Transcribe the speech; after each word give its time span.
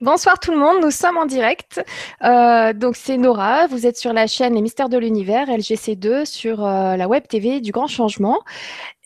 Bonsoir 0.00 0.38
tout 0.38 0.52
le 0.52 0.58
monde, 0.58 0.76
nous 0.80 0.92
sommes 0.92 1.16
en 1.16 1.26
direct. 1.26 1.84
Euh, 2.22 2.72
donc 2.72 2.94
c'est 2.94 3.16
Nora, 3.16 3.66
vous 3.66 3.84
êtes 3.84 3.96
sur 3.96 4.12
la 4.12 4.28
chaîne 4.28 4.54
Les 4.54 4.62
Mystères 4.62 4.88
de 4.88 4.96
l'Univers, 4.96 5.48
LGC2, 5.48 6.24
sur 6.24 6.64
euh, 6.64 6.94
la 6.94 7.08
web 7.08 7.26
TV 7.26 7.60
du 7.60 7.72
Grand 7.72 7.88
Changement. 7.88 8.38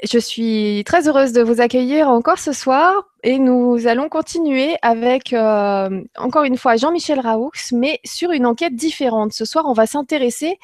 Je 0.04 0.18
suis 0.18 0.82
très 0.84 1.08
heureuse 1.08 1.32
de 1.32 1.40
vous 1.40 1.62
accueillir 1.62 2.10
encore 2.10 2.38
ce 2.38 2.52
soir 2.52 2.92
et 3.22 3.38
nous 3.38 3.86
allons 3.86 4.10
continuer 4.10 4.76
avec, 4.82 5.32
euh, 5.32 6.02
encore 6.18 6.44
une 6.44 6.58
fois, 6.58 6.76
Jean-Michel 6.76 7.20
Raoux, 7.20 7.52
mais 7.72 7.98
sur 8.04 8.30
une 8.30 8.44
enquête 8.44 8.74
différente. 8.76 9.32
Ce 9.32 9.46
soir, 9.46 9.64
on 9.66 9.72
va 9.72 9.86
s'intéresser 9.86 10.58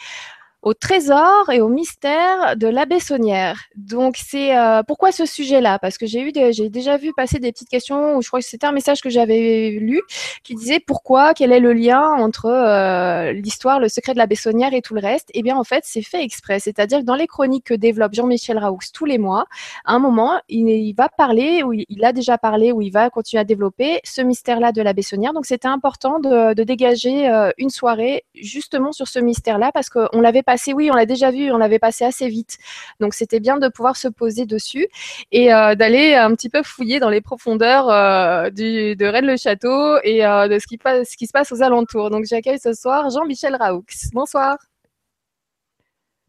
au 0.63 0.75
trésor 0.75 1.51
et 1.51 1.61
au 1.61 1.69
mystère 1.69 2.57
de 2.57 2.67
la 2.67 2.85
Bessonnière. 2.85 3.61
Donc, 3.77 4.17
c'est 4.17 4.57
euh, 4.57 4.83
pourquoi 4.83 5.13
ce 5.13 5.25
sujet-là? 5.25 5.79
Parce 5.79 5.99
que 5.99 6.07
j'ai 6.07 6.21
eu, 6.21 6.33
j'ai 6.53 6.69
déjà 6.69 6.97
vu 6.97 7.13
passer 7.17 7.39
des 7.39 7.53
petites 7.53 7.69
questions 7.69 8.17
où 8.17 8.23
je 8.23 8.29
crois 8.29 8.41
que 8.41 8.47
c'était 8.47 8.67
un 8.67 8.73
message 8.73 9.01
que 9.01 9.09
j'avais 9.09 9.71
lu 9.81 10.01
qui 10.43 10.55
disait 10.55 10.81
pourquoi, 10.81 11.35
quel 11.35 11.53
est 11.53 11.61
le 11.61 11.73
lien 11.73 12.01
entre 12.01 12.47
euh, 12.47 13.33
l'histoire, 13.33 13.79
le 13.79 13.89
secret 13.89 14.15
de 14.15 14.19
la 14.19 14.27
Bessonnière 14.27 14.75
et 14.75 14.83
tout 14.83 14.95
le 14.95 15.01
reste? 15.01 15.31
Eh 15.33 15.43
bien, 15.43 15.57
en 15.57 15.65
fait, 15.65 15.85
c'est 15.87 16.03
fait 16.03 16.23
exprès. 16.23 16.59
C'est-à-dire 16.59 17.01
que 17.01 17.05
dans 17.05 17.15
les 17.15 17.29
chroniques 17.29 17.65
que 17.67 17.75
développe 17.75 18.15
Jean-Michel 18.15 18.59
Raoux 18.59 18.79
tous 18.93 19.05
les 19.05 19.19
mois, 19.19 19.47
à 19.85 19.95
un 19.95 19.99
moment, 20.01 20.41
il, 20.49 20.93
va 20.95 21.09
parler, 21.09 21.63
ou 21.63 21.73
il 21.73 22.05
a 22.05 22.13
déjà 22.13 22.37
parlé, 22.37 22.73
ou 22.73 22.83
il 22.83 22.91
va 22.91 23.11
continuer 23.11 23.41
à 23.41 23.45
développer 23.45 24.01
ce 24.05 24.23
mystère-là 24.23 24.73
de 24.73 24.83
la 24.83 24.93
Bessonnière. 24.93 25.33
Donc, 25.33 25.47
c'était 25.47 25.69
important 25.69 26.19
de, 26.19 26.55
de 26.55 26.63
dégager 26.65 27.29
euh, 27.29 27.51
une 27.59 27.71
soirée 27.71 28.25
justement 28.35 28.93
sur 28.93 29.09
ce 29.09 29.19
mystère-là 29.19 29.71
parce 29.73 29.89
qu'on 29.89 30.21
l'avait 30.21 30.43
oui, 30.75 30.91
on 30.91 30.95
l'a 30.95 31.07
déjà 31.07 31.31
vu, 31.31 31.51
on 31.51 31.59
l'avait 31.59 31.79
passé 31.79 32.05
assez 32.05 32.29
vite. 32.29 32.59
Donc 33.01 33.15
c'était 33.15 33.41
bien 33.41 33.59
de 33.59 33.69
pouvoir 33.69 33.97
se 33.97 34.09
poser 34.09 34.47
dessus 34.47 34.87
et 35.33 35.53
euh, 35.53 35.75
d'aller 35.75 36.15
un 36.15 36.35
petit 36.35 36.49
peu 36.49 36.63
fouiller 36.63 37.01
dans 37.01 37.11
les 37.11 37.21
profondeurs 37.21 37.89
euh, 37.91 38.51
de 38.51 39.05
Rennes-le-Château 39.05 39.99
et 40.05 40.25
euh, 40.25 40.49
de 40.49 40.59
ce 40.59 40.67
qui, 40.67 41.27
se 41.27 41.33
passe 41.33 41.53
aux 41.53 41.63
alentours. 41.63 42.11
Donc 42.11 42.25
j'accueille 42.25 42.59
ce 42.59 42.73
soir 42.73 43.11
Jean-Michel 43.11 43.57
Raoux. 43.57 43.85
Bonsoir. 44.13 44.59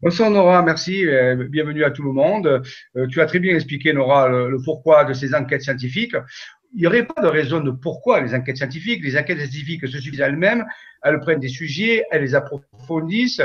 Bonsoir 0.02 0.30
Nora, 0.30 0.62
merci, 0.62 1.04
bienvenue 1.50 1.84
à 1.84 1.90
tout 1.90 2.02
le 2.02 2.12
monde. 2.12 2.62
tu 3.10 3.20
as 3.20 3.26
très 3.26 3.38
bien 3.38 3.54
expliqué 3.54 3.92
Nora 3.92 4.28
le, 4.28 4.56
pourquoi 4.64 5.04
de 5.04 5.12
ces 5.12 5.34
enquêtes 5.34 5.60
scientifiques 5.60 6.16
il 6.74 6.80
n'y 6.80 6.86
aurait 6.86 7.06
pas 7.06 7.20
de 7.20 7.26
raison 7.26 7.60
de 7.60 7.70
pourquoi 7.70 8.20
les 8.20 8.34
enquêtes 8.34 8.58
scientifiques. 8.58 9.02
Les 9.02 9.16
enquêtes 9.18 9.38
scientifiques 9.38 9.86
se 9.88 9.98
suffisent 9.98 10.20
elles-mêmes, 10.20 10.64
elles 11.02 11.18
prennent 11.20 11.40
des 11.40 11.48
sujets, 11.48 12.04
elles 12.10 12.22
les 12.22 12.34
approfondissent, 12.34 13.42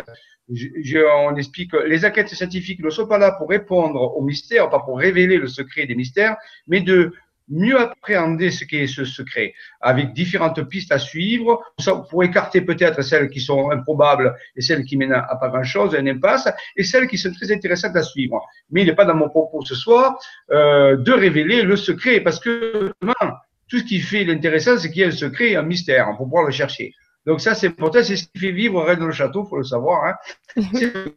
je, 0.51 0.99
on 1.27 1.35
explique 1.35 1.71
que 1.71 1.77
les 1.77 2.05
enquêtes 2.05 2.29
scientifiques 2.29 2.83
ne 2.83 2.89
sont 2.89 3.07
pas 3.07 3.17
là 3.17 3.31
pour 3.31 3.49
répondre 3.49 4.15
aux 4.15 4.21
mystères, 4.21 4.69
pas 4.69 4.79
pour 4.79 4.99
révéler 4.99 5.37
le 5.37 5.47
secret 5.47 5.85
des 5.85 5.95
mystères, 5.95 6.35
mais 6.67 6.81
de 6.81 7.13
mieux 7.47 7.79
appréhender 7.79 8.49
ce 8.51 8.65
qu'est 8.65 8.87
ce 8.87 9.05
secret, 9.05 9.53
avec 9.81 10.13
différentes 10.13 10.67
pistes 10.67 10.91
à 10.91 10.99
suivre, 10.99 11.63
pour 12.09 12.23
écarter 12.23 12.61
peut-être 12.61 13.01
celles 13.01 13.29
qui 13.29 13.39
sont 13.39 13.69
improbables 13.71 14.35
et 14.55 14.61
celles 14.61 14.83
qui 14.83 14.97
mènent 14.97 15.13
à 15.13 15.35
pas 15.39 15.49
grand-chose, 15.49 15.95
une 15.99 16.09
impasse, 16.09 16.47
et 16.75 16.83
celles 16.83 17.07
qui 17.07 17.17
sont 17.17 17.31
très 17.31 17.51
intéressantes 17.51 17.95
à 17.95 18.03
suivre. 18.03 18.41
Mais 18.71 18.81
il 18.81 18.87
n'est 18.87 18.95
pas 18.95 19.05
dans 19.05 19.15
mon 19.15 19.29
propos 19.29 19.63
ce 19.63 19.75
soir 19.75 20.17
euh, 20.51 20.97
de 20.97 21.11
révéler 21.11 21.61
le 21.61 21.75
secret, 21.75 22.19
parce 22.21 22.39
que 22.39 22.91
tout 23.67 23.79
ce 23.79 23.83
qui 23.83 23.99
fait 23.99 24.23
l'intéressant, 24.23 24.77
c'est 24.77 24.89
qu'il 24.89 25.01
y 25.01 25.05
a 25.05 25.07
un 25.07 25.11
secret, 25.11 25.55
un 25.55 25.63
mystère, 25.63 26.07
pour 26.17 26.25
pouvoir 26.25 26.45
le 26.45 26.51
chercher. 26.51 26.93
Donc 27.25 27.41
ça, 27.41 27.55
c'est 27.55 27.67
important, 27.67 28.03
c'est 28.03 28.15
ce 28.15 28.27
qui 28.27 28.39
fait 28.39 28.51
vivre 28.51 28.81
Rennes 28.83 28.99
dans 28.99 29.07
le 29.07 29.11
château, 29.11 29.45
faut 29.45 29.57
le 29.57 29.63
savoir. 29.63 30.05
Hein. 30.05 30.13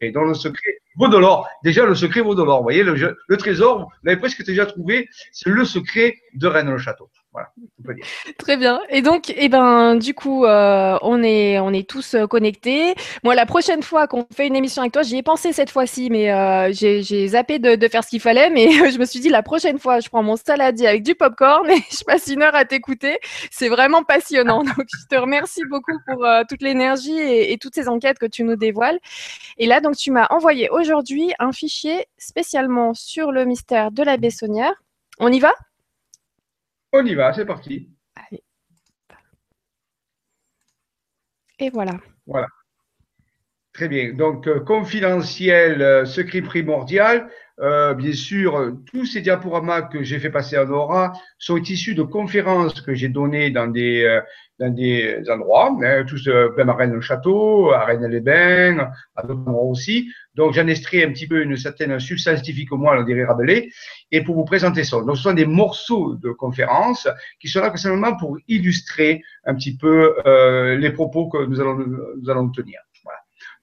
C'est 0.00 0.10
dans 0.10 0.24
le 0.24 0.34
secret 0.34 0.78
vaut 0.98 1.08
de 1.08 1.16
l'or. 1.16 1.48
Déjà, 1.62 1.86
le 1.86 1.94
secret 1.94 2.20
vaut 2.20 2.34
de 2.34 2.42
l'or. 2.42 2.58
Vous 2.58 2.64
voyez, 2.64 2.82
le, 2.82 3.16
le 3.26 3.36
trésor, 3.36 3.80
vous 3.80 3.86
l'avez 4.02 4.18
presque 4.18 4.44
déjà 4.44 4.66
trouvé, 4.66 5.08
c'est 5.32 5.48
le 5.48 5.64
secret 5.64 6.16
de 6.34 6.46
Rennes 6.46 6.66
dans 6.66 6.72
le 6.72 6.78
château. 6.78 7.08
Voilà, 7.32 7.50
on 7.78 7.82
peut 7.82 7.94
dire. 7.94 8.04
Très 8.38 8.56
bien. 8.56 8.80
Et 8.88 9.02
donc, 9.02 9.32
eh 9.36 9.48
ben, 9.50 9.96
du 9.96 10.14
coup, 10.14 10.46
euh, 10.46 10.98
on 11.02 11.22
est, 11.22 11.58
on 11.58 11.72
est 11.74 11.88
tous 11.88 12.14
euh, 12.14 12.26
connectés. 12.26 12.94
Moi, 13.22 13.34
la 13.34 13.44
prochaine 13.44 13.82
fois 13.82 14.06
qu'on 14.06 14.26
fait 14.34 14.46
une 14.46 14.56
émission 14.56 14.80
avec 14.80 14.92
toi, 14.92 15.02
j'y 15.02 15.18
ai 15.18 15.22
pensé 15.22 15.52
cette 15.52 15.70
fois-ci, 15.70 16.08
mais 16.10 16.32
euh, 16.32 16.72
j'ai 16.72 17.28
zappé 17.28 17.58
de, 17.58 17.74
de, 17.74 17.88
faire 17.88 18.02
ce 18.02 18.08
qu'il 18.08 18.20
fallait. 18.20 18.48
Mais 18.48 18.70
je 18.90 18.98
me 18.98 19.04
suis 19.04 19.20
dit, 19.20 19.28
la 19.28 19.42
prochaine 19.42 19.78
fois, 19.78 20.00
je 20.00 20.08
prends 20.08 20.22
mon 20.22 20.36
saladier 20.36 20.86
avec 20.86 21.02
du 21.02 21.14
popcorn 21.14 21.68
et 21.68 21.76
je 21.90 22.02
passe 22.04 22.28
une 22.28 22.42
heure 22.42 22.54
à 22.54 22.64
t'écouter. 22.64 23.18
C'est 23.50 23.68
vraiment 23.68 24.02
passionnant. 24.04 24.64
Donc, 24.64 24.86
je 24.88 25.06
te 25.08 25.20
remercie 25.20 25.62
beaucoup 25.68 25.98
pour 26.06 26.26
toute 26.48 26.62
l'énergie 26.62 27.18
et, 27.18 27.52
et, 27.52 27.58
toutes 27.58 27.74
ces 27.74 27.88
enquêtes 27.88 28.18
que 28.18 28.26
tu 28.26 28.42
nous 28.42 28.56
dévoiles. 28.56 28.98
Et 29.58 29.66
là, 29.66 29.80
donc, 29.80 29.96
tu 29.96 30.10
m'as 30.10 30.26
envoyé 30.30 30.70
aujourd'hui 30.70 31.34
un 31.38 31.52
fichier 31.52 32.06
spécialement 32.16 32.94
sur 32.94 33.32
le 33.32 33.44
mystère 33.44 33.90
de 33.90 34.02
la 34.02 34.16
Bessonnière. 34.16 34.72
On 35.20 35.30
y 35.30 35.40
va? 35.40 35.52
On 36.92 37.04
y 37.04 37.14
va, 37.14 37.32
c'est 37.32 37.46
parti. 37.46 37.90
Allez. 38.14 38.42
Et 41.58 41.70
voilà. 41.70 41.98
Voilà. 42.26 42.46
Très 43.72 43.88
bien. 43.88 44.12
Donc, 44.12 44.46
euh, 44.46 44.60
confidentiel, 44.60 45.82
euh, 45.82 46.04
secret 46.04 46.42
primordial. 46.42 47.30
Euh, 47.60 47.94
bien 47.94 48.12
sûr, 48.12 48.76
tous 48.86 49.04
ces 49.04 49.20
diaporamas 49.20 49.82
que 49.82 50.02
j'ai 50.02 50.18
fait 50.20 50.30
passer 50.30 50.56
à 50.56 50.64
Nora 50.64 51.12
sont 51.38 51.56
issus 51.56 51.94
de 51.94 52.02
conférences 52.02 52.80
que 52.80 52.94
j'ai 52.94 53.08
données 53.08 53.50
dans 53.50 53.66
des, 53.66 54.20
dans 54.58 54.72
des 54.72 55.22
endroits, 55.28 55.76
hein, 55.82 56.04
tous, 56.06 56.28
même 56.56 56.68
à 56.68 56.74
Rennes-le-Château, 56.74 57.72
à 57.72 57.84
Rennes-les-Bains, 57.84 58.90
à 59.16 59.22
d'autres 59.22 59.40
endroits 59.40 59.64
aussi. 59.64 60.08
Donc, 60.34 60.52
j'en 60.52 60.68
extrais 60.68 61.04
un 61.04 61.12
petit 61.12 61.26
peu 61.26 61.42
une 61.42 61.56
certaine 61.56 61.98
substance 61.98 62.36
scientifique 62.36 62.70
au 62.72 62.76
moins, 62.76 62.96
on 62.96 63.02
dirait 63.02 63.24
Rabelais, 63.24 63.70
et 64.12 64.22
pour 64.22 64.36
vous 64.36 64.44
présenter 64.44 64.84
ça. 64.84 64.98
Donc, 65.00 65.16
ce 65.16 65.22
sont 65.24 65.32
des 65.32 65.46
morceaux 65.46 66.14
de 66.14 66.30
conférences 66.30 67.08
qui 67.40 67.48
sont 67.48 67.60
là 67.60 67.76
simplement 67.76 68.16
pour 68.16 68.38
illustrer 68.46 69.22
un 69.44 69.54
petit 69.54 69.76
peu 69.76 70.14
euh, 70.26 70.76
les 70.76 70.90
propos 70.90 71.28
que 71.28 71.44
nous 71.44 71.60
allons, 71.60 71.76
nous 71.76 72.30
allons 72.30 72.50
tenir. 72.50 72.78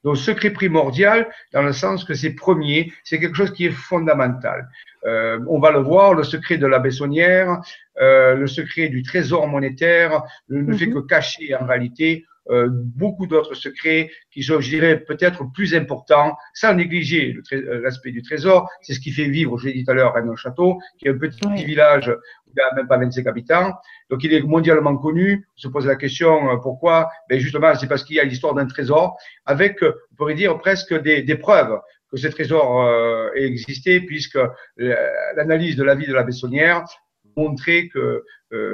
Donc, 0.05 0.17
secret 0.17 0.51
primordial, 0.51 1.27
dans 1.51 1.63
le 1.63 1.73
sens 1.73 2.03
que 2.05 2.13
c'est 2.13 2.29
premier, 2.29 2.93
c'est 3.03 3.19
quelque 3.19 3.35
chose 3.35 3.51
qui 3.51 3.65
est 3.65 3.71
fondamental. 3.71 4.69
Euh, 5.05 5.39
on 5.47 5.59
va 5.59 5.71
le 5.71 5.79
voir, 5.79 6.13
le 6.13 6.23
secret 6.23 6.57
de 6.57 6.67
la 6.67 6.77
Bessonnière, 6.77 7.59
euh, 7.99 8.35
le 8.35 8.45
secret 8.45 8.87
du 8.87 9.01
trésor 9.01 9.47
monétaire 9.47 10.21
ne 10.49 10.73
fait 10.73 10.85
mhm. 10.85 10.93
que 10.93 10.99
cacher 10.99 11.55
en 11.55 11.65
réalité 11.65 12.23
euh, 12.49 12.67
beaucoup 12.71 13.25
d'autres 13.25 13.55
secrets 13.55 14.11
qui 14.31 14.43
sont, 14.43 14.59
je 14.59 14.69
dirais, 14.69 14.99
peut-être 14.99 15.51
plus 15.53 15.73
importants, 15.73 16.37
sans 16.53 16.73
négliger 16.75 17.35
euh, 17.53 17.81
l'aspect 17.81 18.11
du 18.11 18.21
trésor. 18.21 18.69
C'est 18.81 18.93
ce 18.93 18.99
qui 18.99 19.11
fait 19.11 19.27
vivre, 19.27 19.57
je 19.57 19.67
l'ai 19.67 19.73
dit 19.73 19.83
tout 19.83 19.91
à 19.91 19.93
l'heure, 19.95 20.13
Rennes 20.13 20.35
Château, 20.35 20.79
qui 20.99 21.07
est 21.07 21.11
un 21.11 21.17
petit 21.17 21.65
village 21.65 22.07
où 22.07 22.51
il 22.51 22.53
n'y 22.55 22.61
a 22.61 22.73
même 22.75 22.87
pas 22.87 22.97
25 22.97 23.25
habitants. 23.25 23.73
Donc, 24.09 24.23
il 24.23 24.33
est 24.33 24.41
mondialement 24.41 24.95
connu. 24.95 25.47
On 25.57 25.61
se 25.61 25.67
pose 25.67 25.87
la 25.87 25.95
question 25.95 26.51
euh, 26.51 26.57
pourquoi? 26.57 27.09
Ben 27.29 27.39
Justement, 27.39 27.73
c'est 27.75 27.87
parce 27.87 28.03
qu'il 28.03 28.15
y 28.15 28.19
a 28.19 28.23
l'histoire 28.23 28.53
d'un 28.53 28.67
trésor 28.67 29.17
avec, 29.45 29.81
on 29.81 30.15
pourrait 30.15 30.35
dire, 30.35 30.57
presque 30.59 30.93
des, 31.01 31.23
des 31.23 31.35
preuves 31.35 31.79
que 32.11 32.17
ce 32.17 32.27
trésor 32.27 32.83
euh, 32.83 33.31
ait 33.35 33.45
existé, 33.45 34.01
puisque 34.01 34.39
l'analyse 34.77 35.75
de 35.75 35.83
la 35.83 35.95
vie 35.95 36.05
de 36.05 36.13
la 36.13 36.23
Bessonnière 36.23 36.83
montrait 37.35 37.87
que 37.87 38.23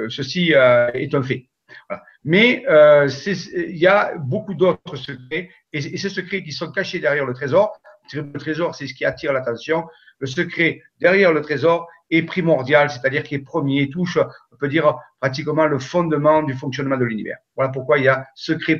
ceci 0.08 0.52
est 0.52 1.14
un 1.14 1.22
fait. 1.22 1.48
Voilà. 1.88 2.04
Mais 2.24 2.64
euh, 2.68 3.08
il 3.26 3.76
y 3.76 3.86
a 3.86 4.14
beaucoup 4.16 4.54
d'autres 4.54 4.96
secrets, 4.96 5.50
et, 5.72 5.80
ces 5.80 6.08
secrets 6.08 6.42
qui 6.42 6.52
sont 6.52 6.70
cachés 6.70 7.00
derrière 7.00 7.26
le 7.26 7.34
trésor, 7.34 7.72
le 8.12 8.32
trésor, 8.38 8.74
c'est 8.74 8.86
ce 8.86 8.94
qui 8.94 9.04
attire 9.04 9.32
l'attention. 9.32 9.86
Le 10.18 10.26
secret 10.26 10.82
derrière 11.00 11.32
le 11.32 11.40
trésor 11.40 11.88
est 12.10 12.22
primordial, 12.22 12.90
c'est-à-dire 12.90 13.22
qu'il 13.22 13.38
est 13.38 13.44
premier, 13.44 13.88
touche, 13.88 14.18
on 14.52 14.56
peut 14.56 14.68
dire, 14.68 14.94
pratiquement 15.20 15.66
le 15.66 15.78
fondement 15.78 16.42
du 16.42 16.52
fonctionnement 16.52 16.96
de 16.96 17.04
l'univers. 17.04 17.38
Voilà 17.56 17.72
pourquoi 17.72 17.98
il 17.98 18.04
y 18.04 18.08
a 18.08 18.26
secret 18.34 18.78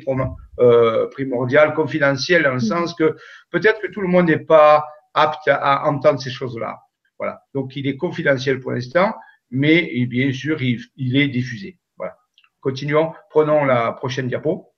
euh, 0.59 1.07
primordial, 1.09 1.73
confidentiel, 1.73 2.43
dans 2.43 2.51
le 2.51 2.57
mm-hmm. 2.57 2.67
sens 2.67 2.93
que 2.93 3.15
peut-être 3.49 3.81
que 3.81 3.87
tout 3.87 4.01
le 4.01 4.07
monde 4.07 4.27
n'est 4.27 4.37
pas 4.37 4.85
apte 5.13 5.47
à 5.47 5.87
entendre 5.87 6.21
ces 6.21 6.31
choses-là. 6.31 6.79
Voilà. 7.19 7.41
Donc, 7.53 7.75
il 7.75 7.87
est 7.87 7.97
confidentiel 7.97 8.59
pour 8.59 8.71
l'instant, 8.71 9.13
mais 9.51 9.91
bien 10.07 10.31
sûr, 10.31 10.61
il 10.61 11.17
est 11.17 11.27
diffusé. 11.27 11.77
Continuons. 12.63 13.11
Prenons 13.29 13.65
la 13.65 13.91
prochaine 13.91 14.29
diapo. 14.29 14.73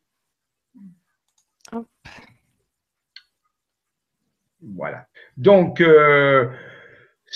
Voilà. 4.75 5.05
Donc, 5.37 5.81
euh, 5.81 6.49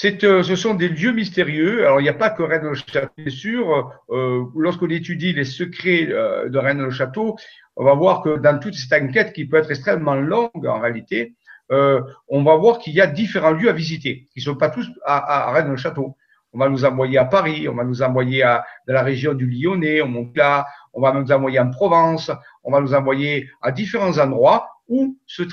euh, 0.03 0.43
ce 0.43 0.55
sont 0.55 0.73
des 0.73 0.89
lieux 0.89 1.11
mystérieux. 1.11 1.85
Alors, 1.85 1.99
il 1.99 2.03
n'y 2.03 2.09
a 2.09 2.13
pas 2.15 2.31
que 2.31 2.41
Rennes-le-Château, 2.41 3.13
bien 3.15 3.29
sûr. 3.29 3.91
Euh, 4.09 4.45
lorsqu'on 4.55 4.89
étudie 4.89 5.33
les 5.33 5.45
secrets 5.45 6.07
de 6.07 6.57
Rennes-le-Château, 6.57 7.37
on 7.75 7.83
va 7.83 7.93
voir 7.93 8.23
que 8.23 8.37
dans 8.37 8.59
toute 8.59 8.73
cette 8.73 8.99
enquête, 8.99 9.33
qui 9.33 9.45
peut 9.45 9.57
être 9.57 9.69
extrêmement 9.69 10.15
longue 10.15 10.65
en 10.65 10.79
réalité, 10.79 11.35
on 11.69 12.43
va 12.43 12.55
voir 12.55 12.79
qu'il 12.79 12.93
y 12.93 13.01
a 13.01 13.05
différents 13.05 13.51
lieux 13.51 13.69
à 13.69 13.73
visiter, 13.73 14.27
qui 14.33 14.39
ne 14.39 14.45
sont 14.45 14.55
pas 14.55 14.71
tous 14.71 14.89
à, 15.05 15.49
à 15.49 15.51
Rennes-le-Château 15.51 16.15
on 16.53 16.59
va 16.59 16.69
nous 16.69 16.85
envoyer 16.85 17.17
à 17.17 17.25
Paris, 17.25 17.67
on 17.67 17.75
va 17.75 17.83
nous 17.83 18.01
envoyer 18.01 18.43
à, 18.43 18.65
dans 18.87 18.93
la 18.93 19.03
région 19.03 19.33
du 19.33 19.45
Lyonnais, 19.45 20.01
au 20.01 20.07
on 20.07 21.01
va 21.01 21.13
nous 21.13 21.31
envoyer 21.31 21.59
en 21.59 21.69
Provence, 21.69 22.31
on 22.63 22.71
va 22.71 22.81
nous 22.81 22.93
envoyer 22.93 23.49
à 23.61 23.71
différents 23.71 24.17
endroits 24.17 24.69
où 24.87 25.17
ce, 25.27 25.43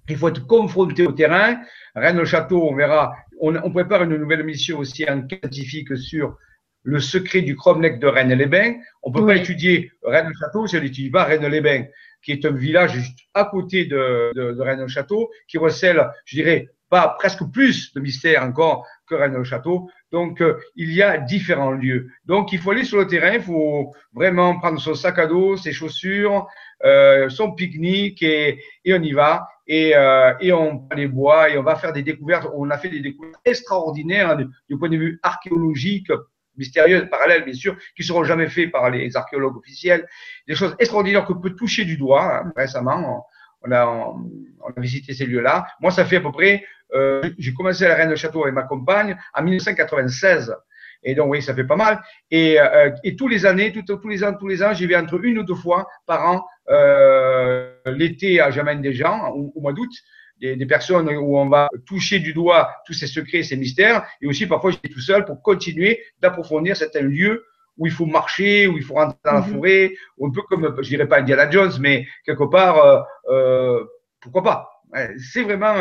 Il 0.09 0.17
faut 0.17 0.29
être 0.29 0.47
confronté 0.47 1.07
au 1.07 1.13
terrain. 1.13 1.61
Rennes-le-Château, 1.95 2.69
on 2.69 2.75
verra, 2.75 3.15
on, 3.41 3.55
on, 3.57 3.71
prépare 3.71 4.03
une 4.03 4.17
nouvelle 4.17 4.45
mission 4.45 4.79
aussi 4.79 5.09
en 5.09 5.27
scientifique 5.27 5.97
sur 5.97 6.37
le 6.85 7.01
secret 7.01 7.41
du 7.41 7.57
cromlech 7.57 7.99
de 7.99 8.07
Rennes-les-Bains. 8.07 8.75
On 9.03 9.11
ne 9.11 9.15
peut 9.15 9.21
oui. 9.23 9.35
pas 9.35 9.41
étudier 9.41 9.91
Rennes-le-Château 10.03 10.67
si 10.67 10.77
on 10.77 10.81
n'étudie 10.81 11.11
pas 11.11 11.25
Rennes-les-Bains, 11.25 11.87
qui 12.23 12.33
est 12.33 12.45
un 12.45 12.53
village 12.53 12.93
juste 12.95 13.19
à 13.35 13.45
côté 13.47 13.87
de, 13.87 14.31
de, 14.35 14.53
de 14.53 14.61
Rennes-le-Château, 14.61 15.31
qui 15.49 15.59
recèle, 15.59 16.09
je 16.25 16.37
dirais, 16.37 16.69
pas 16.91 17.17
presque 17.19 17.43
plus 17.53 17.93
de 17.95 18.01
mystère 18.01 18.45
encore 18.45 18.87
que 19.09 19.15
Rennes-le-Château. 19.15 19.91
Donc, 20.13 20.41
euh, 20.41 20.61
il 20.77 20.93
y 20.93 21.03
a 21.03 21.19
différents 21.19 21.73
lieux. 21.73 22.09
Donc, 22.25 22.53
il 22.53 22.59
faut 22.61 22.71
aller 22.71 22.85
sur 22.85 22.99
le 22.99 23.07
terrain, 23.07 23.33
il 23.33 23.43
faut 23.43 23.93
vraiment 24.13 24.59
prendre 24.61 24.79
son 24.81 24.95
sac 24.95 25.19
à 25.19 25.27
dos, 25.27 25.57
ses 25.57 25.73
chaussures, 25.73 26.47
euh, 26.85 27.29
son 27.31 27.53
pique-nique 27.53 28.23
et, 28.23 28.61
et, 28.85 28.95
on 28.95 29.03
y 29.03 29.13
va. 29.13 29.49
Et, 29.67 29.97
euh, 29.97 30.35
et 30.41 30.53
on 30.53 30.79
prend 30.79 30.97
les 30.97 31.09
bois 31.09 31.49
et 31.51 31.57
on 31.57 31.63
va 31.63 31.75
faire 31.77 31.93
des 31.93 32.03
découvertes. 32.03 32.47
On 32.55 32.71
a 32.71 32.79
fait 32.79 32.91
des 32.91 33.01
découvertes 33.01 33.41
extraordinaires 33.45 34.37
du, 34.37 34.47
du 34.69 34.79
point 34.79 34.91
de 34.91 34.99
vue 34.99 35.19
archéologique, 35.23 36.13
mystérieuses, 36.57 37.09
parallèles 37.11 37.45
bien 37.45 37.55
sûr, 37.55 37.77
qui 37.97 38.03
seront 38.03 38.25
jamais 38.25 38.49
faites 38.49 38.71
par 38.71 38.91
les 38.91 39.17
archéologues 39.17 39.57
officiels. 39.57 40.07
Des 40.47 40.55
choses 40.55 40.75
extraordinaires 40.79 41.27
que 41.27 41.33
peut 41.33 41.55
toucher 41.55 41.85
du 41.85 41.97
doigt. 41.97 42.41
Hein, 42.41 42.53
récemment, 42.57 43.27
on, 43.63 43.73
a, 43.73 43.83
a 43.83 44.81
visité 44.81 45.15
ces 45.15 45.27
lieux-là. 45.27 45.67
Moi, 45.81 45.91
ça 45.91 46.05
fait 46.05 46.17
à 46.17 46.21
peu 46.21 46.33
près 46.33 46.65
euh, 46.95 47.31
j'ai 47.39 47.53
commencé 47.53 47.85
à 47.85 47.89
la 47.89 47.95
Reine 47.97 48.11
de 48.11 48.17
Château 48.17 48.43
avec 48.43 48.55
ma 48.55 48.63
compagne 48.63 49.17
en 49.35 49.43
1996. 49.43 50.55
Et 51.03 51.15
donc, 51.15 51.31
oui, 51.31 51.43
ça 51.43 51.55
fait 51.55 51.65
pas 51.65 51.77
mal. 51.77 52.01
Et, 52.31 52.59
euh, 52.61 52.91
et 53.03 53.17
tous 53.17 53.29
les 53.29 53.45
années, 53.45 53.73
tous 53.73 54.09
les 54.09 54.25
ans, 54.25 54.35
tous 54.35 54.49
les 54.49 54.63
ans, 54.63 54.73
j'y 54.73 54.87
vais 54.87 54.97
entre 54.97 55.23
une 55.23 55.39
ou 55.39 55.43
deux 55.43 55.55
fois 55.55 55.87
par 56.07 56.27
an, 56.27 56.47
euh, 56.71 57.75
l'été, 57.87 58.43
j'amène 58.51 58.81
des 58.81 58.95
gens, 58.95 59.31
au 59.31 59.61
mois 59.61 59.73
d'août, 59.73 59.91
des, 60.41 60.57
des, 60.57 60.67
personnes 60.67 61.09
où 61.09 61.39
on 61.39 61.49
va 61.49 61.69
toucher 61.87 62.19
du 62.19 62.33
doigt 62.33 62.75
tous 62.87 62.93
ces 62.93 63.07
secrets, 63.07 63.43
ces 63.43 63.57
mystères. 63.57 64.07
Et 64.21 64.27
aussi, 64.27 64.47
parfois, 64.47 64.71
je 64.71 64.79
suis 64.79 64.91
tout 64.91 65.01
seul 65.01 65.25
pour 65.25 65.43
continuer 65.43 66.01
d'approfondir 66.21 66.77
certains 66.77 67.03
lieux 67.03 67.45
où 67.77 67.87
il 67.87 67.93
faut 67.93 68.07
marcher, 68.07 68.67
où 68.67 68.77
il 68.77 68.85
faut 68.85 68.95
rentrer 68.95 69.19
dans 69.25 69.33
la 69.33 69.41
-hmm. 69.41 69.53
forêt, 69.55 69.93
un 70.23 70.31
peu 70.31 70.43
comme, 70.43 70.77
je 70.83 70.89
dirais 70.89 71.09
pas 71.09 71.19
Indiana 71.19 71.51
Jones, 71.51 71.73
mais 71.81 72.07
quelque 72.25 72.45
part, 72.45 72.77
euh, 72.79 73.01
euh 73.31 73.85
pourquoi 74.21 74.43
pas 74.43 74.75
c'est 75.19 75.43
vraiment 75.43 75.75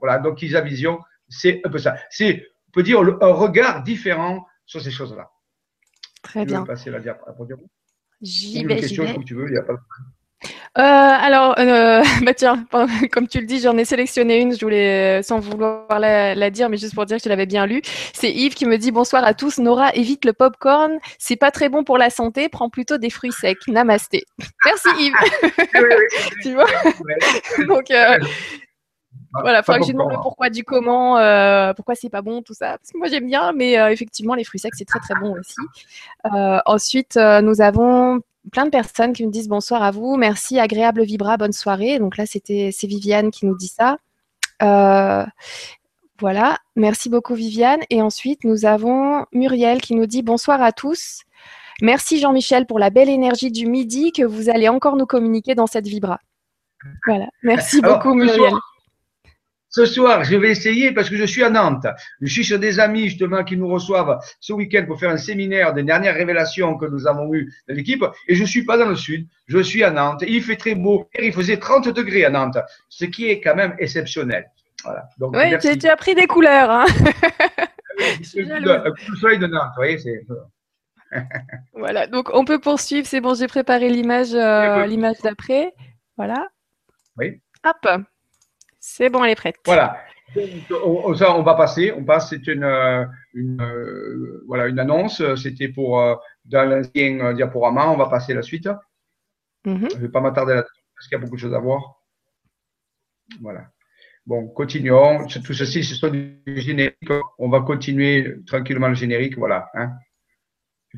voilà. 0.00 0.18
Donc 0.18 0.42
Isa 0.42 0.60
Vision, 0.60 1.00
c'est 1.28 1.60
un 1.64 1.70
peu 1.70 1.78
ça. 1.78 1.96
C'est 2.10 2.46
on 2.68 2.72
peut 2.72 2.82
dire 2.82 3.00
un 3.00 3.32
regard 3.32 3.82
différent 3.82 4.46
sur 4.64 4.80
ces 4.80 4.90
choses-là. 4.90 5.30
Très 6.22 6.44
bien. 6.44 6.64
passer 6.64 6.90
la 6.90 7.00
diapo. 7.00 7.24
J'y 8.20 8.64
vais. 8.64 8.76
question, 8.76 9.04
que 9.18 9.24
tu 9.24 9.34
veux, 9.34 9.48
il 9.48 9.52
n'y 9.52 9.58
a 9.58 9.62
pas 9.62 9.72
de 9.72 9.78
euh, 10.78 10.82
alors, 10.82 11.58
euh, 11.58 12.02
bah 12.24 12.34
tiens, 12.34 12.64
comme 13.12 13.26
tu 13.28 13.40
le 13.40 13.46
dis, 13.46 13.60
j'en 13.60 13.76
ai 13.76 13.84
sélectionné 13.84 14.40
une, 14.40 14.54
je 14.54 14.60
voulais, 14.64 15.22
sans 15.22 15.40
vouloir 15.40 15.98
la, 15.98 16.34
la, 16.34 16.50
dire, 16.50 16.68
mais 16.68 16.76
juste 16.76 16.94
pour 16.94 17.06
dire 17.06 17.16
que 17.16 17.24
je 17.24 17.28
l'avais 17.28 17.46
bien 17.46 17.66
lu. 17.66 17.82
C'est 18.12 18.30
Yves 18.30 18.54
qui 18.54 18.66
me 18.66 18.78
dit 18.78 18.92
bonsoir 18.92 19.24
à 19.24 19.34
tous. 19.34 19.58
Nora, 19.58 19.94
évite 19.94 20.24
le 20.24 20.32
popcorn, 20.32 20.98
c'est 21.18 21.36
pas 21.36 21.50
très 21.50 21.68
bon 21.68 21.82
pour 21.82 21.98
la 21.98 22.10
santé, 22.10 22.48
prends 22.48 22.70
plutôt 22.70 22.98
des 22.98 23.10
fruits 23.10 23.32
secs. 23.32 23.66
Namasté. 23.68 24.24
Merci 24.64 24.88
Yves. 24.98 25.14
oui, 25.74 25.80
oui, 25.82 26.30
tu 26.42 26.54
vois 26.54 26.66
Donc, 27.66 27.90
euh, 27.90 28.18
voilà, 29.32 29.60
il 29.60 29.64
faudra 29.64 29.78
que 29.78 29.86
je 29.86 29.92
demande 29.92 30.10
le 30.10 30.16
pourquoi 30.22 30.50
du 30.50 30.64
comment, 30.64 31.18
euh, 31.18 31.72
pourquoi 31.74 31.94
c'est 31.94 32.08
pas 32.08 32.22
bon, 32.22 32.42
tout 32.42 32.54
ça. 32.54 32.78
Parce 32.78 32.90
que 32.92 32.98
moi 32.98 33.08
j'aime 33.08 33.26
bien, 33.26 33.52
mais 33.52 33.78
euh, 33.78 33.90
effectivement, 33.90 34.34
les 34.34 34.44
fruits 34.44 34.58
secs, 34.58 34.74
c'est 34.74 34.84
très 34.84 34.98
très 34.98 35.14
bon 35.14 35.38
aussi. 35.38 35.60
Euh, 36.32 36.58
ensuite, 36.66 37.16
nous 37.16 37.60
avons 37.60 38.20
plein 38.52 38.64
de 38.64 38.70
personnes 38.70 39.12
qui 39.12 39.26
me 39.26 39.30
disent 39.30 39.48
bonsoir 39.48 39.82
à 39.82 39.90
vous, 39.90 40.16
merci, 40.16 40.58
agréable 40.58 41.02
Vibra, 41.02 41.36
bonne 41.36 41.52
soirée. 41.52 41.98
Donc 41.98 42.16
là, 42.16 42.26
c'était 42.26 42.70
c'est 42.72 42.86
Viviane 42.86 43.30
qui 43.30 43.46
nous 43.46 43.56
dit 43.56 43.72
ça. 43.74 43.96
voilà, 46.18 46.58
merci 46.76 47.08
beaucoup 47.08 47.34
Viviane. 47.34 47.80
Et 47.90 48.02
ensuite, 48.02 48.44
nous 48.44 48.64
avons 48.66 49.26
Muriel 49.32 49.80
qui 49.80 49.94
nous 49.94 50.06
dit 50.06 50.22
bonsoir 50.22 50.62
à 50.62 50.72
tous. 50.72 51.22
Merci 51.82 52.20
Jean-Michel 52.20 52.66
pour 52.66 52.78
la 52.78 52.90
belle 52.90 53.08
énergie 53.08 53.50
du 53.50 53.66
midi 53.66 54.12
que 54.12 54.22
vous 54.22 54.50
allez 54.50 54.68
encore 54.68 54.96
nous 54.96 55.06
communiquer 55.06 55.54
dans 55.54 55.66
cette 55.66 55.86
Vibra. 55.86 56.20
Voilà, 57.06 57.28
merci 57.42 57.80
Alors, 57.82 57.98
beaucoup 57.98 58.14
Muriel. 58.14 58.52
Ce 59.70 59.86
soir, 59.86 60.24
je 60.24 60.36
vais 60.36 60.50
essayer 60.50 60.90
parce 60.90 61.08
que 61.08 61.16
je 61.16 61.24
suis 61.24 61.44
à 61.44 61.48
Nantes. 61.48 61.86
Je 62.20 62.32
suis 62.32 62.42
chez 62.42 62.58
des 62.58 62.80
amis 62.80 63.08
justement 63.08 63.44
qui 63.44 63.56
nous 63.56 63.68
reçoivent 63.68 64.18
ce 64.40 64.52
week-end 64.52 64.84
pour 64.86 64.98
faire 64.98 65.10
un 65.10 65.16
séminaire 65.16 65.72
des 65.72 65.84
dernières 65.84 66.16
révélations 66.16 66.76
que 66.76 66.86
nous 66.86 67.06
avons 67.06 67.32
eues 67.32 67.52
de 67.68 67.74
l'équipe. 67.74 68.04
Et 68.26 68.34
je 68.34 68.44
suis 68.44 68.64
pas 68.64 68.76
dans 68.76 68.88
le 68.88 68.96
sud, 68.96 69.28
je 69.46 69.58
suis 69.60 69.84
à 69.84 69.92
Nantes. 69.92 70.24
il 70.26 70.42
fait 70.42 70.56
très 70.56 70.74
beau. 70.74 71.08
Il 71.16 71.32
faisait 71.32 71.58
30 71.58 71.88
degrés 71.88 72.24
à 72.24 72.30
Nantes, 72.30 72.58
ce 72.88 73.04
qui 73.04 73.28
est 73.28 73.40
quand 73.40 73.54
même 73.54 73.76
exceptionnel. 73.78 74.50
Voilà. 74.82 75.04
Donc, 75.18 75.36
oui, 75.36 75.78
tu, 75.78 75.86
as 75.88 75.96
pris 75.96 76.16
des 76.16 76.26
couleurs. 76.26 76.70
Hein 76.70 76.86
un 78.00 78.90
coup 78.90 79.12
de 79.12 79.16
soleil 79.20 79.38
de 79.38 79.46
Nantes, 79.46 79.70
vous 79.76 79.82
voyez, 79.82 79.98
c'est. 79.98 80.26
voilà, 81.74 82.06
donc 82.08 82.30
on 82.32 82.44
peut 82.44 82.58
poursuivre. 82.58 83.06
C'est 83.06 83.20
bon, 83.20 83.34
j'ai 83.34 83.46
préparé 83.46 83.88
l'image 83.88 84.34
euh, 84.34 84.84
l'image 84.86 85.18
d'après. 85.22 85.72
Voilà. 86.16 86.48
Oui. 87.16 87.40
Hop. 87.64 88.02
C'est 89.00 89.08
bon, 89.08 89.24
elle 89.24 89.30
est 89.30 89.34
prête. 89.34 89.56
Voilà. 89.64 89.96
On, 90.84 91.14
ça, 91.14 91.34
on 91.34 91.42
va 91.42 91.54
passer. 91.54 91.90
On 91.90 92.04
passe. 92.04 92.28
C'est 92.28 92.46
une, 92.46 92.64
une 93.32 93.62
euh, 93.62 94.44
voilà, 94.46 94.66
une 94.66 94.78
annonce. 94.78 95.22
C'était 95.36 95.68
pour 95.68 95.98
euh, 95.98 96.16
dans 96.44 96.68
l'ancien 96.68 97.32
diaporama. 97.32 97.88
On 97.88 97.96
va 97.96 98.10
passer 98.10 98.34
la 98.34 98.42
suite. 98.42 98.68
Mm 99.64 99.74
-hmm. 99.74 99.90
Je 99.90 99.96
ne 99.96 100.02
vais 100.02 100.10
pas 100.10 100.20
m'attarder 100.20 100.54
là-dessus 100.54 100.84
parce 100.94 101.08
qu'il 101.08 101.16
y 101.16 101.20
a 101.20 101.22
beaucoup 101.24 101.36
de 101.36 101.40
choses 101.40 101.54
à 101.54 101.62
voir. 101.68 101.80
Voilà. 103.40 103.62
Bon, 104.26 104.48
continuons. 104.60 105.26
Tout 105.46 105.54
ceci, 105.54 105.82
ce 105.82 105.94
sont 105.94 106.10
du 106.10 106.60
générique. 106.66 107.12
On 107.38 107.48
va 107.48 107.60
continuer 107.70 108.16
tranquillement 108.50 108.90
le 108.94 108.98
générique. 109.04 109.36
Voilà. 109.38 109.58
Hein. 109.78 109.88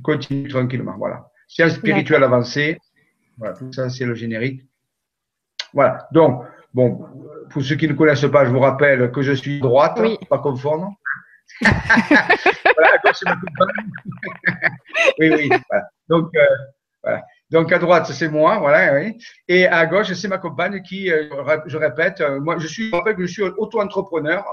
Continue 0.02 0.48
tranquillement. 0.48 0.96
Voilà. 0.98 1.18
Science 1.46 1.74
spirituelle 1.80 2.24
avancée. 2.24 2.78
Voilà, 3.38 3.52
tout 3.58 3.72
ça, 3.72 3.88
c'est 3.94 4.06
le 4.10 4.16
générique. 4.22 4.60
Voilà. 5.72 5.92
Donc, 6.18 6.32
Bon, 6.74 7.04
pour 7.50 7.62
ceux 7.62 7.76
qui 7.76 7.88
ne 7.88 7.92
connaissent 7.92 8.30
pas, 8.30 8.44
je 8.44 8.50
vous 8.50 8.60
rappelle 8.60 9.10
que 9.12 9.22
je 9.22 9.32
suis 9.32 9.60
droite, 9.60 9.98
oui. 10.00 10.18
pas 10.28 10.38
confondre. 10.38 10.92
voilà, 11.60 12.94
à 12.94 12.98
gauche, 13.04 13.16
c'est 13.16 13.28
ma 13.28 13.36
compagne. 13.36 13.90
oui, 15.18 15.30
oui. 15.36 15.50
Voilà. 15.68 15.88
Donc, 16.08 16.30
euh, 16.34 16.46
voilà. 17.02 17.22
Donc, 17.50 17.70
à 17.70 17.78
droite, 17.78 18.06
c'est 18.06 18.28
moi, 18.30 18.58
voilà, 18.58 18.94
oui. 18.94 19.18
Et 19.48 19.66
à 19.66 19.84
gauche, 19.84 20.10
c'est 20.14 20.28
ma 20.28 20.38
compagne 20.38 20.80
qui, 20.82 21.12
euh, 21.12 21.28
je 21.66 21.76
répète, 21.76 22.22
euh, 22.22 22.40
moi, 22.40 22.56
je 22.58 22.66
suis, 22.66 22.88
je 22.88 22.96
rappelle 22.96 23.16
que 23.16 23.26
je 23.26 23.32
suis 23.32 23.42
auto-entrepreneur 23.42 24.44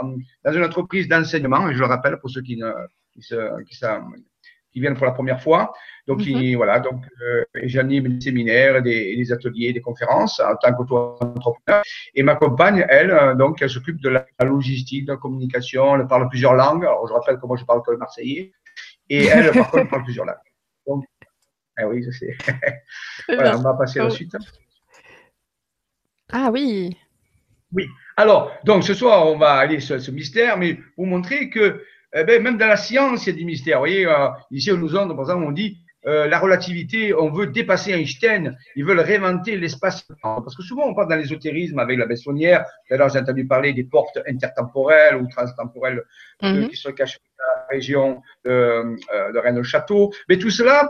dans 0.43 0.51
une 0.51 0.63
entreprise 0.65 1.07
d'enseignement, 1.07 1.69
et 1.69 1.73
je 1.73 1.79
le 1.79 1.85
rappelle 1.85 2.17
pour 2.19 2.29
ceux 2.29 2.41
qui, 2.41 2.57
ne, 2.57 2.69
qui, 3.13 3.21
se, 3.21 3.63
qui, 3.63 3.79
qui 4.71 4.79
viennent 4.79 4.95
pour 4.95 5.05
la 5.05 5.11
première 5.11 5.41
fois. 5.41 5.73
Donc, 6.07 6.19
mm 6.19 6.23
-hmm. 6.23 6.55
voilà, 6.57 6.79
donc 6.79 7.01
euh, 7.21 7.43
j'anime 7.63 8.07
des 8.13 8.21
séminaires, 8.27 8.81
des, 8.81 9.15
des, 9.19 9.31
ateliers, 9.31 9.73
des 9.73 9.81
conférences 9.89 10.39
en 10.39 10.55
tant 10.61 10.73
qu'auto-entrepreneur. 10.75 11.81
Et 12.17 12.23
ma 12.23 12.35
compagne, 12.35 12.85
elle, 12.89 13.11
euh, 13.11 13.35
donc, 13.35 13.61
elle 13.61 13.69
s'occupe 13.69 13.99
de 14.01 14.09
la, 14.15 14.25
logistique, 14.53 15.05
de 15.05 15.13
la 15.13 15.19
communication, 15.25 15.83
elle 15.95 16.07
parle 16.07 16.27
plusieurs 16.33 16.55
langues. 16.63 16.85
Alors, 16.89 17.07
je 17.07 17.13
rappelle 17.13 17.37
que 17.39 17.47
moi, 17.49 17.57
je 17.61 17.65
parle 17.65 17.81
que 17.85 17.91
le 17.91 17.97
marseillais. 18.05 18.45
Et 19.13 19.25
elle, 19.33 19.51
par 19.59 19.67
contre, 19.71 19.89
parle 19.89 20.03
plusieurs 20.09 20.27
langues. 20.31 20.47
Donc, 20.87 21.01
eh 21.79 21.85
oui, 21.89 21.97
je 22.05 22.11
sais. 22.19 22.33
voilà, 23.27 23.57
on 23.57 23.61
va 23.61 23.73
passer 23.73 23.99
à 23.99 24.05
la 24.05 24.09
suite. 24.09 24.35
Ah 26.31 26.49
oui. 26.51 26.97
Oui. 27.73 27.85
Alors, 28.17 28.51
donc 28.65 28.83
ce 28.83 28.93
soir, 28.93 29.27
on 29.27 29.37
va 29.37 29.53
aller 29.53 29.79
sur 29.79 29.99
ce 30.01 30.11
mystère, 30.11 30.57
mais 30.57 30.77
pour 30.95 31.05
montrer 31.07 31.49
que 31.49 31.83
eh 32.13 32.23
ben, 32.23 32.41
même 32.41 32.57
dans 32.57 32.67
la 32.67 32.77
science, 32.77 33.27
il 33.27 33.31
y 33.31 33.35
a 33.35 33.39
des 33.39 33.45
mystères. 33.45 33.77
Vous 33.77 33.81
voyez, 33.81 34.05
euh, 34.05 34.29
ici, 34.51 34.71
on 34.71 34.77
nous 34.77 34.95
en, 34.95 35.07
par 35.07 35.19
exemple, 35.21 35.45
on 35.45 35.51
dit 35.51 35.77
euh, 36.07 36.27
la 36.27 36.39
relativité, 36.39 37.13
on 37.13 37.29
veut 37.29 37.47
dépasser 37.47 37.91
Einstein, 37.91 38.57
ils 38.75 38.85
veulent 38.85 39.01
réinventer 39.01 39.57
l'espace-temps. 39.57 40.41
Parce 40.41 40.55
que 40.55 40.63
souvent, 40.63 40.87
on 40.87 40.95
parle 40.95 41.09
dans 41.09 41.17
l'ésotérisme 41.17 41.77
avec 41.77 41.99
la 41.99 42.05
Bessonnière. 42.05 42.65
D'ailleurs, 42.89 43.09
j'ai 43.09 43.19
entendu 43.19 43.45
parler 43.45 43.73
des 43.73 43.83
portes 43.83 44.17
intertemporelles 44.25 45.17
ou 45.17 45.27
transtemporelles 45.27 46.03
euh, 46.43 46.53
mhm. 46.53 46.69
qui 46.69 46.77
se 46.77 46.89
cachent 46.89 47.19
dans 47.37 47.61
la 47.61 47.67
région 47.69 48.21
de, 48.45 48.51
euh, 48.51 49.31
de 49.33 49.37
Rennes-le-Château. 49.39 50.13
Mais 50.29 50.37
tout 50.37 50.51
cela, 50.51 50.89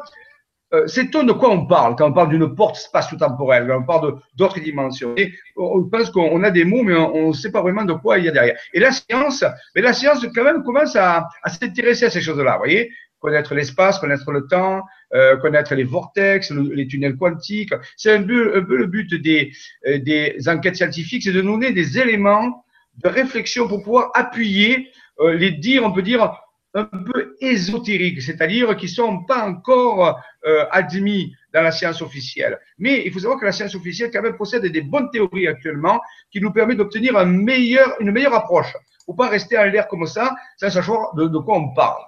euh, 0.73 0.85
c'est 0.88 1.11
de 1.11 1.31
quoi 1.31 1.49
on 1.49 1.65
parle 1.65 1.95
quand 1.95 2.09
on 2.09 2.13
parle 2.13 2.29
d'une 2.29 2.53
porte 2.53 2.75
spatio-temporelle, 2.75 3.67
quand 3.67 3.79
on 3.79 3.83
parle 3.83 4.19
d'autres 4.35 4.59
dimensions. 4.59 5.13
Et 5.17 5.33
on 5.57 5.83
pense 5.83 6.11
qu'on 6.11 6.43
a 6.43 6.51
des 6.51 6.63
mots, 6.63 6.83
mais 6.83 6.95
on 6.95 7.29
ne 7.29 7.33
sait 7.33 7.51
pas 7.51 7.61
vraiment 7.61 7.85
de 7.85 7.93
quoi 7.93 8.19
il 8.19 8.25
y 8.25 8.27
a 8.27 8.31
derrière. 8.31 8.57
Et 8.73 8.79
la 8.79 8.91
science, 8.91 9.43
mais 9.75 9.81
la 9.81 9.93
science 9.93 10.25
quand 10.35 10.43
même 10.43 10.63
commence 10.63 10.95
à, 10.95 11.27
s'intéresser 11.47 12.05
à 12.05 12.09
ces 12.09 12.21
choses-là. 12.21 12.53
Vous 12.53 12.59
voyez, 12.59 12.91
connaître 13.19 13.53
l'espace, 13.55 13.99
connaître 13.99 14.31
le 14.31 14.47
temps, 14.47 14.83
euh, 15.13 15.38
connaître 15.38 15.73
les 15.75 15.83
vortex, 15.83 16.51
les 16.51 16.88
tunnels 16.88 17.17
quantiques. 17.17 17.73
C'est 17.97 18.13
un 18.13 18.23
peu, 18.23 18.57
un 18.57 18.63
peu 18.63 18.77
le 18.77 18.85
but 18.85 19.13
des, 19.15 19.51
euh, 19.88 19.97
des 19.97 20.38
enquêtes 20.47 20.75
scientifiques, 20.75 21.23
c'est 21.23 21.33
de 21.33 21.41
donner 21.41 21.71
des 21.71 21.99
éléments 21.99 22.63
de 23.03 23.09
réflexion 23.09 23.67
pour 23.67 23.83
pouvoir 23.83 24.11
appuyer 24.13 24.89
euh, 25.19 25.33
les 25.33 25.51
dires, 25.51 25.83
on 25.83 25.91
peut 25.91 26.01
dire, 26.01 26.31
un 26.73 26.85
peu 26.85 27.35
ésotériques, 27.41 28.21
c'est-à-dire 28.21 28.75
qui 28.77 28.88
sont 28.88 29.23
pas 29.23 29.47
encore 29.47 30.19
euh, 30.45 30.65
admis 30.71 31.35
dans 31.53 31.61
la 31.61 31.71
science 31.71 32.01
officielle. 32.01 32.59
Mais 32.77 33.03
il 33.05 33.11
faut 33.11 33.19
savoir 33.19 33.39
que 33.39 33.45
la 33.45 33.51
science 33.51 33.75
officielle 33.75 34.11
quand 34.11 34.21
même 34.21 34.38
possède 34.38 34.65
des 34.65 34.81
bonnes 34.81 35.09
théories 35.11 35.47
actuellement 35.47 35.99
qui 36.31 36.39
nous 36.39 36.51
permettent 36.51 36.77
d'obtenir 36.77 37.17
un 37.17 37.25
meilleur, 37.25 37.95
une 37.99 38.11
meilleure 38.11 38.35
approche. 38.35 38.73
Faut 39.05 39.13
pas 39.13 39.29
rester 39.29 39.57
en 39.57 39.63
l'air 39.63 39.88
comme 39.88 40.05
ça 40.05 40.35
sans 40.57 40.69
savoir 40.69 41.15
de, 41.15 41.38
quoi 41.39 41.57
on 41.57 41.73
parle. 41.73 42.03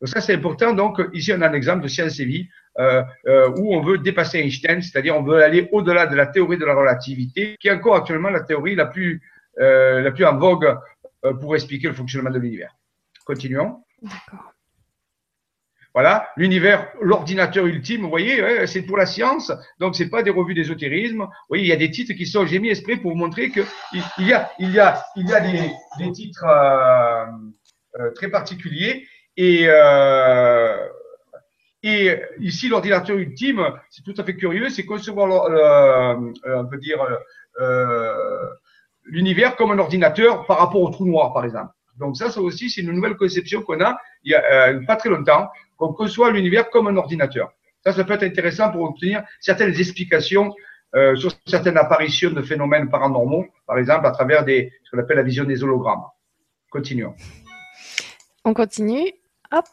Donc 0.00 0.08
ça, 0.08 0.20
c'est 0.20 0.34
important. 0.34 0.72
Donc 0.72 1.00
ici, 1.12 1.32
on 1.32 1.40
a 1.42 1.48
un 1.48 1.52
exemple 1.52 1.82
de 1.82 1.88
science 1.88 2.18
et 2.18 2.24
vie 2.24 2.48
euh, 2.78 3.02
euh, 3.26 3.50
où 3.56 3.74
on 3.74 3.82
veut 3.82 3.98
dépasser 3.98 4.38
Einstein, 4.38 4.80
c'est-à-dire 4.82 5.16
on 5.16 5.22
veut 5.22 5.42
aller 5.42 5.68
au-delà 5.72 6.06
de 6.06 6.16
la 6.16 6.26
théorie 6.26 6.58
de 6.58 6.64
la 6.64 6.74
relativité, 6.74 7.56
qui 7.60 7.68
est 7.68 7.72
encore 7.72 7.96
actuellement 7.96 8.30
la 8.30 8.40
théorie 8.40 8.74
la 8.74 8.86
plus, 8.86 9.20
euh, 9.60 10.00
la 10.00 10.10
plus 10.12 10.24
en 10.24 10.36
vogue 10.36 10.76
euh, 11.24 11.34
pour 11.34 11.56
expliquer 11.56 11.88
le 11.88 11.94
fonctionnement 11.94 12.30
de 12.30 12.38
l'univers. 12.38 12.76
Continuons. 13.28 13.84
D'accord. 14.00 14.54
Voilà, 15.92 16.30
l'univers, 16.38 16.90
l'ordinateur 17.02 17.66
ultime, 17.66 18.00
vous 18.00 18.08
voyez, 18.08 18.66
c'est 18.66 18.80
pour 18.82 18.96
la 18.96 19.04
science, 19.04 19.52
donc 19.78 19.96
c'est 19.96 20.08
pas 20.08 20.22
des 20.22 20.30
revues 20.30 20.54
d'ésotérisme. 20.54 21.18
Vous 21.18 21.48
voyez, 21.50 21.64
il 21.64 21.68
y 21.68 21.72
a 21.72 21.76
des 21.76 21.90
titres 21.90 22.14
qui 22.14 22.24
sont, 22.24 22.46
j'ai 22.46 22.58
mis 22.58 22.70
esprit 22.70 22.96
pour 22.96 23.10
vous 23.10 23.18
montrer 23.18 23.50
que 23.50 23.60
il 23.92 24.26
y 24.26 24.32
a, 24.32 24.50
il 24.58 24.70
y 24.70 24.80
a, 24.80 25.04
il 25.14 25.28
y 25.28 25.34
a 25.34 25.40
des, 25.40 25.70
des 25.98 26.12
titres 26.12 26.44
euh, 26.44 27.26
euh, 28.00 28.10
très 28.12 28.30
particuliers 28.30 29.06
et, 29.36 29.64
euh, 29.66 30.88
et 31.82 32.16
ici, 32.38 32.70
l'ordinateur 32.70 33.18
ultime, 33.18 33.74
c'est 33.90 34.04
tout 34.04 34.14
à 34.16 34.24
fait 34.24 34.36
curieux, 34.36 34.70
c'est 34.70 34.86
concevoir, 34.86 35.26
le, 35.26 36.32
on 36.56 36.66
peut 36.66 36.78
dire, 36.78 37.06
l'univers 39.04 39.54
comme 39.56 39.72
un 39.72 39.78
ordinateur 39.78 40.46
par 40.46 40.60
rapport 40.60 40.80
au 40.80 40.88
trou 40.88 41.04
noir, 41.04 41.34
par 41.34 41.44
exemple. 41.44 41.72
Donc 41.98 42.16
ça, 42.16 42.30
ça 42.30 42.40
aussi, 42.40 42.70
c'est 42.70 42.80
une 42.80 42.92
nouvelle 42.92 43.16
conception 43.16 43.62
qu'on 43.62 43.80
a 43.80 43.98
il 44.24 44.32
y 44.32 44.34
a 44.34 44.70
euh, 44.70 44.84
pas 44.86 44.96
très 44.96 45.08
longtemps, 45.08 45.48
qu'on 45.76 45.92
conçoit 45.92 46.30
l'univers 46.30 46.70
comme 46.70 46.88
un 46.88 46.96
ordinateur. 46.96 47.52
Ça, 47.84 47.92
ça 47.92 48.04
peut 48.04 48.14
être 48.14 48.24
intéressant 48.24 48.70
pour 48.70 48.82
obtenir 48.82 49.22
certaines 49.40 49.74
explications 49.78 50.54
euh, 50.94 51.14
sur 51.16 51.32
certaines 51.46 51.76
apparitions 51.76 52.30
de 52.30 52.42
phénomènes 52.42 52.88
paranormaux, 52.88 53.46
par 53.66 53.78
exemple 53.78 54.06
à 54.06 54.10
travers 54.10 54.44
des, 54.44 54.72
ce 54.84 54.90
qu'on 54.90 54.98
appelle 54.98 55.18
la 55.18 55.22
vision 55.22 55.44
des 55.44 55.62
hologrammes. 55.62 56.04
Continuons. 56.70 57.14
On 58.44 58.54
continue. 58.54 59.12
Hop. 59.52 59.64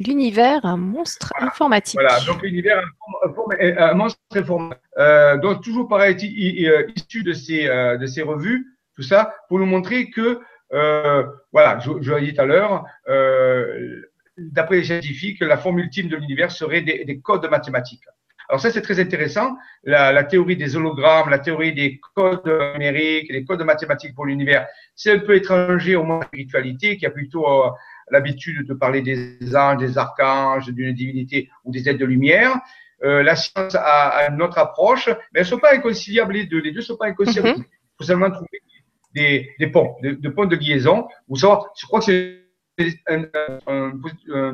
L'univers, 0.00 0.64
un 0.64 0.76
monstre 0.76 1.32
informatique. 1.40 1.94
Voilà, 1.94 2.20
donc 2.20 2.42
l'univers, 2.42 2.84
un, 3.78 3.94
monstre 3.94 4.20
informatique. 4.32 4.82
Euh, 4.98 5.36
donc 5.38 5.62
toujours 5.62 5.88
pareil, 5.88 6.16
euh, 6.66 6.86
issu 6.94 7.24
de 7.24 7.32
ces, 7.32 7.66
euh, 7.66 7.96
de 7.96 8.06
ces 8.06 8.22
revues, 8.22 8.77
tout 8.98 9.04
ça, 9.04 9.32
pour 9.48 9.60
nous 9.60 9.66
montrer 9.66 10.10
que, 10.10 10.40
euh, 10.72 11.24
voilà, 11.52 11.78
je, 11.78 11.92
je 12.00 12.12
l'ai 12.12 12.26
dit 12.26 12.34
tout 12.34 12.40
à 12.40 12.46
l'heure, 12.46 12.84
euh, 13.08 14.02
d'après 14.36 14.78
les 14.78 14.84
scientifiques, 14.84 15.40
la 15.40 15.56
forme 15.56 15.78
ultime 15.78 16.08
de 16.08 16.16
l'univers 16.16 16.50
serait 16.50 16.80
des, 16.80 17.04
des 17.04 17.20
codes 17.20 17.48
mathématiques. 17.48 18.02
Alors 18.48 18.60
ça, 18.60 18.72
c'est 18.72 18.82
très 18.82 18.98
intéressant. 18.98 19.56
La, 19.84 20.10
la, 20.10 20.24
théorie 20.24 20.56
des 20.56 20.74
hologrammes, 20.74 21.30
la 21.30 21.38
théorie 21.38 21.74
des 21.74 22.00
codes 22.16 22.42
numériques, 22.72 23.30
les 23.30 23.44
codes 23.44 23.62
mathématiques 23.62 24.16
pour 24.16 24.26
l'univers, 24.26 24.66
c'est 24.96 25.12
un 25.12 25.18
peu 25.20 25.36
étranger 25.36 25.94
au 25.94 26.02
monde 26.02 26.22
de 26.22 26.24
la 26.24 26.28
spiritualité 26.28 26.96
qui 26.96 27.06
a 27.06 27.10
plutôt 27.10 27.46
euh, 27.46 27.70
l'habitude 28.10 28.66
de 28.66 28.74
parler 28.74 29.02
des 29.02 29.54
anges, 29.54 29.78
des 29.78 29.96
archanges, 29.96 30.70
d'une 30.70 30.92
divinité 30.92 31.48
ou 31.62 31.70
des 31.70 31.88
aides 31.88 31.98
de 31.98 32.04
lumière. 32.04 32.58
Euh, 33.04 33.22
la 33.22 33.36
science 33.36 33.76
a, 33.76 34.08
a, 34.08 34.30
une 34.30 34.42
autre 34.42 34.58
approche, 34.58 35.06
mais 35.06 35.40
elles 35.40 35.42
ne 35.42 35.50
sont 35.50 35.58
pas 35.58 35.72
inconciliables 35.72 36.32
les 36.32 36.46
deux. 36.46 36.60
Les 36.60 36.72
deux 36.72 36.80
ne 36.80 36.84
sont 36.84 36.96
pas 36.96 37.06
inconciliables. 37.06 37.60
Mm-hmm. 37.60 37.64
Il 37.64 37.96
faut 37.98 38.04
seulement 38.04 38.30
trouver 38.30 38.60
des, 39.58 39.66
ponts, 39.66 39.96
des, 40.02 40.30
ponts 40.30 40.46
de 40.46 40.56
liaison. 40.56 41.08
Ou 41.28 41.36
savoir, 41.36 41.66
je 41.78 41.86
crois 41.86 42.00
que 42.00 42.06
c'est 42.06 42.38
un, 43.08 43.22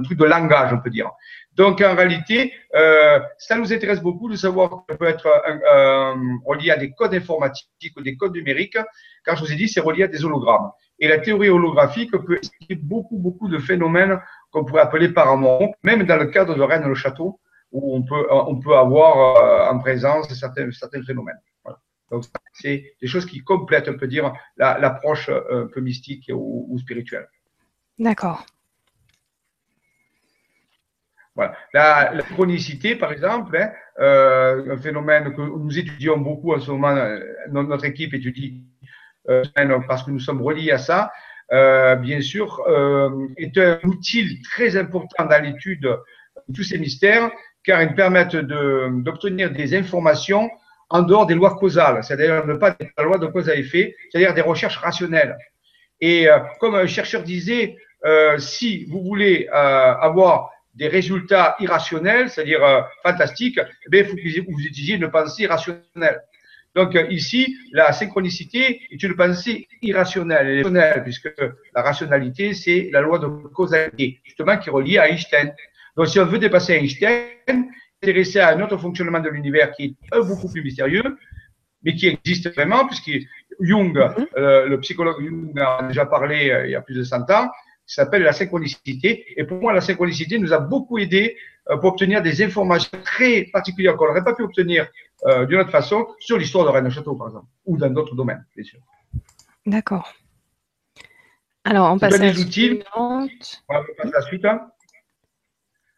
truc 0.02 0.18
de 0.18 0.24
langage, 0.24 0.72
on 0.72 0.78
peut 0.78 0.90
dire. 0.90 1.10
Donc, 1.54 1.80
en 1.80 1.94
réalité, 1.94 2.52
euh, 2.74 3.20
ça 3.38 3.56
nous 3.56 3.72
intéresse 3.72 4.00
beaucoup 4.00 4.28
de 4.28 4.36
savoir 4.36 4.70
que 4.70 4.76
ça 4.90 4.96
peut 4.96 5.06
être 5.06 5.26
euh, 5.26 6.14
relié 6.44 6.70
à 6.70 6.76
des 6.76 6.92
codes 6.92 7.14
informatiques 7.14 7.96
ou 7.96 8.02
des 8.02 8.16
codes 8.16 8.34
numériques, 8.34 8.78
car 9.24 9.36
je 9.36 9.44
vous 9.44 9.52
ai 9.52 9.56
dit, 9.56 9.68
c'est 9.68 9.80
relié 9.80 10.04
à 10.04 10.08
des 10.08 10.24
hologrammes. 10.24 10.70
Et 10.98 11.08
la 11.08 11.18
théorie 11.18 11.48
holographique 11.48 12.10
peut 12.10 12.36
expliquer 12.36 12.76
beaucoup, 12.76 13.18
beaucoup 13.18 13.48
de 13.48 13.58
phénomènes 13.58 14.18
qu'on 14.50 14.64
pourrait 14.64 14.82
appeler 14.82 15.08
paranormaux, 15.08 15.74
même 15.82 16.04
dans 16.04 16.16
le 16.16 16.26
cadre 16.26 16.54
de 16.54 16.62
Rennes-le-Château, 16.62 17.40
où 17.72 17.96
on 17.96 18.02
peut, 18.02 18.26
on 18.30 18.58
peut 18.60 18.76
avoir 18.76 19.36
euh, 19.36 19.72
en 19.72 19.78
présence 19.80 20.32
certains 20.32 21.02
phénomènes. 21.02 21.40
Donc, 22.10 22.24
c'est 22.52 22.96
des 23.00 23.06
choses 23.08 23.26
qui 23.26 23.40
complètent, 23.40 23.88
on 23.88 23.96
peut 23.96 24.06
dire, 24.06 24.32
l'approche 24.56 25.28
la, 25.28 25.42
un 25.50 25.66
peu 25.66 25.80
mystique 25.80 26.30
ou, 26.32 26.66
ou 26.68 26.78
spirituelle. 26.78 27.28
D'accord. 27.98 28.44
Voilà. 31.34 31.56
La, 31.72 32.12
la, 32.14 32.22
chronicité, 32.22 32.94
par 32.94 33.10
exemple, 33.10 33.56
hein, 33.56 33.72
euh, 33.98 34.72
un 34.72 34.76
phénomène 34.76 35.34
que 35.34 35.40
nous 35.40 35.78
étudions 35.78 36.16
beaucoup 36.18 36.54
en 36.54 36.60
ce 36.60 36.70
moment, 36.70 36.94
euh, 36.94 37.18
notre 37.48 37.84
équipe 37.84 38.14
étudie 38.14 38.62
euh, 39.28 39.42
parce 39.88 40.02
que 40.02 40.10
nous 40.10 40.20
sommes 40.20 40.42
reliés 40.42 40.70
à 40.70 40.78
ça, 40.78 41.10
euh, 41.52 41.96
bien 41.96 42.20
sûr, 42.20 42.60
euh, 42.68 43.28
est 43.36 43.56
un 43.58 43.78
outil 43.84 44.40
très 44.42 44.76
important 44.76 45.24
dans 45.24 45.42
l'étude 45.42 45.82
de 45.82 46.54
tous 46.54 46.62
ces 46.62 46.78
mystères, 46.78 47.30
car 47.64 47.82
ils 47.82 47.94
permettent 47.94 48.36
d'obtenir 48.36 49.50
des 49.50 49.74
informations 49.74 50.50
en 50.90 51.02
dehors 51.02 51.26
des 51.26 51.34
lois 51.34 51.56
causales, 51.56 52.02
c'est-à-dire 52.04 52.46
ne 52.46 52.54
pas 52.54 52.76
la 52.96 53.04
loi 53.04 53.18
de 53.18 53.26
cause 53.26 53.48
à 53.48 53.56
effet, 53.56 53.96
c'est-à-dire 54.10 54.34
des 54.34 54.40
recherches 54.40 54.76
rationnelles. 54.76 55.36
Et 56.00 56.28
euh, 56.28 56.38
comme 56.60 56.74
un 56.74 56.86
chercheur 56.86 57.22
disait, 57.22 57.76
si 58.36 58.84
vous 58.90 59.02
voulez 59.02 59.48
avoir 59.48 60.50
des 60.74 60.88
résultats 60.88 61.56
irrationnels, 61.60 62.30
c'est-à-dire 62.30 62.64
euh, 62.64 62.80
fantastiques, 63.02 63.60
eh 63.92 63.98
il 63.98 64.04
faut 64.04 64.16
que 64.16 64.52
vous 64.52 64.60
utilisiez 64.60 64.96
une 64.96 65.10
pensée 65.10 65.46
rationnelle. 65.46 66.22
Donc 66.74 66.96
euh, 66.96 67.06
ici, 67.10 67.56
la 67.72 67.92
synchronicité 67.92 68.82
est 68.90 69.02
une 69.02 69.14
pensée 69.14 69.68
irrationnelle, 69.82 71.02
puisque 71.04 71.32
la 71.74 71.82
rationalité, 71.82 72.52
c'est 72.54 72.90
la 72.92 73.00
loi 73.00 73.18
de 73.18 73.26
causalité, 73.26 74.20
justement 74.24 74.56
qui 74.58 74.68
est 74.68 74.72
reliée 74.72 74.98
à 74.98 75.08
Einstein. 75.08 75.54
Donc 75.96 76.08
si 76.08 76.18
on 76.18 76.26
veut 76.26 76.38
dépasser 76.38 76.74
Einstein, 76.74 77.68
s'intéresser 78.04 78.40
à 78.40 78.50
un 78.50 78.60
autre 78.60 78.76
fonctionnement 78.76 79.20
de 79.20 79.28
l'univers 79.28 79.72
qui 79.72 79.84
est 79.84 80.18
beaucoup 80.18 80.50
plus 80.50 80.62
mystérieux, 80.62 81.16
mais 81.82 81.94
qui 81.94 82.06
existe 82.08 82.52
vraiment, 82.54 82.86
puisque 82.86 83.10
Jung, 83.60 83.96
mm-hmm. 83.96 84.26
euh, 84.36 84.66
le 84.66 84.80
psychologue 84.80 85.22
Jung 85.22 85.58
a 85.58 85.86
déjà 85.86 86.06
parlé 86.06 86.50
euh, 86.50 86.66
il 86.66 86.72
y 86.72 86.74
a 86.74 86.80
plus 86.80 86.94
de 86.94 87.02
100 87.02 87.30
ans, 87.30 87.48
qui 87.86 87.94
s'appelle 87.94 88.22
la 88.22 88.32
synchronicité. 88.32 89.24
Et 89.36 89.44
pour 89.44 89.60
moi, 89.60 89.72
la 89.72 89.80
synchronicité 89.80 90.38
nous 90.38 90.52
a 90.52 90.58
beaucoup 90.58 90.98
aidé 90.98 91.36
euh, 91.70 91.76
pour 91.76 91.90
obtenir 91.90 92.22
des 92.22 92.42
informations 92.42 92.98
très 93.04 93.44
particulières 93.52 93.96
qu'on 93.96 94.06
n'aurait 94.06 94.24
pas 94.24 94.34
pu 94.34 94.42
obtenir 94.42 94.86
d'une 95.48 95.60
autre 95.60 95.70
façon 95.70 96.06
sur 96.18 96.36
l'histoire 96.36 96.66
de 96.66 96.70
Rennes-Château, 96.70 97.14
par 97.14 97.28
exemple, 97.28 97.46
ou 97.64 97.78
dans 97.78 97.88
d'autres 97.88 98.14
domaines, 98.14 98.44
bien 98.54 98.62
sûr. 98.62 98.78
D'accord. 99.64 100.12
Alors, 101.64 101.90
on 101.90 101.98
passe, 101.98 102.14
à 102.14 102.18
des 102.18 102.38
outils. 102.38 102.82
On 102.94 103.26
va 103.70 103.82
passer 103.96 104.14
à 104.14 104.18
la 104.18 104.20
suite. 104.20 104.44
Hein. 104.44 104.68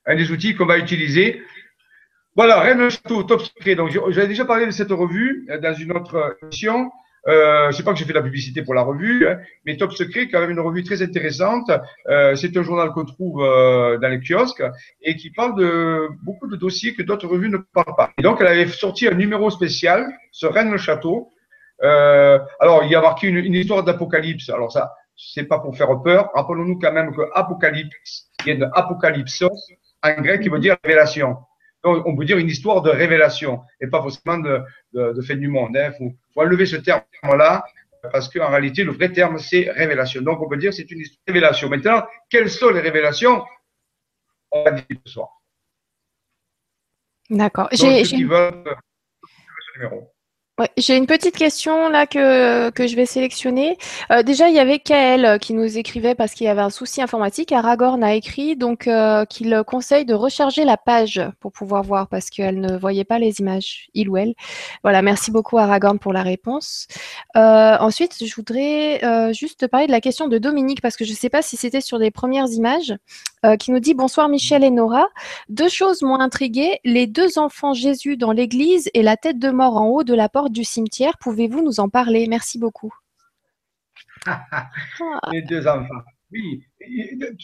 Un 0.06 0.14
des 0.14 0.30
outils 0.30 0.54
qu'on 0.54 0.66
va 0.66 0.78
utiliser. 0.78 1.42
Voilà, 2.36 2.60
Rennes-Château, 2.60 3.22
top 3.22 3.40
secret. 3.40 3.74
Donc, 3.76 3.90
j'avais 4.10 4.28
déjà 4.28 4.44
parlé 4.44 4.66
de 4.66 4.70
cette 4.70 4.90
revue 4.90 5.46
euh, 5.48 5.58
dans 5.58 5.72
une 5.72 5.92
autre 5.92 6.36
émission. 6.42 6.90
Euh, 7.28 7.70
je 7.70 7.76
sais 7.76 7.82
pas 7.82 7.92
que 7.92 7.98
j'ai 7.98 8.04
fait 8.04 8.12
de 8.12 8.18
la 8.18 8.22
publicité 8.22 8.62
pour 8.62 8.74
la 8.74 8.82
revue, 8.82 9.26
hein, 9.26 9.38
mais 9.64 9.76
Top 9.76 9.92
Secret, 9.92 10.28
quand 10.28 10.38
même 10.40 10.50
une 10.50 10.60
revue 10.60 10.84
très 10.84 11.02
intéressante. 11.02 11.70
Euh, 12.08 12.36
c'est 12.36 12.56
un 12.56 12.62
journal 12.62 12.90
qu'on 12.90 13.04
trouve 13.04 13.42
euh, 13.42 13.98
dans 13.98 14.08
les 14.08 14.20
kiosques 14.20 14.62
et 15.02 15.16
qui 15.16 15.30
parle 15.30 15.56
de 15.56 16.08
beaucoup 16.22 16.46
de 16.46 16.56
dossiers 16.56 16.94
que 16.94 17.02
d'autres 17.02 17.26
revues 17.26 17.48
ne 17.48 17.56
parlent 17.56 17.96
pas. 17.96 18.10
Et 18.18 18.22
donc, 18.22 18.36
elle 18.40 18.46
avait 18.48 18.68
sorti 18.68 19.08
un 19.08 19.14
numéro 19.14 19.50
spécial 19.50 20.06
sur 20.30 20.52
Rennes-le-Château. 20.52 21.32
Euh, 21.82 22.38
alors, 22.60 22.84
il 22.84 22.90
y 22.90 22.94
a 22.94 23.00
marqué 23.00 23.26
une, 23.28 23.38
une 23.38 23.54
histoire 23.54 23.82
d'apocalypse. 23.82 24.50
Alors 24.50 24.70
ça, 24.70 24.92
c'est 25.16 25.44
pas 25.44 25.58
pour 25.58 25.76
faire 25.76 26.00
peur. 26.02 26.30
Rappelons-nous 26.34 26.78
quand 26.78 26.92
même 26.92 27.12
que 27.16 27.22
apocalypse 27.34 28.30
vient 28.44 28.56
de 28.56 28.66
apocalypsos 28.72 29.72
en 30.02 30.20
grec 30.20 30.42
qui 30.42 30.48
veut 30.48 30.60
dire 30.60 30.76
révélation. 30.84 31.36
Donc, 31.86 32.04
on 32.04 32.16
peut 32.16 32.24
dire 32.24 32.38
une 32.38 32.48
histoire 32.48 32.82
de 32.82 32.90
révélation 32.90 33.62
et 33.80 33.86
pas 33.86 34.02
forcément 34.02 34.38
de, 34.38 34.60
de, 34.92 35.12
de 35.12 35.22
fin 35.22 35.36
du 35.36 35.46
monde. 35.46 35.70
Il 35.74 35.78
hein. 35.78 35.92
faut, 35.96 36.12
faut, 36.34 36.40
enlever 36.40 36.66
ce 36.66 36.74
terme-là 36.76 37.64
parce 38.10 38.28
qu'en 38.28 38.50
réalité, 38.50 38.82
le 38.82 38.90
vrai 38.90 39.12
terme, 39.12 39.38
c'est 39.38 39.70
révélation. 39.70 40.20
Donc, 40.20 40.42
on 40.42 40.48
peut 40.48 40.56
dire 40.56 40.70
que 40.70 40.76
c'est 40.76 40.90
une 40.90 40.98
histoire 40.98 41.22
de 41.28 41.32
révélation. 41.32 41.68
Maintenant, 41.68 42.04
quelles 42.28 42.50
sont 42.50 42.70
les 42.70 42.80
révélations? 42.80 43.44
On 44.50 44.64
va 44.64 44.72
dire 44.72 44.84
ce 45.04 45.12
soir. 45.12 45.28
D'accord. 47.30 47.68
J'ai. 47.70 48.02
Ouais, 50.58 50.70
J'ai 50.78 50.96
une 50.96 51.06
petite 51.06 51.36
question 51.36 51.90
là 51.90 52.06
que, 52.06 52.70
que 52.70 52.86
je 52.86 52.96
vais 52.96 53.04
sélectionner. 53.04 53.76
Euh, 54.10 54.22
déjà, 54.22 54.48
il 54.48 54.54
y 54.54 54.58
avait 54.58 54.78
Kael 54.78 55.26
euh, 55.26 55.36
qui 55.36 55.52
nous 55.52 55.76
écrivait 55.76 56.14
parce 56.14 56.32
qu'il 56.32 56.46
y 56.46 56.48
avait 56.48 56.62
un 56.62 56.70
souci 56.70 57.02
informatique. 57.02 57.52
Aragorn 57.52 58.02
a 58.02 58.14
écrit 58.14 58.56
donc 58.56 58.88
euh, 58.88 59.26
qu'il 59.26 59.62
conseille 59.66 60.06
de 60.06 60.14
recharger 60.14 60.64
la 60.64 60.78
page 60.78 61.20
pour 61.40 61.52
pouvoir 61.52 61.82
voir 61.82 62.08
parce 62.08 62.30
qu'elle 62.30 62.58
ne 62.58 62.74
voyait 62.74 63.04
pas 63.04 63.18
les 63.18 63.38
images, 63.40 63.88
il 63.92 64.08
ou 64.08 64.16
elle. 64.16 64.34
Voilà, 64.82 65.02
merci 65.02 65.30
beaucoup 65.30 65.58
Aragorn 65.58 65.98
pour 65.98 66.14
la 66.14 66.22
réponse. 66.22 66.86
Euh, 67.36 67.76
ensuite, 67.78 68.24
je 68.24 68.34
voudrais 68.34 69.04
euh, 69.04 69.34
juste 69.34 69.66
parler 69.66 69.86
de 69.88 69.92
la 69.92 70.00
question 70.00 70.26
de 70.26 70.38
Dominique 70.38 70.80
parce 70.80 70.96
que 70.96 71.04
je 71.04 71.10
ne 71.10 71.16
sais 71.16 71.28
pas 71.28 71.42
si 71.42 71.58
c'était 71.58 71.82
sur 71.82 71.98
les 71.98 72.10
premières 72.10 72.48
images, 72.48 72.94
euh, 73.46 73.56
qui 73.56 73.70
nous 73.70 73.80
dit 73.80 73.94
bonsoir 73.94 74.28
Michel 74.28 74.64
et 74.64 74.70
Nora. 74.70 75.08
Deux 75.48 75.68
choses 75.68 76.02
m'ont 76.02 76.18
intrigué 76.18 76.80
les 76.84 77.06
deux 77.06 77.38
enfants 77.38 77.74
Jésus 77.74 78.16
dans 78.16 78.32
l'église 78.32 78.90
et 78.92 79.02
la 79.02 79.16
tête 79.16 79.38
de 79.38 79.50
mort 79.50 79.76
en 79.76 79.86
haut 79.86 80.04
de 80.04 80.14
la 80.14 80.28
porte 80.28 80.52
du 80.52 80.64
cimetière. 80.64 81.16
Pouvez-vous 81.18 81.62
nous 81.62 81.80
en 81.80 81.88
parler? 81.88 82.26
Merci 82.28 82.58
beaucoup. 82.58 82.92
les 85.32 85.42
deux 85.42 85.66
enfants. 85.66 86.02
Oui, 86.32 86.64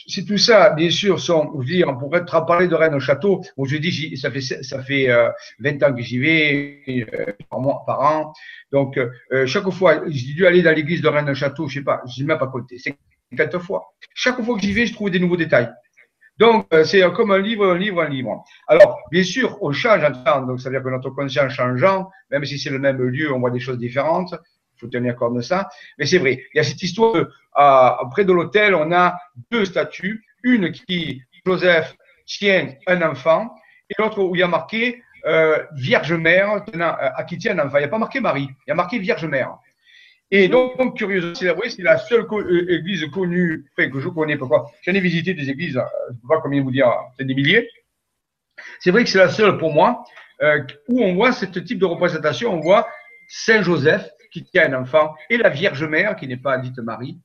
c'est 0.08 0.24
tout 0.24 0.38
ça, 0.38 0.70
bien 0.70 0.90
sûr, 0.90 1.20
sont, 1.20 1.60
je 1.62 1.84
on 1.86 1.96
pourrait 1.96 2.24
parler 2.26 2.66
de 2.66 2.74
Rennes 2.74 2.94
au 2.94 3.00
château. 3.00 3.40
Bon, 3.56 3.64
je 3.64 3.76
dis, 3.76 4.16
ça 4.16 4.28
fait, 4.28 4.40
ça 4.40 4.82
fait 4.82 5.08
euh, 5.08 5.30
20 5.60 5.82
ans 5.84 5.94
que 5.94 6.02
j'y 6.02 6.18
vais, 6.18 6.82
euh, 7.14 7.32
par, 7.48 7.60
mois, 7.60 7.84
par 7.86 8.00
an. 8.00 8.32
Donc, 8.72 8.98
euh, 8.98 9.46
chaque 9.46 9.70
fois, 9.70 10.02
j'ai 10.08 10.34
dû 10.34 10.46
aller 10.46 10.62
dans 10.62 10.74
l'église 10.74 11.00
de 11.00 11.06
Rennes 11.06 11.30
au 11.30 11.34
château, 11.34 11.68
je 11.68 11.78
sais 11.78 11.84
pas, 11.84 12.02
je 12.12 12.20
n'ai 12.22 12.26
même 12.26 12.38
pas 12.38 12.48
compté, 12.48 12.76
c'est 12.78 12.96
quatre 13.36 13.60
fois. 13.60 13.94
Chaque 14.14 14.42
fois 14.42 14.56
que 14.56 14.62
j'y 14.62 14.72
vais, 14.72 14.86
je 14.86 14.94
trouve 14.94 15.10
des 15.10 15.20
nouveaux 15.20 15.36
détails. 15.36 15.70
Donc, 16.42 16.66
euh, 16.72 16.82
c'est 16.82 17.00
comme 17.12 17.30
un 17.30 17.38
livre, 17.38 17.70
un 17.70 17.78
livre, 17.78 18.02
un 18.02 18.08
livre. 18.08 18.42
Alors, 18.66 18.98
bien 19.12 19.22
sûr, 19.22 19.56
on 19.62 19.70
change 19.70 20.02
en 20.02 20.12
temps, 20.24 20.42
donc 20.42 20.60
ça 20.60 20.68
veut 20.68 20.74
dire 20.74 20.82
que 20.82 20.88
notre 20.88 21.10
conscience 21.10 21.52
changeant, 21.52 22.10
même 22.32 22.44
si 22.44 22.58
c'est 22.58 22.70
le 22.70 22.80
même 22.80 23.00
lieu, 23.00 23.32
on 23.32 23.38
voit 23.38 23.52
des 23.52 23.60
choses 23.60 23.78
différentes 23.78 24.34
faut 24.80 24.88
tenir 24.88 25.14
compte 25.14 25.36
de 25.36 25.40
ça. 25.40 25.68
Mais 25.96 26.06
c'est 26.06 26.18
vrai, 26.18 26.44
il 26.52 26.56
y 26.56 26.60
a 26.60 26.64
cette 26.64 26.82
histoire 26.82 27.14
de, 27.14 27.30
près 28.10 28.24
de 28.24 28.32
l'hôtel, 28.32 28.74
on 28.74 28.90
a 28.90 29.16
deux 29.52 29.64
statues, 29.64 30.24
une 30.42 30.72
qui, 30.72 31.22
Joseph, 31.46 31.94
tient 32.26 32.74
un 32.88 33.02
enfant, 33.02 33.54
et 33.88 33.94
l'autre 33.96 34.20
où 34.20 34.34
il 34.34 34.40
y 34.40 34.42
a 34.42 34.48
marqué 34.48 35.00
euh, 35.24 35.62
Vierge 35.76 36.12
Mère 36.14 36.64
à 36.74 37.22
qui 37.22 37.38
tient 37.38 37.56
un 37.56 37.66
enfant. 37.66 37.76
Il 37.76 37.82
n'y 37.82 37.86
a 37.86 37.88
pas 37.88 37.98
marqué 37.98 38.18
Marie, 38.18 38.48
il 38.66 38.70
y 38.70 38.72
a 38.72 38.74
marqué 38.74 38.98
Vierge 38.98 39.26
Mère. 39.26 39.58
Et 40.34 40.48
donc, 40.48 40.78
donc 40.78 40.96
curieusement, 40.96 41.34
c'est 41.34 41.82
la 41.82 41.98
seule 41.98 42.26
euh, 42.32 42.74
église 42.78 43.06
connue, 43.12 43.66
enfin, 43.76 43.90
que 43.90 44.00
je 44.00 44.08
connais, 44.08 44.38
pourquoi? 44.38 44.70
J'en 44.80 44.94
ai 44.94 45.00
visité 45.00 45.34
des 45.34 45.50
églises, 45.50 45.76
euh, 45.76 45.82
je 46.08 46.14
ne 46.14 46.20
sais 46.20 46.26
pas 46.26 46.40
combien 46.40 46.62
vous 46.62 46.70
dire, 46.70 46.90
c'est 47.18 47.26
des 47.26 47.34
milliers. 47.34 47.68
C'est 48.80 48.90
vrai 48.90 49.04
que 49.04 49.10
c'est 49.10 49.18
la 49.18 49.28
seule 49.28 49.58
pour 49.58 49.74
moi 49.74 50.04
euh, 50.40 50.62
où 50.88 51.02
on 51.02 51.14
voit 51.14 51.32
ce 51.32 51.44
type 51.44 51.78
de 51.78 51.84
représentation. 51.84 52.54
On 52.54 52.60
voit 52.60 52.88
Saint 53.28 53.62
Joseph 53.62 54.08
qui 54.32 54.42
tient 54.42 54.72
un 54.72 54.80
enfant, 54.80 55.14
et 55.28 55.36
la 55.36 55.50
Vierge 55.50 55.84
Mère, 55.84 56.16
qui 56.16 56.26
n'est 56.26 56.38
pas 56.38 56.56
dite 56.56 56.78
Marie, 56.78 57.18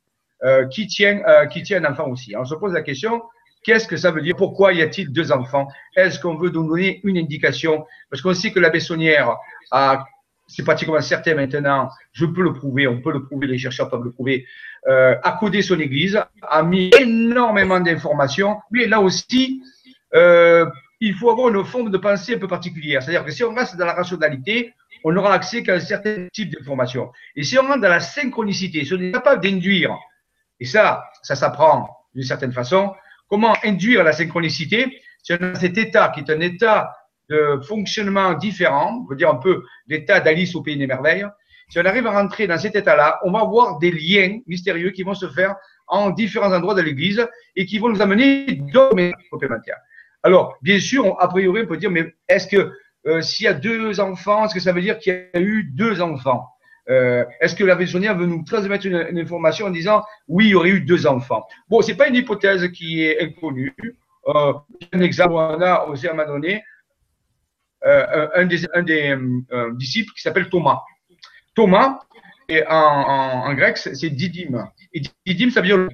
euh, 0.44 0.68
qui, 0.68 0.88
tient, 0.88 1.22
qui 1.48 1.64
tient 1.64 1.82
un 1.82 1.90
enfant 1.90 2.10
aussi. 2.10 2.36
on 2.36 2.44
se 2.44 2.56
pose 2.56 2.74
la 2.74 2.82
question, 2.82 3.24
qu'est-ce 3.64 3.88
que 3.88 3.96
ça 3.96 4.12
veut 4.12 4.22
dire? 4.22 4.36
Pourquoi 4.36 4.74
y 4.74 4.82
a-t-il 4.82 5.14
deux 5.14 5.32
enfants? 5.32 5.70
Est-ce 5.96 6.20
qu'on 6.20 6.36
veut 6.36 6.50
nous 6.50 6.68
donner 6.68 7.00
une 7.06 7.18
indication? 7.18 7.86
Parce 8.10 8.22
qu'on 8.22 8.34
sait 8.34 8.52
que 8.52 8.60
la 8.60 8.70
Bessonnière 8.70 9.38
a, 9.72 10.06
c'est 10.48 10.64
pratiquement 10.64 11.00
certain 11.02 11.36
maintenant, 11.36 11.90
je 12.14 12.26
peux 12.26 12.42
le 12.42 12.54
prouver, 12.54 12.88
on 12.88 13.02
peut 13.02 13.12
le 13.12 13.26
prouver, 13.26 13.48
les 13.48 13.58
chercheurs 13.58 13.90
peuvent 13.90 14.04
le 14.04 14.12
prouver, 14.12 14.46
euh, 14.88 15.16
a 15.22 15.32
codé 15.34 15.62
son 15.62 15.80
église, 15.80 16.20
a 16.42 16.64
mis 16.64 16.90
énormément 17.00 17.80
d'informations, 17.80 18.58
mais 18.72 18.88
là 18.88 19.02
aussi, 19.02 19.62
euh, 20.16 20.66
il 21.00 21.14
faut 21.14 21.30
avoir 21.30 21.50
une 21.50 21.64
forme 21.66 21.92
de 21.92 21.98
pensée 21.98 22.36
un 22.36 22.40
peu 22.40 22.48
particulière. 22.48 23.04
C'est-à-dire 23.04 23.26
que 23.26 23.32
si 23.32 23.44
on 23.44 23.54
reste 23.54 23.76
dans 23.76 23.86
la 23.86 23.94
rationalité, 23.94 24.74
on 25.04 25.12
n'aura 25.12 25.34
accès 25.34 25.62
qu'à 25.62 25.76
un 25.76 25.80
certain 25.80 26.28
type 26.32 26.56
d'information. 26.56 27.12
Et 27.36 27.44
si 27.44 27.60
on 27.60 27.64
rentre 27.64 27.82
dans 27.82 27.90
la 27.90 28.00
synchronicité, 28.00 28.84
si 28.86 28.94
on 28.94 29.00
est 29.00 29.12
capable 29.12 29.44
d'induire, 29.44 29.96
et 30.60 30.66
ça, 30.66 31.04
ça 31.22 31.36
s'apprend 31.36 31.90
d'une 32.16 32.24
certaine 32.24 32.52
façon, 32.52 32.94
comment 33.28 33.56
induire 33.64 34.04
la 34.04 34.14
synchronicité? 34.14 35.02
Si 35.22 35.34
on 35.34 35.38
a 35.38 35.56
cet 35.56 35.78
état 35.78 36.10
qui 36.10 36.22
est 36.22 36.32
un 36.32 36.40
état 36.40 36.97
de 37.30 37.60
fonctionnement 37.68 38.34
différent, 38.34 39.04
on 39.04 39.10
veut 39.10 39.16
dire 39.16 39.30
un 39.30 39.36
peu 39.36 39.64
l'état 39.88 40.20
d'Alice 40.20 40.56
au 40.56 40.62
Pays 40.62 40.78
des 40.78 40.88
Merveilles, 40.88 41.26
si 41.70 41.80
on 41.80 41.86
arrive 41.86 42.08
à 42.08 42.12
rentrer 42.12 42.48
dans 42.48 42.58
cet 42.58 42.76
état-là, 42.76 43.20
on 43.24 43.32
va 43.32 43.42
avoir 43.42 43.78
des 43.80 43.92
liens 43.92 44.40
mystérieux 44.48 44.92
qui 44.92 45.04
vont 45.04 45.14
se 45.14 45.28
faire 45.28 45.56
en 45.88 46.12
différents 46.12 46.54
endroits 46.54 46.76
de 46.76 46.82
l'Église 46.82 47.28
et 47.56 47.66
qui 47.66 47.80
vont 47.80 47.90
nous 47.90 48.02
amener 48.02 48.46
d'autres 48.74 49.12
complémentaires. 49.30 49.78
Alors, 50.24 50.58
bien 50.62 50.80
sûr, 50.80 51.16
a 51.20 51.28
priori, 51.28 51.62
on 51.64 51.68
peut 51.68 51.78
dire, 51.78 51.92
mais 51.92 52.16
est-ce 52.28 52.48
que 52.48 52.72
euh, 53.06 53.22
s'il 53.22 53.46
y 53.46 53.48
a 53.48 53.54
deux 53.54 54.00
enfants, 54.00 54.46
est-ce 54.46 54.54
que 54.54 54.60
ça 54.60 54.72
veut 54.72 54.82
dire 54.82 54.98
qu'il 55.00 55.14
y 55.14 55.38
a 55.38 55.42
eu 55.42 55.64
deux 55.64 56.02
enfants? 56.02 56.48
Euh, 56.90 57.26
Est-ce 57.42 57.56
que 57.56 57.66
la 57.66 57.76
visionnaire 57.76 58.18
veut 58.18 58.26
nous 58.26 58.44
transmettre 58.44 58.86
une, 58.86 59.18
information 59.18 59.66
en 59.66 59.72
disant 59.72 60.04
oui, 60.28 60.46
il 60.46 60.52
y 60.52 60.56
aurait 60.56 60.70
eu 60.70 60.82
deux 60.82 61.06
enfants? 61.06 61.46
Bon, 61.70 61.82
c'est 61.82 61.96
pas 61.96 62.08
une 62.08 62.16
hypothèse 62.16 62.70
qui 62.72 63.04
est 63.04 63.22
inconnue. 63.22 63.76
Euh, 64.28 64.54
un 64.94 65.00
exemple, 65.02 65.34
on 65.34 65.62
a 65.62 65.70
à 65.70 65.86
un 65.86 66.42
un 68.36 68.46
des, 68.46 68.66
un 68.74 68.84
des 68.84 69.18
disciples 69.74 70.12
qui 70.14 70.22
s'appelle 70.22 70.50
Thomas. 70.50 70.82
Thomas, 71.56 72.00
en, 72.70 73.54
grec, 73.54 73.78
c'est 73.78 74.10
Didyme. 74.10 74.68
Et 74.94 75.02
Didyme, 75.26 75.52
ça 75.52 75.62
veut 75.62 75.68
dire. 75.68 75.88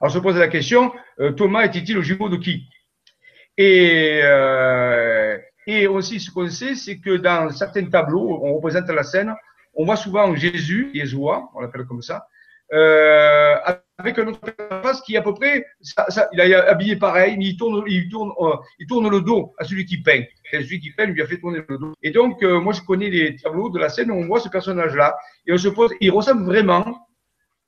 Alors, 0.00 0.12
se 0.12 0.18
pose 0.18 0.38
la 0.38 0.48
question 0.48 0.92
Thomas 1.36 1.64
était-il 1.64 1.96
le 1.96 2.02
jumeau 2.02 2.28
de 2.28 2.36
qui? 2.36 2.66
Et 3.58 4.22
et 5.66 5.86
aussi, 5.86 6.18
ce 6.20 6.30
qu'on 6.30 6.48
sait, 6.48 6.74
c'est 6.74 6.98
que 6.98 7.16
dans 7.16 7.50
certains 7.50 7.84
tableaux, 7.84 8.40
on 8.42 8.54
représente 8.54 8.88
la 8.88 9.02
scène, 9.02 9.32
on 9.74 9.84
voit 9.84 9.96
souvent 9.96 10.34
Jésus, 10.34 10.90
Yeshua, 10.94 11.48
on 11.54 11.60
l'appelle 11.60 11.84
comme 11.84 12.02
ça, 12.02 12.26
euh, 12.72 13.56
avec 13.98 14.18
un 14.18 14.26
autre 14.28 14.40
face 14.82 15.00
qui 15.02 15.16
à 15.16 15.22
peu 15.22 15.34
près, 15.34 15.66
ça, 15.80 16.06
ça, 16.08 16.28
il 16.32 16.40
est 16.40 16.54
habillé 16.54 16.96
pareil, 16.96 17.36
mais 17.36 17.46
il 17.46 17.56
tourne, 17.56 17.82
il 17.86 18.08
tourne, 18.08 18.32
euh, 18.40 18.56
il 18.78 18.86
tourne 18.86 19.08
le 19.10 19.20
dos 19.20 19.54
à 19.58 19.64
celui 19.64 19.84
qui 19.84 20.00
peint. 20.00 20.22
Et 20.52 20.62
celui 20.62 20.80
qui 20.80 20.90
peint 20.92 21.06
lui 21.06 21.20
a 21.20 21.26
fait 21.26 21.38
tourner 21.38 21.60
le 21.68 21.78
dos. 21.78 21.92
Et 22.02 22.10
donc, 22.10 22.42
euh, 22.42 22.60
moi, 22.60 22.72
je 22.72 22.80
connais 22.82 23.10
les 23.10 23.36
tableaux 23.36 23.70
de 23.70 23.78
la 23.78 23.88
scène 23.88 24.10
où 24.10 24.14
on 24.14 24.26
voit 24.26 24.40
ce 24.40 24.48
personnage-là, 24.48 25.16
et 25.46 25.52
on 25.52 25.58
se 25.58 25.68
pose, 25.68 25.92
il 26.00 26.10
ressemble 26.10 26.44
vraiment 26.44 27.08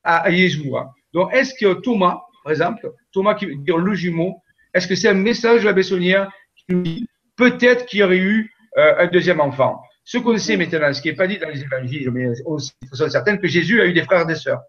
à, 0.05 0.19
à 0.19 0.31
Yeshua. 0.31 0.93
Donc, 1.13 1.33
est-ce 1.35 1.55
que 1.55 1.75
Thomas, 1.81 2.21
par 2.45 2.53
exemple, 2.53 2.91
Thomas 3.13 3.35
qui 3.35 3.47
veut 3.47 3.57
dire 3.57 3.79
le 3.79 3.95
jumeau, 3.95 4.41
est-ce 4.75 4.87
que 4.87 4.95
c'est 4.95 5.09
un 5.09 5.15
message 5.15 5.63
de 5.63 5.67
la 5.67 5.73
Bessonnière 5.73 6.31
qui 6.57 6.75
nous 6.75 6.83
dit 6.83 7.07
peut-être 7.37 7.87
qu'il 7.87 8.01
y 8.01 8.03
aurait 8.03 8.19
eu 8.19 8.51
un 8.77 9.07
deuxième 9.07 9.41
enfant? 9.41 9.81
Ce 10.05 10.19
qu'on 10.19 10.37
sait 10.39 10.57
maintenant, 10.57 10.93
ce 10.93 11.01
qui 11.01 11.09
n'est 11.09 11.15
pas 11.15 11.27
dit 11.27 11.39
dans 11.39 11.49
les 11.49 11.63
évangiles, 11.63 12.11
mais 12.11 12.27
on 12.47 12.57
est 12.57 13.11
certain 13.11 13.37
que 13.37 13.47
Jésus 13.47 13.81
a 13.81 13.87
eu 13.87 13.93
des 13.93 14.03
frères 14.03 14.23
et 14.23 14.27
des 14.27 14.35
sœurs. 14.35 14.61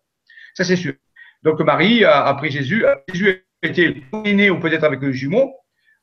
Ça, 0.54 0.64
c'est 0.64 0.76
sûr. 0.76 0.94
Donc, 1.44 1.60
Marie 1.62 2.04
a, 2.04 2.26
a 2.26 2.34
pris 2.36 2.52
Jésus. 2.52 2.86
Jésus 3.10 3.46
était 3.62 3.96
né 4.26 4.50
ou 4.50 4.60
peut-être 4.60 4.84
avec 4.84 5.04
un 5.04 5.12
jumeau, 5.12 5.54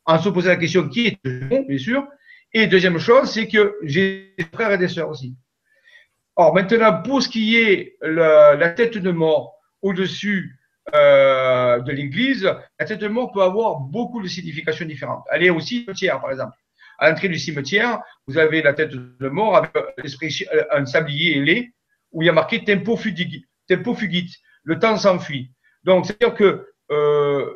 en 0.04 0.18
se 0.18 0.28
posant 0.28 0.50
la 0.50 0.56
question 0.56 0.88
qui 0.88 1.08
est 1.08 1.18
le 1.24 1.40
jumeau, 1.40 1.64
bien 1.66 1.78
sûr. 1.78 2.06
Et 2.52 2.66
deuxième 2.66 2.98
chose, 2.98 3.30
c'est 3.30 3.46
que 3.46 3.76
j'ai 3.82 4.34
des 4.36 4.44
frères 4.52 4.72
et 4.72 4.78
des 4.78 4.88
sœurs 4.88 5.08
aussi. 5.08 5.36
Or, 6.36 6.54
maintenant, 6.54 7.02
pour 7.02 7.22
ce 7.22 7.28
qui 7.28 7.56
est 7.56 7.96
la 8.02 8.70
tête 8.70 8.98
de 8.98 9.10
mort 9.10 9.54
au-dessus 9.82 10.58
euh, 10.94 11.78
de 11.80 11.92
l'Église, 11.92 12.50
la 12.78 12.86
tête 12.86 12.98
de 12.98 13.08
mort 13.08 13.30
peut 13.32 13.42
avoir 13.42 13.80
beaucoup 13.80 14.22
de 14.22 14.28
significations 14.28 14.86
différentes. 14.86 15.24
Elle 15.30 15.44
est 15.44 15.50
au 15.50 15.60
cimetière, 15.60 16.20
par 16.20 16.30
exemple. 16.30 16.56
À 16.98 17.08
l'entrée 17.08 17.28
du 17.28 17.38
cimetière, 17.38 18.00
vous 18.26 18.36
avez 18.36 18.62
la 18.62 18.74
tête 18.74 18.90
de 18.90 19.28
mort 19.28 19.56
avec 19.56 19.70
un 20.70 20.84
sablier 20.86 21.38
ailé 21.38 21.72
où 22.12 22.22
il 22.22 22.26
y 22.26 22.28
a 22.28 22.32
marqué 22.32 22.64
tempo 22.64 22.96
fugit, 23.70 23.83
tempo 23.83 23.94
fugit 23.94 24.37
le 24.64 24.78
temps 24.78 24.96
s'enfuit. 24.96 25.50
Donc, 25.85 26.06
c'est-à-dire 26.06 26.35
que 26.35 26.66
euh, 26.90 27.46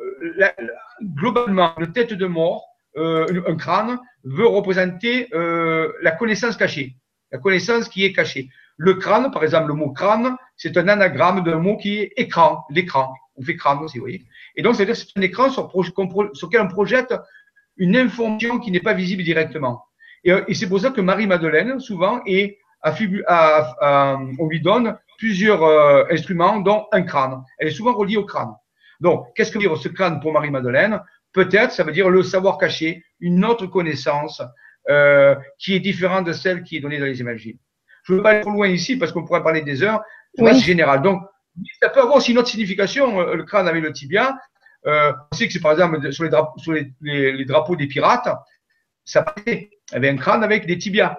globalement, 1.01 1.73
la 1.77 1.87
tête 1.87 2.13
de 2.13 2.25
mort, 2.25 2.65
euh, 2.97 3.43
un 3.47 3.55
crâne, 3.55 3.99
veut 4.23 4.47
représenter 4.47 5.27
euh, 5.33 5.91
la 6.01 6.11
connaissance 6.11 6.57
cachée, 6.57 6.95
la 7.31 7.39
connaissance 7.39 7.89
qui 7.89 8.05
est 8.05 8.13
cachée. 8.13 8.49
Le 8.77 8.95
crâne, 8.95 9.31
par 9.31 9.43
exemple, 9.43 9.67
le 9.67 9.73
mot 9.73 9.91
crâne, 9.91 10.35
c'est 10.55 10.77
un 10.77 10.87
anagramme 10.87 11.43
d'un 11.43 11.59
mot 11.59 11.77
qui 11.77 11.97
est 11.99 12.13
écran, 12.17 12.63
l'écran. 12.69 13.13
On 13.35 13.41
fait 13.41 13.55
crâne 13.55 13.79
aussi, 13.79 13.97
vous 13.97 14.03
voyez. 14.03 14.25
Et 14.55 14.61
donc, 14.61 14.75
c'est-à-dire 14.75 14.95
c'est 14.95 15.07
un 15.17 15.21
écran 15.21 15.49
sur, 15.49 15.69
lequel 15.73 16.61
on 16.61 16.67
projette 16.67 17.13
une 17.77 17.97
information 17.97 18.59
qui 18.59 18.71
n'est 18.71 18.79
pas 18.79 18.93
visible 18.93 19.23
directement. 19.23 19.83
Et, 20.23 20.31
et 20.47 20.53
c'est 20.53 20.67
pour 20.67 20.79
ça 20.79 20.91
que 20.91 21.01
Marie-Madeleine, 21.01 21.79
souvent, 21.79 22.21
est, 22.25 22.57
on 22.83 24.47
lui 24.47 24.61
donne 24.61 24.97
plusieurs 25.17 25.63
euh, 25.63 26.05
instruments, 26.11 26.59
dont 26.59 26.85
un 26.91 27.01
crâne. 27.03 27.43
Elle 27.57 27.67
est 27.69 27.71
souvent 27.71 27.93
reliée 27.93 28.17
au 28.17 28.25
crâne. 28.25 28.53
Donc, 28.99 29.27
qu'est-ce 29.35 29.51
que 29.51 29.57
veut 29.57 29.67
dire 29.67 29.77
ce 29.77 29.89
crâne 29.89 30.19
pour 30.19 30.31
Marie-Madeleine? 30.31 31.01
Peut-être, 31.33 31.71
ça 31.71 31.83
veut 31.83 31.91
dire 31.91 32.09
le 32.09 32.23
savoir 32.23 32.57
caché, 32.57 33.03
une 33.19 33.43
autre 33.43 33.67
connaissance 33.67 34.41
euh, 34.89 35.35
qui 35.57 35.75
est 35.75 35.79
différente 35.79 36.25
de 36.25 36.33
celle 36.33 36.63
qui 36.63 36.77
est 36.77 36.79
donnée 36.79 36.99
dans 36.99 37.05
les 37.05 37.19
images. 37.19 37.49
Je 38.03 38.13
ne 38.13 38.17
veux 38.17 38.23
pas 38.23 38.31
aller 38.31 38.41
trop 38.41 38.51
loin 38.51 38.67
ici 38.67 38.97
parce 38.97 39.11
qu'on 39.11 39.25
pourrait 39.25 39.43
parler 39.43 39.61
des 39.61 39.83
heures. 39.83 40.01
C'est 40.37 40.55
général. 40.55 41.01
Donc, 41.01 41.21
ça 41.81 41.89
peut 41.89 42.01
avoir 42.01 42.17
aussi 42.17 42.31
une 42.31 42.37
autre 42.37 42.49
signification, 42.49 43.19
euh, 43.19 43.35
le 43.35 43.43
crâne 43.43 43.67
avec 43.67 43.83
le 43.83 43.91
tibia. 43.91 44.37
Euh, 44.85 45.11
on 45.31 45.35
sait 45.35 45.47
que 45.47 45.53
c'est 45.53 45.61
par 45.61 45.71
exemple 45.71 46.11
sur 46.11 46.23
les 46.23 46.29
drapeaux, 46.29 46.59
sur 46.59 46.73
les, 46.73 46.93
les, 47.01 47.45
drapeaux 47.45 47.75
des 47.75 47.87
pirates, 47.87 48.29
ça 49.03 49.25
il 49.47 49.69
y 49.91 49.95
avait 49.95 50.09
un 50.09 50.17
crâne 50.17 50.43
avec 50.43 50.67
des 50.67 50.77
tibias. 50.77 51.17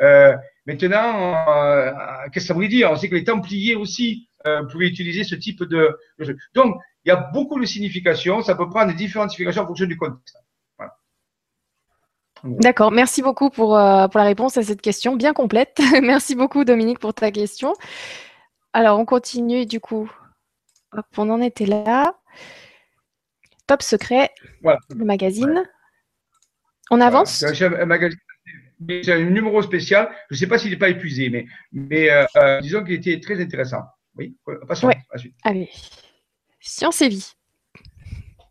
Euh, 0.00 0.36
maintenant, 0.66 1.48
euh, 1.48 1.92
qu'est-ce 2.32 2.44
que 2.44 2.48
ça 2.48 2.54
voulait 2.54 2.68
dire? 2.68 2.90
On 2.90 2.96
sait 2.96 3.08
que 3.08 3.14
les 3.14 3.24
Templiers 3.24 3.76
aussi 3.76 4.28
euh, 4.46 4.64
pouvaient 4.64 4.88
utiliser 4.88 5.24
ce 5.24 5.34
type 5.34 5.62
de, 5.62 5.96
de 6.18 6.36
Donc, 6.54 6.76
il 7.04 7.08
y 7.08 7.12
a 7.12 7.16
beaucoup 7.16 7.60
de 7.60 7.66
significations. 7.66 8.42
Ça 8.42 8.54
peut 8.54 8.68
prendre 8.68 8.92
différentes 8.94 9.30
significations 9.30 9.62
en 9.62 9.66
fonction 9.66 9.86
du 9.86 9.96
contexte. 9.96 10.36
D'accord, 12.44 12.92
merci 12.92 13.22
beaucoup 13.22 13.50
pour, 13.50 13.76
euh, 13.76 14.08
pour, 14.08 14.18
la 14.18 14.26
réponse 14.26 14.56
à 14.56 14.62
cette 14.62 14.82
question 14.82 15.16
bien 15.16 15.32
complète. 15.32 15.80
merci 16.02 16.34
beaucoup 16.34 16.64
Dominique 16.64 16.98
pour 16.98 17.14
ta 17.14 17.30
question. 17.30 17.72
Alors, 18.72 18.98
on 18.98 19.04
continue 19.04 19.66
du 19.66 19.80
coup. 19.80 20.10
on 21.16 21.30
en 21.30 21.40
était 21.40 21.66
là. 21.66 22.14
Top 23.66 23.82
secret, 23.82 24.30
le 24.62 25.04
magazine. 25.04 25.64
On 26.90 27.00
avance? 27.00 27.42
Un 27.42 27.86
magazine, 27.86 28.18
c'est 29.02 29.12
un 29.12 29.24
numéro 29.24 29.62
spécial. 29.62 30.08
Je 30.30 30.34
ne 30.34 30.38
sais 30.38 30.46
pas 30.46 30.58
s'il 30.58 30.70
n'est 30.70 30.76
pas 30.76 30.88
épuisé, 30.88 31.30
mais, 31.30 31.46
mais 31.72 32.10
euh, 32.10 32.24
euh, 32.36 32.60
disons 32.60 32.84
qu'il 32.84 32.94
était 32.94 33.20
très 33.20 33.40
intéressant. 33.40 33.82
Oui, 34.16 34.36
passons 34.66 34.88
à 34.88 34.94
la 35.12 35.18
suite. 35.18 35.34
Allez. 35.44 35.68
Science 36.60 37.00
et 37.02 37.08
vie. 37.08 37.32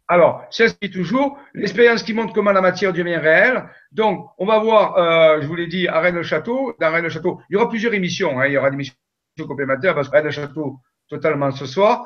Alors, 0.07 0.45
c'est 0.51 0.77
toujours 0.91 1.39
l'expérience 1.53 2.03
qui 2.03 2.13
montre 2.13 2.33
comment 2.33 2.51
la 2.51 2.61
matière 2.61 2.93
devient 2.93 3.15
réelle. 3.15 3.67
Donc, 3.91 4.29
on 4.37 4.45
va 4.45 4.59
voir, 4.59 4.97
euh, 4.97 5.41
je 5.41 5.47
vous 5.47 5.55
l'ai 5.55 5.65
dit, 5.65 5.87
à 5.87 5.99
Rennes-le-Château. 5.99 6.75
Dans 6.79 6.91
Rennes-le-Château, 6.91 7.41
il 7.49 7.53
y 7.53 7.55
aura 7.55 7.69
plusieurs 7.69 7.93
émissions. 7.93 8.39
Hein. 8.39 8.45
il 8.45 8.53
y 8.53 8.57
aura 8.57 8.69
des 8.69 8.75
émissions 8.75 8.95
complémentaires 9.47 9.95
parce 9.95 10.07
que 10.07 10.13
Rennes-le-Château, 10.15 10.79
totalement 11.09 11.51
ce 11.51 11.65
soir. 11.65 12.05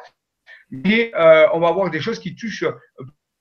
Mais 0.71 1.11
euh, 1.15 1.47
on 1.53 1.59
va 1.59 1.71
voir 1.71 1.89
des 1.89 1.99
choses 1.99 2.19
qui 2.19 2.35
touchent, 2.35 2.65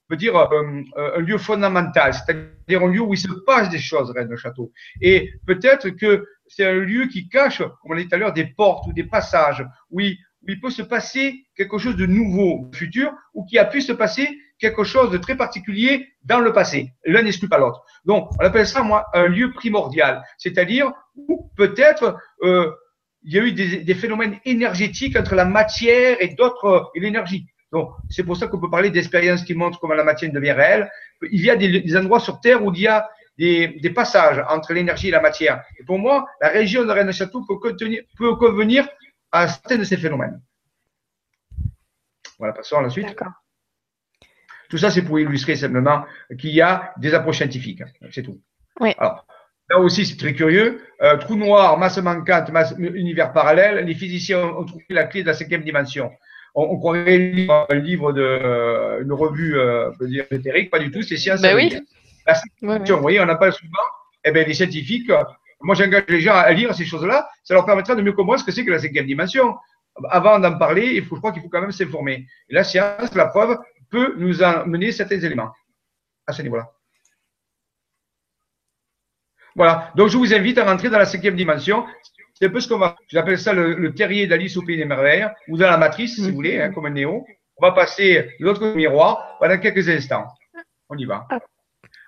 on 0.09 0.13
peut 0.13 0.17
dire, 0.17 0.35
euh, 0.35 0.81
un 0.97 1.19
lieu 1.19 1.37
fondamental, 1.37 2.13
c'est-à-dire 2.13 2.81
un 2.81 2.91
lieu 2.91 3.01
où 3.01 3.13
il 3.13 3.19
se 3.19 3.27
passe 3.45 3.69
des 3.69 3.77
choses, 3.77 4.09
Rennes-le-Château. 4.09 4.71
Et 5.01 5.31
peut-être 5.45 5.89
que 5.89 6.25
c'est 6.47 6.65
un 6.65 6.79
lieu 6.79 7.05
qui 7.05 7.29
cache, 7.29 7.59
comme 7.59 7.91
on 7.91 7.93
l'a 7.93 8.01
dit 8.01 8.07
tout 8.07 8.15
à 8.15 8.17
l'heure, 8.17 8.33
des 8.33 8.47
portes 8.47 8.87
ou 8.87 8.93
des 8.93 9.03
passages, 9.03 9.63
oui 9.91 10.17
où 10.41 10.49
il 10.49 10.59
peut 10.59 10.69
se 10.69 10.81
passer 10.81 11.45
quelque 11.55 11.77
chose 11.77 11.97
de 11.97 12.05
nouveau 12.05 12.69
futur 12.73 13.13
ou 13.33 13.45
qui 13.45 13.57
a 13.57 13.65
pu 13.65 13.81
se 13.81 13.91
passer 13.91 14.29
quelque 14.57 14.83
chose 14.83 15.11
de 15.11 15.17
très 15.17 15.35
particulier 15.35 16.07
dans 16.23 16.39
le 16.39 16.53
passé. 16.53 16.93
L'un 17.05 17.23
n'exclut 17.23 17.49
pas 17.49 17.57
l'autre. 17.57 17.83
Donc, 18.05 18.29
on 18.39 18.45
appelle 18.45 18.65
ça, 18.65 18.81
moi, 18.81 19.05
un 19.13 19.27
lieu 19.27 19.51
primordial, 19.51 20.23
c'est-à-dire 20.37 20.91
où 21.15 21.49
peut-être 21.55 22.17
euh, 22.43 22.71
il 23.23 23.33
y 23.33 23.39
a 23.39 23.43
eu 23.43 23.51
des, 23.51 23.83
des, 23.83 23.95
phénomènes 23.95 24.37
énergétiques 24.45 25.17
entre 25.17 25.35
la 25.35 25.45
matière 25.45 26.17
et 26.21 26.29
d'autres 26.29 26.89
et 26.95 27.01
l'énergie. 27.01 27.47
Donc, 27.71 27.91
c'est 28.09 28.23
pour 28.23 28.35
ça 28.35 28.47
qu'on 28.47 28.59
peut 28.59 28.69
parler 28.69 28.89
d'expériences 28.89 29.43
qui 29.43 29.53
montrent 29.53 29.79
comment 29.79 29.93
la 29.93 30.03
matière 30.03 30.31
devient 30.31 30.51
réelle. 30.51 30.91
Il 31.31 31.41
y 31.41 31.49
a 31.49 31.55
des, 31.55 31.81
des 31.81 31.97
endroits 31.97 32.19
sur 32.19 32.39
Terre 32.39 32.63
où 32.63 32.73
il 32.73 32.81
y 32.81 32.87
a 32.87 33.07
des, 33.37 33.67
des 33.67 33.89
passages 33.91 34.43
entre 34.49 34.73
l'énergie 34.73 35.09
et 35.09 35.11
la 35.11 35.21
matière. 35.21 35.63
Et 35.79 35.83
pour 35.83 35.99
moi, 35.99 36.25
la 36.41 36.49
région 36.49 36.83
de 36.83 36.91
Rennes-Château 36.91 37.45
peut, 37.45 37.57
contenir, 37.57 38.01
peut 38.17 38.35
convenir 38.35 38.87
à 39.31 39.47
certains 39.47 39.77
de 39.77 39.83
ces 39.83 39.97
phénomènes. 39.97 40.41
Voilà, 42.37 42.53
passons 42.53 42.77
à 42.77 42.81
la 42.81 42.89
suite. 42.89 43.15
Tout 44.69 44.77
ça, 44.77 44.91
c'est 44.91 45.03
pour 45.03 45.19
illustrer 45.19 45.55
simplement 45.55 46.05
qu'il 46.39 46.51
y 46.51 46.61
a 46.61 46.93
des 46.97 47.13
approches 47.13 47.37
scientifiques. 47.37 47.83
C'est 48.11 48.23
tout. 48.23 48.41
Oui. 48.79 48.93
Alors, 48.97 49.25
là 49.69 49.79
aussi, 49.79 50.05
c'est 50.05 50.17
très 50.17 50.33
curieux. 50.33 50.81
Euh, 51.01 51.17
trou 51.17 51.35
noir, 51.35 51.77
masse 51.77 51.97
manquante, 51.97 52.49
masse, 52.49 52.73
univers 52.77 53.33
parallèle. 53.33 53.85
Les 53.85 53.95
physiciens 53.95 54.41
ont 54.41 54.65
trouvé 54.65 54.85
la 54.89 55.05
clé 55.05 55.21
de 55.21 55.27
la 55.27 55.33
cinquième 55.33 55.63
dimension. 55.63 56.11
On, 56.55 56.63
on 56.63 56.77
croirait 56.77 57.47
un 57.69 57.75
livre 57.75 58.11
de 58.13 58.21
euh, 58.21 59.01
une 59.01 59.13
revue, 59.13 59.57
euh, 59.57 59.91
peut 59.97 60.07
dire 60.07 60.25
éthérique, 60.31 60.69
pas 60.69 60.79
du 60.79 60.91
tout. 60.91 61.01
C'est 61.01 61.17
science. 61.17 61.41
Ben 61.41 61.55
oui. 61.55 61.75
La 62.25 62.35
cinquième 62.35 62.83
vous 62.85 63.01
voyez, 63.01 63.19
on 63.21 63.25
n'a 63.25 63.35
pas 63.35 63.51
souvent. 63.51 63.71
Eh 64.23 64.31
bien, 64.31 64.43
les 64.43 64.53
scientifiques 64.53 65.09
moi, 65.61 65.75
j'engage 65.75 66.05
les 66.07 66.21
gens 66.21 66.35
à 66.35 66.51
lire 66.51 66.73
ces 66.73 66.85
choses-là. 66.85 67.29
Ça 67.43 67.53
leur 67.53 67.65
permettra 67.65 67.95
de 67.95 68.01
mieux 68.01 68.13
comprendre 68.13 68.39
ce 68.39 68.45
que 68.45 68.51
c'est 68.51 68.63
que 68.63 68.71
la 68.71 68.79
cinquième 68.79 69.05
dimension. 69.05 69.57
Avant 70.09 70.39
d'en 70.39 70.57
parler, 70.57 70.93
il 70.95 71.05
faut, 71.05 71.15
je 71.15 71.19
crois 71.19 71.33
qu'il 71.33 71.41
faut 71.41 71.49
quand 71.49 71.61
même 71.61 71.71
s'informer. 71.71 72.27
Et 72.49 72.53
la 72.53 72.63
science, 72.63 73.13
la 73.13 73.25
preuve, 73.25 73.57
peut 73.89 74.15
nous 74.17 74.41
amener 74.41 74.91
certains 74.91 75.19
éléments 75.19 75.51
à 76.27 76.31
ce 76.31 76.41
niveau-là. 76.41 76.71
Voilà. 79.55 79.91
Donc, 79.95 80.09
je 80.09 80.17
vous 80.17 80.33
invite 80.33 80.57
à 80.59 80.63
rentrer 80.63 80.89
dans 80.89 80.99
la 80.99 81.05
cinquième 81.05 81.35
dimension. 81.35 81.85
C'est 82.39 82.47
un 82.47 82.51
peu 82.51 82.61
ce 82.61 82.69
qu'on 82.69 82.77
va. 82.77 82.95
J'appelle 83.09 83.37
ça 83.37 83.53
le, 83.53 83.93
terrier 83.93 84.25
d'Alice 84.25 84.55
au 84.55 84.61
pays 84.61 84.77
des 84.77 84.85
merveilles, 84.85 85.27
ou 85.49 85.57
dans 85.57 85.69
la 85.69 85.77
matrice, 85.77 86.15
si 86.15 86.21
vous 86.21 86.35
voulez, 86.35 86.61
hein, 86.61 86.71
comme 86.71 86.85
un 86.85 86.91
néo. 86.91 87.25
On 87.57 87.65
va 87.65 87.73
passer 87.73 88.29
de 88.39 88.45
l'autre 88.45 88.65
miroir 88.75 89.37
pendant 89.39 89.57
quelques 89.57 89.89
instants. 89.89 90.25
On 90.87 90.97
y 90.97 91.05
va. 91.05 91.27
Ah. 91.29 91.39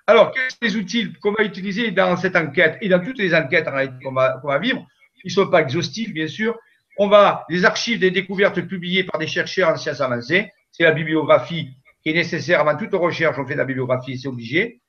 Alors, 0.06 0.32
quels 0.32 0.50
sont 0.50 0.56
les 0.62 0.76
outils 0.76 1.12
qu'on 1.20 1.32
va 1.32 1.44
utiliser 1.44 1.90
dans 1.90 2.16
cette 2.16 2.34
enquête 2.34 2.78
et 2.80 2.88
dans 2.88 3.00
toutes 3.00 3.18
les 3.18 3.34
enquêtes 3.34 3.68
qu'on 4.02 4.12
va, 4.12 4.40
va, 4.42 4.58
vivre? 4.58 4.84
Ils 5.22 5.28
ne 5.28 5.32
sont 5.32 5.48
pas 5.48 5.60
exhaustifs, 5.60 6.12
bien 6.12 6.26
sûr. 6.26 6.58
On 6.96 7.08
va 7.08 7.44
les 7.50 7.64
archives 7.64 7.98
des 7.98 8.10
découvertes 8.10 8.60
publiées 8.62 9.04
par 9.04 9.20
des 9.20 9.26
chercheurs 9.26 9.68
en 9.68 9.76
sciences 9.76 10.00
avancées. 10.00 10.50
C'est 10.70 10.84
la 10.84 10.92
bibliographie 10.92 11.68
qui 12.02 12.10
est 12.10 12.14
nécessaire 12.14 12.60
avant 12.60 12.76
toute 12.76 12.94
recherche. 12.94 13.36
On 13.38 13.46
fait 13.46 13.52
de 13.52 13.58
la 13.58 13.64
bibliographie, 13.64 14.18
c'est 14.18 14.28
obligé. 14.28 14.80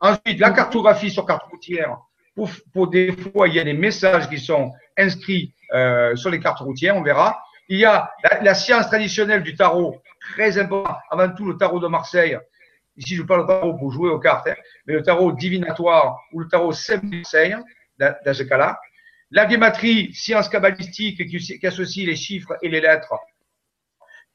Ensuite, 0.00 0.38
la 0.38 0.50
cartographie 0.50 1.10
sur 1.10 1.24
carte 1.24 1.44
routière. 1.50 1.96
Pour, 2.34 2.50
pour, 2.72 2.88
des 2.88 3.12
fois, 3.12 3.48
il 3.48 3.54
y 3.54 3.60
a 3.60 3.64
des 3.64 3.74
messages 3.74 4.28
qui 4.28 4.38
sont 4.38 4.72
inscrits 4.96 5.52
euh, 5.72 6.16
sur 6.16 6.30
les 6.30 6.40
cartes 6.40 6.60
routières, 6.60 6.96
on 6.96 7.02
verra. 7.02 7.42
Il 7.68 7.78
y 7.78 7.84
a 7.84 8.10
la, 8.24 8.42
la 8.42 8.54
science 8.54 8.86
traditionnelle 8.86 9.42
du 9.42 9.54
tarot, 9.54 10.00
très 10.34 10.58
important. 10.58 10.96
Avant 11.10 11.28
tout, 11.34 11.46
le 11.46 11.56
tarot 11.56 11.78
de 11.78 11.88
Marseille, 11.88 12.38
Ici, 12.96 13.16
je 13.16 13.22
parle 13.22 13.42
de 13.42 13.46
tarot 13.46 13.74
pour 13.74 13.90
jouer 13.90 14.10
aux 14.10 14.18
cartes, 14.18 14.48
hein, 14.48 14.54
mais 14.86 14.94
le 14.94 15.02
tarot 15.02 15.32
divinatoire 15.32 16.18
ou 16.32 16.40
le 16.40 16.48
tarot 16.48 16.68
conseil 16.68 17.56
dans 17.98 18.34
ce 18.34 18.42
cas-là. 18.42 18.78
La 19.30 19.46
guématrie, 19.46 20.12
science 20.12 20.48
kabbalistique 20.48 21.26
qui, 21.26 21.38
qui, 21.38 21.66
associe 21.66 22.06
les 22.06 22.16
chiffres 22.16 22.54
et 22.60 22.68
les 22.68 22.82
lettres, 22.82 23.14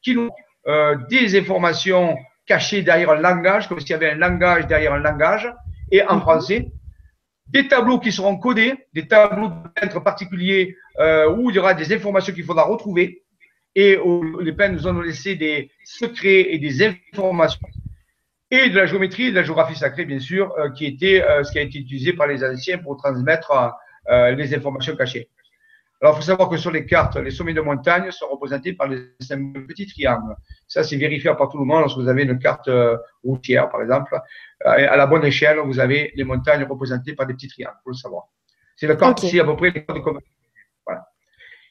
qui 0.02 0.16
nous 0.16 0.30
euh, 0.68 0.96
des 1.10 1.38
informations 1.38 2.18
cachées 2.48 2.82
derrière 2.82 3.12
un 3.12 3.20
langage, 3.20 3.68
comme 3.68 3.80
s'il 3.80 3.92
y 3.92 3.94
avait 3.94 4.12
un 4.12 4.16
langage 4.16 4.66
derrière 4.66 4.94
un 4.94 5.00
langage, 5.00 5.54
et 5.92 6.04
en 6.04 6.20
français. 6.20 6.72
Des 7.50 7.68
tableaux 7.68 8.00
qui 8.00 8.12
seront 8.12 8.38
codés, 8.38 8.76
des 8.94 9.08
tableaux 9.08 9.48
de 9.48 9.70
peintres 9.76 10.02
particuliers 10.02 10.76
euh, 11.00 11.32
où 11.32 11.50
il 11.50 11.56
y 11.56 11.60
aura 11.60 11.74
des 11.74 11.94
informations 11.94 12.34
qu'il 12.34 12.44
faudra 12.44 12.64
retrouver. 12.64 13.24
Et 13.76 13.98
où 13.98 14.40
les 14.40 14.54
peintres 14.54 14.74
nous 14.74 14.88
ont 14.88 15.02
laissé 15.02 15.36
des 15.36 15.70
secrets 15.84 16.54
et 16.54 16.58
des 16.58 16.84
informations 16.84 17.68
et 18.50 18.70
de 18.70 18.76
la 18.76 18.86
géométrie 18.86 19.30
de 19.30 19.36
la 19.36 19.44
géographie 19.44 19.76
sacrée, 19.76 20.06
bien 20.06 20.20
sûr, 20.20 20.52
euh, 20.58 20.72
qui 20.72 20.86
était 20.86 21.22
euh, 21.22 21.44
ce 21.44 21.52
qui 21.52 21.60
a 21.60 21.62
été 21.62 21.80
utilisé 21.80 22.14
par 22.14 22.28
les 22.28 22.44
anciens 22.44 22.80
pour 22.80 22.98
transmettre 22.98 23.52
les 24.10 24.56
informations 24.56 24.96
cachées. 24.96 25.30
Alors, 26.02 26.14
il 26.14 26.18
faut 26.18 26.24
savoir 26.24 26.48
que 26.48 26.56
sur 26.56 26.72
les 26.72 26.86
cartes, 26.86 27.18
les 27.18 27.30
sommets 27.30 27.54
de 27.54 27.60
montagne 27.60 28.10
sont 28.12 28.28
représentés 28.30 28.72
par 28.72 28.88
les 28.88 29.00
petits 29.68 29.86
triangles. 29.86 30.34
Ça, 30.66 30.82
c'est 30.84 30.96
vérifiable 30.96 31.38
par 31.38 31.50
tout 31.50 31.58
le 31.58 31.66
monde 31.66 31.82
lorsque 31.82 31.98
vous 31.98 32.08
avez 32.08 32.24
une 32.24 32.40
carte 32.40 32.70
routière, 33.22 33.70
par 33.70 33.82
exemple. 33.82 34.18
À 34.66 34.98
la 34.98 35.06
bonne 35.06 35.24
échelle, 35.24 35.60
vous 35.60 35.80
avez 35.80 36.12
les 36.16 36.24
montagnes 36.24 36.64
représentées 36.64 37.14
par 37.14 37.28
des 37.28 37.34
petits 37.34 37.48
triangles, 37.48 37.76
il 37.80 37.84
faut 37.84 37.90
le 37.92 37.96
savoir. 37.96 38.24
C'est 38.76 38.88
le 38.88 38.96
carte 38.96 39.24
ici, 39.24 39.40
à 39.40 39.44
peu 39.44 39.56
près 39.56 39.72
les 39.72 39.86
cartes 39.86 39.98
de 39.98 40.04
voilà. 40.86 41.08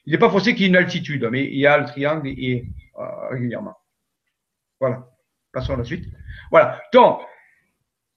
Il 0.05 0.11
n'est 0.11 0.19
pas 0.19 0.29
forcé 0.29 0.53
qu'il 0.53 0.63
y 0.63 0.65
ait 0.65 0.69
une 0.69 0.75
altitude, 0.77 1.27
mais 1.31 1.45
il 1.45 1.57
y 1.57 1.67
a 1.67 1.77
le 1.77 1.85
triangle 1.85 2.27
et, 2.27 2.65
régulièrement. 3.29 3.75
Voilà. 4.79 5.07
Passons 5.51 5.73
à 5.73 5.77
la 5.77 5.83
suite. 5.83 6.05
Voilà. 6.51 6.81
Donc, 6.93 7.21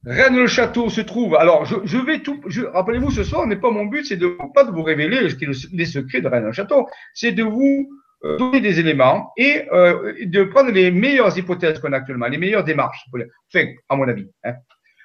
Rennes-le-Château 0.05 0.89
se 0.89 1.01
trouve. 1.01 1.37
Alors, 1.37 1.65
je, 1.65 1.99
vais 1.99 2.21
tout. 2.21 2.41
Rappelez-vous, 2.73 3.11
ce 3.11 3.25
soir, 3.25 3.47
n'est 3.47 3.57
pas 3.57 3.71
mon 3.71 3.87
but, 3.87 4.05
c'est 4.05 4.17
de 4.17 4.37
pas 4.55 4.65
de 4.65 4.71
vous 4.71 4.83
révéler 4.83 5.21
les 5.73 5.87
secrets 5.87 6.21
de 6.21 6.29
Rennes-le-Château, 6.29 6.89
c'est 7.13 7.33
de 7.33 7.43
vous 7.43 7.91
euh, 7.91 8.00
donner 8.23 8.61
des 8.61 8.79
éléments 8.79 9.33
et 9.37 9.67
euh, 9.73 10.15
de 10.25 10.45
prendre 10.45 10.71
les 10.71 10.91
meilleures 10.91 11.37
hypothèses 11.37 11.79
qu'on 11.79 11.93
a 11.93 11.97
actuellement, 11.97 12.27
les 12.27 12.39
meilleures 12.39 12.65
démarches. 12.65 13.07
Enfin, 13.49 13.67
à 13.89 13.97
mon 13.97 14.09
avis. 14.09 14.29
Hein. 14.45 14.55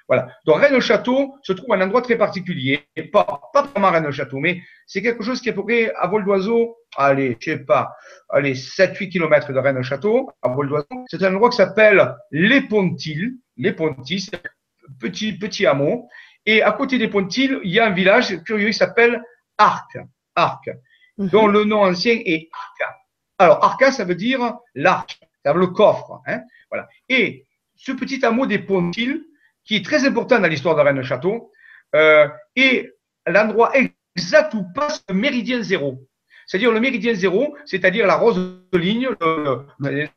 Voilà. 0.08 0.28
Donc 0.44 0.60
Rennes-le-Château 0.60 1.34
se 1.42 1.52
trouve 1.52 1.72
à 1.72 1.76
un 1.76 1.80
endroit 1.80 2.02
très 2.02 2.16
particulier. 2.16 2.86
Pas, 3.12 3.40
pas 3.52 3.62
vraiment 3.62 3.90
Rennes-le-Château, 3.90 4.38
mais 4.38 4.60
c'est 4.86 5.02
quelque 5.02 5.24
chose 5.24 5.40
qui 5.40 5.48
est 5.48 5.52
à 5.52 5.54
peu 5.54 5.64
près 5.64 5.92
à 5.94 6.06
vol 6.06 6.24
d'oiseau. 6.24 6.76
Allez, 6.96 7.36
je 7.40 7.52
sais 7.52 7.58
pas, 7.58 7.92
allez, 8.28 8.54
7-8 8.54 9.10
km 9.10 9.52
de 9.52 9.58
Rennes-le-Château, 9.58 10.30
à 10.42 10.48
vol 10.48 10.68
d'oiseau. 10.68 10.86
C'est 11.08 11.22
un 11.24 11.34
endroit 11.34 11.50
qui 11.50 11.56
s'appelle 11.56 12.14
Les 12.30 12.60
Pontilles. 12.60 13.32
Les 13.56 13.72
Pontilles, 13.72 14.20
c'est 14.20 14.36
un 14.36 14.92
petit, 15.00 15.36
petit 15.36 15.66
hameau. 15.66 16.08
Et 16.44 16.62
à 16.62 16.70
côté 16.72 16.98
des 16.98 17.08
Pontilles, 17.08 17.58
il 17.64 17.70
y 17.72 17.80
a 17.80 17.86
un 17.86 17.90
village 17.90 18.42
curieux 18.44 18.68
qui 18.68 18.74
s'appelle 18.74 19.22
Arc. 19.58 19.98
Arc. 20.36 20.70
Mhm. 21.18 21.28
Dont 21.28 21.46
le 21.46 21.64
nom 21.64 21.82
ancien 21.82 22.20
est 22.24 22.48
Arca. 22.52 22.96
Alors, 23.38 23.62
Arca, 23.62 23.92
ça 23.92 24.04
veut 24.04 24.14
dire 24.14 24.54
l'arche, 24.74 25.20
ça 25.44 25.52
veut 25.52 25.60
le 25.60 25.68
coffre. 25.68 26.22
Hein, 26.26 26.40
voilà. 26.70 26.88
Et 27.08 27.44
ce 27.74 27.92
petit 27.92 28.24
hameau 28.24 28.46
des 28.46 28.58
Pontilles, 28.58 29.22
qui 29.64 29.76
est 29.76 29.84
très 29.84 30.06
important 30.06 30.38
dans 30.38 30.48
l'histoire 30.48 30.76
de 30.76 30.80
Rennes-le-Château, 30.80 31.52
euh, 31.94 32.28
est 32.54 32.92
l'endroit 33.26 33.72
exact 33.76 34.54
où 34.54 34.64
passe 34.74 35.04
le 35.08 35.14
méridien 35.14 35.62
zéro. 35.62 35.98
C'est-à-dire 36.46 36.72
le 36.72 36.80
méridien 36.80 37.14
zéro, 37.14 37.56
c'est-à-dire 37.64 38.06
la 38.06 38.16
rose 38.16 38.36
de 38.72 38.78
ligne, 38.78 39.08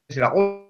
c'est 0.10 0.20
la 0.20 0.30
rose 0.30 0.70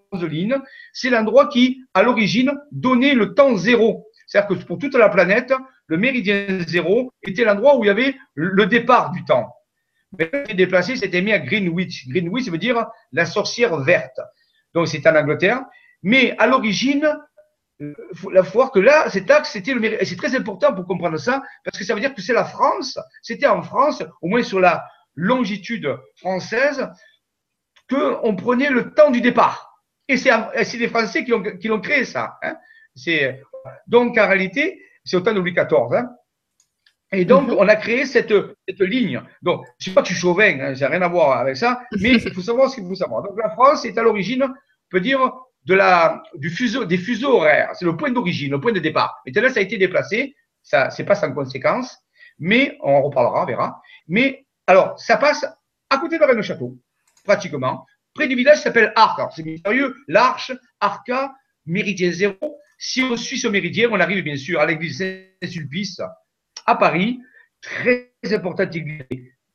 c'est 0.93 1.09
l'endroit 1.09 1.47
qui, 1.47 1.83
à 1.93 2.01
l'origine, 2.01 2.51
donnait 2.71 3.13
le 3.13 3.35
temps 3.35 3.55
zéro. 3.55 4.07
C'est-à-dire 4.25 4.57
que 4.57 4.65
pour 4.65 4.79
toute 4.79 4.95
la 4.95 5.09
planète, 5.09 5.53
le 5.87 5.97
méridien 5.97 6.61
zéro 6.67 7.11
était 7.23 7.43
l'endroit 7.43 7.77
où 7.77 7.83
il 7.83 7.87
y 7.87 7.91
avait 7.91 8.15
le 8.33 8.65
départ 8.65 9.11
du 9.11 9.23
temps. 9.25 9.53
Mais 10.17 10.29
il 10.45 10.51
est 10.51 10.55
déplacé, 10.55 10.95
c'était 10.95 11.21
mis 11.21 11.31
à 11.31 11.39
Greenwich. 11.39 12.07
Greenwich, 12.07 12.45
ça 12.45 12.51
veut 12.51 12.57
dire 12.57 12.87
la 13.11 13.25
sorcière 13.25 13.77
verte. 13.77 14.19
Donc, 14.73 14.87
c'est 14.87 15.05
en 15.07 15.15
Angleterre. 15.15 15.61
Mais 16.03 16.35
à 16.37 16.47
l'origine, 16.47 17.07
il 17.79 17.93
faut 18.13 18.29
la 18.29 18.43
faut 18.43 18.53
voir 18.59 18.71
que 18.71 18.79
là, 18.79 19.09
cet 19.09 19.29
axe, 19.31 19.51
c'était 19.51 19.73
le 19.73 20.03
c'est 20.03 20.15
très 20.17 20.35
important 20.35 20.73
pour 20.73 20.85
comprendre 20.85 21.17
ça, 21.17 21.41
parce 21.63 21.77
que 21.77 21.83
ça 21.85 21.93
veut 21.93 22.01
dire 22.01 22.13
que 22.13 22.21
c'est 22.21 22.33
la 22.33 22.45
France. 22.45 22.97
C'était 23.21 23.47
en 23.47 23.61
France, 23.61 24.03
au 24.21 24.27
moins 24.27 24.43
sur 24.43 24.59
la 24.59 24.85
longitude 25.15 25.97
française, 26.17 26.87
qu'on 27.89 28.35
prenait 28.35 28.69
le 28.69 28.93
temps 28.93 29.11
du 29.11 29.21
départ. 29.21 29.69
Et 30.07 30.17
c'est 30.17 30.77
les 30.77 30.87
Français 30.89 31.23
qui 31.23 31.67
l'ont 31.67 31.81
créé, 31.81 32.03
ça. 32.05 32.37
hein. 32.41 32.57
Donc, 33.87 34.17
en 34.17 34.27
réalité, 34.27 34.81
c'est 35.03 35.17
au 35.17 35.21
temps 35.21 35.33
de 35.33 35.39
Louis 35.39 35.53
XIV. 35.53 36.05
Et 37.11 37.25
donc, 37.25 37.47
Mhm. 37.47 37.55
on 37.57 37.67
a 37.67 37.75
créé 37.75 38.05
cette, 38.05 38.33
cette 38.67 38.81
ligne. 38.81 39.21
Donc, 39.41 39.65
je 39.79 39.85
sais 39.89 39.93
pas 39.95 40.01
que 40.01 40.09
je 40.09 40.13
suis 40.13 40.21
chauvin, 40.21 40.59
hein, 40.61 40.75
ça 40.75 40.85
n'a 40.85 40.91
rien 40.91 41.01
à 41.01 41.07
voir 41.07 41.39
avec 41.39 41.57
ça, 41.57 41.81
mais 41.99 42.11
il 42.29 42.33
faut 42.33 42.41
savoir 42.41 42.69
ce 42.69 42.75
qu'il 42.75 42.85
faut 42.85 42.95
savoir. 42.95 43.23
Donc, 43.23 43.37
la 43.41 43.49
France 43.49 43.83
est 43.85 43.97
à 43.97 44.03
l'origine, 44.03 44.43
on 44.43 44.53
peut 44.89 44.99
dire, 45.01 45.19
de 45.65 45.73
la, 45.73 46.21
du 46.35 46.49
fuseau, 46.49 46.85
des 46.85 46.97
fuseaux 46.97 47.37
horaires. 47.37 47.71
C'est 47.73 47.85
le 47.85 47.97
point 47.97 48.11
d'origine, 48.11 48.51
le 48.51 48.59
point 48.61 48.71
de 48.71 48.79
départ. 48.79 49.19
Maintenant, 49.25 49.49
ça 49.49 49.59
a 49.59 49.63
été 49.63 49.77
déplacé. 49.77 50.35
Ça, 50.61 50.89
c'est 50.91 51.03
pas 51.03 51.15
sans 51.15 51.31
conséquence, 51.33 51.97
mais 52.37 52.77
on 52.83 52.91
en 52.93 53.01
reparlera, 53.01 53.43
on 53.43 53.45
verra. 53.45 53.81
Mais, 54.07 54.45
alors, 54.67 54.99
ça 54.99 55.17
passe 55.17 55.45
à 55.89 55.97
côté 55.97 56.19
de 56.19 56.23
Rennes-le-Château, 56.23 56.77
pratiquement, 57.23 57.85
près 58.13 58.27
du 58.27 58.35
village 58.35 58.59
s'appelle 58.59 58.93
Arc. 58.95 59.17
Alors, 59.19 59.33
c'est 59.33 59.43
mystérieux. 59.43 59.95
L'Arche, 60.07 60.51
Arca, 60.79 61.33
méridien 61.65 62.11
zéro. 62.11 62.57
Si 62.77 63.01
on 63.01 63.17
suit 63.17 63.39
ce 63.39 63.47
méridien, 63.47 63.89
on 63.91 63.99
arrive 63.99 64.23
bien 64.23 64.37
sûr 64.37 64.59
à 64.59 64.65
l'église 64.67 64.99
Saint-Sulpice 64.99 66.01
à 66.69 66.75
Paris. 66.75 67.19
Très 67.61 68.09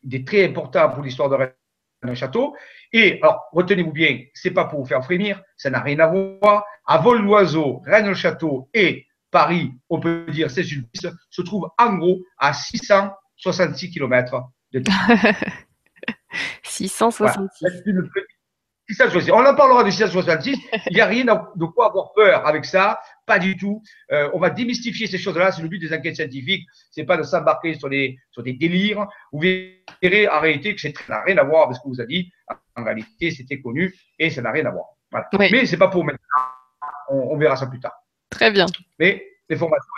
il 0.04 0.14
est 0.14 0.26
très 0.26 0.44
important 0.44 0.90
pour 0.90 1.02
l'histoire 1.02 1.28
de 1.28 1.36
Rennes-le-Château. 1.36 2.54
Et 2.92 3.18
alors, 3.22 3.44
retenez-vous 3.52 3.92
bien, 3.92 4.20
c'est 4.34 4.50
pas 4.50 4.66
pour 4.66 4.80
vous 4.80 4.86
faire 4.86 5.04
frémir, 5.04 5.42
ça 5.56 5.70
n'a 5.70 5.80
rien 5.80 5.98
à 6.00 6.06
voir. 6.06 6.64
À 6.86 6.98
vol 6.98 7.24
d'oiseau, 7.24 7.82
Rennes-le-Château 7.86 8.68
et 8.74 9.06
Paris, 9.30 9.72
on 9.88 9.98
peut 10.00 10.26
dire 10.30 10.50
Saint-Sulpice, 10.50 11.06
se 11.30 11.42
trouvent 11.42 11.70
en 11.78 11.94
gros 11.94 12.20
à 12.38 12.52
666 12.52 13.90
km 13.90 14.42
de 14.72 14.80
distance. 14.80 15.18
666. 16.62 17.48
C'est 17.60 17.86
une 17.86 18.08
petite- 18.96 19.10
666. 19.10 19.30
On 19.32 19.44
en 19.44 19.54
parlera 19.54 19.84
de 19.84 19.90
666. 19.90 20.58
Il 20.90 20.94
n'y 20.94 21.00
a 21.00 21.06
rien 21.06 21.24
de 21.24 21.64
quoi 21.66 21.86
avoir 21.88 22.12
peur 22.12 22.46
avec 22.46 22.64
ça. 22.64 23.00
Pas 23.26 23.38
du 23.38 23.56
tout. 23.56 23.82
Euh, 24.12 24.30
on 24.34 24.38
va 24.38 24.50
démystifier 24.50 25.06
ces 25.06 25.18
choses-là. 25.18 25.52
C'est 25.52 25.62
le 25.62 25.68
but 25.68 25.78
des 25.78 25.92
enquêtes 25.94 26.16
scientifiques. 26.16 26.66
C'est 26.90 27.04
pas 27.04 27.16
de 27.16 27.22
s'embarquer 27.22 27.74
sur 27.74 27.88
des, 27.88 28.18
sur 28.30 28.42
des 28.42 28.52
délires. 28.52 29.06
Vous 29.32 29.40
verrez 29.40 30.28
en 30.28 30.40
réalité 30.40 30.74
que 30.74 30.80
ça 30.80 30.88
n'a 31.08 31.22
rien 31.22 31.38
à 31.38 31.44
voir 31.44 31.64
avec 31.64 31.76
ce 31.76 31.82
que 31.82 31.88
vous 31.88 32.00
a 32.00 32.06
dit. 32.06 32.30
En 32.76 32.84
réalité, 32.84 33.30
c'était 33.30 33.60
connu 33.60 33.94
et 34.18 34.30
ça 34.30 34.42
n'a 34.42 34.50
rien 34.50 34.66
à 34.66 34.70
voir. 34.70 34.86
Voilà. 35.10 35.28
Oui. 35.38 35.48
Mais 35.52 35.66
c'est 35.66 35.76
pas 35.78 35.88
pour 35.88 36.04
maintenant. 36.04 36.18
On, 37.08 37.16
on 37.32 37.36
verra 37.38 37.56
ça 37.56 37.66
plus 37.66 37.80
tard. 37.80 37.94
Très 38.30 38.50
bien. 38.50 38.66
Mais 38.98 39.24
les 39.48 39.56
formations. 39.56 39.90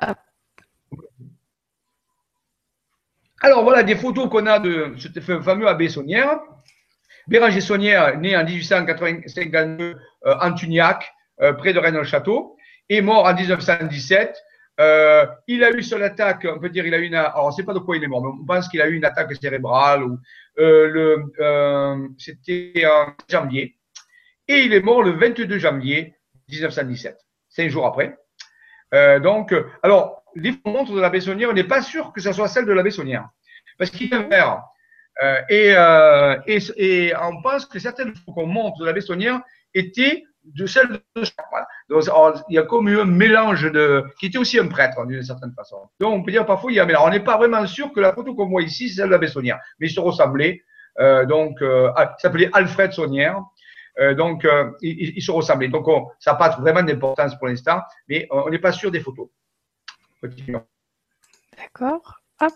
Ah. 0.00 0.14
Alors 3.40 3.64
voilà 3.64 3.82
des 3.82 3.96
photos 3.96 4.30
qu'on 4.30 4.46
a 4.46 4.58
de 4.60 4.94
ce 4.96 5.40
fameux 5.42 5.66
abbé 5.66 5.88
Saunière. 5.88 6.38
Béranger 7.28 7.60
Saunière, 7.60 8.18
né 8.18 8.36
en 8.36 8.44
1852 8.44 9.96
euh, 10.26 10.34
en 10.40 10.52
Tuniac, 10.52 11.12
euh, 11.40 11.52
près 11.52 11.72
de 11.72 11.78
Rennes-le-Château, 11.78 12.56
est 12.88 13.00
mort 13.00 13.26
en 13.26 13.34
1917. 13.34 14.36
Euh, 14.80 15.26
il 15.46 15.62
a 15.64 15.70
eu 15.70 15.82
son 15.82 16.00
attaque, 16.00 16.46
on 16.48 16.58
peut 16.58 16.70
dire, 16.70 16.86
il 16.86 16.94
a 16.94 16.98
eu 16.98 17.04
une, 17.04 17.14
alors 17.14 17.44
on 17.44 17.48
ne 17.48 17.52
sait 17.52 17.62
pas 17.62 17.74
de 17.74 17.78
quoi 17.78 17.96
il 17.96 18.04
est 18.04 18.08
mort, 18.08 18.22
mais 18.22 18.30
on 18.40 18.44
pense 18.44 18.68
qu'il 18.68 18.80
a 18.80 18.88
eu 18.88 18.94
une 18.94 19.04
attaque 19.04 19.34
cérébrale 19.36 20.02
euh, 20.58 20.88
le, 20.88 22.08
c'était 22.18 22.84
en 22.86 23.12
janvier. 23.30 23.76
Et 24.48 24.60
il 24.60 24.72
est 24.72 24.80
mort 24.80 25.02
le 25.02 25.12
22 25.12 25.58
janvier 25.58 26.14
1917, 26.48 27.16
cinq 27.48 27.68
jours 27.68 27.86
après. 27.86 28.18
Donc, 29.20 29.54
alors, 29.82 30.22
les 30.34 30.52
montres 30.66 30.92
de 30.92 31.00
la 31.00 31.08
Bessonnière, 31.08 31.48
on 31.50 31.54
n'est 31.54 31.64
pas 31.64 31.80
sûr 31.80 32.12
que 32.12 32.20
ce 32.20 32.32
soit 32.32 32.48
celle 32.48 32.66
de 32.66 32.72
la 32.72 32.82
Bessonnière. 32.82 33.28
Parce 33.78 33.90
qu'il 33.90 34.12
est 34.12 34.28
vert. 34.28 34.58
Euh, 34.58 34.71
et, 35.48 35.74
euh, 35.76 36.36
et, 36.46 37.12
on 37.20 37.42
pense 37.42 37.66
que 37.66 37.78
certaines 37.78 38.14
fois 38.14 38.34
qu'on 38.34 38.46
montre 38.46 38.78
de 38.78 38.86
la 38.86 38.92
Bessonnière 38.92 39.40
étaient 39.74 40.24
de 40.44 40.66
celles 40.66 40.88
de 40.88 41.00
voilà. 41.14 41.66
Donc, 41.88 42.02
alors, 42.04 42.42
il 42.48 42.56
y 42.56 42.58
a 42.58 42.62
comme 42.62 42.88
eu 42.88 42.98
un 42.98 43.04
mélange 43.04 43.70
de. 43.70 44.04
qui 44.18 44.26
était 44.26 44.38
aussi 44.38 44.58
un 44.58 44.66
prêtre, 44.66 45.06
d'une 45.06 45.22
certaine 45.22 45.52
façon. 45.52 45.88
Donc, 46.00 46.12
on 46.14 46.22
peut 46.22 46.32
dire 46.32 46.46
parfois, 46.46 46.72
il 46.72 46.76
y 46.76 46.80
a 46.80 46.82
un 46.82 46.86
mélange. 46.86 47.04
On 47.06 47.10
n'est 47.10 47.20
pas 47.20 47.36
vraiment 47.36 47.66
sûr 47.66 47.92
que 47.92 48.00
la 48.00 48.12
photo 48.12 48.34
qu'on 48.34 48.48
voit 48.48 48.62
ici, 48.62 48.88
c'est 48.88 48.96
celle 48.96 49.06
de 49.06 49.12
la 49.12 49.18
Bessonnière. 49.18 49.60
Mais 49.78 49.88
ils 49.88 49.92
se 49.92 50.00
ressemblaient. 50.00 50.62
Euh, 50.98 51.24
donc, 51.24 51.62
euh, 51.62 51.90
ah, 51.96 52.14
s'appelait 52.18 52.50
Alfred 52.52 52.92
Saunière. 52.92 53.40
Euh, 53.98 54.14
donc, 54.14 54.44
euh, 54.44 54.70
ils, 54.80 55.22
se 55.22 55.30
ressemblaient. 55.30 55.68
Donc, 55.68 55.86
on, 55.88 56.08
ça 56.18 56.32
n'a 56.32 56.38
pas 56.38 56.50
vraiment 56.56 56.82
d'importance 56.82 57.36
pour 57.36 57.48
l'instant, 57.48 57.80
mais 58.08 58.26
on 58.30 58.48
n'est 58.48 58.58
pas 58.58 58.72
sûr 58.72 58.90
des 58.90 59.00
photos. 59.00 59.28
D'accord. 61.56 62.20
Hop. 62.40 62.52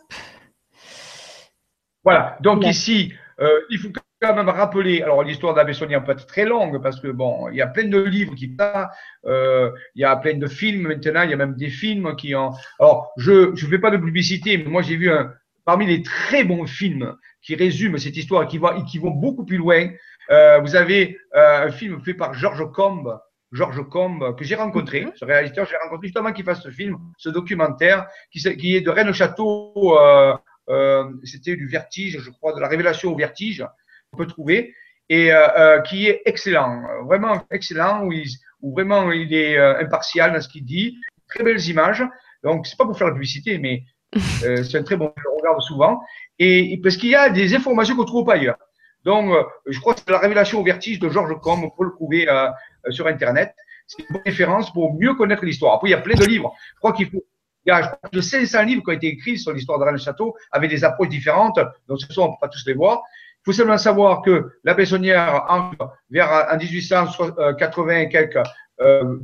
Voilà. 2.07 2.39
Donc 2.41 2.65
ici, 2.65 3.13
euh, 3.41 3.49
il 3.69 3.79
faut 3.79 3.89
quand 4.21 4.37
même 4.37 4.49
rappeler. 4.49 5.03
Alors 5.03 5.25
l'histoire 5.25 5.55
Bessonnière 5.65 6.05
peut 6.05 6.13
être 6.13 6.27
très 6.27 6.45
longue 6.45 6.81
parce 6.81 7.01
que 7.01 7.09
bon, 7.09 7.49
il 7.51 7.57
y 7.57 7.63
a 7.63 7.67
plein 7.67 7.89
de 7.89 8.01
livres 8.01 8.37
qui 8.37 8.47
parlent. 8.47 8.89
Euh, 9.27 9.73
il 9.97 10.03
y 10.03 10.05
a 10.05 10.15
plein 10.15 10.39
de 10.39 10.47
films 10.47 10.87
maintenant. 10.87 11.23
Il 11.23 11.31
y 11.31 11.35
a 11.35 11.37
même 11.37 11.57
des 11.57 11.69
films 11.69 12.15
qui 12.15 12.37
ont. 12.37 12.53
Alors 12.79 13.11
je 13.17 13.55
je 13.57 13.67
fais 13.67 13.81
pas 13.81 13.91
de 13.91 13.97
publicité, 13.97 14.57
mais 14.57 14.71
moi 14.71 14.83
j'ai 14.83 14.97
vu 14.97 15.11
un 15.11 15.33
parmi 15.65 15.85
les 15.85 16.05
très 16.05 16.45
bons 16.45 16.67
films 16.67 17.13
qui 17.43 17.57
résument 17.57 17.99
cette 17.99 18.17
histoire 18.17 18.45
et 18.45 18.47
qui 18.47 18.59
va 18.59 18.77
et 18.79 18.85
qui 18.85 18.99
vont 18.99 19.11
beaucoup 19.11 19.45
plus 19.45 19.57
loin. 19.57 19.89
Euh, 20.31 20.61
vous 20.61 20.77
avez 20.77 21.19
euh, 21.35 21.67
un 21.67 21.71
film 21.73 22.01
fait 22.05 22.15
par 22.15 22.35
Georges 22.35 22.71
Combe. 22.73 23.19
Georges 23.53 23.89
Combe, 23.89 24.37
que 24.37 24.45
j'ai 24.45 24.57
rencontré, 24.57 25.05
Mhm. 25.05 25.13
ce 25.15 25.25
réalisateur, 25.25 25.67
j'ai 25.67 25.77
rencontré 25.77 26.09
justement 26.09 26.33
qui 26.33 26.43
fasse 26.43 26.63
ce 26.63 26.71
film, 26.71 26.99
ce 27.17 27.29
documentaire, 27.29 28.07
qui, 28.31 28.77
est 28.77 28.81
de 28.81 28.91
Rennes-Château, 28.91 29.73
euh, 29.99 30.35
c'était 31.25 31.57
du 31.57 31.67
vertige, 31.67 32.19
je 32.21 32.31
crois, 32.31 32.55
de 32.55 32.61
la 32.61 32.69
révélation 32.69 33.13
au 33.13 33.17
vertige, 33.17 33.65
on 34.13 34.17
peut 34.17 34.27
trouver, 34.27 34.75
et 35.09 35.33
euh, 35.33 35.49
euh, 35.57 35.81
qui 35.81 36.07
est 36.07 36.23
excellent, 36.25 36.83
euh, 36.83 37.03
vraiment 37.05 37.45
excellent, 37.51 38.05
où, 38.05 38.13
il, 38.13 38.27
où 38.61 38.73
vraiment 38.73 39.13
il 39.13 39.33
est 39.33 39.57
euh, 39.57 39.79
impartial 39.79 40.33
dans 40.33 40.41
ce 40.41 40.49
qu'il 40.49 40.65
dit, 40.65 40.99
très 41.29 41.45
belles 41.45 41.65
images. 41.69 42.05
Donc, 42.43 42.67
c'est 42.67 42.77
pas 42.77 42.85
pour 42.85 42.97
faire 42.99 43.09
la 43.09 43.13
publicité, 43.13 43.59
mais 43.59 43.85
euh, 44.45 44.63
c'est 44.65 44.79
un 44.79 44.83
très 44.83 44.97
bon, 44.97 45.13
je 45.17 45.23
le 45.23 45.37
regarde 45.37 45.61
souvent, 45.63 46.01
et, 46.39 46.79
parce 46.83 46.97
qu'il 46.97 47.11
y 47.11 47.15
a 47.15 47.31
des 47.31 47.55
informations 47.55 47.97
qu'on 47.97 48.05
trouve 48.05 48.25
pas 48.25 48.35
ailleurs. 48.35 48.59
Donc, 49.05 49.31
euh, 49.31 49.45
je 49.67 49.79
crois 49.79 49.95
que 49.95 50.01
c'est 50.05 50.11
la 50.11 50.19
révélation 50.19 50.61
au 50.61 50.65
vertige 50.65 50.99
de 50.99 51.09
Georges 51.09 51.41
Combe, 51.41 51.63
on 51.63 51.71
peut 51.71 51.85
le 51.85 51.93
trouver 51.93 52.29
euh, 52.29 52.49
euh, 52.49 52.91
sur 52.91 53.07
Internet. 53.07 53.55
C'est 53.87 54.03
une 54.03 54.07
bonne 54.11 54.23
référence 54.25 54.73
pour 54.73 54.95
mieux 54.99 55.15
connaître 55.15 55.45
l'histoire. 55.45 55.75
Après, 55.75 55.89
il 55.89 55.93
y 55.93 55.95
a 55.95 56.01
plein 56.01 56.17
de 56.17 56.25
livres. 56.25 56.53
Je 56.75 56.79
crois 56.81 56.93
qu'il 56.93 57.09
faut 57.09 57.23
il 57.67 57.71
y 57.71 57.73
a 57.73 57.83
je 57.83 57.89
crois, 57.89 58.11
de 58.13 58.21
500 58.21 58.63
livres 58.63 58.83
qui 58.83 58.91
ont 58.91 58.95
été 58.95 59.09
écrits 59.09 59.39
sur 59.39 59.53
l'histoire 59.53 59.79
de 59.79 59.85
Rennes-le-Château 59.85 60.37
avec 60.53 60.71
des 60.71 60.85
approches 60.85 61.09
différentes. 61.09 61.59
Donc, 61.89 62.01
ce 62.01 62.13
soir, 62.13 62.29
on 62.29 62.31
ne 62.31 62.37
peut 62.37 62.41
pas 62.41 62.49
tous 62.49 62.65
les 62.67 62.75
voir. 62.75 63.03
Il 63.41 63.45
faut 63.45 63.53
seulement 63.53 63.79
savoir 63.79 64.23
que 64.23 64.53
la 64.65 64.75
Bessonnière 64.75 65.45
entre 65.49 65.93
vers 66.11 66.49
en 66.51 66.57
1880 66.57 67.97
et 67.99 68.09
quelques 68.09 68.39
euh, 68.81 69.19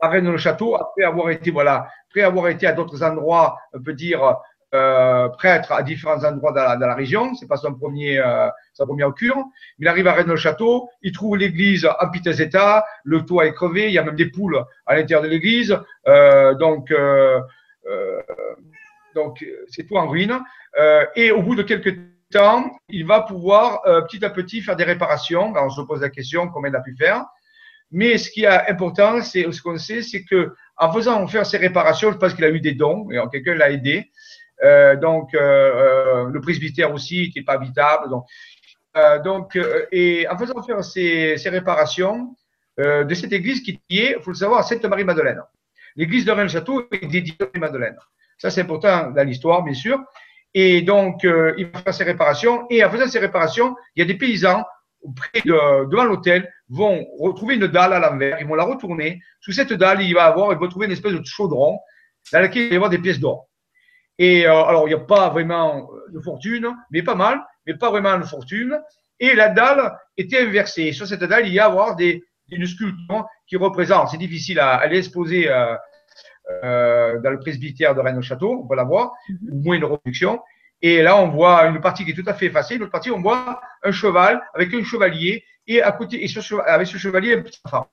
à 0.00 0.08
Rennes-le-Château, 0.08 0.76
après 0.76 1.04
avoir 1.04 1.30
été, 1.30 1.50
voilà, 1.50 1.88
après 2.08 2.22
avoir 2.22 2.48
été 2.48 2.66
à 2.66 2.72
d'autres 2.72 3.02
endroits, 3.02 3.56
on 3.72 3.80
peut 3.80 3.92
dire, 3.92 4.36
euh, 4.74 5.28
prêtre 5.28 5.72
à 5.72 5.82
différents 5.82 6.24
endroits 6.24 6.52
dans 6.52 6.64
la, 6.64 6.76
dans 6.76 6.86
la 6.86 6.94
région. 6.94 7.34
C'est 7.34 7.46
pas 7.46 7.56
son 7.56 7.74
premier, 7.74 8.18
euh, 8.18 8.48
sa 8.72 8.84
première 8.84 9.14
cure. 9.14 9.44
Il 9.78 9.88
arrive 9.88 10.06
à 10.08 10.12
Rennes-le-Château, 10.12 10.88
il 11.02 11.12
trouve 11.12 11.36
l'église 11.36 11.86
en 11.86 12.10
piteux 12.10 12.40
état, 12.40 12.84
le 13.04 13.24
toit 13.24 13.46
est 13.46 13.52
crevé, 13.52 13.86
il 13.86 13.92
y 13.92 13.98
a 13.98 14.02
même 14.02 14.16
des 14.16 14.30
poules 14.30 14.64
à 14.84 14.96
l'intérieur 14.96 15.22
de 15.22 15.28
l'église. 15.28 15.78
Euh, 16.08 16.54
donc, 16.54 16.90
euh, 16.90 16.96
euh, 16.96 17.40
donc 19.14 19.44
c'est 19.68 19.86
tout 19.86 19.96
en 19.96 20.08
ruine. 20.08 20.38
Euh, 20.78 21.04
et 21.14 21.30
au 21.30 21.42
bout 21.42 21.54
de 21.54 21.62
quelques 21.62 21.96
temps, 22.30 22.70
il 22.88 23.06
va 23.06 23.20
pouvoir 23.22 23.82
petit 24.08 24.24
à 24.24 24.30
petit 24.30 24.60
faire 24.60 24.76
des 24.76 24.84
réparations. 24.84 25.54
Alors, 25.54 25.66
on 25.66 25.70
se 25.70 25.80
pose 25.82 26.00
la 26.02 26.10
question 26.10 26.48
combien 26.48 26.70
il 26.70 26.76
a 26.76 26.80
pu 26.80 26.94
faire. 26.96 27.24
Mais 27.92 28.18
ce 28.18 28.30
qui 28.30 28.42
est 28.44 28.70
important, 28.70 29.22
c'est 29.22 29.50
ce 29.52 29.62
qu'on 29.62 29.78
sait, 29.78 30.02
c'est 30.02 30.24
que 30.24 30.52
en 30.76 30.92
faisant 30.92 31.26
faire 31.28 31.46
ces 31.46 31.56
réparations, 31.56 32.12
je 32.12 32.18
pense 32.18 32.34
qu'il 32.34 32.44
a 32.44 32.50
eu 32.50 32.60
des 32.60 32.74
dons, 32.74 33.08
et 33.10 33.18
quelqu'un 33.30 33.54
l'a 33.54 33.70
aidé. 33.70 34.10
Euh, 34.64 34.96
donc, 34.96 35.34
euh, 35.34 35.40
euh, 35.40 36.24
le 36.30 36.40
presbytère 36.40 36.92
aussi, 36.92 37.32
n'est 37.34 37.42
pas 37.42 37.54
habitable. 37.54 38.10
Donc, 38.10 38.24
euh, 38.96 39.18
donc 39.20 39.58
et 39.92 40.26
en 40.28 40.36
faisant 40.36 40.62
faire 40.62 40.82
ces, 40.82 41.36
ces 41.36 41.48
réparations 41.48 42.34
de 42.78 43.14
cette 43.14 43.32
église 43.32 43.62
qui 43.62 43.80
est, 43.88 44.16
il 44.18 44.20
faut 44.20 44.32
le 44.32 44.36
savoir, 44.36 44.62
Sainte-Marie-Madeleine. 44.62 45.40
L'église 45.96 46.24
de 46.24 46.32
Rennes-Château 46.32 46.86
est 46.92 47.06
dédiée 47.06 47.34
à 47.40 47.44
Marie-Madeleine. 47.44 47.96
Ça, 48.38 48.50
c'est 48.50 48.60
important 48.62 49.10
dans 49.10 49.26
l'histoire, 49.26 49.62
bien 49.62 49.74
sûr. 49.74 49.98
Et 50.54 50.82
donc, 50.82 51.22
il 51.24 51.70
va 51.72 51.80
faire 51.80 51.94
ces 51.94 52.04
réparations. 52.04 52.66
Et 52.70 52.84
en 52.84 52.90
faisant 52.90 53.08
ces 53.08 53.18
réparations, 53.18 53.74
il 53.94 54.00
y 54.00 54.02
a 54.02 54.06
des 54.06 54.18
paysans 54.18 54.64
près 55.14 55.42
de, 55.42 55.88
devant 55.88 56.04
l'hôtel 56.04 56.50
vont 56.68 57.04
retrouver 57.18 57.54
une 57.54 57.66
dalle 57.66 57.92
à 57.92 57.98
l'envers, 57.98 58.38
ils 58.40 58.46
vont 58.46 58.54
la 58.54 58.64
retourner. 58.64 59.20
Sous 59.40 59.52
cette 59.52 59.72
dalle, 59.72 60.02
il 60.02 60.14
va 60.14 60.24
avoir, 60.24 60.52
il 60.52 60.58
va 60.58 60.68
trouver 60.68 60.86
une 60.86 60.92
espèce 60.92 61.12
de 61.12 61.22
chaudron 61.24 61.78
dans 62.32 62.40
lequel 62.40 62.62
il 62.62 62.68
va 62.68 62.74
y 62.74 62.76
avoir 62.76 62.90
des 62.90 62.98
pièces 62.98 63.20
d'or. 63.20 63.48
Et 64.18 64.46
euh, 64.46 64.64
alors, 64.64 64.88
il 64.88 64.94
n'y 64.94 65.00
a 65.00 65.04
pas 65.04 65.28
vraiment 65.28 65.88
de 66.08 66.20
fortune, 66.20 66.74
mais 66.90 67.02
pas 67.02 67.14
mal, 67.14 67.44
mais 67.66 67.74
pas 67.74 67.90
vraiment 67.90 68.18
de 68.18 68.24
fortune. 68.24 68.80
Et 69.20 69.34
la 69.34 69.48
dalle 69.48 69.96
était 70.16 70.40
inversée. 70.40 70.92
Sur 70.92 71.06
cette 71.06 71.24
dalle, 71.24 71.46
il 71.46 71.52
y 71.52 71.58
a 71.58 71.66
avoir 71.66 71.96
des, 71.96 72.24
une 72.50 72.66
sculpture 72.66 73.26
qui 73.46 73.56
représente, 73.56 74.08
c'est 74.08 74.18
difficile 74.18 74.60
à, 74.60 74.74
à 74.74 74.86
l'exposer 74.86 75.50
euh, 75.50 75.74
euh, 76.62 77.18
dans 77.20 77.30
le 77.30 77.38
presbytère 77.38 77.94
de 77.94 78.00
Rennes-au-Château, 78.00 78.60
on 78.62 78.66
peut 78.68 78.76
la 78.76 78.84
voir, 78.84 79.12
mhm. 79.28 79.38
ou 79.52 79.62
moins 79.62 79.76
une 79.76 79.84
reproduction. 79.84 80.40
Et 80.82 81.02
là, 81.02 81.16
on 81.16 81.28
voit 81.28 81.66
une 81.66 81.80
partie 81.80 82.04
qui 82.04 82.12
est 82.12 82.14
tout 82.14 82.28
à 82.28 82.34
fait 82.34 82.46
effacée, 82.46 82.76
une 82.76 82.82
autre 82.82 82.92
partie, 82.92 83.10
on 83.10 83.20
voit 83.20 83.60
un 83.82 83.92
cheval 83.92 84.40
avec 84.54 84.72
un 84.74 84.84
chevalier 84.84 85.44
et 85.66 85.82
à 85.82 85.90
côté, 85.92 86.22
et 86.22 86.28
sur, 86.28 86.62
avec 86.66 86.86
ce 86.86 86.98
chevalier, 86.98 87.34
un 87.34 87.42
petit 87.42 87.60
enfant. 87.64 87.88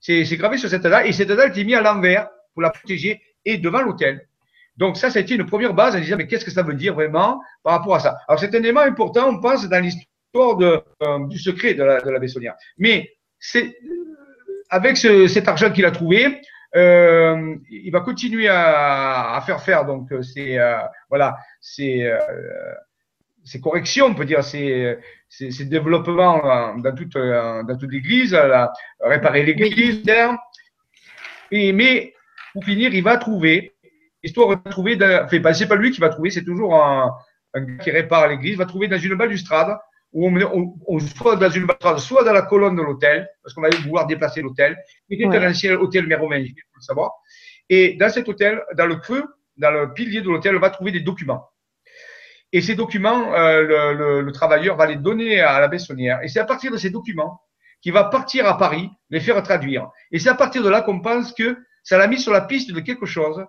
C'est 0.00 0.24
gravé 0.36 0.58
sur 0.58 0.68
cette 0.68 0.82
dalle, 0.82 1.06
et 1.06 1.12
cette 1.12 1.28
dalle 1.28 1.58
est 1.58 1.64
mise 1.64 1.76
à 1.76 1.80
l'envers 1.80 2.28
pour 2.52 2.62
la 2.62 2.70
protéger 2.70 3.22
et 3.44 3.56
devant 3.58 3.80
l'autel. 3.80 4.28
Donc 4.76 4.98
ça, 4.98 5.08
été 5.08 5.34
une 5.34 5.46
première 5.46 5.72
base 5.72 5.96
en 5.96 6.00
disant, 6.00 6.16
mais 6.18 6.26
qu'est-ce 6.26 6.44
que 6.44 6.50
ça 6.50 6.62
veut 6.62 6.74
dire 6.74 6.94
vraiment 6.94 7.40
par 7.62 7.78
rapport 7.78 7.94
à 7.94 8.00
ça? 8.00 8.18
Alors 8.28 8.38
c'est 8.38 8.54
un 8.54 8.58
élément 8.58 8.80
important, 8.80 9.28
on 9.28 9.40
pense, 9.40 9.66
dans 9.66 9.82
l'histoire 9.82 10.60
euh, 10.60 11.26
du 11.28 11.38
secret 11.38 11.72
de 11.74 11.82
la, 11.82 12.00
de 12.00 12.10
la 12.10 12.18
Bessonnière. 12.18 12.54
Mais 12.76 13.15
avec 14.70 14.96
ce, 14.96 15.26
cet 15.28 15.48
argent 15.48 15.70
qu'il 15.70 15.84
a 15.84 15.90
trouvé, 15.90 16.40
euh, 16.74 17.56
il 17.70 17.90
va 17.90 18.00
continuer 18.00 18.48
à, 18.48 19.34
à, 19.34 19.40
faire 19.40 19.62
faire. 19.62 19.84
Donc 19.84 20.12
ces 20.22 20.58
euh, 20.58 20.78
voilà 21.08 21.36
ces, 21.60 22.02
euh, 22.02 22.18
ces 23.44 23.60
corrections, 23.60 24.06
on 24.06 24.14
peut 24.14 24.24
dire. 24.24 24.42
Ces, 24.44 24.98
ces, 25.28 25.50
ces 25.50 25.64
développements 25.64 26.76
dans 26.78 26.94
toute 26.94 27.16
dans 27.16 27.76
toute 27.78 27.90
l'Église, 27.90 28.36
réparer 29.00 29.44
l'Église, 29.44 30.02
et 31.50 31.72
mais 31.72 32.14
pour 32.52 32.64
finir, 32.64 32.94
il 32.94 33.02
va 33.02 33.16
trouver 33.16 33.76
histoire 34.26 34.56
de 34.56 34.70
trouver, 34.70 34.96
enfin, 34.96 35.38
ben, 35.38 35.54
c'est 35.54 35.68
pas 35.68 35.76
lui 35.76 35.90
qui 35.90 36.00
va 36.00 36.08
trouver, 36.08 36.30
c'est 36.30 36.44
toujours 36.44 36.74
un, 36.74 37.14
un, 37.54 37.60
gars 37.62 37.82
qui 37.82 37.90
répare 37.90 38.28
l'église, 38.28 38.56
va 38.56 38.66
trouver 38.66 38.88
dans 38.88 38.98
une 38.98 39.14
balustrade, 39.14 39.76
où 40.16 40.26
on, 40.26 40.34
on, 40.40 40.74
on, 40.86 40.98
soit 40.98 41.36
dans 41.36 41.50
une 41.50 41.66
balustrade, 41.66 41.98
soit 41.98 42.24
dans 42.24 42.32
la 42.32 42.42
colonne 42.42 42.74
de 42.74 42.80
l'hôtel, 42.82 43.28
parce 43.42 43.54
qu'on 43.54 43.62
allait 43.64 43.76
vouloir 43.78 44.06
déplacer 44.06 44.40
l'hôtel, 44.40 44.76
qui 45.08 45.14
était 45.14 45.26
ouais. 45.26 45.36
un 45.36 45.50
ancien 45.50 45.74
hôtel 45.74 46.06
mérovinge, 46.06 46.46
il 46.48 46.54
faut 46.54 46.76
le 46.76 46.80
savoir. 46.80 47.12
Et 47.68 47.96
dans 48.00 48.08
cet 48.08 48.26
hôtel, 48.28 48.62
dans 48.76 48.86
le 48.86 48.96
creux, 48.96 49.24
dans 49.58 49.70
le 49.70 49.92
pilier 49.92 50.22
de 50.22 50.28
l'hôtel, 50.28 50.56
on 50.56 50.60
va 50.60 50.70
trouver 50.70 50.90
des 50.90 51.00
documents. 51.00 51.44
Et 52.50 52.62
ces 52.62 52.74
documents, 52.74 53.34
euh, 53.34 53.60
le, 53.60 53.92
le, 53.92 54.20
le, 54.22 54.32
travailleur 54.32 54.76
va 54.76 54.86
les 54.86 54.96
donner 54.96 55.40
à 55.40 55.60
la 55.60 55.68
Bessonnière. 55.68 56.22
Et 56.22 56.28
c'est 56.28 56.40
à 56.40 56.46
partir 56.46 56.72
de 56.72 56.78
ces 56.78 56.88
documents 56.88 57.42
qu'il 57.82 57.92
va 57.92 58.04
partir 58.04 58.46
à 58.46 58.56
Paris, 58.56 58.88
les 59.10 59.20
faire 59.20 59.42
traduire. 59.42 59.90
Et 60.12 60.18
c'est 60.18 60.30
à 60.30 60.34
partir 60.34 60.62
de 60.62 60.70
là 60.70 60.80
qu'on 60.80 61.00
pense 61.00 61.34
que 61.34 61.58
ça 61.82 61.98
l'a 61.98 62.06
mis 62.06 62.18
sur 62.18 62.32
la 62.32 62.40
piste 62.40 62.72
de 62.72 62.80
quelque 62.80 63.06
chose 63.06 63.44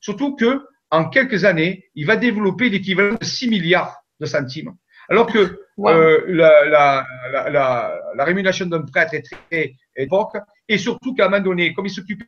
Surtout 0.00 0.36
que 0.36 0.64
en 0.90 1.08
quelques 1.08 1.44
années, 1.44 1.84
il 1.94 2.06
va 2.06 2.16
développer 2.16 2.70
l'équivalent 2.70 3.16
de 3.20 3.24
6 3.24 3.48
milliards 3.48 3.96
de 4.20 4.26
centimes. 4.26 4.74
Alors 5.08 5.26
que 5.26 5.60
euh, 5.86 6.24
la, 6.26 6.64
la, 6.64 7.06
la, 7.50 8.00
la, 8.14 8.24
rémunération 8.24 8.66
d'un 8.66 8.82
prêtre 8.82 9.14
est 9.14 9.22
très 9.22 9.74
époque, 9.96 10.36
et 10.68 10.78
surtout 10.78 11.14
qu'à 11.14 11.26
un 11.26 11.28
moment 11.28 11.42
donné, 11.42 11.72
comme 11.72 11.86
il 11.86 11.90
s'occupait 11.90 12.26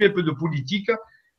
un 0.00 0.10
peu 0.10 0.22
de 0.22 0.32
politique, 0.32 0.90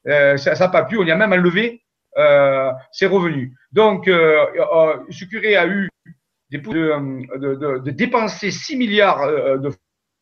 euh, 0.07 0.37
ça 0.37 0.53
n'a 0.53 0.67
pas 0.69 0.83
pu, 0.83 0.97
on 0.97 1.03
y 1.03 1.11
a 1.11 1.15
même 1.15 1.33
enlevé 1.33 1.83
euh, 2.17 2.71
ses 2.91 3.05
revenus. 3.05 3.51
Donc, 3.71 4.07
euh, 4.07 4.45
euh, 4.55 4.97
ce 5.09 5.25
curé 5.25 5.55
a 5.55 5.67
eu 5.67 5.89
des, 6.49 6.57
de, 6.57 7.37
de, 7.37 7.79
de, 7.79 7.91
dépenser 7.91 8.51
6 8.51 8.77
milliards 8.77 9.21
euh, 9.21 9.57
de 9.57 9.69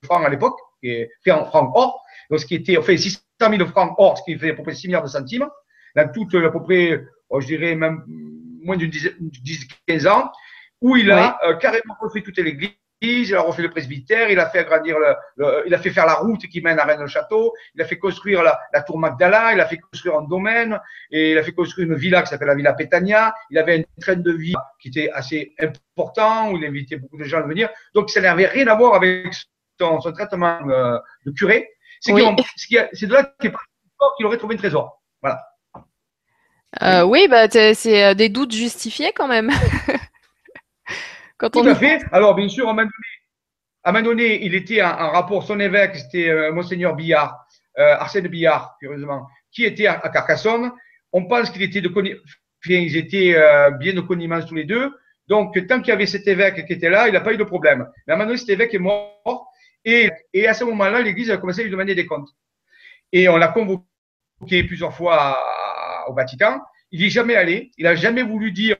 francs 0.03 0.25
à 0.25 0.29
l'époque, 0.29 0.59
fait 0.81 1.31
en 1.31 1.45
francs 1.45 1.71
or, 1.75 2.03
donc 2.29 2.39
ce 2.39 2.45
qui 2.45 2.55
était, 2.55 2.77
enfin, 2.77 2.97
600 2.97 3.19
000 3.39 3.65
francs 3.67 3.95
or, 3.97 4.17
ce 4.17 4.23
qui 4.23 4.37
fait 4.37 4.51
à 4.51 4.53
peu 4.53 4.63
près 4.63 4.73
6 4.73 4.87
milliards 4.87 5.03
de 5.03 5.09
centimes, 5.09 5.47
dans 5.95 6.11
toute, 6.11 6.35
à 6.35 6.49
peu 6.49 6.61
près, 6.61 7.03
je 7.39 7.45
dirais 7.45 7.75
même 7.75 8.03
moins 8.63 8.77
d'une 8.77 8.91
10-15 8.91 10.07
ans, 10.07 10.31
où 10.81 10.95
il 10.95 11.11
a 11.11 11.37
euh, 11.43 11.55
carrément 11.55 11.95
refait 11.99 12.21
toute 12.21 12.37
l'église, 12.37 12.71
il 13.01 13.35
a 13.35 13.41
refait 13.41 13.61
le 13.61 13.69
presbytère, 13.69 14.29
il 14.29 14.39
a 14.39 14.49
fait 14.49 14.59
agrandir 14.59 14.97
le, 14.97 15.15
le, 15.37 15.63
il 15.67 15.73
a 15.73 15.77
fait 15.77 15.91
faire 15.91 16.05
la 16.05 16.15
route 16.15 16.41
qui 16.47 16.61
mène 16.61 16.79
à 16.79 16.85
Rennes-le-Château, 16.85 17.53
il 17.75 17.81
a 17.81 17.85
fait 17.85 17.99
construire 17.99 18.41
la, 18.43 18.59
la, 18.73 18.81
tour 18.81 18.97
Magdala, 18.97 19.53
il 19.53 19.59
a 19.59 19.67
fait 19.67 19.77
construire 19.77 20.17
un 20.17 20.23
domaine, 20.23 20.79
et 21.11 21.31
il 21.31 21.37
a 21.37 21.43
fait 21.43 21.51
construire 21.51 21.87
une 21.87 21.95
villa 21.95 22.21
qui 22.23 22.29
s'appelle 22.29 22.47
la 22.47 22.55
Villa 22.55 22.73
Pétania. 22.73 23.35
Il 23.51 23.57
avait 23.59 23.79
un 23.79 24.01
train 24.01 24.15
de 24.15 24.31
vie 24.31 24.55
qui 24.79 24.87
était 24.87 25.11
assez 25.11 25.53
important, 25.59 26.51
où 26.51 26.57
il 26.57 26.65
invitait 26.65 26.97
beaucoup 26.97 27.17
de 27.17 27.23
gens 27.23 27.39
à 27.39 27.47
venir. 27.47 27.69
Donc, 27.93 28.09
ça 28.09 28.19
n'avait 28.21 28.47
rien 28.47 28.67
à 28.67 28.75
voir 28.75 28.95
avec 28.95 29.31
son, 29.79 30.01
son 30.01 30.11
traitement 30.11 30.59
euh, 30.67 30.97
de 31.25 31.31
curé. 31.31 31.69
C'est 31.99 32.13
oui. 32.13 32.23
de 32.23 33.13
là 33.13 33.33
qu'il 33.39 34.25
aurait 34.25 34.37
trouvé 34.37 34.55
un 34.55 34.57
trésor. 34.57 35.01
Voilà. 35.21 35.41
Euh, 36.83 37.03
oui, 37.03 37.27
bah, 37.29 37.49
c'est 37.49 38.03
euh, 38.03 38.13
des 38.13 38.29
doutes 38.29 38.51
justifiés 38.51 39.11
quand 39.15 39.27
même. 39.27 39.49
quand 41.37 41.49
Tout 41.49 41.67
à 41.67 41.75
fait. 41.75 42.01
Alors, 42.11 42.35
bien 42.35 42.49
sûr, 42.49 42.67
à 42.67 42.71
un 42.71 42.73
moment 42.73 42.83
donné, 42.83 42.93
à 43.83 43.89
un 43.89 43.93
moment 43.93 44.05
donné 44.05 44.45
il 44.45 44.55
était 44.55 44.81
en, 44.81 45.11
rapport, 45.11 45.43
son 45.43 45.59
évêque, 45.59 45.95
c'était 45.95 46.29
euh, 46.29 46.51
Monseigneur 46.51 46.95
Billard, 46.95 47.37
euh, 47.77 47.95
Arsène 47.99 48.27
Billard, 48.27 48.75
curieusement, 48.79 49.27
qui 49.51 49.63
était 49.65 49.87
à, 49.87 49.93
à 49.99 50.09
Carcassonne. 50.09 50.71
On 51.13 51.25
pense 51.25 51.49
qu'il 51.51 51.61
était 51.61 51.81
de 51.81 51.89
ils 52.69 52.97
étaient 52.97 53.33
euh, 53.35 53.71
bien 53.71 53.93
de 53.93 54.01
connivence 54.01 54.45
tous 54.45 54.55
les 54.55 54.65
deux. 54.65 54.93
Donc, 55.27 55.53
tant 55.67 55.79
qu'il 55.79 55.89
y 55.89 55.91
avait 55.91 56.05
cet 56.05 56.27
évêque 56.27 56.65
qui 56.65 56.73
était 56.73 56.89
là, 56.89 57.07
il 57.07 57.13
n'a 57.13 57.21
pas 57.21 57.33
eu 57.33 57.37
de 57.37 57.43
problème. 57.43 57.87
Mais 58.05 58.13
à 58.13 58.15
un 58.15 58.19
moment 58.19 58.27
donné, 58.29 58.37
cet 58.37 58.49
évêque 58.49 58.73
est 58.73 58.79
mort. 58.79 59.51
Et, 59.83 60.09
et 60.33 60.47
à 60.47 60.53
ce 60.53 60.63
moment-là, 60.63 61.01
l'Église 61.01 61.31
a 61.31 61.37
commencé 61.37 61.61
à 61.61 61.63
lui 61.63 61.71
demander 61.71 61.95
des 61.95 62.05
comptes. 62.05 62.29
Et 63.11 63.29
on 63.29 63.37
l'a 63.37 63.49
convoqué 63.49 64.63
plusieurs 64.65 64.93
fois 64.93 65.15
à, 65.19 66.09
au 66.09 66.13
Vatican. 66.13 66.61
Il 66.91 66.99
n'y 66.99 67.07
est 67.07 67.09
jamais 67.09 67.35
allé. 67.35 67.71
Il 67.77 67.83
n'a 67.83 67.95
jamais 67.95 68.23
voulu 68.23 68.51
dire 68.51 68.77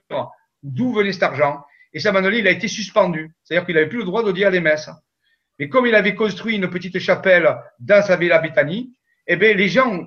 d'où 0.62 0.92
venait 0.92 1.12
cet 1.12 1.22
argent. 1.22 1.62
Et 1.92 2.00
donné, 2.02 2.38
il 2.38 2.46
a 2.46 2.50
été 2.50 2.68
suspendu. 2.68 3.30
C'est-à-dire 3.42 3.66
qu'il 3.66 3.74
n'avait 3.74 3.88
plus 3.88 3.98
le 3.98 4.04
droit 4.04 4.22
de 4.22 4.32
dire 4.32 4.50
les 4.50 4.60
messes. 4.60 4.90
Mais 5.58 5.68
comme 5.68 5.86
il 5.86 5.94
avait 5.94 6.14
construit 6.14 6.56
une 6.56 6.70
petite 6.70 6.98
chapelle 6.98 7.56
dans 7.80 8.02
sa 8.02 8.16
villa 8.16 8.38
Bethanie, 8.38 8.92
eh 9.26 9.36
bien, 9.36 9.54
les 9.54 9.68
gens, 9.68 10.06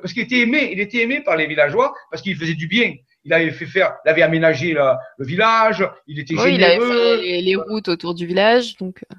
parce 0.00 0.12
qu'il 0.12 0.22
était 0.22 0.40
aimé, 0.40 0.70
il 0.72 0.80
était 0.80 0.98
aimé 0.98 1.20
par 1.20 1.36
les 1.36 1.46
villageois, 1.46 1.94
parce 2.10 2.22
qu'il 2.22 2.36
faisait 2.36 2.54
du 2.54 2.66
bien. 2.66 2.94
Il 3.24 3.32
avait 3.32 3.50
fait 3.50 3.66
faire, 3.66 3.96
il 4.04 4.08
avait 4.10 4.22
aménagé 4.22 4.72
le, 4.72 4.92
le 5.18 5.26
village, 5.26 5.88
il 6.06 6.18
était 6.18 6.34
oui, 6.34 6.52
généreux. 6.52 6.58
Il 6.58 6.64
avait 6.64 6.78
fait 6.78 7.22
les, 7.22 7.42
les, 7.42 7.56
routes 7.56 7.88
autour 7.88 8.14
du 8.14 8.26
village, 8.26 8.76
donc. 8.76 9.04
Euh. 9.12 9.16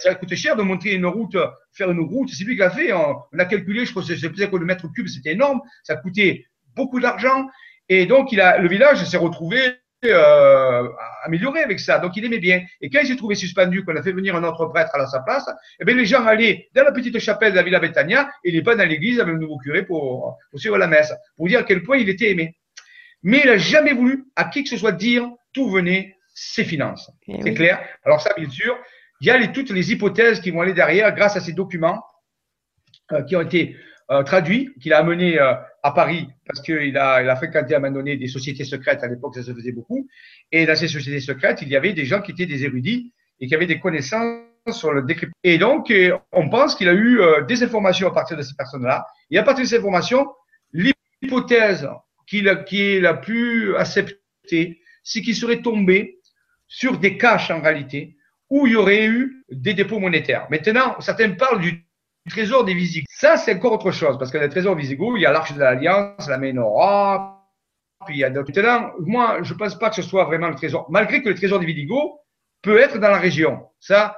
Ça 0.00 0.14
coûte 0.14 0.34
cher 0.34 0.56
de 0.56 0.62
monter 0.62 0.92
une 0.92 1.06
route, 1.06 1.36
faire 1.72 1.90
une 1.90 2.00
route. 2.00 2.28
C'est 2.30 2.44
lui 2.44 2.54
qui 2.54 2.60
l'a 2.60 2.70
fait. 2.70 2.92
On, 2.92 3.16
on, 3.32 3.38
a 3.38 3.44
calculé, 3.44 3.84
je 3.84 3.90
crois 3.90 4.02
que 4.02 4.14
c'est 4.14 4.28
peut-être 4.28 4.50
que 4.50 4.56
le 4.56 4.66
mètre 4.66 4.86
cube, 4.92 5.08
c'était 5.08 5.32
énorme. 5.32 5.60
Ça 5.82 5.96
coûtait 5.96 6.46
beaucoup 6.74 7.00
d'argent. 7.00 7.48
Et 7.88 8.06
donc, 8.06 8.32
il 8.32 8.40
a, 8.40 8.58
le 8.58 8.68
village 8.68 9.02
s'est 9.04 9.16
retrouvé 9.16 9.60
euh, 10.04 10.88
amélioré 11.24 11.60
avec 11.62 11.80
ça. 11.80 11.98
Donc, 11.98 12.16
il 12.16 12.24
aimait 12.24 12.38
bien. 12.38 12.62
Et 12.80 12.90
quand 12.90 13.00
il 13.00 13.06
s'est 13.08 13.16
trouvé 13.16 13.34
suspendu, 13.34 13.84
qu'on 13.84 13.96
a 13.96 14.02
fait 14.02 14.12
venir 14.12 14.36
un 14.36 14.44
autre 14.44 14.66
prêtre 14.66 14.94
à 14.94 15.06
sa 15.06 15.20
place, 15.20 15.48
eh 15.80 15.84
bien, 15.84 15.94
les 15.94 16.06
gens 16.06 16.24
allaient 16.24 16.68
dans 16.74 16.84
la 16.84 16.92
petite 16.92 17.18
chapelle 17.18 17.52
de 17.52 17.56
la 17.56 17.62
Villa 17.62 17.80
Betania 17.80 18.30
et 18.44 18.50
les 18.50 18.62
pas 18.62 18.76
dans 18.76 18.88
l'église 18.88 19.20
avec 19.20 19.34
le 19.34 19.40
nouveau 19.40 19.58
curé 19.58 19.84
pour, 19.84 20.36
pour 20.50 20.60
suivre 20.60 20.78
la 20.78 20.86
messe. 20.86 21.12
Pour 21.36 21.48
dire 21.48 21.60
à 21.60 21.62
quel 21.64 21.82
point 21.82 21.96
il 21.96 22.08
était 22.08 22.30
aimé. 22.30 22.56
Mais 23.22 23.40
il 23.42 23.46
n'a 23.46 23.58
jamais 23.58 23.92
voulu 23.92 24.24
à 24.36 24.44
qui 24.44 24.62
que 24.62 24.68
ce 24.68 24.76
soit 24.76 24.92
dire 24.92 25.28
d'où 25.54 25.68
venaient 25.68 26.14
ses 26.34 26.64
finances. 26.64 27.10
C'est 27.26 27.42
oui. 27.42 27.54
clair 27.54 27.80
Alors 28.04 28.20
ça, 28.20 28.32
bien 28.36 28.48
sûr, 28.48 28.78
il 29.20 29.26
y 29.26 29.30
a 29.30 29.36
les, 29.36 29.50
toutes 29.50 29.70
les 29.70 29.90
hypothèses 29.90 30.40
qui 30.40 30.52
vont 30.52 30.60
aller 30.60 30.74
derrière 30.74 31.12
grâce 31.14 31.36
à 31.36 31.40
ces 31.40 31.52
documents 31.52 32.04
euh, 33.12 33.22
qui 33.22 33.34
ont 33.34 33.40
été 33.40 33.76
euh, 34.10 34.22
traduit, 34.22 34.72
qu'il 34.80 34.92
a 34.92 34.98
amené 34.98 35.38
euh, 35.38 35.52
à 35.82 35.92
Paris 35.92 36.28
parce 36.46 36.62
qu'il 36.62 36.96
a, 36.96 37.22
il 37.22 37.28
a 37.28 37.36
fréquenté 37.36 37.74
à 37.74 37.76
un 37.76 37.80
moment 37.80 37.94
donné 37.94 38.16
des 38.16 38.28
sociétés 38.28 38.64
secrètes. 38.64 39.02
À 39.02 39.06
l'époque, 39.06 39.34
ça 39.34 39.42
se 39.42 39.52
faisait 39.52 39.72
beaucoup. 39.72 40.08
Et 40.50 40.64
dans 40.66 40.76
ces 40.76 40.88
sociétés 40.88 41.20
secrètes, 41.20 41.60
il 41.62 41.68
y 41.68 41.76
avait 41.76 41.92
des 41.92 42.04
gens 42.04 42.22
qui 42.22 42.32
étaient 42.32 42.46
des 42.46 42.64
érudits 42.64 43.12
et 43.40 43.46
qui 43.46 43.54
avaient 43.54 43.66
des 43.66 43.80
connaissances 43.80 44.40
sur 44.70 44.92
le 44.92 45.02
décryptage. 45.02 45.34
Et 45.44 45.58
donc, 45.58 45.92
on 46.32 46.48
pense 46.48 46.74
qu'il 46.74 46.88
a 46.88 46.94
eu 46.94 47.20
des 47.46 47.62
informations 47.62 48.08
à 48.08 48.12
partir 48.12 48.36
de 48.36 48.42
ces 48.42 48.54
personnes-là. 48.54 49.06
Et 49.30 49.38
à 49.38 49.42
partir 49.42 49.64
de 49.64 49.68
ces 49.68 49.76
informations, 49.76 50.26
l'hypothèse 50.72 51.88
qui 52.26 52.40
est 52.40 53.00
la 53.00 53.14
plus 53.14 53.76
acceptée, 53.76 54.80
c'est 55.02 55.22
qu'il 55.22 55.36
serait 55.36 55.62
tombé 55.62 56.18
sur 56.66 56.98
des 56.98 57.16
caches 57.16 57.50
en 57.50 57.60
réalité 57.60 58.16
où 58.50 58.66
il 58.66 58.72
y 58.72 58.76
aurait 58.76 59.06
eu 59.06 59.44
des 59.50 59.74
dépôts 59.74 59.98
monétaires. 59.98 60.46
Maintenant, 60.50 61.00
certains 61.00 61.30
parlent 61.30 61.60
du 61.60 61.87
trésor 62.28 62.64
des 62.64 62.74
Visigoths. 62.74 63.08
Ça, 63.10 63.36
c'est 63.36 63.54
encore 63.54 63.72
autre 63.72 63.90
chose, 63.90 64.18
parce 64.18 64.30
que 64.30 64.38
le 64.38 64.48
trésor 64.48 64.74
Visigoths, 64.74 65.14
il 65.16 65.22
y 65.22 65.26
a 65.26 65.32
l'arche 65.32 65.52
de 65.52 65.60
l'Alliance, 65.60 66.28
la 66.28 66.38
Ménorah, 66.38 67.46
puis 68.06 68.16
il 68.16 68.18
y 68.18 68.24
a 68.24 68.30
d'autres. 68.30 68.52
Maintenant, 68.54 68.92
moi, 69.00 69.38
je 69.42 69.52
ne 69.52 69.58
pense 69.58 69.78
pas 69.78 69.90
que 69.90 69.96
ce 69.96 70.02
soit 70.02 70.24
vraiment 70.24 70.48
le 70.48 70.54
trésor, 70.54 70.86
malgré 70.90 71.22
que 71.22 71.28
le 71.28 71.34
trésor 71.34 71.58
des 71.58 71.66
Visigoths 71.66 72.12
peut 72.62 72.78
être 72.78 72.98
dans 72.98 73.10
la 73.10 73.18
région. 73.18 73.66
Ça, 73.80 74.16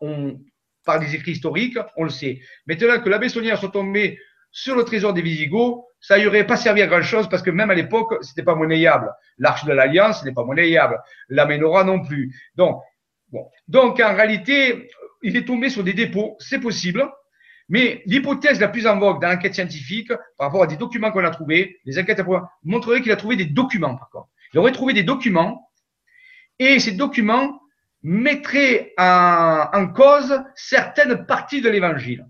on, 0.00 0.38
par 0.84 1.00
des 1.00 1.14
écrits 1.14 1.32
historiques, 1.32 1.78
on 1.96 2.04
le 2.04 2.10
sait. 2.10 2.40
Maintenant 2.66 3.00
que 3.00 3.08
l'abbé 3.08 3.28
Saunière 3.28 3.58
soit 3.58 3.70
tombé 3.70 4.18
sur 4.50 4.74
le 4.74 4.84
trésor 4.84 5.12
des 5.12 5.22
Visigoths, 5.22 5.84
ça 6.00 6.18
n'y 6.18 6.26
aurait 6.26 6.46
pas 6.46 6.56
servi 6.56 6.82
à 6.82 6.86
grand 6.86 7.02
chose 7.02 7.28
parce 7.28 7.42
que 7.42 7.50
même 7.50 7.70
à 7.70 7.74
l'époque, 7.74 8.14
c'était 8.22 8.42
pas 8.42 8.54
monnayable. 8.54 9.12
L'arche 9.38 9.64
de 9.64 9.72
l'Alliance 9.72 10.24
n'est 10.24 10.32
pas 10.32 10.44
monnayable. 10.44 10.98
La 11.28 11.46
Ménorah 11.46 11.84
non 11.84 12.02
plus. 12.02 12.34
Donc, 12.54 12.80
bon. 13.30 13.50
Donc, 13.68 14.00
en 14.00 14.14
réalité, 14.14 14.88
il 15.22 15.36
est 15.36 15.44
tombé 15.44 15.68
sur 15.68 15.82
des 15.82 15.92
dépôts, 15.92 16.36
c'est 16.38 16.60
possible. 16.60 17.10
Mais 17.68 18.02
l'hypothèse 18.06 18.60
la 18.60 18.68
plus 18.68 18.86
en 18.86 18.98
vogue 18.98 19.20
dans 19.20 19.28
l'enquête 19.28 19.54
scientifique, 19.54 20.08
par 20.08 20.48
rapport 20.48 20.62
à 20.62 20.66
des 20.66 20.76
documents 20.76 21.10
qu'on 21.10 21.24
a 21.24 21.30
trouvés, 21.30 21.80
les 21.84 21.98
enquêtes 21.98 22.22
montrerait 22.62 23.02
qu'il 23.02 23.12
a 23.12 23.16
trouvé 23.16 23.36
des 23.36 23.46
documents, 23.46 23.96
par 23.96 24.08
contre. 24.10 24.28
Il 24.52 24.60
aurait 24.60 24.72
trouvé 24.72 24.92
des 24.92 25.02
documents, 25.02 25.68
et 26.58 26.78
ces 26.78 26.92
documents 26.92 27.60
mettraient 28.02 28.92
en, 28.96 29.68
en 29.72 29.88
cause 29.88 30.40
certaines 30.54 31.26
parties 31.26 31.60
de 31.60 31.68
l'évangile. 31.68 32.26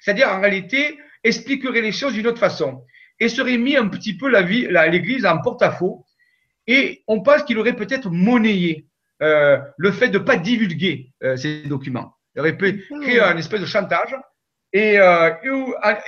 C'est-à-dire, 0.00 0.28
en 0.28 0.40
réalité, 0.40 0.98
expliquerait 1.24 1.80
les 1.80 1.92
choses 1.92 2.14
d'une 2.14 2.26
autre 2.26 2.38
façon 2.38 2.84
et 3.20 3.28
serait 3.28 3.58
mis 3.58 3.76
un 3.76 3.88
petit 3.88 4.16
peu 4.16 4.28
l'Église 4.30 5.26
en 5.26 5.40
porte-à-faux. 5.40 6.04
Et 6.66 7.02
on 7.06 7.22
pense 7.22 7.42
qu'il 7.42 7.58
aurait 7.58 7.76
peut-être 7.76 8.10
monnayé 8.10 8.86
euh, 9.22 9.58
le 9.76 9.90
fait 9.90 10.08
de 10.08 10.18
ne 10.18 10.24
pas 10.24 10.36
divulguer 10.36 11.12
euh, 11.22 11.36
ces 11.36 11.62
documents. 11.62 12.14
Il 12.34 12.40
aurait 12.40 12.56
pu 12.56 12.84
créer 13.02 13.20
un 13.20 13.36
espèce 13.36 13.60
de 13.60 13.66
chantage 13.66 14.14
et 14.72 14.98
euh, 14.98 15.30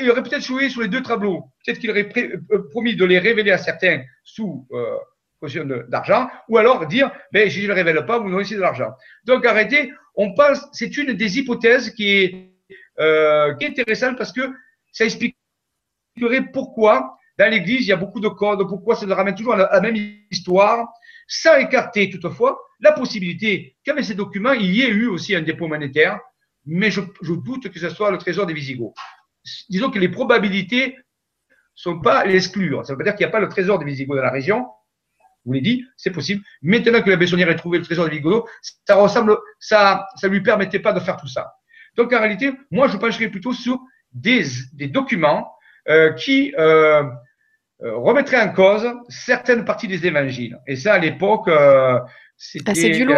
il 0.01 0.11
aurait 0.11 0.23
peut-être 0.23 0.45
joué 0.45 0.69
sur 0.69 0.83
les 0.83 0.89
deux 0.89 1.03
tableaux. 1.03 1.45
Peut-être 1.65 1.79
qu'il 1.79 1.91
aurait 1.91 2.09
euh, 2.17 2.69
promis 2.71 2.95
de 2.95 3.05
les 3.05 3.19
révéler 3.19 3.51
à 3.51 3.59
certains 3.59 4.03
sous 4.23 4.67
euh, 4.73 4.97
caution 5.41 5.67
d'argent, 5.89 6.29
ou 6.49 6.59
alors 6.59 6.87
dire, 6.87 7.11
ben, 7.33 7.49
je 7.49 7.63
ne 7.63 7.69
le 7.69 7.73
révèle 7.73 8.05
pas, 8.05 8.19
vous 8.19 8.29
n'aurez 8.29 8.45
de 8.45 8.61
l'argent. 8.61 8.91
Donc 9.25 9.47
arrêtez, 9.47 9.93
on 10.15 10.35
pense, 10.35 10.69
c'est 10.73 10.97
une 10.99 11.15
des 11.15 11.39
hypothèses 11.39 11.91
qui 11.91 12.11
est, 12.11 12.51
euh, 12.99 13.55
qui 13.55 13.65
est 13.65 13.69
intéressante 13.69 14.19
parce 14.19 14.33
que 14.33 14.43
ça 14.93 15.05
expliquerait 15.07 15.37
pourquoi 16.53 17.17
dans 17.39 17.51
l'Église 17.51 17.87
il 17.87 17.89
y 17.89 17.93
a 17.93 17.97
beaucoup 17.97 18.21
de 18.21 18.29
codes, 18.29 18.69
pourquoi 18.69 18.97
ça 18.97 19.07
ramène 19.07 19.35
toujours 19.35 19.55
à 19.55 19.57
la 19.73 19.81
même 19.81 19.97
histoire, 20.31 20.87
sans 21.27 21.57
écarter 21.57 22.11
toutefois 22.11 22.61
la 22.81 22.93
possibilité 22.93 23.77
qu'avec 23.83 24.05
ces 24.05 24.15
documents, 24.15 24.53
il 24.53 24.75
y 24.75 24.83
ait 24.83 24.91
eu 24.91 25.07
aussi 25.07 25.35
un 25.35 25.41
dépôt 25.41 25.67
monétaire 25.67 26.21
mais 26.71 26.91
je, 26.91 27.01
doute 27.21 27.69
que 27.69 27.79
ce 27.79 27.91
soit 27.91 28.11
le 28.11 28.19
trésor 28.19 28.47
des 28.47 28.55
Visigoths. 28.55 28.95
Disons 29.69 29.91
que 29.91 29.99
les 29.99 30.09
probabilités 30.09 30.97
sont 31.75 32.01
pas 32.01 32.25
l'exclure. 32.25 32.87
Ça 32.87 32.93
veut 32.93 32.99
pas 32.99 33.05
dire 33.05 33.17
qu'il 33.17 33.27
n'y 33.27 33.31
a 33.31 33.33
pas 33.33 33.41
le 33.41 33.49
trésor 33.49 33.79
des 33.79 33.85
Visigoths 33.85 34.17
dans 34.17 34.23
la 34.23 34.31
région. 34.31 34.67
vous 35.45 35.53
l'avez 35.53 35.63
dit, 35.63 35.85
c'est 35.97 36.13
possible. 36.13 36.43
Maintenant 36.63 37.03
que 37.03 37.11
la 37.11 37.17
Bessonnière 37.17 37.51
ait 37.51 37.57
trouvé 37.57 37.79
le 37.79 37.85
trésor 37.85 38.05
des 38.05 38.13
Visigoths, 38.13 38.47
ça 38.87 38.95
ressemble, 38.95 39.37
ça, 39.59 40.07
ça 40.15 40.29
lui 40.29 40.43
permettait 40.43 40.79
pas 40.79 40.93
de 40.93 41.01
faire 41.01 41.17
tout 41.17 41.29
ça. 41.29 41.55
Donc 41.97 42.13
en 42.13 42.21
réalité, 42.21 42.53
moi 42.71 42.87
je 42.87 42.97
pencherais 42.97 43.29
plutôt 43.29 43.53
sur 43.53 43.81
des, 44.13 44.45
des 44.73 44.87
documents 44.87 45.53
euh, 45.89 46.13
qui 46.13 46.55
euh, 46.57 47.03
euh, 47.83 47.97
remettraient 47.97 48.41
en 48.41 48.53
cause 48.53 48.87
certaines 49.09 49.65
parties 49.65 49.89
des 49.89 50.07
évangiles. 50.07 50.61
Et 50.67 50.77
ça, 50.77 50.95
à 50.95 50.99
l'époque, 50.99 51.49
euh, 51.49 51.99
c'était 52.37 52.73
ah, 52.73 52.89
du 52.91 53.05
lourd. 53.05 53.17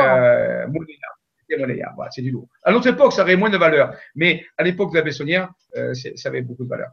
À 2.62 2.72
notre 2.72 2.88
époque, 2.88 3.12
ça 3.12 3.22
aurait 3.22 3.36
moins 3.36 3.50
de 3.50 3.58
valeur, 3.58 3.94
mais 4.14 4.44
à 4.58 4.62
l'époque 4.62 4.92
de 4.92 4.98
la 4.98 5.02
Bessonnière, 5.02 5.50
euh, 5.76 5.94
ça 5.94 6.28
avait 6.28 6.42
beaucoup 6.42 6.64
de 6.64 6.68
valeur. 6.68 6.90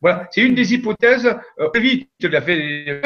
Voilà, 0.00 0.26
c'est 0.30 0.42
une 0.42 0.54
des 0.54 0.72
hypothèses. 0.72 1.26
Euh, 1.58 1.70
vite, 1.74 2.10
il 2.20 2.34
a 2.34 2.40
fait. 2.40 3.02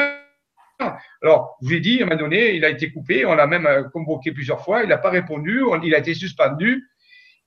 Alors, 1.23 1.57
je 1.61 1.67
vous 1.67 1.73
l'ai 1.73 1.81
dit, 1.81 2.01
à 2.01 2.05
un 2.05 2.09
moment 2.09 2.21
donné, 2.21 2.55
il 2.55 2.65
a 2.65 2.69
été 2.69 2.93
coupé, 2.93 3.25
on 3.25 3.35
l'a 3.35 3.47
même 3.47 3.67
euh, 3.67 3.85
convoqué 3.85 4.33
plusieurs 4.33 4.63
fois, 4.65 4.83
il 4.83 4.89
n'a 4.89 4.99
pas 4.99 5.11
répondu, 5.11 5.63
il 5.83 5.95
a 5.95 5.99
été 5.99 6.15
suspendu. 6.15 6.89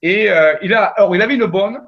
Et 0.01 0.30
euh, 0.30 0.55
il 0.61 0.74
a, 0.74 0.86
alors, 0.86 1.15
il 1.15 1.22
avait 1.22 1.36
une 1.36 1.45
bonne, 1.45 1.80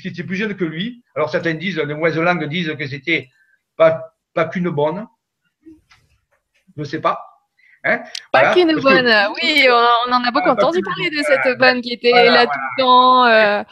qui 0.00 0.08
était 0.08 0.24
plus 0.24 0.36
jeune 0.36 0.54
que 0.54 0.64
lui. 0.64 1.02
Alors, 1.14 1.30
certains 1.30 1.54
disent, 1.54 1.78
les 1.78 1.94
mauvaises 1.94 2.18
langues 2.18 2.44
disent 2.44 2.74
que 2.78 2.86
c'était 2.86 3.28
pas, 3.76 4.14
pas 4.34 4.46
qu'une 4.46 4.70
bonne. 4.70 5.06
Je 6.76 6.82
ne 6.82 6.84
sais 6.84 7.00
pas. 7.00 7.25
Hein 7.86 8.02
pas 8.32 8.52
qu'une 8.52 8.78
bonne. 8.80 9.12
Oui, 9.42 9.66
on, 9.68 10.12
en 10.12 10.24
a 10.24 10.30
beaucoup 10.30 10.48
entendu 10.48 10.80
parler 10.82 11.10
de 11.10 11.22
cette 11.22 11.58
bonne 11.58 11.80
qui 11.80 11.92
était 11.92 12.10
là 12.10 12.46
tout 12.46 12.58
le 12.58 12.82
temps. 12.82 13.24
Euh. 13.26 13.62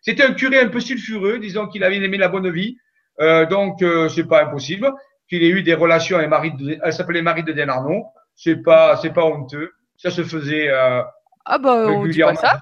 C'était 0.00 0.24
un 0.24 0.34
curé 0.34 0.60
un 0.60 0.68
peu 0.68 0.80
sulfureux, 0.80 1.38
disons 1.38 1.66
qu'il 1.66 1.84
avait 1.84 1.96
aimé 1.96 2.16
la 2.16 2.28
bonne 2.28 2.50
vie. 2.50 2.76
Euh, 3.20 3.46
donc, 3.46 3.82
euh, 3.82 4.08
c'est 4.08 4.24
pas 4.24 4.44
impossible 4.44 4.92
qu'il 5.28 5.42
ait 5.42 5.48
eu 5.48 5.62
des 5.62 5.74
relations 5.74 6.16
avec 6.16 6.30
Marie 6.30 6.52
de, 6.52 6.78
elle 6.82 6.92
s'appelait 6.92 7.22
Marie 7.22 7.44
de 7.44 7.52
Denarnon. 7.52 8.04
C'est 8.34 8.56
pas, 8.56 8.96
c'est 8.96 9.12
pas 9.12 9.24
honteux. 9.24 9.72
Ça 9.96 10.10
se 10.10 10.24
faisait. 10.24 10.68
Euh, 10.68 11.02
ah 11.44 11.58
bah, 11.58 11.86
on 11.88 12.06
dit 12.06 12.20
pas 12.20 12.34
ça. 12.34 12.58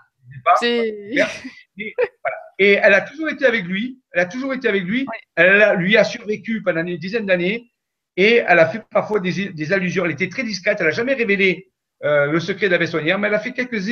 Et, 2.58 2.72
elle 2.72 2.94
a 2.94 3.00
toujours 3.00 3.28
été 3.30 3.46
avec 3.46 3.64
lui. 3.64 4.00
Elle 4.12 4.20
a 4.20 4.26
toujours 4.26 4.52
été 4.52 4.68
avec 4.68 4.82
lui. 4.82 5.06
Elle 5.36 5.76
lui 5.78 5.96
a 5.96 6.04
survécu 6.04 6.62
pendant 6.62 6.84
une 6.84 6.96
dizaine 6.96 7.26
d'années. 7.26 7.70
Et 8.16 8.42
elle 8.46 8.58
a 8.58 8.66
fait 8.66 8.82
parfois 8.90 9.20
des, 9.20 9.72
allusions. 9.72 10.04
Elle 10.04 10.12
était 10.12 10.28
très 10.28 10.42
discrète. 10.42 10.78
Elle 10.80 10.86
n'a 10.86 10.92
jamais 10.92 11.14
révélé 11.14 11.70
euh, 12.04 12.26
le 12.26 12.40
secret 12.40 12.68
de 12.68 12.76
la 12.76 13.18
mais 13.18 13.28
elle 13.28 13.34
a 13.34 13.38
fait 13.38 13.52
quelques 13.52 13.88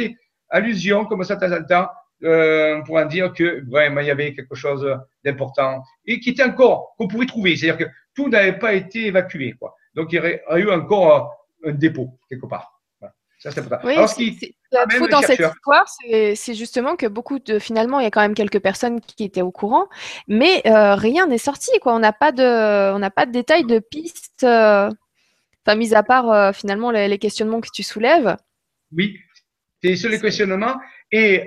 allusions 0.51 1.05
comme 1.05 1.23
ça 1.25 1.37
de 1.37 1.41
temps 1.41 1.57
en 1.57 1.65
temps 1.65 1.91
euh, 2.25 2.81
pour 2.83 2.97
en 2.97 3.05
dire 3.05 3.33
que 3.33 3.63
vraiment 3.71 4.01
il 4.01 4.07
y 4.07 4.11
avait 4.11 4.35
quelque 4.35 4.55
chose 4.55 4.87
d'important 5.25 5.83
et 6.07 6.19
qui 6.19 6.31
était 6.31 6.43
encore 6.43 6.95
qu'on 6.99 7.07
pourrait 7.07 7.27
trouver. 7.27 7.57
C'est-à-dire 7.57 7.87
que 7.87 7.93
tout 8.15 8.29
n'avait 8.29 8.59
pas 8.59 8.75
été 8.75 9.07
évacué. 9.07 9.55
Quoi. 9.59 9.75
Donc 9.95 10.13
il 10.13 10.17
y 10.17 10.19
aurait 10.19 10.43
eu 10.57 10.71
encore 10.71 11.33
un 11.65 11.73
dépôt 11.73 12.19
quelque 12.29 12.47
part. 12.47 12.78
Ça, 13.39 13.53
c'est 13.53 13.63
oui, 13.85 13.95
Alors, 13.95 14.09
ce 14.09 14.17
qui, 14.17 14.57
dans 14.73 15.23
cette 15.23 15.39
histoire, 15.39 15.87
c'est 16.35 16.55
justement 16.55 16.97
que 16.97 17.07
beaucoup 17.07 17.39
de 17.39 17.61
finalement, 17.61 18.01
il 18.01 18.03
y 18.03 18.07
a 18.07 18.11
quand 18.11 18.21
même 18.21 18.35
quelques 18.35 18.59
personnes 18.59 19.01
qui 19.01 19.23
étaient 19.23 19.43
au 19.43 19.53
courant, 19.53 19.89
mais 20.27 20.61
euh, 20.67 20.97
rien 20.97 21.29
n'est 21.29 21.39
sorti. 21.39 21.71
Quoi. 21.81 21.95
On 21.95 22.01
n'a 22.01 22.13
pas 22.13 22.33
de, 22.33 22.93
on 22.93 22.99
n'a 22.99 23.11
pas 23.11 23.27
de 23.27 23.31
détails 23.31 23.65
de 23.65 23.79
pistes, 23.79 24.43
euh, 24.43 24.91
enfin, 25.65 25.77
mis 25.77 25.95
à 25.95 26.03
part 26.03 26.33
euh, 26.33 26.53
finalement 26.53 26.91
les, 26.91 27.19
questionnements 27.19 27.61
que 27.61 27.69
tu 27.73 27.85
soulèves. 27.85 28.37
Oui, 28.91 29.17
c'est 29.85 29.95
sur 29.95 30.11
les 30.11 30.21
questionnements. 30.21 30.75
Et 31.13 31.47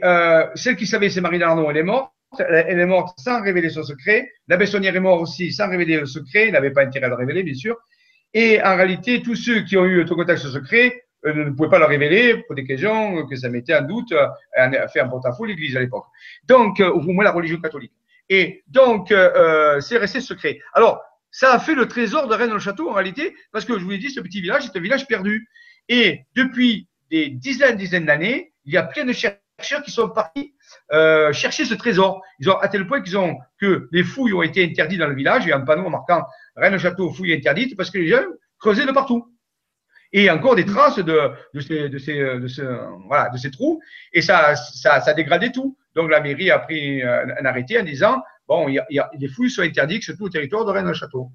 celle 0.56 0.78
qui 0.78 0.88
savait, 0.88 1.10
c'est 1.10 1.22
Marie 1.22 1.40
Darnaud, 1.40 1.70
elle 1.70 1.78
est 1.78 1.84
morte. 1.84 2.14
Elle 2.40 2.80
est 2.80 2.86
morte 2.86 3.20
sans 3.20 3.42
révéler 3.42 3.70
son 3.70 3.84
secret. 3.84 4.32
La 4.48 4.56
Bessonnière 4.56 4.96
est 4.96 5.02
mort 5.02 5.20
aussi 5.20 5.52
sans 5.52 5.70
révéler 5.70 6.00
le 6.00 6.06
secret. 6.06 6.48
Il 6.48 6.54
n'avait 6.54 6.72
pas 6.72 6.86
intérêt 6.86 7.08
à 7.08 7.10
le 7.10 7.16
révéler, 7.16 7.44
bien 7.44 7.54
sûr. 7.54 7.76
Et 8.34 8.64
en 8.64 8.78
réalité, 8.78 9.22
tous 9.22 9.36
ceux 9.36 9.64
qui 9.64 9.76
ont 9.76 9.84
eu 9.84 10.02
au 10.02 10.16
contact 10.16 10.40
ce 10.40 10.50
secret 10.50 11.04
ne 11.26 11.52
pouvait 11.52 11.70
pas 11.70 11.80
le 11.80 11.86
révéler 11.86 12.44
pour 12.48 12.56
des 12.56 12.66
questions 12.66 13.26
que 13.28 13.36
ça 13.36 13.50
mettait 13.50 13.76
en 13.76 13.84
doute, 13.84 14.12
euh, 14.12 14.88
fait 14.88 15.00
un 15.00 15.08
porte-à-faux 15.08 15.46
l'Église 15.46 15.78
à 15.78 15.80
l'époque. 15.80 16.06
Donc, 16.46 16.80
euh, 16.80 16.90
au 16.90 17.02
moins 17.02 17.24
la 17.24 17.32
religion 17.32 17.60
catholique. 17.60 17.94
Et 18.30 18.64
donc, 18.68 19.14
c'est 19.82 19.98
resté 19.98 20.22
secret. 20.22 20.60
Alors, 20.74 21.02
ça 21.32 21.54
a 21.54 21.60
fait 21.60 21.76
le 21.76 21.88
trésor 21.88 22.28
de 22.28 22.36
Rennes-le-Château 22.36 22.90
en 22.90 22.94
réalité, 22.94 23.36
parce 23.52 23.66
que 23.66 23.78
je 23.78 23.84
vous 23.84 23.90
l'ai 23.90 23.98
dit, 23.98 24.10
ce 24.10 24.22
petit 24.22 24.42
village 24.42 24.66
est 24.66 24.78
un 24.78 24.82
village 24.82 25.06
perdu. 25.06 25.50
Et 25.90 26.22
depuis 26.36 26.88
des 27.10 27.30
dizaines, 27.30 27.76
dizaines 27.76 28.06
d'années, 28.06 28.54
il 28.66 28.74
y 28.74 28.78
a 28.78 28.84
plein 28.84 29.06
de 29.06 29.14
chercheurs 29.14 29.84
qui 29.84 29.92
sont 29.92 30.10
partis 30.10 30.54
euh, 30.92 31.32
chercher 31.34 31.66
ce 31.66 31.74
trésor. 31.74 32.22
Ils 32.40 32.50
ont 32.50 32.58
à 32.58 32.68
tel 32.68 32.88
point 32.88 33.02
qu'ils 33.02 33.18
ont 33.18 33.38
que 33.60 33.88
les 33.92 34.04
fouilles 34.04 34.34
ont 34.34 34.42
été 34.42 34.64
interdites 34.64 35.00
dans 35.00 35.08
le 35.08 35.16
village. 35.16 35.46
Il 35.46 35.50
y 35.50 35.52
a 35.52 35.58
un 35.58 35.62
panneau 35.62 35.90
marquant 35.90 36.24
Rennes-le-Château 36.56 37.12
fouilles 37.12 37.34
interdites 37.34 37.78
parce 37.78 37.92
que 37.92 37.98
les 37.98 38.08
gens 38.08 38.24
creusaient 38.60 38.86
de 38.86 38.92
partout 38.92 39.31
et 40.14 40.30
encore 40.30 40.56
des 40.56 40.66
traces 40.66 40.98
de, 40.98 41.32
de, 41.54 41.60
ces, 41.60 41.90
de, 41.90 41.98
ces, 41.98 42.14
de, 42.14 43.08
voilà, 43.08 43.30
de 43.30 43.38
ces 43.38 43.52
trous, 43.52 43.82
et 44.14 44.22
ça, 44.22 44.56
ça, 44.56 45.02
ça 45.02 45.14
dégradait 45.14 45.52
tout. 45.52 45.78
Donc 45.96 46.10
la 46.10 46.22
mairie 46.22 46.52
a 46.52 46.60
pris 46.60 47.02
un, 47.04 47.46
arrêté 47.46 47.80
en 47.80 47.84
disant 47.84 48.22
bon, 48.48 48.68
il 48.68 48.76
y 48.76 48.80
a, 48.80 48.86
il 48.90 48.96
y 48.96 49.00
a, 49.00 49.10
les 49.18 49.28
fouilles 49.28 49.50
sont 49.50 49.62
interdites 49.62 50.04
sur 50.04 50.18
tout 50.18 50.26
le 50.26 50.32
territoire 50.32 50.66
de 50.66 50.72
Rennes-le-Château. 50.72 51.32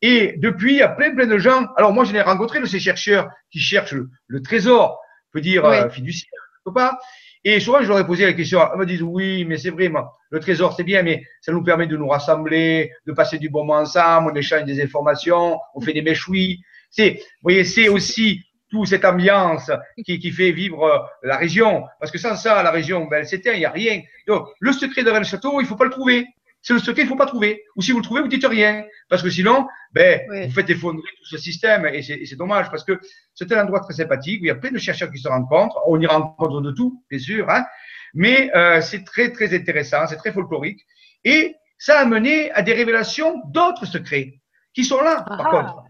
Et 0.00 0.34
depuis, 0.38 0.74
il 0.74 0.78
y 0.78 0.82
a 0.82 0.88
plein, 0.88 1.14
plein 1.14 1.26
de 1.26 1.38
gens. 1.38 1.66
Alors 1.76 1.92
moi, 1.92 2.04
je 2.04 2.12
l'ai 2.12 2.22
rencontré 2.22 2.60
de 2.60 2.66
ces 2.66 2.78
chercheurs 2.78 3.28
qui 3.50 3.58
cherchent 3.58 3.94
le, 4.26 4.42
trésor, 4.42 5.00
on 5.00 5.32
peut 5.32 5.40
dire 5.40 5.64
euh, 5.64 5.88
fiduciaire, 5.88 6.30
pas. 6.72 6.98
Et 7.44 7.60
souvent, 7.60 7.82
je 7.82 7.88
leur 7.88 7.98
ai 7.98 8.06
posé 8.06 8.26
la 8.26 8.32
question, 8.32 8.60
ils 8.74 8.78
me 8.78 8.86
disent 8.86 9.02
oui, 9.02 9.44
mais 9.44 9.56
c'est 9.58 9.70
vrai, 9.70 9.90
le 10.30 10.40
trésor, 10.40 10.74
c'est 10.76 10.84
bien, 10.84 11.02
mais 11.02 11.24
ça 11.40 11.52
nous 11.52 11.62
permet 11.62 11.86
de 11.86 11.96
nous 11.96 12.08
rassembler, 12.08 12.92
de 13.06 13.12
passer 13.12 13.38
du 13.38 13.48
bon 13.48 13.64
moment 13.64 13.80
ensemble, 13.80 14.32
on 14.32 14.34
échange 14.34 14.64
des 14.64 14.82
informations, 14.82 15.58
on 15.74 15.80
fait 15.80 15.92
des 15.92 16.02
méchouis. 16.02 16.60
C'est, 16.90 17.10
vous 17.10 17.42
voyez, 17.42 17.64
c'est 17.64 17.88
aussi 17.88 18.42
toute 18.70 18.88
cette 18.88 19.04
ambiance 19.04 19.70
qui, 20.04 20.18
qui, 20.18 20.30
fait 20.30 20.52
vivre 20.52 20.84
euh, 20.84 20.98
la 21.22 21.36
région. 21.36 21.84
Parce 22.00 22.12
que 22.12 22.18
sans 22.18 22.36
ça, 22.36 22.62
la 22.62 22.70
région, 22.70 23.06
ben, 23.06 23.18
elle 23.18 23.26
s'éteint, 23.26 23.52
il 23.52 23.60
n'y 23.60 23.64
a 23.64 23.70
rien. 23.70 24.02
Donc, 24.26 24.48
le 24.60 24.72
secret 24.72 25.02
de 25.02 25.10
Rennes-Château, 25.10 25.60
il 25.60 25.66
faut 25.66 25.76
pas 25.76 25.84
le 25.84 25.90
trouver. 25.90 26.26
C'est 26.60 26.72
le 26.72 26.80
secret, 26.80 27.02
il 27.02 27.08
faut 27.08 27.16
pas 27.16 27.26
trouver. 27.26 27.62
Ou 27.76 27.82
si 27.82 27.92
vous 27.92 27.98
le 27.98 28.04
trouvez, 28.04 28.20
vous 28.20 28.28
dites 28.28 28.46
rien. 28.46 28.84
Parce 29.08 29.22
que 29.22 29.30
sinon, 29.30 29.66
ben, 29.92 30.20
vous 30.46 30.52
faites 30.52 30.68
effondrer 30.68 31.08
tout 31.16 31.24
ce 31.24 31.38
système. 31.38 31.86
Et 31.86 32.02
c'est 32.02 32.36
dommage 32.36 32.68
parce 32.70 32.84
que 32.84 33.00
c'est 33.34 33.50
un 33.52 33.62
endroit 33.62 33.80
très 33.80 33.94
sympathique 33.94 34.42
où 34.42 34.44
il 34.44 34.48
y 34.48 34.50
a 34.50 34.56
plein 34.56 34.72
de 34.72 34.78
chercheurs 34.78 35.10
qui 35.10 35.18
se 35.18 35.28
rencontrent. 35.28 35.80
On 35.86 36.00
y 36.00 36.06
rencontre 36.06 36.60
de 36.60 36.72
tout, 36.72 37.02
bien 37.08 37.18
sûr. 37.18 37.48
Hein. 37.48 37.64
Mais 38.12 38.50
euh, 38.54 38.80
c'est 38.80 39.04
très, 39.04 39.30
très 39.30 39.54
intéressant. 39.54 40.06
C'est 40.08 40.16
très 40.16 40.32
folklorique. 40.32 40.84
Et 41.24 41.54
ça 41.78 42.00
a 42.00 42.04
mené 42.04 42.50
à 42.52 42.62
des 42.62 42.72
révélations 42.72 43.40
d'autres 43.46 43.86
secrets 43.86 44.40
qui 44.74 44.84
sont 44.84 45.00
là, 45.00 45.24
par 45.26 45.46
ah. 45.46 45.50
contre. 45.50 45.87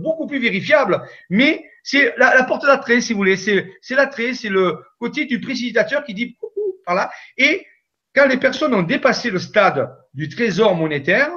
Beaucoup 0.00 0.26
plus 0.26 0.38
vérifiables. 0.38 1.02
Mais 1.30 1.64
c'est 1.82 2.14
la, 2.16 2.42
porte 2.44 2.64
d'attrait, 2.64 3.00
si 3.00 3.12
vous 3.12 3.18
voulez. 3.18 3.36
C'est 3.36 3.66
l'attrait, 3.90 4.34
c'est 4.34 4.48
le 4.48 4.78
côté 4.98 5.24
du 5.24 5.40
précipitateur 5.40 6.04
qui 6.04 6.14
dit 6.14 6.36
par 6.84 6.94
là. 6.94 7.10
Et 7.36 7.66
quand 8.14 8.26
les 8.26 8.38
personnes 8.38 8.74
ont 8.74 8.82
dépassé 8.82 9.30
le 9.30 9.38
stade 9.38 9.94
du 10.14 10.28
trésor 10.28 10.74
monétaire, 10.74 11.30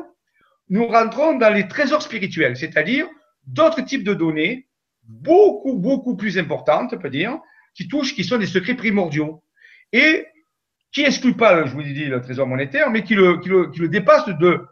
nous 0.70 0.88
rentrons 0.88 1.38
dans 1.38 1.54
les 1.54 1.68
trésors 1.68 2.02
spirituels, 2.02 2.56
c'est-à-dire 2.56 3.08
d'autres 3.45 3.82
types 3.82 4.04
de 4.04 4.14
données 4.14 4.68
beaucoup, 5.04 5.74
beaucoup 5.74 6.16
plus 6.16 6.38
importantes, 6.38 6.93
on 6.93 7.00
peut 7.00 7.10
dire, 7.10 7.39
qui 7.74 7.88
touchent, 7.88 8.14
qui 8.14 8.24
sont 8.24 8.38
des 8.38 8.45
secrets 8.45 8.76
primordiaux 8.76 9.43
et 9.91 10.26
qui 10.91 11.02
excluent 11.02 11.36
pas, 11.36 11.66
je 11.66 11.74
vous 11.74 11.84
dit, 11.84 12.06
le 12.06 12.22
trésor 12.22 12.47
monétaire, 12.47 12.89
mais 12.91 13.04
qui 13.04 13.16
le, 13.16 13.39
qui 13.39 13.50
le, 13.50 13.72
qui 13.72 13.80
le 13.80 13.89
dépassent 13.89 14.28
de 14.28 14.66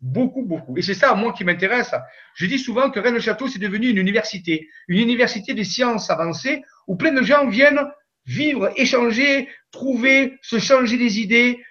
beaucoup, 0.00 0.42
beaucoup. 0.42 0.76
Et 0.76 0.82
c'est 0.82 0.94
ça, 0.94 1.14
moi, 1.14 1.32
qui 1.32 1.44
m'intéresse. 1.44 1.94
Je 2.34 2.46
dis 2.46 2.58
souvent 2.58 2.90
que 2.90 3.00
Rennes-le-Château, 3.00 3.48
c'est 3.48 3.58
devenu 3.58 3.88
une 3.88 3.98
université, 3.98 4.68
une 4.88 4.98
université 4.98 5.54
des 5.54 5.64
sciences 5.64 6.10
avancées 6.10 6.62
où 6.86 6.96
plein 6.96 7.12
de 7.12 7.22
gens 7.22 7.48
viennent 7.48 7.80
vivre, 8.26 8.72
échanger, 8.76 9.48
trouver, 9.72 10.38
se 10.42 10.58
changer 10.58 10.96
des 10.96 11.20
idées, 11.20 11.62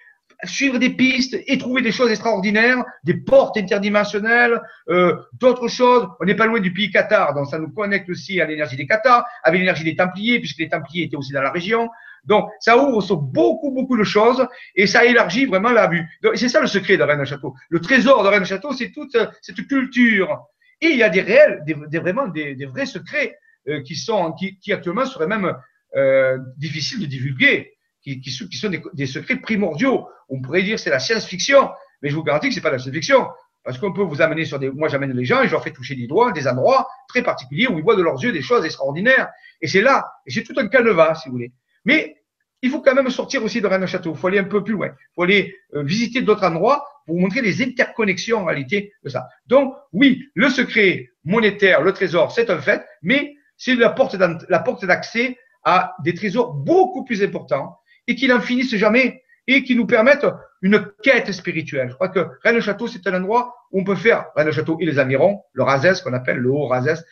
suivre 0.44 0.78
des 0.78 0.90
pistes 0.90 1.36
et 1.46 1.58
trouver 1.58 1.82
des 1.82 1.92
choses 1.92 2.10
extraordinaires, 2.10 2.82
des 3.04 3.14
portes 3.14 3.56
interdimensionnelles, 3.56 4.60
euh, 4.88 5.16
d'autres 5.40 5.68
choses. 5.68 6.08
On 6.20 6.24
n'est 6.24 6.34
pas 6.34 6.46
loin 6.46 6.60
du 6.60 6.72
pays 6.72 6.90
Qatar, 6.90 7.34
donc 7.34 7.48
ça 7.48 7.58
nous 7.58 7.70
connecte 7.70 8.08
aussi 8.08 8.40
à 8.40 8.46
l'énergie 8.46 8.76
des 8.76 8.86
Qatar, 8.86 9.24
avec 9.42 9.60
l'énergie 9.60 9.84
des 9.84 9.96
Templiers, 9.96 10.38
puisque 10.38 10.58
les 10.58 10.68
Templiers 10.68 11.04
étaient 11.04 11.16
aussi 11.16 11.32
dans 11.32 11.42
la 11.42 11.50
région. 11.50 11.88
Donc, 12.24 12.50
ça 12.60 12.76
ouvre 12.76 13.00
sur 13.00 13.16
beaucoup, 13.16 13.70
beaucoup 13.70 13.96
de 13.96 14.04
choses 14.04 14.46
et 14.74 14.86
ça 14.86 15.04
élargit 15.04 15.46
vraiment 15.46 15.70
la 15.70 15.86
vue. 15.86 16.06
C'est 16.34 16.48
ça 16.48 16.60
le 16.60 16.66
secret 16.66 16.96
de 16.96 17.02
Rennes-Château. 17.02 17.54
Le 17.70 17.80
trésor 17.80 18.22
de 18.22 18.28
Rennes-Château, 18.28 18.72
c'est 18.72 18.92
toute 18.92 19.16
cette 19.40 19.66
culture. 19.66 20.38
Et 20.82 20.88
il 20.88 20.96
y 20.96 21.02
a 21.02 21.08
des 21.08 21.20
réels, 21.20 21.62
des, 21.66 21.98
vraiment 21.98 22.28
des, 22.28 22.54
des, 22.54 22.66
vrais 22.66 22.86
secrets 22.86 23.36
euh, 23.68 23.82
qui 23.82 23.96
sont, 23.96 24.32
qui, 24.32 24.58
qui 24.58 24.72
actuellement 24.72 25.04
seraient 25.04 25.26
même 25.26 25.54
euh, 25.96 26.38
difficiles 26.56 27.00
de 27.00 27.06
divulguer 27.06 27.72
qui, 28.02 28.20
qui, 28.20 28.30
qui 28.30 28.56
sont 28.56 28.68
des, 28.68 28.82
des, 28.94 29.06
secrets 29.06 29.36
primordiaux. 29.36 30.08
On 30.28 30.40
pourrait 30.40 30.62
dire 30.62 30.78
c'est 30.78 30.90
la 30.90 30.98
science-fiction, 30.98 31.70
mais 32.02 32.10
je 32.10 32.14
vous 32.14 32.22
garantis 32.22 32.48
que 32.48 32.54
c'est 32.54 32.60
pas 32.60 32.70
la 32.70 32.78
science-fiction. 32.78 33.26
Parce 33.62 33.78
qu'on 33.78 33.92
peut 33.92 34.02
vous 34.02 34.22
amener 34.22 34.46
sur 34.46 34.58
des. 34.58 34.70
Moi, 34.70 34.88
j'amène 34.88 35.12
les 35.12 35.24
gens 35.24 35.42
et 35.42 35.46
je 35.46 35.52
leur 35.52 35.62
fais 35.62 35.72
toucher 35.72 35.94
des 35.94 36.06
doigts, 36.06 36.32
des 36.32 36.48
endroits 36.48 36.88
très 37.08 37.22
particuliers 37.22 37.66
où 37.66 37.78
ils 37.78 37.84
voient 37.84 37.96
de 37.96 38.02
leurs 38.02 38.22
yeux 38.22 38.32
des 38.32 38.40
choses 38.40 38.64
extraordinaires. 38.64 39.28
Et 39.60 39.68
c'est 39.68 39.82
là, 39.82 40.10
et 40.26 40.30
c'est 40.30 40.42
tout 40.42 40.54
un 40.56 40.66
canevas, 40.68 41.16
si 41.16 41.28
vous 41.28 41.34
voulez. 41.34 41.52
Mais 41.84 42.16
il 42.62 42.70
faut 42.70 42.80
quand 42.80 42.94
même 42.94 43.10
sortir 43.10 43.44
aussi 43.44 43.60
de 43.60 43.66
Rennes-Château. 43.66 44.12
Il 44.12 44.16
faut 44.16 44.28
aller 44.28 44.38
un 44.38 44.44
peu 44.44 44.64
plus 44.64 44.74
loin. 44.74 44.88
Il 44.88 45.14
faut 45.14 45.22
aller 45.22 45.54
euh, 45.74 45.82
visiter 45.82 46.22
d'autres 46.22 46.44
endroits 46.44 46.86
pour 47.04 47.16
vous 47.16 47.20
montrer 47.20 47.42
les 47.42 47.62
interconnexions 47.62 48.38
en 48.38 48.44
réalité 48.46 48.92
de 49.02 49.08
ça. 49.10 49.28
Donc, 49.46 49.74
oui, 49.92 50.24
le 50.34 50.48
secret 50.48 51.10
monétaire, 51.24 51.82
le 51.82 51.92
trésor, 51.92 52.32
c'est 52.32 52.50
un 52.50 52.60
fait, 52.60 52.84
mais 53.02 53.34
c'est 53.56 53.74
la 53.74 53.90
porte 53.90 54.16
d'accès 54.84 55.36
à 55.64 55.94
des 56.02 56.14
trésors 56.14 56.54
beaucoup 56.54 57.04
plus 57.04 57.22
importants 57.22 57.76
et 58.10 58.16
qui 58.16 58.26
n'en 58.26 58.40
finissent 58.40 58.74
jamais 58.74 59.22
et 59.46 59.62
qui 59.62 59.76
nous 59.76 59.86
permettent 59.86 60.26
une 60.62 60.84
quête 61.02 61.30
spirituelle. 61.30 61.90
Je 61.90 61.94
crois 61.94 62.08
que 62.08 62.26
Rennes-le-Château, 62.42 62.88
c'est 62.88 63.06
un 63.06 63.14
endroit 63.14 63.54
où 63.70 63.80
on 63.80 63.84
peut 63.84 63.94
faire, 63.94 64.26
Rennes-le-Château 64.34 64.78
et 64.80 64.84
les 64.84 64.98
environs, 64.98 65.42
le 65.52 65.62
Razès 65.62 66.02
qu'on 66.02 66.12
appelle 66.12 66.38
le 66.38 66.50
Haut-Razès, 66.50 67.04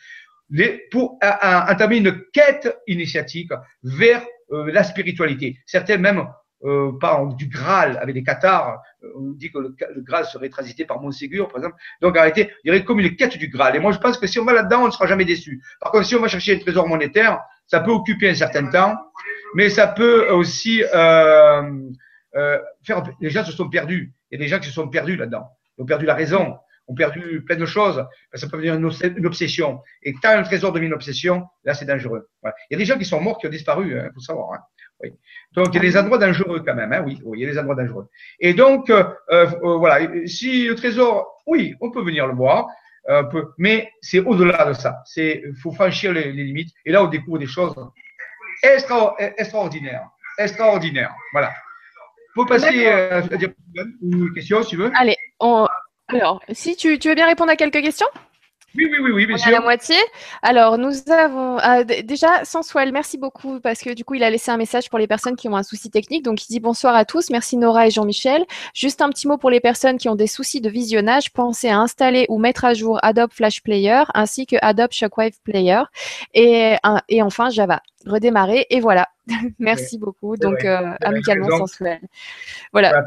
pour 0.91 1.17
entamer 1.21 1.97
une 1.97 2.21
quête 2.33 2.77
initiatique 2.85 3.51
vers 3.81 4.23
euh, 4.51 4.69
la 4.71 4.83
spiritualité. 4.83 5.57
Certains 5.65 5.97
même 5.97 6.27
euh, 6.65 6.91
parlent 6.99 7.33
du 7.37 7.47
Graal 7.47 7.97
avec 8.01 8.13
des 8.13 8.23
cathares. 8.23 8.81
Euh, 9.03 9.07
on 9.15 9.31
dit 9.31 9.51
que 9.51 9.59
le, 9.59 9.75
Graal 9.99 10.25
serait 10.25 10.49
transité 10.49 10.83
par 10.83 10.99
Montségur, 11.01 11.47
par 11.47 11.57
exemple. 11.59 11.77
Donc, 12.01 12.15
réalité, 12.15 12.51
il 12.63 12.67
y 12.67 12.71
aurait 12.71 12.83
comme 12.83 12.99
une 12.99 13.15
quête 13.15 13.37
du 13.37 13.47
Graal. 13.47 13.77
Et 13.77 13.79
moi, 13.79 13.93
je 13.93 13.99
pense 13.99 14.17
que 14.17 14.27
si 14.27 14.37
on 14.37 14.43
va 14.43 14.51
là-dedans, 14.51 14.83
on 14.83 14.87
ne 14.87 14.91
sera 14.91 15.07
jamais 15.07 15.23
déçu. 15.23 15.63
Par 15.79 15.93
contre, 15.93 16.05
si 16.05 16.15
on 16.15 16.21
va 16.21 16.27
chercher 16.27 16.55
un 16.55 16.59
trésor 16.59 16.87
monétaire, 16.87 17.39
ça 17.69 17.79
peut 17.79 17.91
occuper 17.91 18.29
un 18.29 18.35
certain 18.35 18.67
temps 18.67 18.97
mais 19.53 19.69
ça 19.69 19.87
peut 19.87 20.29
aussi 20.29 20.83
euh, 20.83 21.89
euh, 22.35 22.59
faire. 22.83 23.03
Les 23.19 23.29
gens 23.29 23.43
se 23.43 23.51
sont 23.51 23.69
perdus. 23.69 24.13
Il 24.31 24.39
y 24.39 24.41
a 24.41 24.45
des 24.45 24.49
gens 24.49 24.59
qui 24.59 24.67
se 24.67 24.73
sont 24.73 24.87
perdus 24.87 25.15
là-dedans. 25.15 25.47
Ils 25.77 25.83
ont 25.83 25.85
perdu 25.85 26.05
la 26.05 26.13
raison, 26.13 26.57
ont 26.87 26.93
perdu 26.93 27.43
plein 27.45 27.55
de 27.55 27.65
choses. 27.65 28.05
Ça 28.33 28.47
peut 28.47 28.57
devenir 28.57 28.75
une, 28.75 29.25
obsession. 29.25 29.81
Et 30.03 30.13
quand 30.13 30.29
un 30.29 30.43
trésor 30.43 30.71
devient 30.71 30.87
une 30.87 30.93
obsession, 30.93 31.45
là, 31.63 31.73
c'est 31.73 31.85
dangereux. 31.85 32.29
Il 32.43 32.51
y 32.71 32.75
a 32.75 32.77
des 32.77 32.85
gens 32.85 32.97
qui 32.97 33.05
sont 33.05 33.21
morts, 33.21 33.37
qui 33.39 33.47
ont 33.47 33.51
disparu, 33.51 33.91
il 33.91 33.97
hein, 33.97 34.09
faut 34.13 34.19
savoir. 34.19 34.53
Hein. 34.53 35.09
Donc, 35.53 35.69
il 35.69 35.75
y 35.75 35.77
a 35.77 35.81
des 35.81 35.97
endroits 35.97 36.17
dangereux 36.17 36.61
quand 36.65 36.75
même. 36.75 36.91
Hein, 36.93 37.03
oui, 37.05 37.19
il 37.35 37.39
y 37.39 37.45
a 37.45 37.51
des 37.51 37.57
endroits 37.57 37.75
dangereux. 37.75 38.07
Et 38.39 38.53
donc, 38.53 38.89
euh, 38.89 39.05
voilà, 39.61 40.27
si 40.27 40.67
le 40.67 40.75
trésor, 40.75 41.41
oui, 41.47 41.73
on 41.81 41.89
peut 41.89 42.03
venir 42.03 42.27
le 42.27 42.35
voir. 42.35 42.67
Un 43.11 43.23
peu, 43.23 43.53
mais 43.57 43.91
c'est 44.01 44.19
au-delà 44.19 44.65
de 44.65 44.73
ça. 44.73 45.01
C'est, 45.05 45.43
faut 45.63 45.71
franchir 45.71 46.13
les, 46.13 46.31
les, 46.31 46.43
limites. 46.43 46.69
Et 46.85 46.91
là, 46.91 47.03
on 47.03 47.07
découvre 47.07 47.39
des 47.39 47.47
choses 47.47 47.73
extra, 48.61 49.15
extraordinaire. 49.37 50.07
Extraordinaire. 50.37 51.13
Voilà. 51.31 51.51
Faut 52.35 52.45
passer 52.45 52.85
euh, 52.85 53.21
à 53.21 53.83
une 54.03 54.31
question, 54.33 54.61
si 54.61 54.69
tu 54.69 54.77
veux. 54.77 54.91
Allez, 54.95 55.17
alors, 56.07 56.41
si 56.51 56.75
tu, 56.75 56.99
tu 56.99 57.09
veux 57.09 57.15
bien 57.15 57.25
répondre 57.25 57.51
à 57.51 57.55
quelques 57.55 57.81
questions? 57.81 58.07
Oui, 58.75 58.87
oui, 58.91 58.97
oui, 59.01 59.11
oui, 59.11 59.25
bien 59.25 59.37
sûr. 59.37 59.51
La 59.51 59.61
moitié. 59.61 59.95
Alors, 60.41 60.77
nous 60.77 60.91
avons 61.11 61.59
euh, 61.59 61.83
déjà 62.03 62.45
Sensuel, 62.45 62.91
merci 62.91 63.17
beaucoup 63.17 63.59
parce 63.59 63.79
que 63.81 63.93
du 63.93 64.05
coup, 64.05 64.13
il 64.13 64.23
a 64.23 64.29
laissé 64.29 64.51
un 64.51 64.57
message 64.57 64.89
pour 64.89 64.99
les 64.99 65.07
personnes 65.07 65.35
qui 65.35 65.49
ont 65.49 65.55
un 65.55 65.63
souci 65.63 65.89
technique. 65.89 66.23
Donc, 66.23 66.43
il 66.45 66.51
dit 66.51 66.59
bonsoir 66.59 66.95
à 66.95 67.05
tous. 67.05 67.29
Merci 67.31 67.57
Nora 67.57 67.87
et 67.87 67.91
Jean-Michel. 67.91 68.45
Juste 68.73 69.01
un 69.01 69.09
petit 69.09 69.27
mot 69.27 69.37
pour 69.37 69.49
les 69.49 69.59
personnes 69.59 69.97
qui 69.97 70.07
ont 70.07 70.15
des 70.15 70.27
soucis 70.27 70.61
de 70.61 70.69
visionnage. 70.69 71.31
Pensez 71.31 71.69
à 71.69 71.79
installer 71.79 72.25
ou 72.29 72.37
mettre 72.37 72.65
à 72.65 72.73
jour 72.73 72.99
Adobe 73.01 73.31
Flash 73.31 73.61
Player 73.63 74.03
ainsi 74.13 74.45
que 74.45 74.55
Adobe 74.61 74.91
Shockwave 74.91 75.39
Player 75.43 75.81
et, 76.33 76.75
et 77.07 77.21
enfin 77.23 77.49
Java. 77.49 77.81
Redémarrer 78.05 78.65
et 78.69 78.79
voilà. 78.79 79.07
merci 79.59 79.97
beaucoup. 79.97 80.37
Donc, 80.37 80.63
euh, 80.63 80.93
amicalement 81.01 81.57
Sensuel. 81.57 81.99
Voilà. 82.71 83.03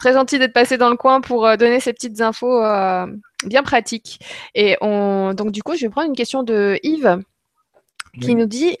Très 0.00 0.14
gentil 0.14 0.38
d'être 0.38 0.54
passé 0.54 0.78
dans 0.78 0.88
le 0.88 0.96
coin 0.96 1.20
pour 1.20 1.46
euh, 1.46 1.56
donner 1.56 1.78
ces 1.78 1.92
petites 1.92 2.22
infos 2.22 2.64
euh, 2.64 3.06
bien 3.44 3.62
pratiques. 3.62 4.18
Et 4.54 4.78
on, 4.80 5.34
donc, 5.34 5.52
du 5.52 5.62
coup, 5.62 5.76
je 5.76 5.82
vais 5.82 5.90
prendre 5.90 6.08
une 6.08 6.16
question 6.16 6.42
de 6.42 6.78
Yves 6.82 7.22
qui 8.20 8.34
nous 8.34 8.46
dit 8.46 8.76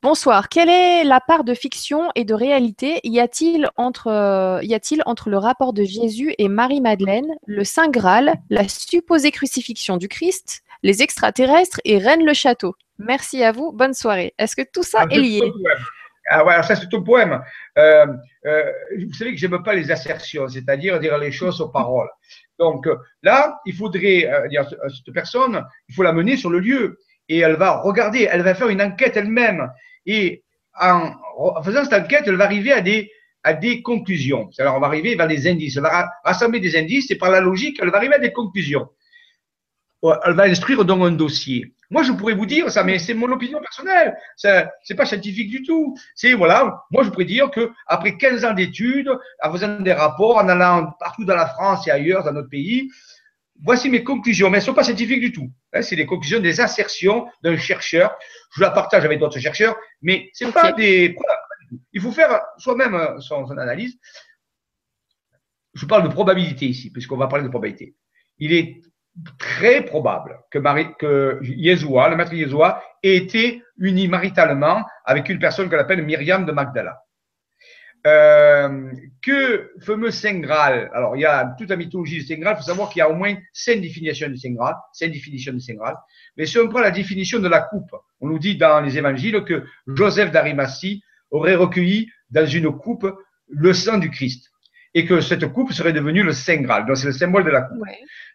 Bonsoir, 0.00 0.48
quelle 0.48 0.68
est 0.68 1.04
la 1.04 1.20
part 1.20 1.44
de 1.44 1.54
fiction 1.54 2.10
et 2.14 2.24
de 2.24 2.34
réalité 2.34 3.00
y 3.04 3.20
a-t-il 3.20 3.68
entre, 3.76 4.06
euh, 4.06 4.60
y 4.62 4.72
a-t-il 4.74 5.02
entre 5.06 5.28
le 5.28 5.38
rapport 5.38 5.72
de 5.72 5.82
Jésus 5.82 6.34
et 6.38 6.48
Marie-Madeleine, 6.48 7.34
le 7.46 7.64
Saint 7.64 7.88
Graal, 7.88 8.34
la 8.48 8.68
supposée 8.68 9.32
crucifixion 9.32 9.96
du 9.96 10.08
Christ, 10.08 10.62
les 10.82 11.02
extraterrestres 11.02 11.80
et 11.84 11.98
Rennes 11.98 12.24
le 12.24 12.32
Château? 12.32 12.76
Merci 12.98 13.42
à 13.42 13.52
vous, 13.52 13.72
bonne 13.72 13.94
soirée. 13.94 14.34
Est-ce 14.38 14.54
que 14.54 14.62
tout 14.72 14.84
ça 14.84 15.04
est 15.10 15.18
lié? 15.18 15.52
Ah 16.30 16.44
alors 16.46 16.64
ça 16.64 16.76
c'est 16.76 16.88
ton 16.88 17.02
poème. 17.02 17.42
Euh, 17.76 18.06
euh, 18.46 18.72
vous 19.04 19.12
savez 19.12 19.32
que 19.32 19.36
j'aime 19.36 19.62
pas 19.64 19.74
les 19.74 19.90
assertions, 19.90 20.48
c'est-à-dire 20.48 21.00
dire 21.00 21.18
les 21.18 21.32
choses 21.32 21.60
aux 21.60 21.68
paroles. 21.68 22.08
Donc 22.58 22.88
là, 23.22 23.58
il 23.66 23.74
faudrait 23.74 24.26
euh, 24.26 24.46
dire 24.48 24.68
cette 24.68 25.12
personne, 25.12 25.64
il 25.88 25.94
faut 25.94 26.04
la 26.04 26.12
mener 26.12 26.36
sur 26.36 26.50
le 26.50 26.60
lieu 26.60 26.98
et 27.28 27.38
elle 27.40 27.56
va 27.56 27.80
regarder, 27.80 28.28
elle 28.30 28.42
va 28.42 28.54
faire 28.54 28.68
une 28.68 28.80
enquête 28.80 29.16
elle-même 29.16 29.70
et 30.06 30.44
en, 30.80 31.10
en, 31.36 31.62
faisant 31.64 31.84
cette 31.84 32.04
enquête, 32.04 32.24
elle 32.26 32.36
va 32.36 32.44
arriver 32.44 32.72
à 32.72 32.80
des 32.80 33.10
à 33.42 33.52
des 33.52 33.82
conclusions. 33.82 34.50
Alors 34.58 34.76
on 34.76 34.80
va 34.80 34.86
arriver 34.86 35.16
vers 35.16 35.26
des 35.26 35.48
indices, 35.48 35.76
elle 35.76 35.82
va 35.82 36.10
rassembler 36.24 36.60
des 36.60 36.76
indices 36.76 37.10
et 37.10 37.16
par 37.16 37.30
la 37.30 37.40
logique, 37.40 37.78
elle 37.82 37.90
va 37.90 37.96
arriver 37.96 38.14
à 38.14 38.18
des 38.18 38.32
conclusions. 38.32 38.88
Elle 40.02 40.34
va 40.34 40.44
instruire 40.44 40.84
donc 40.84 41.02
un 41.02 41.12
dossier. 41.12 41.74
Moi, 41.90 42.04
je 42.04 42.12
pourrais 42.12 42.34
vous 42.34 42.46
dire 42.46 42.70
ça, 42.70 42.84
mais 42.84 42.98
c'est 43.00 43.14
mon 43.14 43.30
opinion 43.32 43.60
personnelle. 43.60 44.16
C'est 44.36 44.94
pas 44.96 45.06
scientifique 45.06 45.50
du 45.50 45.62
tout. 45.62 45.96
C'est 46.14 46.34
voilà. 46.34 46.84
Moi, 46.90 47.02
je 47.02 47.10
pourrais 47.10 47.24
dire 47.24 47.50
que 47.50 47.70
après 47.86 48.16
15 48.16 48.44
ans 48.44 48.54
d'études, 48.54 49.10
en 49.42 49.52
faisant 49.52 49.80
des 49.80 49.92
rapports, 49.92 50.36
en 50.36 50.48
allant 50.48 50.92
partout 51.00 51.24
dans 51.24 51.34
la 51.34 51.46
France 51.46 51.88
et 51.88 51.90
ailleurs 51.90 52.22
dans 52.22 52.32
notre 52.32 52.48
pays, 52.48 52.88
voici 53.62 53.90
mes 53.90 54.04
conclusions. 54.04 54.50
Mais 54.50 54.58
elles 54.58 54.62
ne 54.62 54.66
sont 54.66 54.74
pas 54.74 54.84
scientifiques 54.84 55.20
du 55.20 55.32
tout. 55.32 55.50
Hein, 55.72 55.82
c'est 55.82 55.96
des 55.96 56.06
conclusions, 56.06 56.38
des 56.38 56.60
assertions 56.60 57.26
d'un 57.42 57.56
chercheur. 57.56 58.16
Je 58.54 58.60
la 58.60 58.70
partage 58.70 59.04
avec 59.04 59.18
d'autres 59.18 59.40
chercheurs, 59.40 59.76
mais 60.00 60.30
c'est 60.32 60.52
pas 60.52 60.72
des. 60.72 61.16
Il 61.92 62.00
faut 62.00 62.12
faire 62.12 62.40
soi-même 62.58 63.20
son, 63.20 63.46
son, 63.46 63.58
analyse. 63.58 63.98
Je 65.74 65.86
parle 65.86 66.04
de 66.04 66.08
probabilité 66.08 66.66
ici, 66.66 66.90
puisqu'on 66.90 67.16
va 67.16 67.26
parler 67.26 67.44
de 67.44 67.48
probabilité. 67.48 67.94
Il 68.38 68.52
est 68.52 68.80
très 69.38 69.84
probable 69.84 70.38
que, 70.50 70.58
Marie, 70.58 70.88
que 70.98 71.38
le 71.40 72.16
maître 72.16 72.32
Yeshua, 72.32 72.82
ait 73.02 73.16
été 73.16 73.62
uni 73.78 74.08
maritalement 74.08 74.84
avec 75.04 75.28
une 75.28 75.38
personne 75.38 75.68
qu'on 75.68 75.78
appelle 75.78 76.04
Myriam 76.04 76.44
de 76.44 76.52
Magdala. 76.52 77.00
Euh, 78.06 78.90
que 79.20 79.72
fameux 79.80 80.10
Saint 80.10 80.38
Graal, 80.38 80.90
alors 80.94 81.16
il 81.16 81.20
y 81.20 81.26
a 81.26 81.54
toute 81.58 81.68
la 81.68 81.76
mythologie 81.76 82.20
du 82.20 82.24
Saint 82.24 82.38
Graal, 82.40 82.56
il 82.56 82.62
faut 82.62 82.68
savoir 82.68 82.88
qu'il 82.88 83.00
y 83.00 83.02
a 83.02 83.10
au 83.10 83.14
moins 83.14 83.34
cinq 83.52 83.82
définitions 83.82 84.28
du 84.28 84.38
Saint 84.38 84.52
Graal, 84.52 84.74
cinq 84.92 85.12
définitions 85.12 85.52
du 85.52 85.60
Saint 85.60 85.74
Graal. 85.74 85.96
Mais 86.38 86.46
si 86.46 86.58
on 86.58 86.68
prend 86.68 86.80
la 86.80 86.92
définition 86.92 87.40
de 87.40 87.48
la 87.48 87.60
coupe, 87.60 87.94
on 88.20 88.28
nous 88.28 88.38
dit 88.38 88.56
dans 88.56 88.80
les 88.80 88.96
évangiles 88.96 89.44
que 89.44 89.64
Joseph 89.86 90.30
d'Arimathie 90.30 91.02
aurait 91.30 91.56
recueilli 91.56 92.08
dans 92.30 92.46
une 92.46 92.72
coupe 92.72 93.06
le 93.48 93.74
sang 93.74 93.98
du 93.98 94.10
Christ 94.10 94.49
et 94.94 95.06
que 95.06 95.20
cette 95.20 95.46
coupe 95.52 95.72
serait 95.72 95.92
devenue 95.92 96.22
le 96.22 96.32
Saint 96.32 96.56
Graal. 96.56 96.86
Donc 96.86 96.96
c'est 96.96 97.06
le 97.06 97.12
symbole 97.12 97.44
de 97.44 97.50
la 97.50 97.62
coupe. 97.62 97.84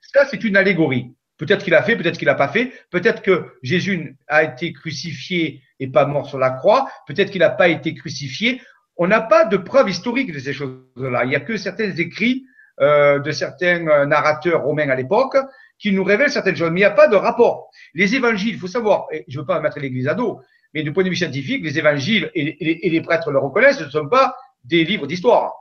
Ça, 0.01 0.25
c'est 0.25 0.43
une 0.43 0.57
allégorie. 0.57 1.13
Peut-être 1.37 1.63
qu'il 1.63 1.73
a 1.73 1.83
fait, 1.83 1.97
peut-être 1.97 2.17
qu'il 2.17 2.27
n'a 2.27 2.35
pas 2.35 2.47
fait. 2.47 2.71
Peut-être 2.91 3.21
que 3.21 3.45
Jésus 3.61 4.15
a 4.27 4.43
été 4.43 4.71
crucifié 4.71 5.61
et 5.79 5.87
pas 5.87 6.05
mort 6.05 6.29
sur 6.29 6.37
la 6.37 6.51
croix. 6.51 6.89
Peut-être 7.07 7.29
qu'il 7.31 7.41
n'a 7.41 7.49
pas 7.49 7.67
été 7.67 7.93
crucifié. 7.93 8.61
On 8.95 9.07
n'a 9.07 9.19
pas 9.19 9.43
de 9.43 9.57
preuves 9.57 9.89
historiques 9.89 10.31
de 10.31 10.39
ces 10.39 10.53
choses-là. 10.53 11.25
Il 11.25 11.29
n'y 11.29 11.35
a 11.35 11.41
que 11.41 11.57
certains 11.57 11.91
écrits 11.91 12.45
euh, 12.79 13.19
de 13.19 13.31
certains 13.31 13.85
euh, 13.87 14.05
narrateurs 14.05 14.63
romains 14.63 14.89
à 14.89 14.95
l'époque 14.95 15.37
qui 15.77 15.91
nous 15.91 16.05
révèlent 16.05 16.31
certaines 16.31 16.55
choses. 16.55 16.71
Mais 16.71 16.79
il 16.79 16.83
n'y 16.83 16.85
a 16.85 16.91
pas 16.91 17.09
de 17.09 17.17
rapport. 17.17 17.69
Les 17.93 18.15
évangiles, 18.15 18.53
il 18.53 18.59
faut 18.59 18.67
savoir, 18.67 19.07
et 19.11 19.25
je 19.27 19.37
ne 19.37 19.41
veux 19.41 19.45
pas 19.45 19.59
mettre 19.59 19.79
l'église 19.79 20.07
à 20.07 20.13
dos, 20.13 20.39
mais 20.73 20.83
du 20.83 20.93
point 20.93 21.03
de 21.03 21.09
vue 21.09 21.17
scientifique, 21.17 21.63
les 21.63 21.77
évangiles, 21.77 22.31
et, 22.33 22.87
et 22.87 22.89
les 22.89 23.01
prêtres 23.01 23.31
le 23.31 23.39
reconnaissent, 23.39 23.79
ce 23.79 23.83
ne 23.83 23.89
sont 23.89 24.07
pas 24.07 24.35
des 24.63 24.85
livres 24.85 25.07
d'histoire. 25.07 25.53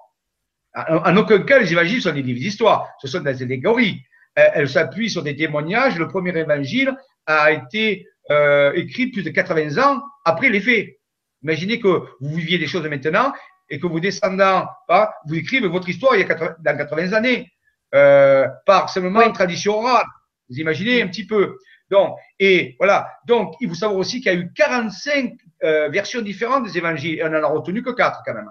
En 0.75 1.16
aucun 1.16 1.41
cas, 1.41 1.61
les 1.61 1.72
évangiles 1.72 2.03
sont 2.03 2.12
des 2.12 2.22
livres 2.22 2.41
d'histoire, 2.41 2.89
ce 3.01 3.07
sont 3.07 3.20
des 3.20 3.43
allégories. 3.43 4.03
Elles 4.35 4.68
s'appuient 4.68 5.11
sur 5.11 5.22
des 5.22 5.37
témoignages. 5.37 5.97
Le 5.97 6.09
premier 6.09 6.37
évangile 6.37 6.93
a 7.27 7.53
été 7.53 8.09
euh, 8.31 8.72
écrit 8.75 9.09
plus 9.09 9.22
de 9.22 9.31
80 9.31 9.83
ans 9.83 10.03
après 10.25 10.49
les 10.49 10.61
faits. 10.61 10.99
Imaginez 11.43 11.79
que 11.79 12.03
vous 12.20 12.37
viviez 12.37 12.59
des 12.59 12.66
choses 12.66 12.87
maintenant 12.89 13.33
et 13.68 13.79
que 13.79 13.87
vos 13.87 14.01
descendants 14.01 14.66
pas, 14.89 15.14
vous 15.27 15.35
écrivez 15.35 15.68
votre 15.68 15.89
histoire 15.89 16.16
il 16.16 16.20
y 16.20 16.25
a 16.25 16.27
80, 16.27 16.57
dans 16.59 16.77
80 16.77 17.12
années 17.12 17.53
euh, 17.95 18.49
par 18.66 18.89
simplement 18.89 19.22
une 19.22 19.33
tradition 19.33 19.79
orale. 19.79 20.07
Vous 20.49 20.57
imaginez 20.57 21.03
un 21.03 21.09
petit 21.09 21.27
peu. 21.27 21.57
Donc, 21.91 22.16
et 22.39 22.77
voilà. 22.79 23.09
Donc, 23.27 23.55
il 23.61 23.68
faut 23.68 23.75
savoir 23.75 23.99
aussi 23.99 24.20
qu'il 24.20 24.33
y 24.33 24.37
a 24.37 24.39
eu 24.39 24.53
45 24.55 25.35
euh, 25.62 25.89
versions 25.91 26.22
différentes 26.22 26.64
des 26.64 26.79
évangiles 26.79 27.18
et 27.18 27.25
on 27.25 27.29
n'en 27.29 27.43
a 27.43 27.47
retenu 27.47 27.83
que 27.83 27.91
4 27.91 28.22
quand 28.25 28.35
même. 28.35 28.51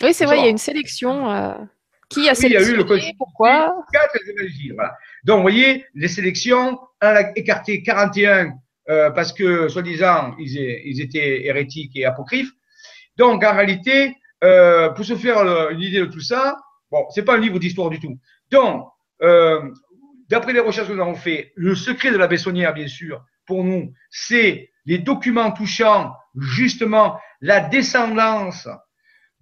Oui, 0.00 0.14
c'est 0.14 0.24
vrai, 0.24 0.38
il 0.38 0.44
y 0.44 0.46
a 0.46 0.50
une 0.50 0.58
sélection. 0.58 1.30
Euh, 1.30 1.54
qui 2.08 2.28
a 2.28 2.34
sélectionné, 2.34 2.64
il 2.64 2.88
y 2.88 2.92
a 2.92 3.06
eu 3.06 3.10
le 3.10 3.16
pourquoi 3.16 3.74
Quatre 3.92 4.16
évangiles, 4.28 4.74
voilà. 4.74 4.94
Donc, 5.24 5.36
vous 5.36 5.42
voyez, 5.42 5.86
les 5.94 6.08
sélections, 6.08 6.78
on 7.00 7.06
a 7.06 7.22
écarté 7.36 7.82
41 7.82 8.52
euh, 8.90 9.10
parce 9.10 9.32
que, 9.32 9.68
soi-disant, 9.68 10.34
ils, 10.38 10.58
ils, 10.84 11.00
étaient 11.00 11.46
hérétiques 11.46 11.96
et 11.96 12.04
apocryphes. 12.04 12.52
Donc, 13.16 13.44
en 13.44 13.54
réalité, 13.54 14.16
euh, 14.44 14.90
pour 14.90 15.04
se 15.04 15.16
faire 15.16 15.38
une 15.70 15.80
idée 15.80 16.00
de 16.00 16.06
tout 16.06 16.20
ça, 16.20 16.58
bon, 16.90 17.06
c'est 17.10 17.24
pas 17.24 17.36
un 17.36 17.40
livre 17.40 17.58
d'histoire 17.58 17.88
du 17.88 17.98
tout. 17.98 18.18
Donc, 18.50 18.88
d'après 20.28 20.52
les 20.52 20.60
recherches 20.60 20.88
que 20.88 20.92
nous 20.92 21.02
avons 21.02 21.14
fait, 21.14 21.52
le 21.54 21.74
secret 21.74 22.10
de 22.10 22.16
la 22.16 22.26
Bessonnière, 22.26 22.74
bien 22.74 22.88
sûr, 22.88 23.24
pour 23.46 23.64
nous, 23.64 23.92
c'est 24.10 24.70
les 24.84 24.98
documents 24.98 25.52
touchant 25.52 26.12
justement 26.36 27.18
la 27.40 27.60
descendance 27.60 28.68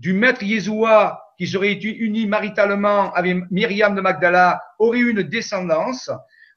du 0.01 0.14
maître 0.14 0.42
Yeshua 0.42 1.22
qui 1.38 1.46
serait 1.46 1.72
uni 1.72 2.26
maritalement 2.26 3.12
avec 3.12 3.51
Myriam 3.51 3.94
de 3.94 4.01
Magdala 4.01 4.61
aurait 4.78 4.98
eu 4.98 5.11
une 5.11 5.22
descendance, 5.22 6.11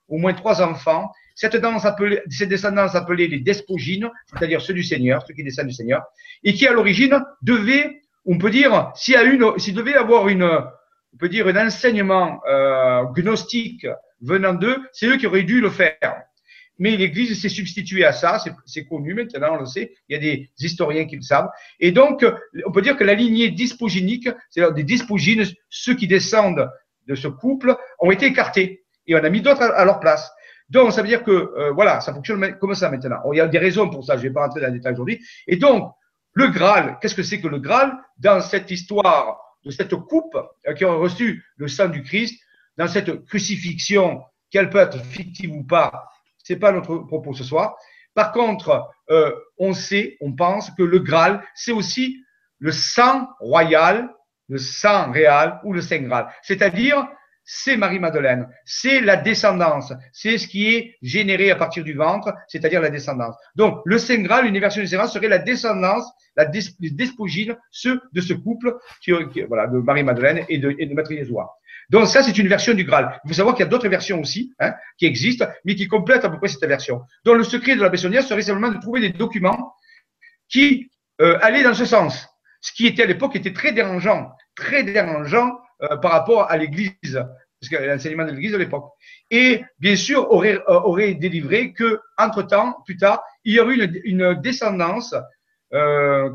au 0.07 0.17
moins 0.17 0.33
trois 0.33 0.61
enfants. 0.61 1.11
Cette, 1.35 1.55
danse 1.55 1.85
appelée, 1.85 2.21
cette 2.29 2.49
descendance 2.49 2.95
appelée 2.95 3.27
les 3.27 3.39
despogines, 3.39 4.09
c'est-à-dire 4.27 4.61
ceux 4.61 4.73
du 4.73 4.83
Seigneur, 4.83 5.23
ceux 5.25 5.33
qui 5.33 5.43
descendent 5.43 5.67
du 5.67 5.73
Seigneur, 5.73 6.03
et 6.43 6.53
qui 6.53 6.67
à 6.67 6.73
l'origine 6.73 7.23
devait, 7.41 8.01
on 8.25 8.37
peut 8.37 8.49
dire, 8.49 8.91
s'il 8.95 9.73
devait 9.73 9.95
avoir 9.95 10.27
une, 10.27 10.43
on 10.43 11.17
peut 11.17 11.29
dire 11.29 11.47
un 11.47 11.67
enseignement 11.67 12.41
euh, 12.47 13.03
gnostique 13.15 13.87
venant 14.21 14.53
d'eux, 14.53 14.77
c'est 14.91 15.07
eux 15.07 15.17
qui 15.17 15.27
auraient 15.27 15.43
dû 15.43 15.59
le 15.59 15.69
faire 15.69 16.23
mais 16.80 16.97
l'Église 16.97 17.39
s'est 17.39 17.49
substituée 17.49 18.05
à 18.05 18.11
ça, 18.11 18.43
c'est 18.65 18.86
connu 18.86 19.13
maintenant, 19.13 19.55
on 19.55 19.59
le 19.59 19.65
sait, 19.65 19.93
il 20.09 20.13
y 20.13 20.15
a 20.15 20.19
des 20.19 20.49
historiens 20.59 21.05
qui 21.05 21.15
le 21.15 21.21
savent. 21.21 21.49
Et 21.80 21.91
donc, 21.91 22.26
on 22.65 22.71
peut 22.71 22.82
dire 22.82 22.97
que 22.97 23.03
la 23.03 23.13
lignée 23.13 23.49
dispogénique, 23.51 24.28
c'est-à-dire 24.49 24.74
des 24.74 24.84
dispogines, 24.84 25.43
ceux 25.69 25.95
qui 25.95 26.07
descendent 26.07 26.69
de 27.07 27.15
ce 27.15 27.28
couple, 27.28 27.76
ont 27.99 28.11
été 28.11 28.26
écartés 28.26 28.84
et 29.05 29.15
on 29.15 29.24
a 29.24 29.30
mis 29.30 29.41
d'autres 29.41 29.61
à, 29.61 29.86
leur 29.86 29.99
place. 29.99 30.32
Donc, 30.69 30.93
ça 30.93 31.01
veut 31.01 31.07
dire 31.07 31.24
que, 31.24 31.32
euh, 31.32 31.71
voilà, 31.71 32.01
ça 32.01 32.13
fonctionne 32.13 32.57
comme 32.59 32.74
ça 32.74 32.89
maintenant. 32.89 33.19
il 33.32 33.38
y 33.38 33.41
a 33.41 33.47
des 33.47 33.59
raisons 33.59 33.89
pour 33.89 34.03
ça, 34.03 34.15
je 34.17 34.24
ne 34.24 34.30
vais 34.30 34.34
pas 34.34 34.41
rentrer 34.41 34.61
dans 34.61 34.67
les 34.67 34.74
détails 34.74 34.93
aujourd'hui. 34.93 35.19
Et 35.47 35.57
donc, 35.57 35.91
le 36.34 36.47
Graal, 36.47 36.97
qu'est-ce 36.99 37.15
que 37.15 37.24
c'est 37.24 37.39
que 37.39 37.47
le 37.47 37.59
Graal? 37.59 37.93
Dans 38.17 38.41
cette 38.41 38.71
histoire 38.71 39.39
de 39.63 39.71
cette 39.71 39.93
coupe 39.95 40.36
euh, 40.67 40.74
qui 40.74 40.84
a 40.84 40.91
reçu 40.91 41.43
le 41.57 41.67
sang 41.67 41.89
du 41.89 42.01
Christ, 42.01 42.39
dans 42.78 42.88
cette 42.88 43.26
crucifixion, 43.26 44.21
qu'elle 44.49 44.69
peut 44.69 44.80
être 44.80 44.99
fictive 45.03 45.51
ou 45.51 45.63
pas, 45.63 46.07
c'est 46.43 46.57
pas 46.57 46.71
notre 46.71 46.97
propos 46.97 47.33
ce 47.33 47.43
soir. 47.43 47.75
Par 48.13 48.31
contre, 48.31 48.87
euh, 49.09 49.33
on 49.57 49.73
sait, 49.73 50.17
on 50.21 50.33
pense 50.33 50.69
que 50.71 50.83
le 50.83 50.99
Graal, 50.99 51.43
c'est 51.55 51.71
aussi 51.71 52.23
le 52.59 52.71
sang 52.71 53.27
royal, 53.39 54.09
le 54.49 54.57
sang 54.57 55.11
réel 55.11 55.55
ou 55.63 55.73
le 55.73 55.81
Saint 55.81 55.99
Graal. 55.99 56.27
C'est-à-dire, 56.43 57.07
c'est 57.45 57.75
Marie-Madeleine, 57.75 58.47
c'est 58.63 59.01
la 59.01 59.17
descendance, 59.17 59.91
c'est 60.13 60.37
ce 60.37 60.47
qui 60.47 60.73
est 60.73 60.95
généré 61.01 61.51
à 61.51 61.55
partir 61.57 61.83
du 61.83 61.93
ventre, 61.93 62.33
c'est-à-dire 62.47 62.81
la 62.81 62.89
descendance. 62.89 63.35
Donc, 63.55 63.81
le 63.83 63.97
Saint 63.97 64.21
Graal, 64.21 64.45
une 64.45 64.59
version 64.59 64.81
du 64.81 64.87
Saint 64.87 65.07
serait 65.07 65.27
la 65.27 65.39
descendance, 65.39 66.05
la 66.37 66.45
despogine, 66.45 67.57
ceux 67.69 68.01
de 68.13 68.21
ce 68.21 68.33
couple 68.33 68.77
qui, 69.01 69.11
de 69.11 69.81
Marie-Madeleine 69.81 70.45
et 70.47 70.57
de, 70.57 70.73
et 70.77 70.85
de 70.85 70.93
Maître 70.93 71.11
donc 71.89 72.07
ça, 72.07 72.23
c'est 72.23 72.38
une 72.38 72.47
version 72.47 72.73
du 72.73 72.84
Graal. 72.84 73.19
Il 73.23 73.29
faut 73.29 73.34
savoir 73.34 73.55
qu'il 73.55 73.63
y 73.63 73.67
a 73.67 73.69
d'autres 73.69 73.89
versions 73.89 74.19
aussi 74.19 74.53
hein, 74.59 74.73
qui 74.97 75.05
existent, 75.05 75.47
mais 75.65 75.75
qui 75.75 75.88
complètent 75.88 76.25
à 76.25 76.29
peu 76.29 76.38
près 76.38 76.47
cette 76.47 76.65
version. 76.65 77.01
Donc 77.25 77.38
le 77.38 77.43
secret 77.43 77.75
de 77.75 77.81
la 77.81 77.89
Bessonnière 77.89 78.23
serait 78.23 78.41
simplement 78.41 78.71
de 78.71 78.79
trouver 78.79 79.01
des 79.01 79.09
documents 79.09 79.73
qui 80.49 80.89
euh, 81.21 81.38
allaient 81.41 81.63
dans 81.63 81.73
ce 81.73 81.86
sens. 81.86 82.27
Ce 82.61 82.71
qui 82.71 82.88
était 82.88 83.03
à 83.03 83.05
l'époque 83.05 83.36
était 83.36 83.53
très 83.53 83.73
dérangeant, 83.73 84.31
très 84.55 84.84
dérangeant 84.84 85.59
euh, 85.81 85.97
par 85.97 86.11
rapport 86.11 86.49
à 86.49 86.57
l'Église, 86.57 86.93
parce 87.03 87.69
que 87.69 87.75
l'enseignement 87.75 88.25
de 88.25 88.31
l'Église 88.31 88.53
de 88.53 88.57
l'époque. 88.57 88.86
Et 89.29 89.63
bien 89.79 89.95
sûr, 89.95 90.31
aurait, 90.31 90.59
euh, 90.67 91.13
délivré 91.15 91.73
que, 91.73 91.99
entre-temps, 92.17 92.77
plus 92.86 92.97
tard, 92.97 93.21
il 93.43 93.55
y 93.55 93.59
aurait 93.59 93.75
une, 93.75 94.01
une 94.03 94.34
descendance 94.41 95.15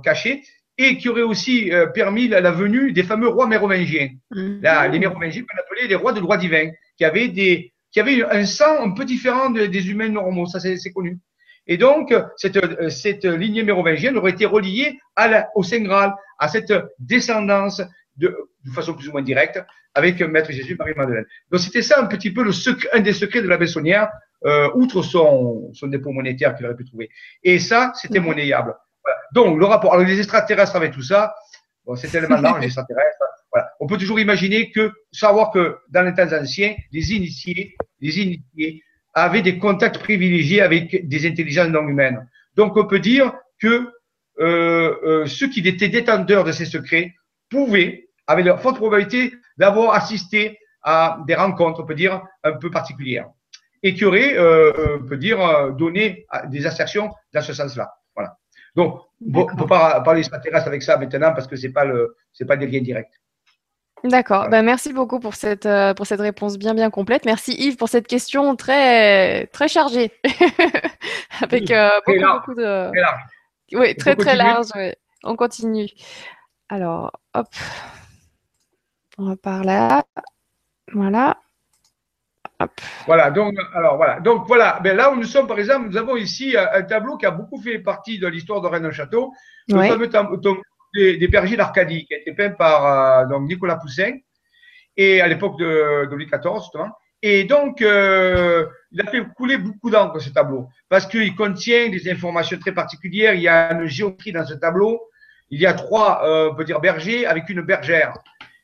cachée 0.02 0.42
et 0.78 0.96
qui 0.96 1.08
aurait 1.08 1.22
aussi 1.22 1.72
euh, 1.72 1.86
permis 1.86 2.28
la, 2.28 2.50
venue 2.50 2.92
des 2.92 3.02
fameux 3.02 3.28
rois 3.28 3.46
mérovingiens. 3.46 4.08
Mhm. 4.30 4.60
Là, 4.62 4.88
les 4.88 4.98
mérovingiens 4.98 5.42
qu'on 5.42 5.60
appelait 5.60 5.88
les 5.88 5.94
rois 5.96 6.12
de 6.12 6.20
droit 6.20 6.36
divin, 6.36 6.70
qui 6.96 7.04
avaient, 7.04 7.28
des, 7.28 7.72
qui 7.90 8.00
avaient 8.00 8.22
un 8.24 8.46
sang 8.46 8.82
un 8.82 8.90
peu 8.92 9.04
différent 9.04 9.50
des 9.50 9.90
humains 9.90 10.08
normaux, 10.08 10.46
ça 10.46 10.60
c'est 10.60 10.92
connu. 10.92 11.18
Et 11.66 11.76
donc, 11.76 12.14
cette, 12.36 12.56
euh, 12.56 12.88
cette 12.88 13.24
lignée 13.24 13.62
mérovingienne 13.62 14.16
aurait 14.16 14.30
été 14.30 14.46
reliée 14.46 14.98
à 15.16 15.28
la, 15.28 15.48
au 15.54 15.62
Saint 15.62 15.80
Graal, 15.80 16.14
à 16.38 16.48
cette 16.48 16.72
descendance 16.98 17.82
de, 18.16 18.34
de 18.64 18.70
façon 18.70 18.94
plus 18.94 19.08
ou 19.08 19.12
moins 19.12 19.22
directe 19.22 19.60
avec 19.94 20.20
Maître 20.20 20.52
Jésus, 20.52 20.76
Marie-Madeleine. 20.78 21.26
Donc, 21.50 21.60
c'était 21.60 21.82
ça 21.82 22.00
un 22.00 22.06
petit 22.06 22.30
peu 22.30 22.44
le 22.44 22.52
secret, 22.52 22.88
un 22.92 23.00
des 23.00 23.12
secrets 23.12 23.42
de 23.42 23.48
la 23.48 23.56
Bessonnière, 23.56 24.08
euh, 24.44 24.70
outre 24.74 25.02
son, 25.02 25.72
son 25.74 25.88
dépôt 25.88 26.12
monétaire 26.12 26.54
qu'il 26.54 26.64
aurait 26.66 26.76
pu 26.76 26.84
trouver. 26.84 27.10
Et 27.42 27.58
ça, 27.58 27.92
c'était 27.96 28.20
monnayable. 28.20 28.74
Donc, 29.32 29.58
le 29.58 29.64
rapport, 29.64 29.94
alors 29.94 30.06
les 30.06 30.18
extraterrestres 30.18 30.76
avec 30.76 30.92
tout 30.92 31.02
ça, 31.02 31.34
bon, 31.84 31.96
c'est 31.96 32.08
tellement 32.08 32.40
large, 32.40 32.60
les 32.60 32.66
extraterrestres. 32.66 33.24
Voilà. 33.52 33.70
On 33.80 33.86
peut 33.86 33.96
toujours 33.96 34.20
imaginer 34.20 34.70
que, 34.70 34.92
savoir 35.12 35.50
que 35.50 35.78
dans 35.90 36.02
les 36.02 36.14
temps 36.14 36.32
anciens, 36.32 36.74
les 36.92 37.12
initiés, 37.12 37.76
les 38.00 38.18
initiés 38.20 38.82
avaient 39.14 39.42
des 39.42 39.58
contacts 39.58 39.98
privilégiés 39.98 40.60
avec 40.60 41.08
des 41.08 41.26
intelligences 41.26 41.68
non 41.68 41.86
humaines. 41.88 42.28
Donc, 42.54 42.76
on 42.76 42.86
peut 42.86 42.98
dire 43.00 43.32
que 43.60 43.90
euh, 44.40 44.96
euh, 45.04 45.26
ceux 45.26 45.48
qui 45.48 45.60
étaient 45.66 45.88
détenteurs 45.88 46.44
de 46.44 46.52
ces 46.52 46.64
secrets 46.64 47.14
pouvaient, 47.50 48.08
avec 48.26 48.44
leur 48.44 48.60
forte 48.60 48.76
probabilité, 48.76 49.32
d'avoir 49.56 49.94
assisté 49.94 50.58
à 50.82 51.18
des 51.26 51.34
rencontres, 51.34 51.80
on 51.80 51.86
peut 51.86 51.94
dire, 51.94 52.22
un 52.44 52.52
peu 52.52 52.70
particulières, 52.70 53.28
et 53.82 53.94
qui 53.94 54.04
auraient, 54.04 54.36
euh, 54.36 54.98
on 55.00 55.06
peut 55.06 55.16
dire, 55.16 55.72
donné 55.72 56.26
des 56.48 56.66
assertions 56.66 57.10
dans 57.32 57.40
ce 57.40 57.52
sens-là. 57.52 57.92
Donc, 58.76 59.00
on 59.20 59.26
ne 59.26 59.56
peut 59.56 59.66
pas 59.66 60.00
parler 60.00 60.20
extraterrestre 60.20 60.68
avec 60.68 60.82
ça 60.82 60.96
maintenant 60.96 61.32
parce 61.32 61.46
que 61.46 61.56
ce 61.56 61.66
n'est 61.66 61.72
pas, 61.72 61.84
le, 61.84 62.16
pas 62.46 62.56
des 62.56 62.66
liens 62.66 62.80
directs. 62.80 63.12
D'accord. 64.04 64.48
Ben, 64.48 64.62
merci 64.62 64.92
beaucoup 64.92 65.18
pour 65.18 65.34
cette, 65.34 65.66
euh, 65.66 65.92
pour 65.92 66.06
cette 66.06 66.20
réponse 66.20 66.56
bien, 66.56 66.74
bien 66.74 66.90
complète. 66.90 67.24
Merci 67.24 67.54
Yves 67.54 67.76
pour 67.76 67.88
cette 67.88 68.06
question 68.06 68.54
très, 68.54 69.46
très 69.46 69.66
chargée. 69.66 70.12
avec 71.42 71.70
euh, 71.70 71.90
beaucoup, 72.06 72.20
beaucoup 72.20 72.54
de. 72.54 72.90
Très 72.90 73.00
large. 73.00 73.20
Oui, 73.72 73.94
très, 73.96 74.14
très 74.14 74.36
large. 74.36 74.68
On 75.24 75.34
continue. 75.34 75.88
Alors, 76.68 77.12
hop. 77.34 77.48
On 79.18 79.30
repart 79.30 79.64
là. 79.64 80.04
Voilà. 80.92 81.38
Hop. 82.60 82.72
Voilà, 83.06 83.30
donc, 83.30 83.54
alors 83.74 83.96
voilà. 83.96 84.18
Donc 84.18 84.46
voilà, 84.48 84.80
ben 84.82 84.96
là 84.96 85.12
où 85.12 85.16
nous 85.16 85.24
sommes, 85.24 85.46
par 85.46 85.58
exemple, 85.58 85.88
nous 85.88 85.96
avons 85.96 86.16
ici 86.16 86.56
un, 86.56 86.82
tableau 86.82 87.16
qui 87.16 87.24
a 87.24 87.30
beaucoup 87.30 87.60
fait 87.60 87.78
partie 87.78 88.18
de 88.18 88.26
l'histoire 88.26 88.60
de 88.60 88.66
Rennes-Château, 88.66 89.32
le 89.68 89.82
fameux 89.82 90.10
tableau 90.10 90.40
des, 90.94 91.28
bergers 91.28 91.56
d'Arcadie, 91.56 92.04
qui 92.06 92.14
a 92.14 92.18
été 92.18 92.32
peint 92.32 92.50
par 92.50 92.86
euh, 92.86 93.26
donc 93.26 93.48
Nicolas 93.48 93.76
Poussin, 93.76 94.12
et 94.96 95.20
à 95.20 95.28
l'époque 95.28 95.58
de, 95.58 96.06
de, 96.10 96.14
Louis 96.14 96.26
XIV. 96.26 96.90
Et 97.22 97.44
donc, 97.44 97.80
euh, 97.82 98.66
il 98.90 99.00
a 99.00 99.04
fait 99.04 99.24
couler 99.36 99.58
beaucoup 99.58 99.90
d'encre 99.90 100.20
ce 100.20 100.30
tableau, 100.30 100.68
parce 100.88 101.06
qu'il 101.06 101.36
contient 101.36 101.88
des 101.90 102.10
informations 102.10 102.58
très 102.58 102.72
particulières. 102.72 103.34
Il 103.34 103.42
y 103.42 103.48
a 103.48 103.72
une 103.72 103.86
géométrie 103.86 104.32
dans 104.32 104.44
ce 104.44 104.54
tableau. 104.54 105.00
Il 105.50 105.60
y 105.60 105.66
a 105.66 105.74
trois, 105.74 106.24
euh, 106.24 106.50
on 106.50 106.56
peut 106.56 106.64
dire, 106.64 106.80
bergers 106.80 107.24
avec 107.24 107.48
une 107.48 107.62
bergère. 107.62 108.14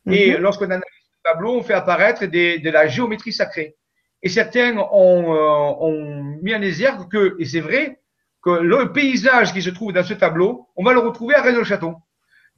Et 0.07 0.33
mhm. 0.33 0.39
lorsqu'on 0.39 0.67
analyse 0.67 0.85
ce 0.85 1.31
tableau, 1.31 1.59
on 1.59 1.63
fait 1.63 1.75
apparaître 1.75 2.27
des, 2.27 2.59
de 2.59 2.71
la 2.71 2.89
géométrie 2.89 3.33
sacrée. 3.33 3.77
Et 4.25 4.31
certains 4.31 4.77
ont, 4.79 5.35
euh, 5.35 5.87
ont 5.87 6.39
mis 6.43 6.55
en 6.55 6.63
exergue 6.63 7.09
que, 7.09 7.37
et 7.39 7.45
c'est 7.45 7.61
vrai, 7.61 8.01
que 8.43 8.51
le 8.51 8.93
paysage 8.93 9.53
qui 9.53 9.63
se 9.63 9.71
trouve 9.71 9.93
dans 9.93 10.03
ce 10.03 10.15
tableau, 10.15 10.69
on 10.77 10.83
va 10.83 10.93
le 10.95 10.99
retrouver 10.99 11.35
à 11.35 11.43
Rennes-le-Château. 11.43 11.95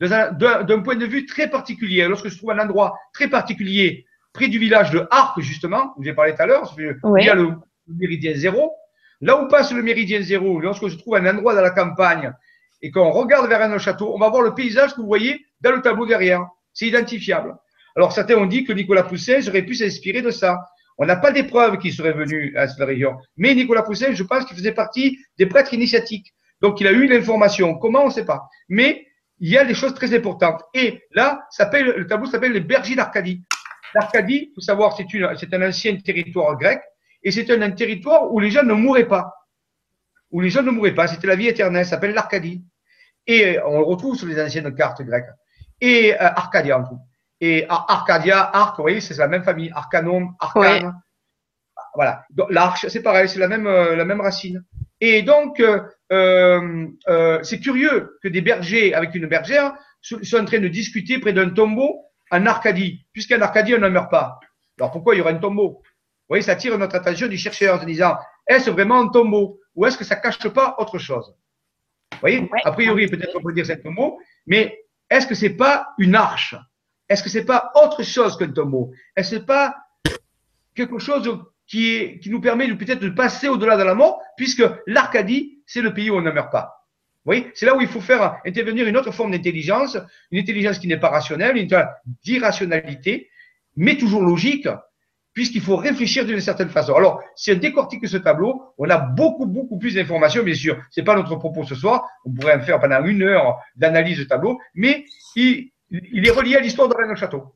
D'un 0.01 0.81
point 0.83 0.97
de 0.97 1.07
vue 1.07 1.27
très 1.27 1.51
particulier, 1.51 2.07
lorsque 2.07 2.29
je 2.29 2.37
trouve 2.37 2.53
un 2.53 2.59
endroit 2.59 2.99
très 3.13 3.29
particulier 3.29 4.07
près 4.33 4.49
du 4.49 4.59
village 4.59 4.91
de 4.91 5.07
Arc, 5.11 5.41
justement, 5.41 5.93
où 5.97 6.05
j'ai 6.05 6.13
parlé 6.13 6.35
tout 6.35 6.43
à 6.43 6.47
l'heure, 6.47 6.75
il 6.79 7.25
y 7.25 7.29
a 7.29 7.35
le, 7.35 7.55
méridien 7.89 8.35
zéro. 8.35 8.73
Là 9.21 9.41
où 9.41 9.49
passe 9.49 9.73
le 9.73 9.83
méridien 9.83 10.21
zéro, 10.21 10.61
lorsque 10.61 10.89
je 10.89 10.97
trouve 10.97 11.17
un 11.17 11.27
endroit 11.27 11.55
dans 11.55 11.63
la 11.63 11.71
campagne 11.71 12.33
et 12.83 12.91
qu'on 12.91 13.11
regarde 13.11 13.49
vers 13.49 13.63
un 13.63 13.79
château, 13.79 14.15
on 14.15 14.19
va 14.19 14.29
voir 14.29 14.43
le 14.43 14.55
paysage 14.55 14.95
que 14.95 15.01
vous 15.01 15.07
voyez 15.07 15.47
dans 15.63 15.73
le 15.73 15.81
tableau 15.81 16.07
derrière. 16.07 16.47
C'est 16.75 16.87
identifiable. 16.87 17.57
Alors 17.97 18.13
certains 18.13 18.37
ont 18.37 18.47
dit 18.47 18.65
que 18.65 18.73
Nicolas 18.75 19.05
Poussin 19.05 19.41
aurait 19.49 19.63
pu 19.63 19.75
s'inspirer 19.75 20.21
de 20.21 20.31
ça. 20.31 20.61
On 20.99 21.07
n'a 21.07 21.17
pas 21.17 21.33
des 21.33 21.43
preuves 21.43 21.79
qui 21.79 21.93
seraient 21.93 22.13
venues 22.13 22.57
à 22.57 22.69
cette 22.69 22.85
région. 22.87 23.17
Mais 23.37 23.55
Nicolas 23.55 23.83
Poussin, 23.83 24.13
je 24.13 24.23
pense 24.23 24.45
qu'il 24.45 24.57
faisait 24.57 24.73
partie 24.73 25.19
des 25.39 25.47
prêtres 25.47 25.75
initiatiques. 25.75 26.35
Donc 26.61 26.81
il 26.81 26.87
a 26.87 26.93
eu 26.93 27.07
l'information. 27.07 27.75
Comment, 27.75 28.05
on 28.05 28.07
ne 28.07 28.13
sait 28.13 28.25
pas. 28.25 28.49
Mais 28.69 29.07
il 29.39 29.51
y 29.51 29.59
a 29.59 29.65
des 29.65 29.75
choses 29.75 29.95
très 29.95 30.15
importantes. 30.15 30.63
Et 30.73 31.03
là, 31.13 31.47
le 31.59 32.05
tableau 32.05 32.27
s'appelle 32.27 32.53
les 32.53 32.61
bergers 32.61 32.95
d'Arcadie. 32.95 33.45
L'Arcadie, 33.95 34.49
il 34.51 34.55
faut 34.55 34.61
savoir, 34.61 34.97
c'est 34.97 35.55
un 35.55 35.69
ancien 35.69 35.97
territoire 35.97 36.57
grec 36.59 36.81
et 37.23 37.31
c'est 37.31 37.51
un, 37.51 37.71
territoire 37.73 38.33
où 38.33 38.41
les 38.41 38.51
gens 38.51 38.63
ne 38.63 38.73
mouraient 38.73 39.09
pas. 39.09 39.33
Où 40.31 40.41
les 40.41 40.51
gens 40.51 40.63
ne 40.63 40.71
mouraient 40.71 40.95
pas. 40.95 41.07
C'était 41.07 41.27
la 41.27 41.37
vie 41.37 41.49
éternelle. 41.49 41.85
Ça 41.85 41.93
s'appelle 41.93 42.15
l'Arcadie. 42.15 42.65
Et 43.27 43.59
on 43.61 43.79
le 43.79 43.85
retrouve 43.85 44.17
sur 44.17 44.27
les 44.27 44.41
anciennes 44.41 44.75
cartes 44.75 45.03
grecques. 45.03 45.27
Et 45.81 46.15
euh, 46.15 46.19
Arcadia, 46.21 46.79
en 46.79 46.85
tout. 46.85 46.99
Et 47.41 47.67
Arcadia, 47.69 48.51
Arc, 48.53 48.77
vous 48.79 48.85
voyez, 48.85 49.01
c'est 49.01 49.17
la 49.17 49.29
même 49.29 49.45
famille. 49.45 49.71
Arcanum, 49.75 50.35
Arcane. 50.41 51.01
Voilà. 51.95 52.25
L'arche, 52.51 52.87
c'est 52.89 53.03
pareil, 53.03 53.29
c'est 53.29 53.39
la 53.39 53.49
même, 53.49 53.67
euh, 53.67 53.97
la 53.97 54.05
même 54.05 54.21
racine. 54.21 54.65
Et 55.01 55.23
donc, 55.23 55.61
euh, 55.61 55.81
euh, 56.13 57.43
c'est 57.43 57.61
curieux 57.61 58.19
que 58.23 58.29
des 58.29 58.41
bergers 58.41 58.95
avec 58.95 59.15
une 59.15 59.27
bergère 59.27 59.75
soient 60.01 60.41
en 60.41 60.45
train 60.45 60.61
de 60.61 60.69
discuter 60.69 61.19
près 61.19 61.33
d'un 61.33 61.51
tombeau 61.51 62.05
en 62.31 62.47
Arcadie, 62.47 63.07
puisqu'en 63.13 63.41
Arcadie, 63.41 63.75
on 63.75 63.79
ne 63.79 63.89
meurt 63.89 64.11
pas. 64.11 64.39
Alors 64.79 64.93
pourquoi 64.93 65.15
il 65.15 65.19
y 65.19 65.21
aura 65.21 65.31
un 65.31 65.39
tombeau? 65.39 65.83
Vous 65.83 66.29
voyez, 66.29 66.43
ça 66.43 66.53
attire 66.53 66.77
notre 66.79 66.97
attention 66.97 67.29
du 67.29 67.37
chercheur 67.37 67.81
en 67.81 67.85
disant 67.85 68.17
est-ce 68.47 68.71
vraiment 68.71 69.01
un 69.01 69.09
tombeau? 69.09 69.61
Ou 69.75 69.87
est-ce 69.87 69.99
que 69.99 70.05
ça 70.05 70.17
cache 70.17 70.49
pas 70.49 70.77
autre 70.79 70.99
chose? 70.99 71.35
Vous 72.13 72.19
voyez? 72.21 72.49
A 72.65 72.73
priori, 72.73 73.07
peut-être 73.09 73.33
qu'on 73.33 73.43
peut 73.43 73.53
dire 73.53 73.67
c'est 73.67 73.75
un 73.75 73.83
tombeau, 73.83 74.19
mais 74.47 74.79
est-ce 75.11 75.27
que 75.27 75.35
c'est 75.35 75.51
pas 75.57 75.89
une 75.99 76.15
arche? 76.15 76.55
Est-ce 77.09 77.23
que 77.23 77.29
c'est 77.29 77.45
pas 77.45 77.71
autre 77.75 78.03
chose 78.03 78.37
qu'un 78.37 78.51
tombeau 78.51 78.93
Est-ce 79.17 79.31
que 79.31 79.37
c'est 79.37 79.47
pas 79.47 79.77
quelque 80.75 80.99
chose 80.99 81.41
qui, 81.67 81.95
est, 81.95 82.19
qui 82.19 82.31
nous 82.31 82.41
permet 82.41 82.73
peut-être 82.75 83.01
de 83.01 83.11
passer 83.11 83.49
au-delà 83.49 83.77
de 83.77 83.83
la 83.83 83.95
mort, 83.95 84.21
puisque 84.37 84.65
l'Arcadie, 84.87 85.59
c'est 85.67 85.81
le 85.83 85.95
pays 85.95 86.11
où 86.11 86.17
on 86.17 86.21
ne 86.21 86.31
meurt 86.31 86.53
pas 86.53 86.77
oui, 87.27 87.49
c'est 87.55 87.67
là 87.67 87.77
où 87.77 87.81
il 87.81 87.89
faut 87.89 88.01
faire 88.01 88.39
intervenir 88.47 88.87
une 88.87 88.97
autre 88.97 89.11
forme 89.11 89.33
d'intelligence, 89.33 89.99
une 90.31 90.39
intelligence 90.39 90.79
qui 90.79 90.87
n'est 90.87 90.97
pas 90.97 91.09
rationnelle, 91.09 91.57
une 91.57 91.69
d'irrationalité, 92.23 93.29
mais 93.77 93.99
toujours 93.99 94.23
logique, 94.23 94.69
puisqu'il 95.35 95.61
faut 95.61 95.77
réfléchir 95.77 96.25
d'une 96.25 96.41
certaine 96.41 96.69
façon. 96.69 96.95
Alors, 96.95 97.21
si 97.35 97.51
on 97.51 97.57
décortique 97.57 98.07
ce 98.07 98.17
tableau, 98.17 98.63
on 98.79 98.89
a 98.89 98.99
beaucoup, 98.99 99.45
beaucoup 99.45 99.77
plus 99.77 99.95
d'informations, 99.95 100.45
bien 100.45 100.55
sûr. 100.55 100.81
C'est 100.93 101.03
pas 101.03 101.17
notre 101.17 101.35
propos 101.35 101.65
ce 101.65 101.75
soir. 101.75 102.09
On 102.25 102.33
pourrait 102.33 102.55
en 102.55 102.61
faire 102.61 102.79
pendant 102.79 103.05
une 103.05 103.23
heure 103.23 103.59
d'analyse 103.75 104.19
de 104.19 104.25
tableau, 104.25 104.61
mais 104.75 105.05
il, 105.35 105.73
il 105.91 106.27
est 106.27 106.31
relié 106.31 106.57
à 106.57 106.61
l'histoire 106.61 106.89
de 106.89 106.95
Rennes-le-Château. 106.95 107.55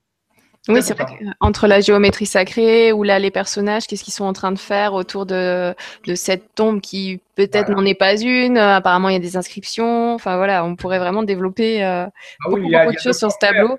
Oui, 0.68 0.82
c'est 0.82 0.94
vrai 0.94 1.06
qu'entre 1.40 1.66
la 1.66 1.80
géométrie 1.80 2.26
sacrée 2.26 2.92
ou 2.92 3.02
là 3.02 3.18
les 3.18 3.30
personnages, 3.30 3.86
qu'est-ce 3.86 4.04
qu'ils 4.04 4.12
sont 4.12 4.26
en 4.26 4.34
train 4.34 4.52
de 4.52 4.58
faire 4.58 4.92
autour 4.92 5.24
de, 5.24 5.74
de 6.06 6.14
cette 6.14 6.54
tombe 6.54 6.82
qui 6.82 7.20
peut-être 7.34 7.70
n'en 7.70 7.84
est 7.84 7.94
pas 7.94 8.20
une. 8.20 8.58
Euh, 8.58 8.76
apparemment, 8.76 9.08
il 9.08 9.14
y 9.14 9.16
a 9.16 9.20
des 9.20 9.38
inscriptions. 9.38 10.14
Enfin 10.14 10.36
voilà, 10.36 10.64
on 10.64 10.76
pourrait 10.76 10.98
vraiment 10.98 11.22
développer 11.22 11.82
euh, 11.82 12.04
ah 12.04 12.10
beaucoup, 12.48 12.60
de 12.60 12.98
choses 12.98 13.18
sur 13.18 13.32
ce 13.32 13.38
tableau. 13.38 13.78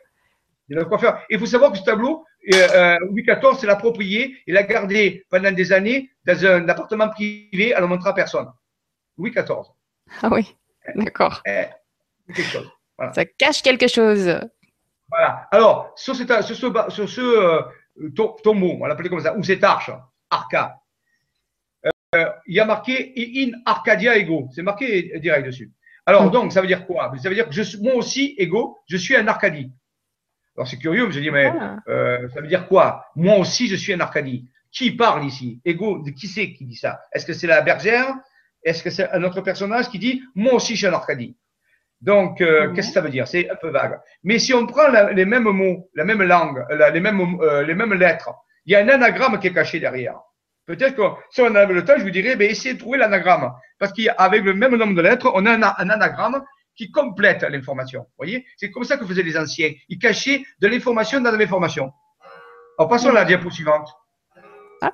Il 0.70 0.76
y 0.76 0.80
a 0.80 0.84
de 0.84 0.88
quoi 0.88 0.98
faire. 0.98 1.22
Il 1.30 1.38
faut 1.38 1.46
savoir 1.46 1.72
que 1.72 1.78
ce 1.78 1.84
tableau, 1.84 2.26
euh, 2.52 2.98
Louis 3.10 3.24
XIV 3.24 3.60
s'est 3.60 3.68
l'approprié 3.68 4.38
et 4.48 4.52
l'a 4.52 4.64
gardé 4.64 5.24
pendant 5.30 5.52
des 5.52 5.72
années 5.72 6.10
dans 6.26 6.46
un 6.46 6.68
appartement 6.68 7.10
privé 7.10 7.76
à 7.76 7.80
le 7.80 7.88
montrer 7.88 8.10
à 8.10 8.14
personne. 8.14 8.48
Louis 9.20 9.30
XIV. 9.30 9.68
Ah 10.24 10.30
oui, 10.32 10.56
d'accord. 10.96 11.44
Ça 13.14 13.26
cache 13.26 13.62
quelque 13.62 13.88
chose. 13.88 14.40
Voilà. 15.10 15.48
Alors, 15.52 15.92
sur, 15.96 16.16
ce, 16.16 16.24
sur 16.24 17.10
ce 17.10 17.22
euh, 17.22 17.62
tombeau, 18.44 18.74
on 18.76 18.80
va 18.80 18.88
l'appeler 18.88 19.10
comme 19.10 19.20
ça, 19.20 19.36
ou 19.36 19.44
cette 19.44 19.64
arche, 19.64 19.92
arca, 20.30 20.78
euh, 22.16 22.26
il 22.46 22.56
y 22.56 22.60
a 22.60 22.66
marqué 22.66 23.14
in 23.18 23.52
Arcadia 23.66 24.18
ego. 24.18 24.50
C'est 24.54 24.62
marqué 24.62 25.20
direct 25.20 25.46
dessus. 25.46 25.72
Alors, 26.06 26.26
hmm. 26.26 26.32
donc, 26.32 26.52
ça 26.52 26.62
veut 26.62 26.68
dire 26.68 26.86
quoi? 26.86 27.12
Ça 27.22 27.30
veut 27.30 27.36
dire 27.36 27.48
que 27.48 27.54
je, 27.54 27.78
moi 27.78 27.96
aussi, 27.96 28.36
ego, 28.38 28.78
je 28.88 28.98
suis 28.98 29.16
un 29.16 29.28
Arcadie. 29.28 29.72
Alors, 30.58 30.68
c'est 30.68 30.78
curieux, 30.78 31.10
je 31.12 31.20
dis, 31.20 31.32
mais 31.32 31.46
ah. 31.46 31.78
euh, 31.88 32.28
ça 32.30 32.42
veut 32.42 32.48
dire 32.48 32.68
quoi? 32.68 33.06
Moi 33.16 33.38
aussi, 33.38 33.68
je 33.68 33.76
suis 33.76 33.94
un 33.94 34.00
Arcadie. 34.00 34.50
Qui 34.72 34.92
parle 34.92 35.26
ici? 35.26 35.62
Ego, 35.66 36.00
de 36.00 36.12
qui 36.12 36.28
c'est 36.28 36.54
qui 36.54 36.66
dit 36.66 36.76
ça? 36.76 37.02
Est-ce 37.12 37.26
que 37.26 37.34
c'est 37.34 37.48
la 37.48 37.62
bergère? 37.62 38.14
Est-ce 38.64 38.84
que 38.84 38.90
c'est 38.90 39.10
un 39.10 39.24
autre 39.24 39.42
personnage 39.42 39.90
qui 39.90 40.00
dit, 40.00 40.22
moi 40.36 40.54
aussi, 40.54 40.74
je 40.74 40.80
suis 40.80 40.88
un 40.88 40.94
Arcadie? 40.94 41.36
Donc, 42.02 42.42
euh, 42.42 42.74
qu'est-ce 42.74 42.88
que 42.88 42.94
ça 42.96 43.02
veut 43.02 43.10
dire? 43.10 43.28
C'est 43.28 43.50
un 43.50 43.56
peu 43.56 43.70
vague. 43.70 44.00
Mais 44.24 44.40
si 44.40 44.54
on 44.54 44.66
prend 44.66 44.88
les 44.88 45.26
mêmes 45.26 45.44
mots, 45.44 45.90
la 45.94 46.04
même 46.04 46.24
langue, 46.24 46.66
les, 46.70 47.00
mêmes, 47.00 47.22
euh, 47.42 47.64
les 47.64 47.76
mêmes 47.76 47.94
lettres, 47.94 48.32
il 48.66 48.74
y 48.74 48.76
a 48.76 48.80
un 48.80 48.90
anagramme 48.90 49.40
qui 49.40 49.48
est 49.48 49.54
caché 49.54 49.80
derrière. 49.80 50.20
Peut-être 50.66 50.96
que 50.96 51.04
si 51.30 51.42
on 51.42 51.54
avait 51.54 51.74
le 51.74 51.86
temps, 51.86 51.94
je 51.98 52.04
vous 52.04 52.10
dirais, 52.10 52.36
ben, 52.36 52.50
essayez 52.50 52.74
de 52.74 52.80
trouver 52.80 52.98
l'anagramme. 52.98 53.52
Parce 53.78 53.94
qu'avec 53.94 54.44
le 54.44 54.54
même 54.54 54.76
nombre 54.76 54.96
de 54.96 55.02
lettres, 55.02 55.32
on 55.34 55.46
a 55.46 55.52
un, 55.52 55.62
anagramme 55.62 56.44
qui 56.76 56.92
complète 56.92 57.44
l'information. 57.44 58.02
Vous 58.02 58.18
voyez? 58.18 58.46
C'est 58.58 58.72
comme 58.72 58.84
ça 58.84 58.98
que 58.98 59.06
faisaient 59.06 59.24
les 59.24 59.38
anciens. 59.38 59.72
Ils 59.90 60.00
cachaient 60.00 60.44
de 60.60 60.68
l'information 60.68 61.22
dans 61.22 61.32
de 61.32 61.38
l'information. 61.38 61.92
Alors, 62.80 62.90
passons 62.90 63.10
à 63.10 63.14
la 63.14 63.26
diapo 63.26 63.52
suivante. 63.52 63.90
Hop. 64.82 64.94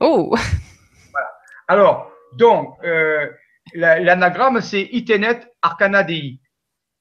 Oh 0.00 0.34
Voilà. 1.12 1.28
Alors, 1.68 2.10
donc, 2.34 2.76
euh, 2.84 3.30
L'anagramme, 3.74 4.60
c'est 4.60 4.88
Itenet 4.92 5.40
Arcanadei. 5.62 6.40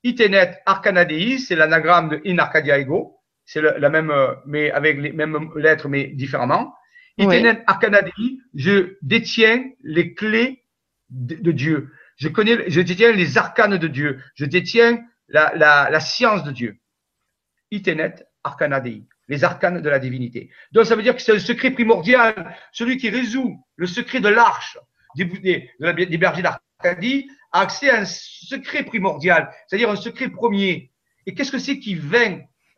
Itenet 0.04 0.62
Arcanadei, 0.66 1.38
c'est 1.38 1.56
l'anagramme 1.56 2.10
de 2.10 2.22
In 2.26 2.38
Arcadia 2.40 2.80
Ego. 2.80 3.18
C'est 3.46 3.62
la 3.62 3.90
même, 3.90 4.14
mais 4.46 4.72
avec 4.72 4.98
les 4.98 5.12
mêmes 5.12 5.52
lettres, 5.56 5.90
mais 5.90 6.08
différemment. 6.08 6.74
Itenet 7.18 7.64
Arcanadei, 7.68 8.40
je 8.54 8.96
détiens 9.02 9.64
les 9.84 10.14
clés 10.14 10.64
de, 11.10 11.52
Dieu. 11.52 11.92
Je 12.18 12.30
connais, 12.30 12.70
je 12.70 12.82
détiens 12.82 13.12
les 13.12 13.38
arcanes 13.38 13.78
de 13.78 13.88
Dieu. 13.88 14.20
Je 14.36 14.46
détiens 14.46 15.04
la, 15.28 15.52
la, 15.56 15.90
la 15.90 16.00
science 16.00 16.44
de 16.44 16.52
Dieu. 16.52 16.78
Itenet 17.72 18.16
Arcanadei, 18.44 19.04
les 19.28 19.44
arcanes 19.44 19.82
de 19.82 19.90
la 19.90 20.00
divinité. 20.00 20.50
Donc, 20.72 20.86
ça 20.86 20.96
veut 20.96 21.04
dire 21.04 21.16
que 21.16 21.22
c'est 21.22 21.34
le 21.34 21.40
secret 21.40 21.72
primordial, 21.72 22.56
celui 22.72 22.98
qui 22.98 23.10
résout 23.10 23.64
le 23.76 23.88
secret 23.88 24.20
de 24.20 24.30
l'arche, 24.30 24.78
des, 25.16 25.26
des, 26.06 26.18
bergers 26.18 26.42
d'Arcadie 26.42 27.30
a 27.52 27.62
accès 27.62 27.90
à 27.90 28.02
un 28.02 28.06
secret 28.06 28.84
primordial, 28.84 29.52
c'est-à-dire 29.68 29.90
un 29.90 29.96
secret 29.96 30.30
premier. 30.30 30.92
Et 31.26 31.34
qu'est-ce 31.34 31.52
que 31.52 31.60
c'est 31.60 31.80
qui, 31.80 32.00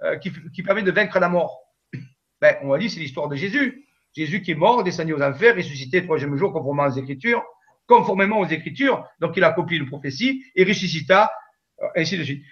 euh, 0.04 0.18
qui, 0.18 0.64
permet 0.64 0.84
de 0.84 0.92
vaincre 0.92 1.20
la 1.20 1.30
mort? 1.30 1.62
Ben, 2.42 2.58
On 2.64 2.70
va 2.70 2.78
dire 2.78 2.92
c'est 2.92 3.00
l'histoire 3.00 3.30
de 3.30 3.36
Jésus. 3.36 3.86
Jésus 4.16 4.42
qui 4.42 4.52
est 4.52 4.56
mort, 4.56 4.84
descendu 4.84 5.14
aux 5.14 5.22
enfers, 5.22 5.56
ressuscité 5.56 6.02
le 6.02 6.06
troisième 6.06 6.36
jour 6.36 6.52
conformément 6.52 6.88
aux 6.88 7.00
Écritures, 7.00 7.44
conformément 7.88 8.40
aux 8.40 8.48
Écritures. 8.48 9.08
Donc 9.20 9.38
il 9.38 9.44
a 9.44 9.52
copié 9.52 9.78
une 9.78 9.88
prophétie 9.88 10.44
et 10.56 10.64
ressuscita, 10.64 11.32
euh, 11.82 11.88
ainsi 11.96 12.18
de 12.18 12.24
suite. 12.24 12.44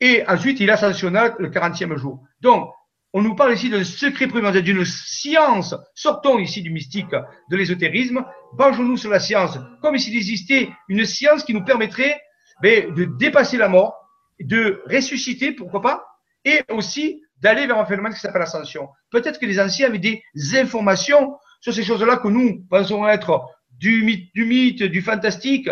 Et 0.00 0.24
ensuite, 0.28 0.60
il 0.60 0.70
ascensionna 0.70 1.34
le 1.38 1.50
40e 1.50 1.96
jour. 1.96 2.22
Donc, 2.40 2.72
on 3.18 3.22
nous 3.22 3.34
parle 3.34 3.54
ici 3.54 3.68
d'un 3.68 3.82
secret 3.82 4.28
primordial, 4.28 4.62
d'une 4.62 4.84
science. 4.84 5.74
Sortons 5.92 6.38
ici 6.38 6.62
du 6.62 6.70
mystique, 6.70 7.10
de 7.50 7.56
l'ésotérisme. 7.56 8.24
Penchons-nous 8.56 8.96
sur 8.96 9.10
la 9.10 9.18
science, 9.18 9.58
comme 9.82 9.98
s'il 9.98 10.16
existait 10.16 10.70
une 10.88 11.04
science 11.04 11.42
qui 11.42 11.52
nous 11.52 11.64
permettrait 11.64 12.20
ben, 12.62 12.94
de 12.94 13.06
dépasser 13.18 13.56
la 13.56 13.68
mort, 13.68 13.96
de 14.38 14.80
ressusciter, 14.86 15.50
pourquoi 15.50 15.82
pas, 15.82 16.06
et 16.44 16.62
aussi 16.70 17.20
d'aller 17.42 17.66
vers 17.66 17.78
un 17.78 17.86
phénomène 17.86 18.14
qui 18.14 18.20
s'appelle 18.20 18.40
l'ascension. 18.40 18.88
Peut-être 19.10 19.40
que 19.40 19.46
les 19.46 19.58
anciens 19.58 19.88
avaient 19.88 19.98
des 19.98 20.22
informations 20.54 21.36
sur 21.60 21.74
ces 21.74 21.82
choses-là 21.82 22.18
que 22.18 22.28
nous 22.28 22.64
pensons 22.70 23.04
être 23.08 23.48
du 23.78 24.04
mythe, 24.04 24.32
du, 24.32 24.44
mythe, 24.44 24.84
du 24.84 25.02
fantastique, 25.02 25.68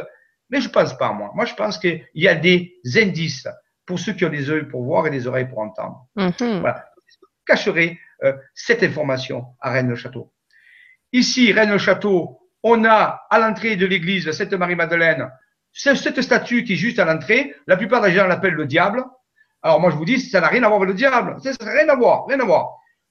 mais 0.50 0.60
je 0.60 0.68
pense 0.68 0.98
pas, 0.98 1.12
moi. 1.12 1.30
Moi, 1.32 1.44
je 1.44 1.54
pense 1.54 1.78
qu'il 1.78 2.04
y 2.14 2.26
a 2.26 2.34
des 2.34 2.74
indices 2.96 3.46
pour 3.84 4.00
ceux 4.00 4.14
qui 4.14 4.24
ont 4.24 4.30
des 4.30 4.48
yeux 4.48 4.66
pour 4.66 4.82
voir 4.82 5.06
et 5.06 5.10
des 5.10 5.28
oreilles 5.28 5.48
pour 5.48 5.60
entendre. 5.60 6.06
Mm-hmm. 6.16 6.60
Voilà. 6.60 6.84
Cacherai 7.46 7.98
euh, 8.24 8.32
cette 8.54 8.82
information 8.82 9.46
à 9.60 9.70
Rennes-le-Château. 9.70 10.32
Ici, 11.12 11.52
Rennes-le-Château, 11.52 12.40
on 12.62 12.84
a 12.84 13.26
à 13.30 13.38
l'entrée 13.38 13.76
de 13.76 13.86
l'église 13.86 14.30
Sainte-Marie-Madeleine 14.30 15.30
cette 15.76 16.22
statue 16.22 16.64
qui 16.64 16.72
est 16.72 16.76
juste 16.76 16.98
à 16.98 17.04
l'entrée. 17.04 17.54
La 17.66 17.76
plupart 17.76 18.02
des 18.02 18.12
gens 18.12 18.26
l'appellent 18.26 18.54
le 18.54 18.66
diable. 18.66 19.04
Alors 19.62 19.80
moi, 19.80 19.90
je 19.90 19.96
vous 19.96 20.04
dis, 20.04 20.20
ça 20.20 20.40
n'a 20.40 20.48
rien 20.48 20.62
à 20.62 20.68
voir 20.68 20.80
avec 20.80 20.88
le 20.88 20.94
diable. 20.94 21.36
Ça 21.42 21.52
n'a 21.64 21.72
rien 21.72 21.88
à 21.88 21.94
voir, 21.94 22.26
rien 22.26 22.40
à 22.40 22.44
voir. 22.44 22.70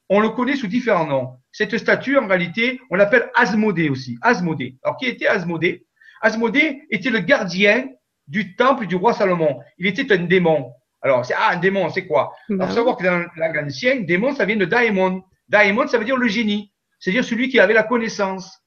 On 0.09 0.19
le 0.19 0.29
connaît 0.29 0.55
sous 0.55 0.67
différents 0.67 1.05
noms. 1.05 1.38
Cette 1.51 1.77
statue, 1.77 2.17
en 2.17 2.27
réalité, 2.27 2.79
on 2.89 2.95
l'appelle 2.95 3.29
Asmodée 3.36 3.89
aussi. 3.89 4.17
Asmodée. 4.21 4.77
Alors, 4.83 4.97
qui 4.97 5.05
était 5.05 5.27
Asmodée? 5.27 5.86
Asmodée 6.21 6.81
était 6.89 7.09
le 7.09 7.19
gardien 7.19 7.88
du 8.27 8.55
temple 8.55 8.88
du 8.88 8.95
roi 8.95 9.13
Salomon. 9.13 9.59
Il 9.77 9.88
était 9.88 10.11
un 10.13 10.23
démon. 10.23 10.71
Alors, 11.06 11.24
c'est, 11.24 11.36
ah, 11.38 11.51
un 11.51 11.58
démon, 11.58 11.88
c'est 11.91 12.08
quoi? 12.08 12.34
Il 12.49 12.58
bah 12.58 12.68
faut 12.68 12.74
savoir 12.74 12.97
que 12.97 13.03
dans 13.03 13.28
la 13.38 13.47
langue 13.47 13.68
ancienne, 13.68 14.08
démon, 14.08 14.34
ça 14.34 14.43
vient 14.43 14.56
de 14.56 14.66
daemon. 14.66 15.22
Daemon, 15.47 15.86
ça 15.86 15.99
veut 15.99 16.03
dire 16.03 16.18
le 16.18 16.28
génie. 16.28 16.74
C'est-à-dire 16.97 17.24
celui 17.24 17.47
qui 17.47 17.60
avait 17.60 17.76
la 17.76 17.84
connaissance. 17.84 18.60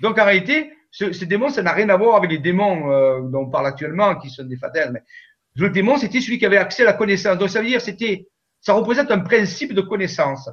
Donc, 0.00 0.18
en 0.18 0.24
réalité, 0.24 0.72
ce, 0.90 1.24
démon, 1.24 1.48
ça 1.48 1.62
n'a 1.62 1.70
rien 1.70 1.88
à 1.88 1.96
voir 1.96 2.16
avec 2.16 2.28
les 2.28 2.38
démons 2.38 2.90
euh, 2.90 3.20
dont 3.20 3.42
on 3.42 3.50
parle 3.50 3.68
actuellement, 3.68 4.16
qui 4.16 4.30
sont 4.30 4.42
des 4.42 4.56
fatales. 4.56 4.90
Mais 4.92 5.02
le 5.54 5.70
démon, 5.70 5.96
c'était 5.96 6.20
celui 6.20 6.40
qui 6.40 6.46
avait 6.46 6.56
accès 6.56 6.82
à 6.82 6.86
la 6.86 6.92
connaissance. 6.92 7.38
Donc, 7.38 7.50
ça 7.50 7.60
veut 7.60 7.68
dire, 7.68 7.80
c'était, 7.80 8.26
ça 8.60 8.72
représente 8.72 9.12
un 9.12 9.20
principe 9.20 9.72
de 9.72 9.80
connaissance. 9.80 10.50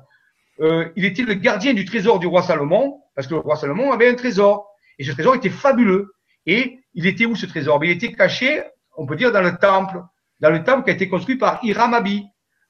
Euh, 0.60 0.90
il 0.96 1.04
était 1.04 1.24
le 1.24 1.34
gardien 1.34 1.74
du 1.74 1.84
trésor 1.84 2.20
du 2.20 2.28
roi 2.28 2.44
Salomon, 2.44 3.02
parce 3.16 3.26
que 3.26 3.34
le 3.34 3.40
roi 3.40 3.56
Salomon 3.56 3.92
avait 3.92 4.08
un 4.08 4.14
trésor. 4.14 4.70
Et 5.00 5.04
ce 5.04 5.14
trésor 5.14 5.34
était 5.34 5.50
fabuleux. 5.50 6.14
Et 6.46 6.78
il 6.94 7.08
était 7.08 7.26
où 7.26 7.36
ce 7.36 7.48
trésor? 7.48 7.84
Il 7.84 7.90
était 7.90 8.14
caché, 8.14 8.62
on 8.96 9.08
peut 9.08 9.16
dire, 9.16 9.32
dans 9.32 9.42
le 9.42 9.58
temple, 9.58 10.04
dans 10.40 10.50
le 10.50 10.64
temple 10.64 10.84
qui 10.84 10.92
a 10.92 10.94
été 10.94 11.10
construit 11.10 11.38
par 11.38 11.60
Hiram 11.64 11.94
Abi, 11.94 12.26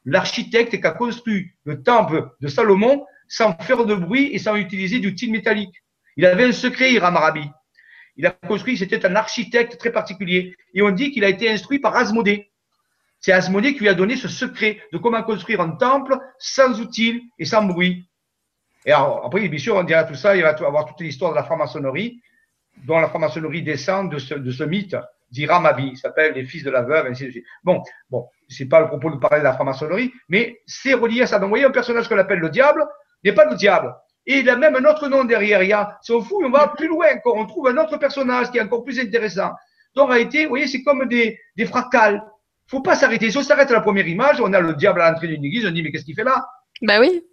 l'architecte 0.05 0.79
qui 0.79 0.87
a 0.87 0.91
construit 0.91 1.51
le 1.65 1.83
temple 1.83 2.29
de 2.39 2.47
Salomon 2.47 3.05
sans 3.27 3.53
faire 3.59 3.85
de 3.85 3.95
bruit 3.95 4.29
et 4.33 4.39
sans 4.39 4.55
utiliser 4.55 4.99
d'outils 4.99 5.29
métalliques. 5.29 5.83
Il 6.15 6.25
avait 6.25 6.45
un 6.45 6.51
secret, 6.51 6.93
Hiram 6.93 7.17
Abi. 7.17 7.49
Il 8.15 8.25
a 8.25 8.31
construit, 8.31 8.77
c'était 8.77 9.05
un 9.05 9.15
architecte 9.15 9.77
très 9.77 9.91
particulier. 9.91 10.55
Et 10.73 10.81
on 10.81 10.91
dit 10.91 11.11
qu'il 11.11 11.23
a 11.23 11.29
été 11.29 11.49
instruit 11.49 11.79
par 11.79 11.95
Asmodée. 11.95 12.51
C'est 13.19 13.31
Asmodée 13.31 13.73
qui 13.73 13.81
lui 13.81 13.89
a 13.89 13.93
donné 13.93 14.15
ce 14.15 14.27
secret 14.27 14.81
de 14.91 14.97
comment 14.97 15.21
construire 15.23 15.61
un 15.61 15.71
temple 15.71 16.17
sans 16.39 16.79
outils 16.79 17.29
et 17.37 17.45
sans 17.45 17.63
bruit. 17.63 18.07
Et 18.85 18.91
après, 18.91 19.47
bien 19.49 19.59
sûr, 19.59 19.75
on 19.75 19.83
dira 19.83 20.05
tout 20.05 20.15
ça, 20.15 20.35
il 20.35 20.43
va 20.43 20.49
avoir 20.49 20.85
toute 20.85 21.01
l'histoire 21.01 21.31
de 21.31 21.35
la 21.35 21.43
franc-maçonnerie, 21.43 22.21
dont 22.85 22.99
la 22.99 23.09
franc-maçonnerie 23.09 23.61
descend 23.61 24.09
de 24.11 24.17
ce, 24.17 24.35
de 24.35 24.51
ce 24.51 24.63
mythe 24.63 24.95
d'Iramabi, 25.31 25.89
il 25.93 25.97
s'appelle 25.97 26.33
les 26.33 26.45
fils 26.45 26.63
de 26.63 26.69
la 26.69 26.81
veuve, 26.81 27.07
ainsi 27.07 27.25
de 27.25 27.31
suite. 27.31 27.45
Bon, 27.63 27.81
bon, 28.09 28.27
c'est 28.47 28.67
pas 28.67 28.79
le 28.79 28.87
propos 28.87 29.11
de 29.11 29.17
parler 29.17 29.39
de 29.39 29.43
la 29.43 29.53
franc-maçonnerie, 29.53 30.11
mais 30.29 30.61
c'est 30.65 30.93
relié 30.93 31.23
à 31.23 31.27
ça. 31.27 31.37
Donc, 31.37 31.45
vous 31.45 31.49
voyez, 31.49 31.65
un 31.65 31.71
personnage 31.71 32.07
qu'on 32.07 32.17
appelle 32.17 32.39
le 32.39 32.49
diable 32.49 32.85
n'est 33.23 33.33
pas 33.33 33.45
le 33.45 33.55
diable. 33.55 33.93
Et 34.25 34.39
il 34.39 34.49
a 34.49 34.55
même 34.57 34.75
un 34.75 34.85
autre 34.85 35.07
nom 35.07 35.23
derrière. 35.23 35.63
Il 35.63 35.69
y 35.69 35.73
a, 35.73 35.97
c'est 36.01 36.19
fou, 36.21 36.41
on 36.43 36.49
va 36.49 36.67
plus 36.75 36.87
loin 36.87 37.07
encore. 37.15 37.35
On 37.35 37.45
trouve 37.45 37.67
un 37.67 37.77
autre 37.77 37.97
personnage 37.97 38.51
qui 38.51 38.57
est 38.57 38.61
encore 38.61 38.83
plus 38.83 38.99
intéressant. 38.99 39.51
Donc, 39.95 40.09
en 40.09 40.11
réalité, 40.11 40.43
vous 40.43 40.49
voyez, 40.49 40.67
c'est 40.67 40.83
comme 40.83 41.07
des, 41.07 41.39
des 41.55 41.65
fractales. 41.65 42.21
Faut 42.67 42.81
pas 42.81 42.95
s'arrêter. 42.95 43.31
Si 43.31 43.37
on 43.37 43.43
s'arrête 43.43 43.71
à 43.71 43.73
la 43.73 43.81
première 43.81 44.07
image, 44.07 44.41
on 44.41 44.51
a 44.51 44.59
le 44.59 44.73
diable 44.73 45.01
à 45.01 45.09
l'entrée 45.09 45.27
d'une 45.27 45.43
église, 45.45 45.65
on 45.65 45.71
dit, 45.71 45.81
mais 45.81 45.91
qu'est-ce 45.91 46.03
qu'il 46.03 46.15
fait 46.15 46.25
là? 46.25 46.45
Ben 46.81 46.99
oui. 46.99 47.23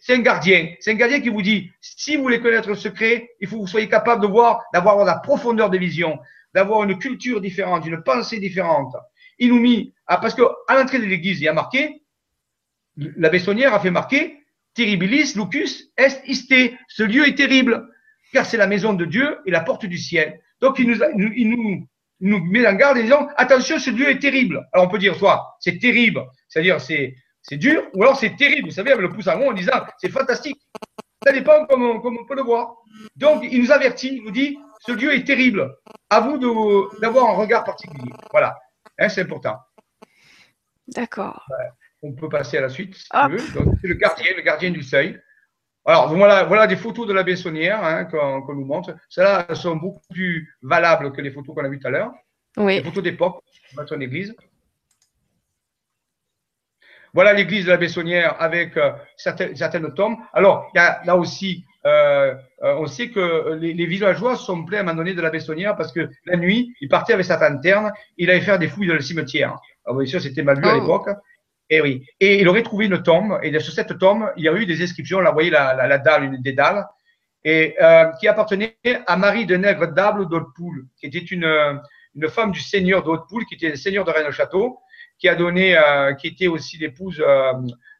C'est 0.00 0.14
un 0.14 0.20
gardien. 0.20 0.74
C'est 0.80 0.92
un 0.92 0.94
gardien 0.94 1.20
qui 1.20 1.28
vous 1.28 1.42
dit, 1.42 1.70
si 1.80 2.16
vous 2.16 2.22
voulez 2.22 2.40
connaître 2.40 2.68
le 2.68 2.74
secret, 2.74 3.30
il 3.40 3.46
faut 3.46 3.56
que 3.56 3.60
vous 3.60 3.66
soyez 3.66 3.88
capable 3.88 4.22
de 4.22 4.26
voir, 4.26 4.64
d'avoir 4.72 5.04
la 5.04 5.16
profondeur 5.16 5.70
de 5.70 5.78
vision, 5.78 6.18
d'avoir 6.54 6.84
une 6.84 6.98
culture 6.98 7.40
différente, 7.40 7.86
une 7.86 8.02
pensée 8.02 8.38
différente. 8.38 8.94
Il 9.38 9.50
nous 9.50 9.60
mit, 9.60 9.94
ah, 10.06 10.18
parce 10.18 10.34
que 10.34 10.42
à 10.66 10.76
l'entrée 10.76 10.98
de 10.98 11.04
l'église, 11.04 11.40
il 11.40 11.44
y 11.44 11.48
a 11.48 11.52
marqué, 11.52 12.02
la 12.96 13.28
Bessonnière 13.28 13.74
a 13.74 13.80
fait 13.80 13.90
marquer, 13.90 14.38
terribilis 14.74 15.34
lucus 15.36 15.90
est 15.96 16.22
iste. 16.26 16.54
Ce 16.88 17.02
lieu 17.02 17.26
est 17.28 17.36
terrible, 17.36 17.88
car 18.32 18.44
c'est 18.46 18.56
la 18.56 18.66
maison 18.66 18.92
de 18.94 19.04
Dieu 19.04 19.38
et 19.46 19.50
la 19.50 19.60
porte 19.60 19.86
du 19.86 19.98
ciel. 19.98 20.40
Donc, 20.60 20.78
il 20.78 20.88
nous, 20.88 20.98
il 21.36 21.50
nous, 21.50 21.86
nous 22.20 22.44
met 22.44 22.66
en 22.66 22.74
garde 22.74 22.98
en 22.98 23.02
disant, 23.02 23.28
attention, 23.36 23.78
ce 23.78 23.90
lieu 23.90 24.08
est 24.08 24.18
terrible. 24.18 24.66
Alors, 24.72 24.86
on 24.86 24.90
peut 24.90 24.98
dire, 24.98 25.14
soit, 25.14 25.56
c'est 25.60 25.78
terrible, 25.78 26.24
c'est-à-dire, 26.48 26.80
c'est, 26.80 27.14
c'est 27.42 27.56
dur, 27.56 27.82
ou 27.94 28.02
alors 28.02 28.16
c'est 28.16 28.36
terrible. 28.36 28.68
Vous 28.68 28.74
savez, 28.74 28.90
avec 28.90 29.02
le 29.02 29.10
pouce 29.10 29.28
en 29.28 29.40
haut 29.40 29.50
en 29.50 29.54
disant 29.54 29.72
c'est 29.98 30.10
fantastique. 30.10 30.60
Ça 31.24 31.32
dépend 31.32 31.66
comme 31.66 32.00
comme 32.02 32.18
on 32.20 32.26
peut 32.26 32.36
le 32.36 32.42
voir. 32.42 32.74
Donc, 33.16 33.44
il 33.50 33.60
nous 33.60 33.72
avertit, 33.72 34.16
il 34.16 34.24
nous 34.24 34.30
dit 34.30 34.58
ce 34.80 34.92
Dieu 34.92 35.14
est 35.14 35.24
terrible. 35.24 35.76
À 36.10 36.20
vous 36.20 36.38
d'avoir 37.00 37.30
un 37.30 37.34
regard 37.34 37.64
particulier. 37.64 38.12
Voilà. 38.30 38.56
Hein, 38.98 39.08
c'est 39.08 39.22
important. 39.22 39.58
D'accord. 40.88 41.46
On 42.02 42.12
peut 42.12 42.28
passer 42.28 42.58
à 42.58 42.62
la 42.62 42.68
suite, 42.68 42.94
si 42.94 43.08
veux. 43.28 43.38
C'est 43.38 43.88
le 43.88 43.94
gardien, 43.94 44.32
le 44.36 44.42
gardien 44.42 44.70
du 44.70 44.82
seuil. 44.82 45.20
Alors, 45.84 46.14
voilà, 46.14 46.44
voilà 46.44 46.66
des 46.66 46.76
photos 46.76 47.06
de 47.06 47.12
la 47.12 47.22
Bessonnière 47.22 47.82
hein, 47.82 48.04
qu'on 48.04 48.54
nous 48.54 48.64
montre. 48.64 48.94
Celles-là 49.08 49.54
sont 49.54 49.76
beaucoup 49.76 50.02
plus 50.10 50.54
valables 50.62 51.12
que 51.12 51.20
les 51.20 51.30
photos 51.30 51.54
qu'on 51.54 51.64
a 51.64 51.68
vues 51.68 51.78
tout 51.78 51.88
à 51.88 51.90
l'heure. 51.90 52.12
Oui. 52.56 52.76
Les 52.76 52.84
photos 52.84 53.02
d'époque, 53.02 53.42
dans 53.74 53.86
son 53.86 54.00
église. 54.00 54.34
Voilà 57.14 57.32
l'église 57.32 57.64
de 57.64 57.70
la 57.70 57.78
Bessonnière 57.78 58.40
avec 58.40 58.76
euh, 58.76 58.92
certaines, 59.16 59.56
certaines, 59.56 59.94
tombes. 59.94 60.18
Alors, 60.32 60.70
il 60.74 60.78
y 60.78 60.80
a 60.80 61.00
là 61.04 61.16
aussi, 61.16 61.64
euh, 61.88 62.34
euh, 62.62 62.74
on 62.78 62.86
sait 62.86 63.08
que 63.08 63.54
les, 63.54 63.72
les, 63.72 63.86
villageois 63.86 64.36
sont 64.36 64.64
pleins 64.64 64.78
à 64.78 64.80
un 64.80 64.84
moment 64.84 64.96
donné 64.96 65.14
de 65.14 65.22
la 65.22 65.30
Bessonnière 65.30 65.76
parce 65.76 65.92
que 65.92 66.08
la 66.26 66.36
nuit, 66.36 66.74
il 66.80 66.88
partait 66.88 67.14
avec 67.14 67.24
sa 67.24 67.38
lanterne, 67.38 67.92
il 68.16 68.30
allait 68.30 68.40
faire 68.40 68.58
des 68.58 68.68
fouilles 68.68 68.88
dans 68.88 68.94
le 68.94 69.00
cimetière. 69.00 69.56
Alors, 69.84 69.98
bien 69.98 70.06
sûr, 70.06 70.20
c'était 70.20 70.42
mal 70.42 70.60
vu 70.60 70.68
à 70.68 70.76
oh. 70.76 70.80
l'époque. 70.80 71.08
Et 71.70 71.80
oui. 71.80 72.04
Et 72.20 72.40
il 72.40 72.48
aurait 72.48 72.62
trouvé 72.62 72.86
une 72.86 73.02
tombe. 73.02 73.38
Et 73.42 73.58
sur 73.60 73.72
cette 73.72 73.98
tombe, 73.98 74.30
il 74.36 74.44
y 74.44 74.48
a 74.48 74.54
eu 74.54 74.66
des 74.66 74.82
inscriptions. 74.82 75.20
Là, 75.20 75.30
vous 75.30 75.34
voyez 75.34 75.50
la, 75.50 75.74
la, 75.74 75.86
la 75.86 75.98
dalle, 75.98 76.24
une 76.24 76.42
des 76.42 76.52
dalles, 76.52 76.84
et 77.44 77.76
euh, 77.80 78.06
qui 78.20 78.28
appartenait 78.28 78.76
à 79.06 79.16
Marie 79.16 79.46
de 79.46 79.56
Nègre 79.56 79.92
d'Able 79.92 80.28
d'Hautpoul, 80.28 80.86
qui 80.98 81.06
était 81.06 81.18
une, 81.18 81.80
une 82.14 82.28
femme 82.28 82.52
du 82.52 82.60
seigneur 82.60 83.02
d'Hautpoul, 83.02 83.44
qui 83.46 83.54
était 83.54 83.70
le 83.70 83.76
seigneur 83.76 84.04
de 84.04 84.10
Rennes-le-Château 84.10 84.78
qui 85.18 85.28
a 85.28 85.34
donné, 85.34 85.76
qui 86.20 86.28
était 86.28 86.46
aussi 86.46 86.78
l'épouse 86.78 87.18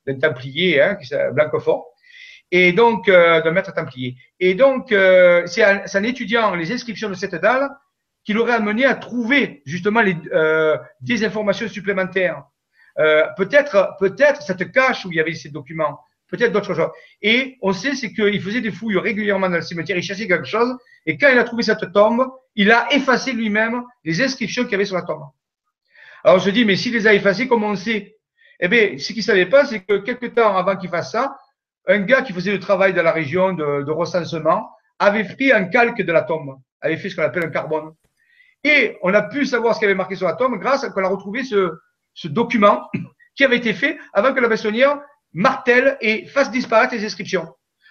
d'un 0.07 0.19
templier, 0.21 0.81
hein, 0.81 0.97
Blanquefort, 1.33 1.93
et 2.51 2.73
donc 2.73 3.09
euh, 3.09 3.43
d'un 3.43 3.51
maître 3.51 3.73
templier. 3.73 4.17
Et 4.41 4.55
donc, 4.55 4.89
c'est 5.47 5.63
un, 5.63 6.03
étudiant 6.03 6.55
les 6.55 6.73
inscriptions 6.73 7.09
de 7.09 7.15
cette 7.15 7.35
dalle 7.35 7.69
qui 8.25 8.33
l'aurait 8.33 8.55
amené 8.55 8.85
à 8.85 8.95
trouver 8.95 9.63
justement 9.65 10.03
les, 10.03 10.17
des 11.01 11.25
informations 11.25 11.69
supplémentaires. 11.69 12.43
peut-être, 13.37 13.97
peut-être 13.99 14.43
cette 14.43 14.71
cache 14.71 15.05
où 15.07 15.13
il 15.13 15.17
y 15.17 15.21
avait 15.21 15.35
ces 15.35 15.49
documents, 15.49 15.99
peut-être 16.29 16.53
d'autres 16.53 16.75
choses. 16.75 16.91
Et 17.23 17.57
on 17.63 17.73
sait, 17.73 17.95
c'est 17.95 18.13
qu'il 18.13 18.41
faisait 18.41 18.61
des 18.61 18.71
fouilles 18.71 18.99
régulièrement 18.99 19.49
dans 19.49 19.57
le 19.57 19.63
cimetière, 19.63 19.97
il 19.97 20.03
cherchait 20.03 20.29
quelque 20.29 20.47
chose, 20.47 20.77
et 21.07 21.17
quand 21.17 21.29
il 21.31 21.39
a 21.39 21.45
trouvé 21.45 21.63
cette 21.63 21.93
tombe, 21.93 22.27
il 22.55 22.71
a 22.71 22.93
effacé 22.93 23.33
lui-même 23.33 23.83
les 24.05 24.21
inscriptions 24.23 24.65
qu'il 24.65 24.73
y 24.73 24.75
avait 24.77 24.85
sur 24.85 24.97
la 24.97 25.03
tombe. 25.03 25.25
Alors 26.25 26.39
je 26.39 26.51
dis, 26.51 26.65
mais 26.65 26.77
s'il 26.77 26.93
les 26.93 27.07
a 27.07 27.15
effacés, 27.15 27.49
comment 27.49 27.69
on 27.69 27.77
sait 27.77 28.17
Eh 28.61 28.69
bien, 28.69 28.99
ce 28.99 29.13
qu'il 29.13 29.23
savait 29.23 29.47
pas, 29.47 29.65
c'est 29.65 29.81
que 29.81 29.99
quelques 29.99 30.35
temps 30.35 30.57
avant 30.57 30.77
qu'il 30.77 30.91
fasse 30.91 31.13
ça, 31.13 31.39
un 31.89 32.01
gars 32.01 32.23
qui 32.23 32.33
faisait 32.33 32.53
le 32.53 32.61
travail 32.61 32.93
dans 32.93 33.03
la 33.03 33.13
région 33.13 33.53
de, 33.55 33.91
recensement 33.91 34.71
avait 34.99 35.25
pris 35.25 35.53
un 35.53 35.65
calque 35.65 36.03
de 36.03 36.13
la 36.13 36.23
tombe, 36.23 36.57
avait 36.81 36.99
fait 36.99 37.09
ce 37.09 37.17
qu'on 37.17 37.23
appelle 37.23 37.45
un 37.45 37.51
carbone. 37.51 37.93
Et 38.63 38.97
on 39.03 39.15
a 39.15 39.23
pu 39.23 39.47
savoir 39.47 39.75
ce 39.75 39.79
qui 39.79 39.87
avait 39.87 39.95
marqué 39.95 40.15
sur 40.15 40.27
la 40.27 40.35
tombe 40.35 40.59
grâce 40.59 40.85
à 40.85 40.91
qu'on 40.91 41.05
a 41.05 41.09
retrouvé 41.09 41.43
ce, 41.45 41.71
document 42.25 42.83
qui 43.37 43.45
avait 43.45 43.57
été 43.57 43.73
fait 43.73 43.99
avant 44.13 44.35
que 44.35 44.41
la 44.41 44.49
bessonnière 44.49 45.01
martèle 45.33 45.97
et 46.01 46.27
fasse 46.27 46.51
disparaître 46.51 46.95
les 46.95 47.05
inscriptions. 47.05 47.49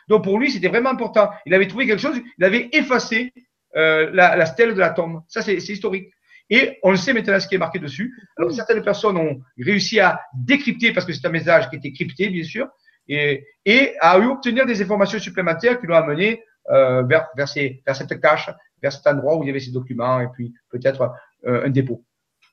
Donc 0.08 0.24
pour 0.24 0.38
lui, 0.38 0.52
c'était 0.52 0.68
vraiment 0.68 0.91
important. 0.91 1.32
Il 1.45 1.54
avait 1.54 1.68
trouvé 1.68 1.88
quelque 1.88 2.02
chose, 2.02 2.20
il 2.38 2.43
avait 2.43 2.70
effacé 2.74 3.34
euh, 3.76 4.10
la, 4.14 4.36
la, 4.36 4.45
stèle 4.45 4.74
de 4.74 4.80
la 4.80 4.91
tombe. 4.91 5.22
Ça, 5.28 5.41
c'est 5.41 5.56
historique. 5.56 6.10
Et 6.50 6.78
on 6.84 6.91
le 6.91 6.98
sait 6.98 7.14
maintenant 7.14 7.39
ce 7.39 7.48
qui 7.48 7.56
est 7.56 7.60
marqué 7.60 7.80
dessus. 7.80 8.14
Alors, 8.38 8.52
certaines 8.52 8.82
personnes 8.82 9.18
ont 9.18 9.41
réussi 9.58 10.00
à 10.00 10.22
décrypter, 10.34 10.93
parce 10.93 11.06
que 11.06 11.12
c'est 11.12 11.28
un 11.28 11.32
message 11.32 11.70
qui 11.70 11.76
était 11.76 11.91
crypté, 11.91 12.30
bien 12.30 12.43
sûr, 12.43 12.68
et, 13.08 13.45
et 13.66 13.95
à 13.99 14.20
obtenir 14.20 14.66
des 14.66 14.82
informations 14.82 15.20
supplémentaires 15.20 15.80
qui 15.80 15.88
l'ont 15.88 15.95
amené 15.95 16.43
euh, 16.70 17.03
vers, 17.03 17.28
vers, 17.36 17.47
ces, 17.47 17.82
vers, 17.86 17.95
cette 17.95 18.20
cache, 18.20 18.49
vers 18.82 18.91
cet 18.91 19.08
endroit 19.08 19.38
où 19.38 19.43
il 19.43 19.47
y 19.47 19.49
avait 19.49 19.60
ces 19.60 19.72
documents, 19.72 20.20
et 20.20 20.28
puis 20.34 20.53
peut-être 20.70 21.14
euh, 21.45 21.66
un 21.66 21.70
dépôt. 21.70 22.03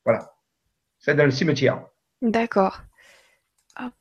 Voilà. 0.05 0.31
C'est 0.99 1.15
dans 1.15 1.25
le 1.25 1.31
cimetière. 1.31 1.83
D'accord. 2.23 2.81
Hop. 3.81 3.93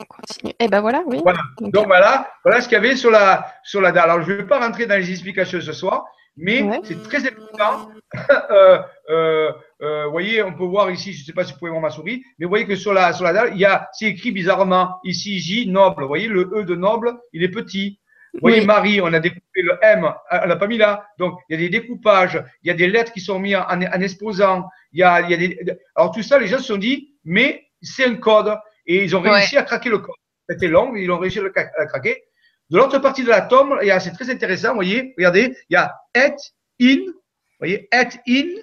On 0.00 0.04
continue. 0.04 0.52
Eh 0.58 0.68
ben 0.68 0.80
voilà, 0.80 1.02
oui. 1.06 1.20
Voilà. 1.22 1.40
Donc, 1.60 1.86
voilà, 1.86 2.30
voilà 2.44 2.60
ce 2.60 2.68
qu'il 2.68 2.76
y 2.76 2.78
avait 2.78 2.96
sur 2.96 3.10
la, 3.10 3.52
sur 3.62 3.80
la 3.80 3.92
dalle. 3.92 4.10
Alors, 4.10 4.22
je 4.22 4.32
ne 4.32 4.36
vais 4.38 4.46
pas 4.46 4.58
rentrer 4.58 4.86
dans 4.86 4.96
les 4.96 5.10
explications 5.10 5.60
ce 5.60 5.72
soir, 5.72 6.04
mais 6.38 6.80
c'est 6.84 7.02
très 7.02 7.26
important. 7.26 7.90
euh, 8.50 8.78
euh, 9.10 9.52
euh, 9.82 10.04
vous 10.06 10.12
voyez, 10.12 10.42
on 10.42 10.54
peut 10.54 10.64
voir 10.64 10.90
ici, 10.90 11.12
je 11.12 11.20
ne 11.20 11.26
sais 11.26 11.32
pas 11.32 11.44
si 11.44 11.52
vous 11.52 11.58
pouvez 11.58 11.70
voir 11.70 11.82
ma 11.82 11.90
souris, 11.90 12.22
mais 12.38 12.46
vous 12.46 12.50
voyez 12.50 12.66
que 12.66 12.76
sur 12.76 12.92
la, 12.92 13.12
sur 13.12 13.24
la 13.24 13.32
dalle, 13.32 13.50
il 13.52 13.58
y 13.58 13.64
a, 13.64 13.88
c'est 13.92 14.06
écrit 14.06 14.30
bizarrement, 14.30 14.98
ici 15.04 15.38
J, 15.40 15.68
noble. 15.68 16.02
Vous 16.02 16.08
voyez, 16.08 16.28
le 16.28 16.50
E 16.54 16.64
de 16.64 16.74
noble, 16.74 17.18
il 17.32 17.42
est 17.42 17.48
petit. 17.48 18.00
Vous 18.34 18.40
voyez, 18.40 18.64
Marie, 18.64 19.00
on 19.00 19.12
a 19.12 19.20
découpé 19.20 19.62
le 19.62 19.78
M, 19.82 20.12
on 20.30 20.46
l'a 20.46 20.56
pas 20.56 20.66
mis 20.66 20.78
là. 20.78 21.06
Donc, 21.18 21.38
il 21.48 21.54
y 21.54 21.56
a 21.56 21.68
des 21.68 21.80
découpages, 21.80 22.42
il 22.62 22.68
y 22.68 22.70
a 22.70 22.74
des 22.74 22.86
lettres 22.86 23.12
qui 23.12 23.20
sont 23.20 23.38
mises 23.38 23.56
en, 23.56 23.82
en 23.82 24.00
exposant. 24.00 24.68
Il 24.92 25.00
y 25.00 25.02
a, 25.02 25.22
il 25.22 25.30
y 25.30 25.34
a 25.34 25.36
des, 25.36 25.58
alors, 25.96 26.12
tout 26.12 26.22
ça, 26.22 26.38
les 26.38 26.46
gens 26.46 26.58
se 26.58 26.64
sont 26.64 26.76
dit, 26.76 27.14
mais 27.24 27.66
c'est 27.82 28.04
un 28.04 28.16
code. 28.16 28.56
Et 28.86 29.04
ils 29.04 29.16
ont 29.16 29.20
réussi 29.20 29.56
à 29.56 29.62
craquer 29.62 29.90
le 29.90 29.98
code. 29.98 30.14
C'était 30.48 30.68
long, 30.68 30.92
mais 30.92 31.02
ils 31.02 31.10
ont 31.10 31.18
réussi 31.18 31.40
à 31.40 31.42
le 31.42 31.50
craquer. 31.50 32.22
De 32.70 32.76
l'autre 32.76 32.98
partie 32.98 33.24
de 33.24 33.28
l'atome, 33.28 33.78
c'est 34.00 34.12
très 34.12 34.30
intéressant, 34.30 34.70
vous 34.70 34.76
voyez, 34.76 35.14
regardez, 35.16 35.56
il 35.70 35.74
y 35.74 35.76
a 35.76 35.96
et 36.14 36.34
in, 36.80 37.04
vous 37.06 37.12
voyez, 37.58 37.88
et 37.92 38.08
in, 38.28 38.62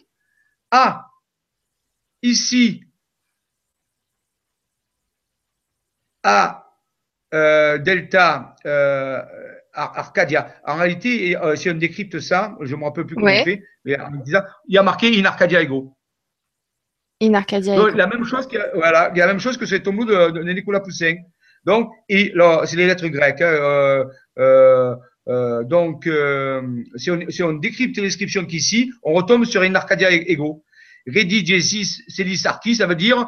A, 0.72 1.08
ici, 2.22 2.84
A, 6.24 6.72
euh, 7.34 7.78
delta, 7.80 8.56
euh, 8.66 9.22
Arcadia. 9.74 10.56
En 10.66 10.76
réalité, 10.76 11.36
euh, 11.38 11.56
si 11.56 11.70
on 11.70 11.74
décrypte 11.74 12.20
ça, 12.20 12.56
je 12.62 12.74
ne 12.74 12.80
me 12.80 12.86
rappelle 12.86 13.06
plus 13.06 13.16
comment 13.16 13.28
on 13.28 13.44
fait, 13.44 13.64
mais 13.84 14.00
en 14.00 14.12
disant, 14.12 14.42
il 14.68 14.76
y 14.76 14.78
a 14.78 14.84
marqué 14.84 15.20
in 15.20 15.26
Arcadia 15.26 15.62
ego. 15.62 15.98
In 17.22 17.34
Arcadia 17.34 17.74
ego. 17.74 17.88
la 17.88 18.08
même 18.08 18.24
chose 18.24 18.48
que, 18.48 18.58
voilà, 18.76 19.10
il 19.14 19.18
y 19.18 19.22
a 19.22 19.26
la 19.26 19.34
même 19.34 19.42
chose 19.42 19.58
que 19.58 19.66
ce 19.66 19.76
tombeau 19.76 20.06
de, 20.06 20.32
de 20.32 20.54
Nicolas 20.54 20.80
Poussin. 20.80 21.16
Donc, 21.66 21.92
c'est 22.10 22.76
les 22.76 22.88
lettres 22.88 23.08
grecques. 23.08 23.42
Hein, 23.42 23.46
euh, 23.46 24.06
euh, 24.38 24.96
euh, 25.28 25.64
donc, 25.64 26.08
si 26.96 27.12
on, 27.12 27.20
si, 27.30 27.44
on, 27.44 27.54
décrypte 27.54 27.98
l'inscription 27.98 28.46
qu'ici, 28.46 28.92
on 29.04 29.14
retombe 29.14 29.46
sur 29.46 29.64
une 29.64 29.76
Arcadia 29.76 30.12
ego. 30.12 30.64
Redi 31.08 31.46
Jessis 31.46 32.04
Celis 32.08 32.42
Archi, 32.46 32.76
ça 32.76 32.88
veut 32.88 32.96
dire 32.96 33.28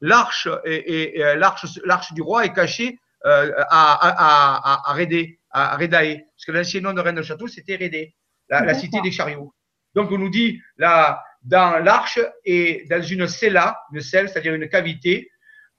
l'arche 0.00 0.48
et, 0.64 1.18
et, 1.18 1.34
l'arche 1.36 2.12
du 2.12 2.20
roi 2.22 2.44
est 2.44 2.52
cachée 2.52 2.98
à, 3.24 3.44
à, 3.70 4.80
à, 4.80 4.90
à, 4.90 4.92
Rédé, 4.92 5.38
à 5.50 5.76
Rédae. 5.76 6.18
Parce 6.36 6.44
que 6.46 6.52
l'ancien 6.52 6.80
nom 6.80 6.92
de 6.92 7.00
Reine 7.00 7.14
de 7.14 7.22
Château, 7.22 7.46
c'était 7.46 7.76
Rédé, 7.76 8.14
la, 8.50 8.62
la, 8.64 8.74
cité 8.74 9.00
des 9.00 9.10
chariots. 9.10 9.54
Donc, 9.94 10.10
on 10.10 10.18
nous 10.18 10.30
dit, 10.30 10.60
là, 10.76 11.22
dans 11.42 11.82
l'arche 11.82 12.20
et 12.44 12.84
dans 12.88 13.02
une 13.02 13.26
cella, 13.26 13.78
une 13.92 14.00
selle, 14.00 14.28
c'est-à-dire 14.28 14.54
une 14.54 14.68
cavité, 14.68 15.30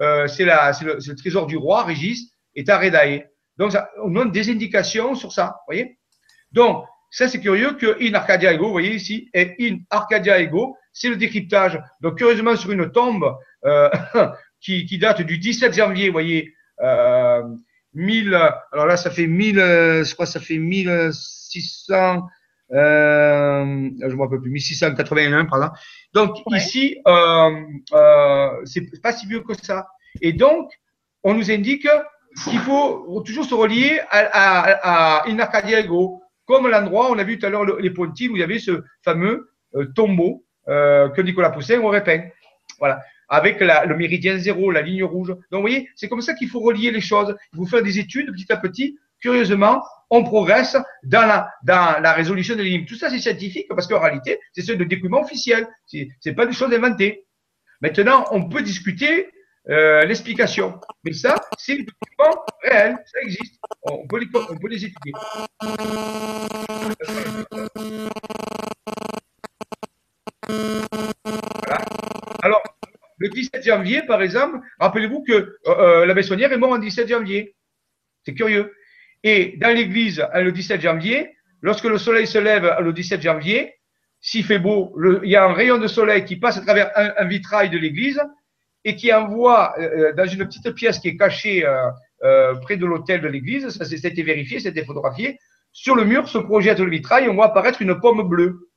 euh, 0.02 0.28
c'est 0.28 0.46
le, 0.46 0.96
le, 0.96 1.16
trésor 1.16 1.48
du 1.48 1.58
roi, 1.58 1.84
Régis, 1.84 2.32
est 2.56 2.70
à 2.70 2.78
Redae. 2.78 3.26
Donc, 3.58 3.72
ça, 3.72 3.90
on 4.04 4.10
donne 4.10 4.32
des 4.32 4.50
indications 4.50 5.16
sur 5.16 5.32
ça, 5.32 5.46
vous 5.46 5.74
voyez? 5.74 5.98
Donc, 6.52 6.86
ça, 7.12 7.28
c'est 7.28 7.40
curieux 7.40 7.74
que 7.74 7.98
in 8.02 8.14
Arcadia 8.16 8.54
ego, 8.54 8.66
vous 8.66 8.72
voyez 8.72 8.96
ici, 8.96 9.30
et 9.34 9.56
in 9.60 9.78
Arcadia 9.92 10.40
ego, 10.40 10.76
c'est 10.92 11.10
le 11.10 11.16
décryptage. 11.16 11.80
Donc, 12.02 12.18
curieusement, 12.18 12.56
sur 12.56 12.72
une 12.72 12.92
tombe 12.92 13.36
euh, 13.66 13.90
qui, 14.60 14.86
qui, 14.86 14.98
date 14.98 15.22
du 15.22 15.38
17 15.38 15.76
janvier, 15.76 16.08
vous 16.08 16.14
voyez, 16.14 16.54
euh, 16.82 17.44
1000, 17.94 18.34
alors 18.72 18.88
là, 18.88 18.98
ça 18.98 19.12
fait 19.12 19.28
1000, 19.28 19.60
euh, 19.60 20.04
je 20.04 20.14
crois, 20.14 20.26
ça 20.26 20.40
fait 20.40 20.58
1600, 20.58 22.24
euh, 22.74 23.90
je 24.00 24.08
ne 24.08 24.14
me 24.14 24.22
rappelle 24.22 24.40
plus, 24.40 24.52
1681, 24.52 25.46
par 25.46 25.60
exemple. 25.60 25.80
Donc 26.14 26.36
ouais. 26.48 26.58
ici, 26.58 26.98
euh, 27.08 27.52
euh, 27.94 28.50
c'est 28.66 29.02
pas 29.02 29.14
si 29.14 29.28
vieux 29.28 29.42
que 29.42 29.54
ça. 29.54 29.88
Et 30.22 30.34
donc, 30.34 30.72
on 31.24 31.34
nous 31.34 31.52
indique 31.52 31.88
qu'il 32.44 32.60
faut 32.60 33.22
toujours 33.26 33.46
se 33.46 33.54
relier 33.54 34.00
à, 34.10 34.20
à, 34.20 35.22
à 35.22 35.28
comme 36.46 36.68
l'endroit, 36.68 37.10
on 37.10 37.18
a 37.18 37.24
vu 37.24 37.40
tout 37.40 37.46
à 37.46 37.50
l'heure 37.50 37.66
les 37.66 37.90
Pontils, 37.90 38.30
où 38.30 38.36
il 38.36 38.40
y 38.40 38.44
avait 38.44 38.60
ce 38.60 38.84
fameux 39.04 39.50
euh, 39.76 39.86
tombeau 39.96 40.46
euh, 40.68 41.10
que 41.10 41.22
Nicolas 41.22 41.50
Poussin 41.50 41.80
aurait 41.82 42.04
peint. 42.04 42.24
Voilà. 42.80 43.02
Avec 43.30 43.60
la, 43.62 43.86
le 43.86 43.96
méridien 43.96 44.38
zéro, 44.38 44.70
la 44.70 44.82
ligne 44.82 45.04
rouge. 45.04 45.30
Donc, 45.30 45.40
vous 45.52 45.62
voyez, 45.62 45.90
c'est 45.96 46.10
comme 46.10 46.22
ça 46.22 46.34
qu'il 46.34 46.50
faut 46.50 46.60
relier 46.60 46.92
les 46.92 47.02
choses. 47.02 47.36
Il 47.54 47.58
faut 47.58 47.66
faire 47.66 47.82
des 47.82 47.98
études 47.98 48.32
petit 48.34 48.52
à 48.52 48.58
petit. 48.58 48.98
Curieusement, 49.24 49.82
on 50.10 50.26
progresse 50.26 50.76
dans 51.04 51.48
la, 51.66 52.12
résolution 52.12 52.58
des 52.58 52.66
lignes. 52.66 52.86
Tout 52.86 52.96
ça, 52.96 53.10
c'est 53.10 53.20
scientifique 53.20 53.68
parce 53.70 53.88
qu'en 53.88 54.02
réalité, 54.02 54.38
c'est 54.52 54.62
ce 54.62 54.74
de 54.74 54.84
documents 54.84 55.22
officiels. 55.22 55.66
C'est, 55.86 56.10
c'est 56.20 56.34
pas 56.34 56.46
des 56.46 56.52
choses 56.52 56.74
inventées. 56.74 57.26
Maintenant, 57.80 58.26
on 58.32 58.50
peut 58.50 58.62
discuter 58.62 59.30
euh, 59.70 60.04
l'explication. 60.04 60.78
Mais 61.06 61.14
ça, 61.14 61.36
c'est 61.58 61.78
des 61.78 61.86
documents 61.86 62.44
réels. 62.64 62.98
Ça 63.06 63.22
existe. 63.22 63.62
On 63.84 64.06
peut 64.06 64.20
les, 64.20 64.86
étudier. 64.86 65.14
Voilà. 71.66 71.86
Alors, 72.42 72.62
le 73.20 73.30
17 73.30 73.64
janvier, 73.64 74.02
par 74.06 74.22
exemple, 74.22 74.60
rappelez-vous 74.82 75.24
que 75.24 75.32
euh, 75.32 75.56
euh, 75.68 76.06
la 76.06 76.14
Bessonnière 76.14 76.52
est 76.52 76.58
morte 76.58 76.74
en 76.74 76.80
17 76.80 77.08
janvier. 77.08 77.56
C'est 78.26 78.34
curieux. 78.34 78.74
Et 79.24 79.56
dans 79.58 79.74
l'église, 79.74 80.26
le 80.34 80.52
17 80.52 80.82
janvier, 80.82 81.34
lorsque 81.62 81.86
le 81.86 81.98
soleil 81.98 82.28
se 82.28 82.38
lève 82.38 82.76
le 82.82 82.92
17 82.94 83.22
janvier, 83.22 83.74
s'il 84.20 84.46
fait 84.46 84.60
beau, 84.60 84.96
il 85.24 85.30
y 85.30 85.36
a 85.36 85.44
un 85.44 85.54
rayon 85.54 85.78
de 85.78 85.88
soleil 85.88 86.24
qui 86.24 86.38
passe 86.38 86.58
à 86.58 86.62
travers 86.62 86.92
un, 86.96 87.26
vitrail 87.26 87.70
de 87.70 87.78
l'église 87.78 88.22
et 88.86 88.96
qui 88.96 89.14
envoie 89.14 89.74
euh, 89.80 90.14
dans 90.14 90.26
une 90.26 90.46
petite 90.46 90.72
pièce 90.72 91.00
qui 91.00 91.10
est 91.10 91.18
cachée 91.18 91.66
euh, 91.66 91.90
euh, 92.24 92.56
près 92.56 92.78
de 92.78 92.86
l'hôtel 92.86 93.22
de 93.22 93.28
l'église, 93.28 93.70
ça 93.70 93.84
c'était 93.84 94.22
vérifié, 94.22 94.62
c'était 94.62 94.86
photographié, 94.86 95.38
sur 95.74 95.96
le 95.96 96.06
mur 96.06 96.30
se 96.30 96.38
projette 96.38 96.80
le 96.80 96.90
vitrail, 96.90 97.28
on 97.28 97.34
voit 97.34 97.48
apparaître 97.48 97.82
une 97.82 98.00
pomme 98.00 98.28
bleue, 98.28 98.70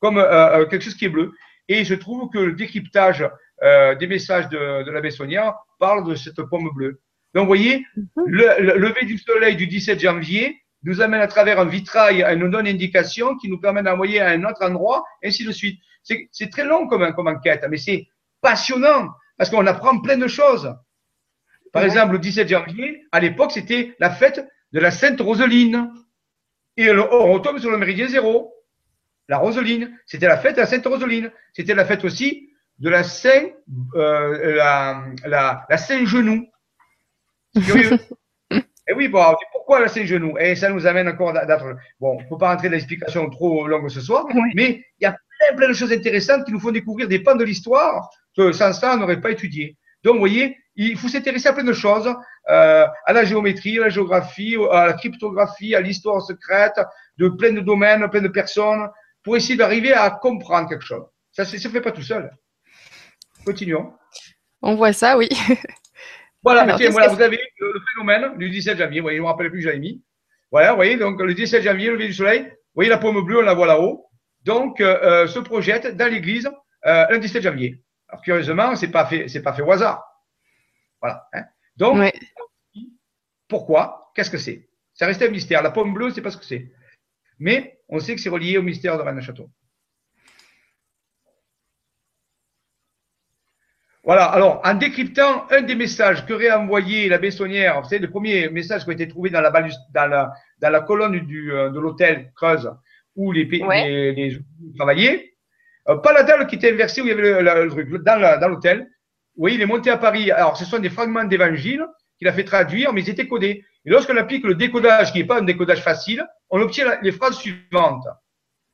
comme 0.00 0.18
euh, 0.18 0.66
quelque 0.66 0.82
chose 0.82 0.96
qui 0.96 1.04
est 1.04 1.10
bleu. 1.10 1.32
Et 1.68 1.84
je 1.84 1.94
trouve 1.94 2.28
que 2.30 2.38
le 2.38 2.52
décryptage 2.52 3.28
des 3.60 4.06
messages 4.06 4.48
de, 4.48 4.84
de 4.84 4.90
la 4.90 5.54
parle 5.78 6.08
de 6.08 6.14
cette 6.14 6.40
pomme 6.42 6.70
bleue. 6.74 7.00
Donc, 7.34 7.42
vous 7.42 7.48
voyez, 7.48 7.84
le, 8.26 8.62
le, 8.62 8.78
lever 8.78 9.04
du 9.04 9.18
soleil 9.18 9.56
du 9.56 9.66
17 9.66 10.00
janvier 10.00 10.56
nous 10.82 11.00
amène 11.00 11.20
à 11.20 11.26
travers 11.26 11.60
un 11.60 11.64
vitrail 11.64 12.22
à 12.22 12.32
une 12.32 12.46
non-indication 12.46 13.36
qui 13.36 13.48
nous 13.48 13.60
permet 13.60 13.82
d'envoyer 13.82 14.20
à 14.20 14.28
un 14.28 14.44
autre 14.44 14.64
endroit, 14.64 15.04
ainsi 15.24 15.44
de 15.44 15.52
suite. 15.52 15.80
C'est 16.02 16.50
très 16.50 16.64
long 16.64 16.86
comme, 16.86 17.12
comme 17.12 17.28
enquête, 17.28 17.64
mais 17.68 17.76
c'est 17.76 18.06
passionnant 18.40 19.08
parce 19.36 19.50
qu'on 19.50 19.66
apprend 19.66 20.00
plein 20.00 20.16
de 20.16 20.28
choses. 20.28 20.74
Par 21.72 21.82
ouais. 21.82 21.88
exemple, 21.88 22.12
le 22.12 22.18
17 22.18 22.48
janvier, 22.48 23.04
à 23.12 23.20
l'époque, 23.20 23.52
c'était 23.52 23.94
la 23.98 24.10
fête 24.10 24.46
de 24.72 24.80
la 24.80 24.90
Sainte 24.90 25.20
Roseline. 25.20 25.92
Et 26.76 26.90
on 26.90 27.32
retombe 27.32 27.58
sur 27.58 27.70
le 27.70 27.78
méridien 27.78 28.06
zéro. 28.08 28.54
La 29.28 29.38
Roseline, 29.38 29.98
c'était 30.06 30.28
la 30.28 30.38
fête 30.38 30.56
de 30.56 30.60
la 30.60 30.66
Sainte 30.66 30.86
Roseline. 30.86 31.30
C'était 31.52 31.74
la 31.74 31.84
fête 31.84 32.04
aussi 32.04 32.50
de 32.78 32.88
la 32.88 33.02
Saint, 33.02 33.48
euh, 33.96 34.54
la, 34.56 35.04
la, 35.26 35.66
la 35.68 35.76
Saint 35.76 36.04
Genou. 36.06 36.46
C'est 37.60 37.72
curieux. 37.72 37.98
Et 38.90 38.94
oui, 38.94 39.08
bon, 39.08 39.22
pourquoi 39.52 39.80
la 39.80 39.88
Saint-Genou? 39.88 40.38
Et 40.38 40.54
ça 40.54 40.70
nous 40.70 40.86
amène 40.86 41.08
encore 41.08 41.34
d'autres. 41.34 41.76
Bon, 42.00 42.16
on 42.16 42.22
ne 42.22 42.28
peut 42.28 42.38
pas 42.38 42.52
rentrer 42.52 42.68
dans 42.68 42.72
l'explication 42.72 43.28
trop 43.28 43.66
longue 43.66 43.90
ce 43.90 44.00
soir, 44.00 44.24
oui. 44.34 44.50
mais 44.54 44.82
il 44.98 45.04
y 45.04 45.06
a 45.06 45.10
plein, 45.10 45.56
plein 45.56 45.68
de 45.68 45.74
choses 45.74 45.92
intéressantes 45.92 46.46
qui 46.46 46.52
nous 46.52 46.60
font 46.60 46.70
découvrir 46.70 47.06
des 47.06 47.18
pans 47.18 47.34
de 47.34 47.44
l'histoire 47.44 48.08
que 48.34 48.50
sans 48.52 48.72
ça, 48.72 48.94
on 48.94 48.96
n'aurait 48.98 49.20
pas 49.20 49.30
étudié. 49.30 49.76
Donc, 50.02 50.14
vous 50.14 50.20
voyez, 50.20 50.56
il 50.76 50.96
faut 50.96 51.08
s'intéresser 51.08 51.48
à 51.48 51.52
plein 51.52 51.64
de 51.64 51.72
choses, 51.72 52.08
euh, 52.48 52.86
à 53.04 53.12
la 53.12 53.24
géométrie, 53.24 53.78
à 53.78 53.82
la 53.82 53.88
géographie, 53.88 54.56
à 54.70 54.86
la 54.86 54.92
cryptographie, 54.94 55.74
à 55.74 55.80
l'histoire 55.80 56.22
secrète, 56.22 56.80
de 57.18 57.28
plein 57.28 57.52
de 57.52 57.60
domaines, 57.60 58.08
plein 58.08 58.22
de 58.22 58.28
personnes, 58.28 58.88
pour 59.22 59.36
essayer 59.36 59.56
d'arriver 59.56 59.92
à 59.92 60.08
comprendre 60.10 60.68
quelque 60.68 60.84
chose. 60.84 61.04
Ça 61.32 61.42
ne 61.42 61.48
se 61.48 61.68
fait 61.68 61.80
pas 61.80 61.92
tout 61.92 62.02
seul. 62.02 62.30
Continuons. 63.44 63.92
On 64.62 64.76
voit 64.76 64.92
ça, 64.92 65.18
oui. 65.18 65.28
Voilà, 66.42 66.62
Alors, 66.62 66.78
voilà 66.90 67.08
vous 67.08 67.20
avez 67.20 67.38
le, 67.58 67.72
le, 67.72 67.80
phénomène 67.92 68.38
du 68.38 68.50
17 68.50 68.78
janvier. 68.78 69.00
Vous 69.00 69.04
voyez, 69.04 69.16
je 69.16 69.22
ne 69.22 69.26
me 69.26 69.30
rappelle 69.30 69.50
plus 69.50 69.58
que 69.58 69.64
j'avais 69.64 69.78
mis. 69.78 70.02
Voilà, 70.50 70.70
vous 70.70 70.76
voyez, 70.76 70.96
donc 70.96 71.20
le 71.20 71.34
17 71.34 71.62
janvier, 71.62 71.90
lever 71.90 72.06
du 72.06 72.14
soleil. 72.14 72.42
Vous 72.42 72.74
voyez 72.74 72.90
la 72.90 72.98
pomme 72.98 73.22
bleue, 73.24 73.38
on 73.38 73.42
la 73.42 73.54
voit 73.54 73.66
là-haut. 73.66 74.06
Donc, 74.44 74.80
euh, 74.80 75.26
se 75.26 75.38
projette 75.40 75.96
dans 75.96 76.10
l'église 76.10 76.48
euh, 76.86 77.06
le 77.10 77.18
17 77.18 77.42
janvier. 77.42 77.82
Alors, 78.08 78.22
curieusement, 78.22 78.76
ce 78.76 78.86
n'est 78.86 78.92
pas, 78.92 79.06
fait, 79.06 79.26
pas 79.42 79.52
fait 79.52 79.62
au 79.62 79.72
hasard. 79.72 80.02
Voilà. 81.00 81.28
Hein. 81.32 81.44
Donc, 81.76 81.98
ouais. 81.98 82.12
pourquoi? 83.48 84.12
Qu'est-ce 84.14 84.30
que 84.30 84.38
c'est? 84.38 84.68
Ça 84.94 85.06
reste 85.06 85.22
un 85.22 85.28
mystère. 85.28 85.62
La 85.62 85.70
pomme 85.70 85.92
bleue, 85.92 86.10
c'est 86.10 86.22
pas 86.22 86.30
ce 86.30 86.36
que 86.36 86.44
c'est. 86.44 86.72
Mais 87.38 87.80
on 87.88 88.00
sait 88.00 88.14
que 88.14 88.20
c'est 88.20 88.30
relié 88.30 88.58
au 88.58 88.62
mystère 88.62 88.96
de 88.96 89.02
Rennes 89.02 89.22
Voilà, 94.08 94.24
alors 94.24 94.62
en 94.64 94.72
décryptant 94.72 95.46
un 95.50 95.60
des 95.60 95.74
messages 95.74 96.24
qu'aurait 96.24 96.50
envoyé 96.50 97.10
la 97.10 97.18
Bessonnière, 97.18 97.84
c'est 97.84 97.98
le 97.98 98.08
premier 98.08 98.48
message 98.48 98.84
qui 98.84 98.90
a 98.90 98.94
été 98.94 99.06
trouvé 99.06 99.28
dans 99.28 99.42
la, 99.42 99.50
dans 99.50 100.06
la, 100.06 100.32
dans 100.62 100.70
la 100.70 100.80
colonne 100.80 101.20
du, 101.26 101.52
euh, 101.52 101.68
de 101.68 101.78
l'hôtel 101.78 102.32
Creuse 102.34 102.72
où 103.16 103.32
les, 103.32 103.44
ouais. 103.44 103.86
les, 103.86 104.12
les 104.12 104.38
travaillaient, 104.78 105.34
euh, 105.90 105.96
pas 105.96 106.14
la 106.14 106.22
dalle 106.22 106.46
qui 106.46 106.56
était 106.56 106.72
inversée 106.72 107.02
où 107.02 107.04
il 107.04 107.10
y 107.10 107.12
avait 107.12 107.20
le, 107.20 107.42
le, 107.42 107.64
le 107.64 107.70
truc, 107.70 108.02
dans 108.02 108.48
l'hôtel. 108.48 108.78
Vous 109.36 109.42
voyez, 109.42 109.56
il 109.56 109.60
est 109.62 109.66
monté 109.66 109.90
à 109.90 109.98
Paris. 109.98 110.30
Alors, 110.30 110.56
ce 110.56 110.64
sont 110.64 110.78
des 110.78 110.88
fragments 110.88 111.24
d'évangile 111.24 111.84
qu'il 112.16 112.28
a 112.28 112.32
fait 112.32 112.44
traduire, 112.44 112.94
mais 112.94 113.02
ils 113.02 113.10
étaient 113.10 113.28
codés. 113.28 113.62
Et 113.84 113.90
lorsqu'on 113.90 114.16
applique 114.16 114.46
le 114.46 114.54
décodage, 114.54 115.12
qui 115.12 115.18
n'est 115.18 115.26
pas 115.26 115.40
un 115.40 115.42
décodage 115.44 115.82
facile, 115.82 116.26
on 116.48 116.62
obtient 116.62 116.98
les 117.02 117.12
phrases 117.12 117.36
suivantes. 117.36 118.06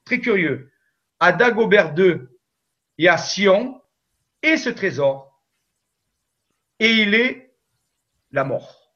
très 0.05 0.21
curieux. 0.21 0.71
À 1.19 1.33
Dagobert 1.33 1.93
II 1.99 2.21
et 2.99 3.09
à 3.09 3.17
Sion, 3.19 3.81
et 4.45 4.57
ce 4.57 4.71
trésor, 4.71 5.41
et 6.79 6.91
il 6.91 7.15
est 7.15 7.51
la 8.31 8.45
mort. 8.45 8.93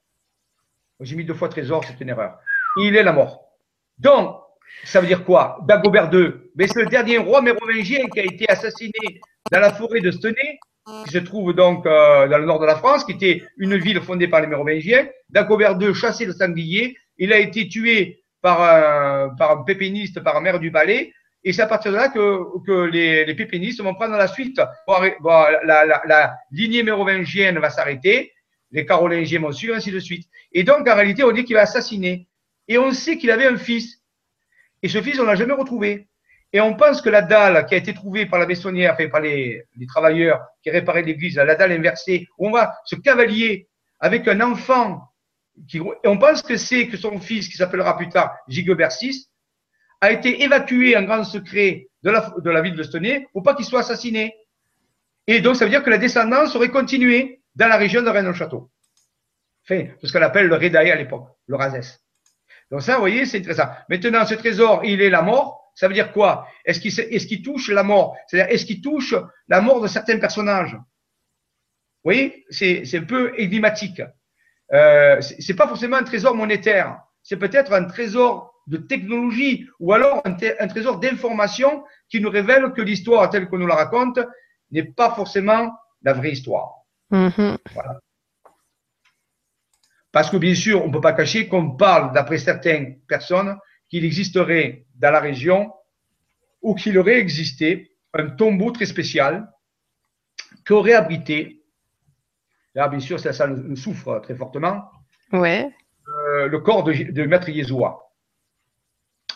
J'ai 0.99 1.15
mis 1.15 1.25
deux 1.25 1.33
fois 1.33 1.49
trésor, 1.49 1.83
c'est 1.85 1.99
une 2.01 2.09
erreur. 2.09 2.39
Il 2.77 2.95
est 2.95 3.03
la 3.03 3.13
mort. 3.13 3.49
Donc, 3.97 4.35
ça 4.83 5.01
veut 5.01 5.07
dire 5.07 5.25
quoi? 5.25 5.59
Dagobert 5.67 6.13
II, 6.13 6.33
mais 6.55 6.67
c'est 6.67 6.83
le 6.83 6.87
dernier 6.87 7.17
roi 7.17 7.41
mérovingien 7.41 8.07
qui 8.07 8.19
a 8.19 8.23
été 8.23 8.49
assassiné 8.49 9.21
dans 9.51 9.59
la 9.59 9.73
forêt 9.73 10.01
de 10.01 10.11
Stenay, 10.11 10.59
qui 11.05 11.11
se 11.11 11.17
trouve 11.19 11.53
donc 11.53 11.85
euh, 11.85 12.27
dans 12.27 12.37
le 12.37 12.45
nord 12.45 12.59
de 12.59 12.65
la 12.65 12.75
France, 12.75 13.03
qui 13.03 13.13
était 13.13 13.43
une 13.57 13.77
ville 13.77 14.01
fondée 14.01 14.27
par 14.27 14.41
les 14.41 14.47
mérovingiens. 14.47 15.07
Dagobert 15.29 15.79
II 15.79 15.93
chassé 15.93 16.25
le 16.25 16.33
sanglier, 16.33 16.97
il 17.17 17.33
a 17.33 17.39
été 17.39 17.67
tué 17.67 18.23
par 18.41 18.61
un, 18.61 19.63
pépéniste, 19.63 20.21
par 20.21 20.37
un 20.37 20.41
maire 20.41 20.59
du 20.59 20.71
palais, 20.71 21.13
et 21.43 21.53
c'est 21.53 21.61
à 21.61 21.67
partir 21.67 21.91
de 21.91 21.97
là 21.97 22.09
que, 22.09 22.63
que 22.65 22.89
les, 22.89 23.25
les 23.25 23.35
pépénistes 23.35 23.81
vont 23.81 23.93
prendre 23.93 24.17
la 24.17 24.27
suite. 24.27 24.59
La, 24.87 25.85
la, 25.85 26.01
la, 26.05 26.35
lignée 26.51 26.83
mérovingienne 26.83 27.59
va 27.59 27.69
s'arrêter, 27.69 28.33
les 28.71 28.85
carolingiens 28.85 29.39
vont 29.39 29.51
suivre, 29.51 29.75
ainsi 29.75 29.91
de 29.91 29.99
suite. 29.99 30.27
Et 30.51 30.63
donc, 30.63 30.87
en 30.87 30.95
réalité, 30.95 31.23
on 31.23 31.31
dit 31.31 31.45
qu'il 31.45 31.55
va 31.55 31.61
assassiner. 31.61 32.27
Et 32.67 32.77
on 32.77 32.91
sait 32.91 33.17
qu'il 33.17 33.31
avait 33.31 33.47
un 33.47 33.57
fils. 33.57 34.03
Et 34.83 34.89
ce 34.89 35.01
fils, 35.01 35.19
on 35.19 35.23
l'a 35.23 35.35
jamais 35.35 35.53
retrouvé. 35.53 36.07
Et 36.51 36.59
on 36.59 36.75
pense 36.75 37.01
que 37.01 37.09
la 37.09 37.21
dalle 37.21 37.65
qui 37.67 37.75
a 37.75 37.77
été 37.77 37.93
trouvée 37.93 38.25
par 38.25 38.39
la 38.39 38.45
maçonnière, 38.45 38.93
enfin 38.93 39.07
par 39.07 39.21
les, 39.21 39.63
les 39.77 39.85
travailleurs 39.85 40.41
qui 40.63 40.71
réparaient 40.71 41.03
l'église, 41.03 41.35
la 41.37 41.55
dalle 41.55 41.71
inversée, 41.71 42.27
où 42.37 42.47
on 42.47 42.49
voit 42.49 42.73
ce 42.85 42.95
cavalier 42.95 43.67
avec 43.99 44.27
un 44.27 44.41
enfant, 44.41 45.01
qui, 45.67 45.79
on 46.05 46.17
pense 46.17 46.41
que 46.41 46.57
c'est 46.57 46.87
que 46.87 46.97
son 46.97 47.19
fils, 47.19 47.47
qui 47.47 47.57
s'appellera 47.57 47.95
plus 47.97 48.09
tard 48.09 48.35
Gigobert 48.47 48.89
VI, 48.99 49.28
a 50.01 50.11
été 50.11 50.43
évacué 50.43 50.95
en 50.95 51.03
grand 51.03 51.23
secret 51.23 51.87
de 52.03 52.11
la, 52.11 52.61
ville 52.61 52.75
de 52.75 52.83
Stenay 52.83 53.27
pour 53.33 53.43
pas 53.43 53.55
qu'il 53.55 53.65
soit 53.65 53.81
assassiné. 53.81 54.35
Et 55.27 55.41
donc, 55.41 55.55
ça 55.55 55.65
veut 55.65 55.71
dire 55.71 55.83
que 55.83 55.89
la 55.89 55.97
descendance 55.97 56.55
aurait 56.55 56.69
continué 56.69 57.41
dans 57.55 57.67
la 57.67 57.77
région 57.77 58.01
de 58.01 58.09
Rennes-le-Château. 58.09 58.71
Enfin, 59.63 59.85
ce 60.01 60.11
qu'on 60.11 60.21
appelle 60.21 60.47
le 60.47 60.55
Rédaï 60.55 60.89
à 60.89 60.95
l'époque, 60.95 61.27
le 61.47 61.55
Razès. 61.55 61.99
Donc 62.71 62.81
ça, 62.81 62.95
vous 62.95 63.01
voyez, 63.01 63.25
c'est 63.25 63.39
intéressant. 63.39 63.69
Maintenant, 63.89 64.25
ce 64.25 64.35
trésor, 64.35 64.83
il 64.83 65.01
est 65.01 65.09
la 65.09 65.21
mort. 65.21 65.71
Ça 65.75 65.87
veut 65.87 65.93
dire 65.93 66.11
quoi? 66.11 66.47
Est-ce 66.65 66.79
qu'il 66.79 66.97
est 66.99 67.27
qu'il 67.27 67.41
touche 67.41 67.69
la 67.69 67.83
mort? 67.83 68.15
C'est-à-dire, 68.27 68.53
est-ce 68.53 68.65
qu'il 68.65 68.81
touche 68.81 69.15
la 69.47 69.61
mort 69.61 69.81
de 69.81 69.87
certains 69.87 70.19
personnages? 70.19 70.73
Vous 70.73 72.11
voyez, 72.11 72.45
c'est 72.49 72.83
un 72.95 73.03
peu 73.03 73.33
énigmatique. 73.37 74.01
Euh, 74.73 75.21
c'est 75.21 75.55
pas 75.55 75.67
forcément 75.67 75.97
un 75.97 76.03
trésor 76.03 76.35
monétaire. 76.35 76.99
C'est 77.23 77.37
peut-être 77.37 77.73
un 77.73 77.85
trésor 77.85 78.48
de 78.67 78.77
technologie 78.77 79.67
ou 79.79 79.93
alors 79.93 80.21
un, 80.25 80.67
trésor 80.67 80.99
d'information 80.99 81.83
qui 82.09 82.21
nous 82.21 82.29
révèle 82.29 82.71
que 82.73 82.81
l'histoire 82.81 83.29
telle 83.29 83.47
qu'on 83.47 83.57
nous 83.57 83.67
la 83.67 83.75
raconte 83.75 84.19
n'est 84.71 84.83
pas 84.83 85.11
forcément 85.11 85.71
la 86.01 86.13
vraie 86.13 86.31
histoire. 86.31 86.85
Mm-hmm. 87.11 87.57
Voilà. 87.73 87.99
Parce 90.11 90.29
que 90.29 90.37
bien 90.37 90.55
sûr, 90.55 90.83
on 90.83 90.87
ne 90.87 90.93
peut 90.93 91.01
pas 91.01 91.13
cacher 91.13 91.47
qu'on 91.47 91.71
parle, 91.75 92.13
d'après 92.13 92.37
certaines 92.37 92.99
personnes, 93.01 93.57
qu'il 93.89 94.05
existerait 94.05 94.85
dans 94.95 95.11
la 95.11 95.19
région 95.19 95.71
ou 96.61 96.75
qu'il 96.75 96.97
aurait 96.97 97.19
existé 97.19 97.91
un 98.13 98.29
tombeau 98.29 98.71
très 98.71 98.85
spécial 98.85 99.51
qui 100.65 100.73
aurait 100.73 100.93
abrité, 100.93 101.63
là 102.75 102.87
bien 102.87 102.99
sûr 102.99 103.19
ça, 103.19 103.33
ça 103.33 103.47
nous 103.47 103.75
souffre 103.75 104.19
très 104.19 104.35
fortement, 104.35 104.89
ouais. 105.31 105.71
Euh, 106.07 106.47
le 106.47 106.59
corps 106.59 106.83
de, 106.83 107.11
de 107.11 107.23
Maître 107.25 107.49
Yeshua. 107.49 108.08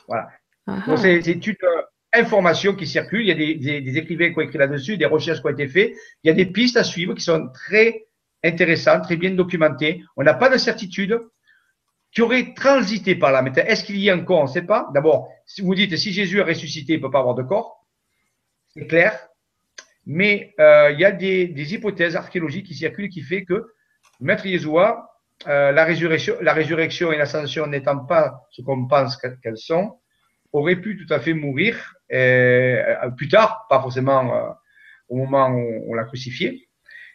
Voilà. 0.07 0.29
Ah 0.67 0.81
c'est 0.97 1.19
une 1.27 1.55
euh, 1.63 1.81
information 2.13 2.73
qui 2.75 2.87
circule. 2.87 3.21
Il 3.21 3.27
y 3.27 3.31
a 3.31 3.81
des, 3.81 3.97
écrivains 3.97 4.31
qui 4.31 4.37
ont 4.37 4.41
écrit 4.41 4.57
là-dessus, 4.57 4.97
des 4.97 5.05
recherches 5.05 5.41
qui 5.41 5.47
ont 5.47 5.51
été 5.51 5.67
faites. 5.67 5.93
Il 6.23 6.27
y 6.27 6.31
a 6.31 6.33
des 6.33 6.45
pistes 6.45 6.77
à 6.77 6.83
suivre 6.83 7.13
qui 7.13 7.23
sont 7.23 7.49
très 7.49 8.05
intéressantes, 8.43 9.03
très 9.03 9.17
bien 9.17 9.31
documentées. 9.31 10.03
On 10.15 10.23
n'a 10.23 10.33
pas 10.33 10.49
de 10.49 10.57
certitude 10.57 11.19
qui 12.11 12.21
aurait 12.21 12.53
transité 12.53 13.15
par 13.15 13.31
là. 13.31 13.41
Mais 13.41 13.51
est-ce 13.55 13.83
qu'il 13.83 13.97
y 13.97 14.09
a 14.09 14.13
un 14.13 14.19
corps 14.19 14.41
On 14.41 14.43
ne 14.43 14.49
sait 14.49 14.61
pas. 14.61 14.89
D'abord, 14.93 15.29
si 15.45 15.61
vous 15.61 15.73
dites 15.75 15.95
si 15.97 16.13
Jésus 16.13 16.41
a 16.41 16.45
ressuscité, 16.45 16.93
il 16.93 16.97
ne 16.97 17.01
peut 17.01 17.11
pas 17.11 17.19
avoir 17.19 17.35
de 17.35 17.43
corps. 17.43 17.85
C'est 18.69 18.87
clair. 18.87 19.27
Mais 20.05 20.53
euh, 20.59 20.91
il 20.91 20.99
y 20.99 21.05
a 21.05 21.11
des, 21.11 21.73
hypothèses 21.73 22.15
archéologiques 22.15 22.67
qui 22.67 22.75
circulent 22.75 23.09
qui 23.09 23.21
fait 23.21 23.45
que 23.45 23.73
Maître 24.19 24.45
Yeshua 24.45 25.12
euh, 25.47 25.71
la, 25.73 25.83
résurrection, 25.83 27.11
et 27.11 27.17
l'ascension 27.17 27.67
n'étant 27.67 27.99
pas 28.05 28.45
ce 28.51 28.61
qu'on 28.61 28.87
pense 28.87 29.17
qu'elles 29.17 29.57
sont, 29.57 29.99
aurait 30.53 30.77
pu 30.77 30.95
tout 30.95 31.11
à 31.13 31.19
fait 31.19 31.33
mourir 31.33 31.95
euh, 32.13 33.09
plus 33.17 33.27
tard, 33.27 33.65
pas 33.69 33.81
forcément 33.81 34.33
euh, 34.33 34.49
au 35.09 35.17
moment 35.17 35.49
où 35.49 35.85
on 35.89 35.93
l'a 35.95 36.05
crucifié, 36.05 36.69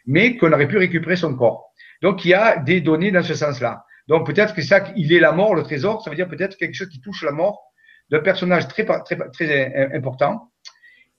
mais 0.05 0.37
qu'on 0.37 0.51
aurait 0.51 0.67
pu 0.67 0.77
récupérer 0.77 1.15
son 1.15 1.35
corps. 1.35 1.73
Donc 2.03 2.23
il 2.23 2.29
y 2.29 2.33
a 2.33 2.57
des 2.57 2.81
données 2.81 3.11
dans 3.11 3.23
ce 3.23 3.33
sens-là. 3.33 3.83
Donc 4.07 4.27
peut-être 4.27 4.53
que 4.53 4.61
ça, 4.61 4.83
il 4.95 5.11
est 5.11 5.19
la 5.19 5.31
mort, 5.31 5.55
le 5.55 5.63
trésor, 5.63 6.03
ça 6.03 6.09
veut 6.09 6.15
dire 6.15 6.27
peut-être 6.27 6.57
quelque 6.57 6.75
chose 6.75 6.89
qui 6.89 7.01
touche 7.01 7.23
la 7.23 7.31
mort 7.31 7.63
d'un 8.11 8.19
personnage 8.19 8.67
très, 8.67 8.85
important 9.95 10.51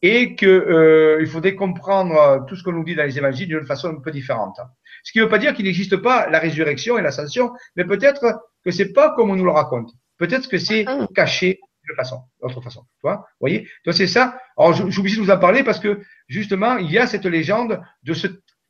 et 0.03 0.35
qu'il 0.35 1.27
faudrait 1.27 1.55
comprendre 1.55 2.45
tout 2.49 2.57
ce 2.57 2.63
qu'on 2.63 2.73
nous 2.73 2.85
dit 2.85 2.95
dans 2.95 3.05
les 3.05 3.19
évangiles 3.19 3.49
d'une 3.49 3.67
façon 3.67 3.89
un 3.89 4.01
peu 4.01 4.11
différente. 4.11 4.59
Ce 5.03 5.13
qui 5.13 5.19
ne 5.19 5.25
veut 5.25 5.31
pas 5.31 5.39
dire 5.39 5.55
qu'il 5.55 5.65
n'existe 5.65 5.97
pas 5.97 6.29
la 6.29 6.39
résurrection 6.39 6.99
et 6.99 7.03
l'ascension, 7.03 7.53
mais 7.77 7.85
peut-être 7.85 8.41
que 8.65 8.71
c'est 8.71 8.93
pas 8.93 9.15
comme 9.15 9.31
on 9.31 9.37
nous 9.37 9.45
le 9.45 9.51
raconte. 9.51 9.91
Peut-être 10.19 10.49
que 10.49 10.59
c'est 10.59 10.85
ah. 10.87 11.07
caché 11.15 11.61
de 11.89 11.95
façon, 11.95 12.21
d'autre 12.43 12.61
façon. 12.61 12.83
Tu 12.83 13.01
vois, 13.03 13.27
voyez? 13.41 13.69
Donc 13.85 13.95
c'est 13.95 14.07
ça. 14.07 14.39
Alors 14.57 14.75
j'oublie 14.75 15.15
de 15.15 15.21
vous 15.21 15.31
en 15.31 15.39
parler 15.39 15.65
parce 15.65 15.81
que 15.81 16.01
justement 16.29 16.77
il 16.77 16.91
y 16.91 16.99
a 16.99 17.07
cette 17.07 17.25
légende 17.25 17.81
de 18.03 18.15
ce 18.15 18.29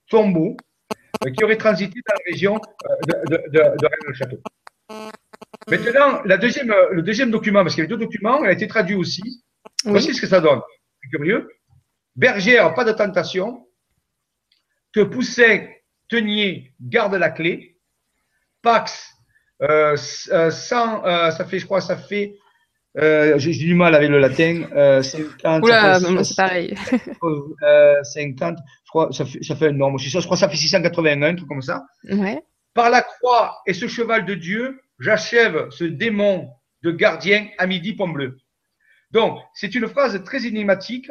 tombeau 0.09 0.57
euh, 1.27 1.31
qui 1.31 1.45
aurait 1.45 1.57
transité 1.59 2.01
dans 2.09 2.15
la 2.15 2.33
région 2.33 2.57
euh, 2.57 2.95
de, 3.09 3.37
de, 3.37 3.43
de, 3.49 3.59
de 3.59 3.87
Rennes-le-Château. 3.87 4.39
Maintenant, 5.69 6.23
la 6.25 6.37
deuxième, 6.37 6.71
euh, 6.71 6.89
le 6.93 7.03
deuxième 7.03 7.31
document, 7.31 7.63
parce 7.63 7.75
qu'il 7.75 7.83
y 7.83 7.87
avait 7.87 7.95
deux 7.95 8.05
documents, 8.05 8.43
il 8.43 8.49
a 8.49 8.53
été 8.53 8.67
traduit 8.67 8.97
aussi. 8.97 9.45
Voici 9.85 10.15
ce 10.15 10.21
que 10.21 10.27
ça 10.27 10.41
donne. 10.41 10.61
C'est 11.03 11.11
curieux. 11.11 11.49
Bergère, 12.17 12.75
pas 12.75 12.85
de 12.85 12.93
tentation. 12.93 13.67
Que 14.93 15.01
Poussin 15.01 15.67
Tenier 16.11 16.73
garde 16.81 17.15
la 17.15 17.31
clé. 17.31 17.77
Pax, 18.63 19.15
euh, 19.63 19.97
euh, 20.33 20.51
ça 20.51 21.45
fait, 21.49 21.59
je 21.59 21.65
crois, 21.65 21.81
ça 21.81 21.97
fait, 21.97 22.37
euh, 22.99 23.39
j'ai 23.39 23.53
du 23.53 23.75
mal 23.75 23.95
avec 23.95 24.11
le 24.11 24.19
latin. 24.19 24.65
50, 25.03 25.63
Oula, 25.63 26.01
c'est 26.25 26.37
pareil. 26.37 26.75
50, 28.03 28.59
je 28.85 28.91
crois, 28.91 29.13
ça 29.13 29.25
fait, 29.25 29.43
ça 29.43 29.57
fait 29.57 29.69
un 29.69 29.73
nombre. 29.73 29.99
Je 29.99 30.11
crois 30.19 30.37
que 30.37 30.41
ça 30.41 30.49
fait 30.49 30.57
681, 30.57 31.23
un 31.23 31.35
truc 31.37 31.49
comme 31.49 31.63
ça. 31.63 31.85
Ouais. 32.05 32.43
Par 32.75 32.91
la 32.91 33.03
croix 33.03 33.61
et 33.67 33.75
ce 33.75 33.89
cheval 33.89 34.25
de 34.27 34.35
Dieu, 34.35 34.81
j'achève 34.99 35.71
ce 35.71 35.85
démon 35.85 36.51
de 36.83 36.91
gardien 36.91 37.49
à 37.59 37.67
midi 37.67 37.95
pomme 37.95 38.13
bleu. 38.13 38.39
Donc, 39.11 39.39
c'est 39.55 39.75
une 39.75 39.89
phrase 39.89 40.23
très 40.25 40.47
énigmatique 40.47 41.11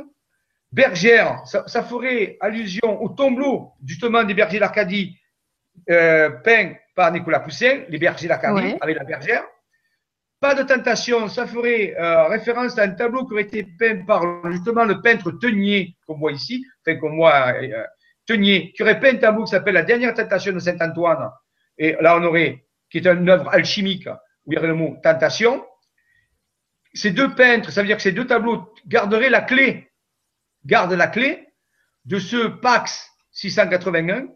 bergère, 0.72 1.42
ça, 1.46 1.84
ferait 1.84 2.38
allusion 2.40 3.02
au 3.02 3.10
tombeau 3.10 3.74
justement 3.86 4.24
des 4.24 4.34
bergers 4.34 4.60
d'Arcadie 4.60 5.18
euh, 5.90 6.30
peint 6.30 6.74
par 6.96 7.12
Nicolas 7.12 7.40
Poussin, 7.40 7.84
les 7.90 7.98
bergers 7.98 8.28
d'Arcadie 8.28 8.76
avec 8.82 8.98
la 8.98 9.04
bergère. 9.04 9.44
Pas 10.40 10.56
de 10.56 10.64
tentation, 10.64 11.28
ça 11.28 11.46
ferait 11.46 11.96
euh, 12.00 12.28
référence 12.28 12.78
à 12.78 12.84
un 12.84 12.92
tableau 12.92 13.26
qui 13.26 13.34
aurait 13.34 13.44
été 13.44 13.64
peint 13.78 14.06
par 14.06 14.24
justement 14.52 14.86
le 14.86 15.02
peintre 15.02 15.32
Tenier, 15.32 15.98
qu'on 16.08 16.18
voit 16.18 16.32
ici, 16.32 16.66
enfin 16.82 16.98
qu'on 16.98 17.16
voit 17.16 17.54
euh, 17.62 17.84
Tenier, 18.26 18.72
qui 18.72 18.84
aurait 18.84 19.00
peint 19.02 19.16
un 19.16 19.18
tableau 19.18 19.44
qui 19.44 19.52
s'appelle 19.52 19.74
La 19.74 19.84
dernière 19.84 20.14
tentation 20.14 20.54
de 20.54 20.60
Saint-Antoine. 20.60 21.30
Et 21.78 21.98
là, 22.00 22.18
on 22.18 22.24
aurait, 22.24 22.64
qui 22.90 23.00
est 23.00 23.08
une 23.08 23.30
œuvre 23.30 23.50
alchimique, 23.50 24.08
où 24.46 24.54
il 24.54 24.56
y 24.56 24.58
aurait 24.58 24.68
le 24.68 24.76
mot 24.76 24.98
tentation. 25.04 25.66
Ces 26.94 27.12
deux 27.12 27.36
peintres, 27.36 27.72
ça 27.72 27.82
veut 27.82 27.88
dire 27.88 27.98
que 27.98 28.04
ces 28.04 28.14
deux 28.14 28.26
tableaux 28.26 28.74
garderaient 28.88 29.30
la 29.30 29.42
clé 29.42 29.89
garde 30.70 30.94
la 30.94 31.08
clé 31.08 31.48
de 32.06 32.20
ce 32.20 32.48
Pax 32.48 33.10
681. 33.32 34.28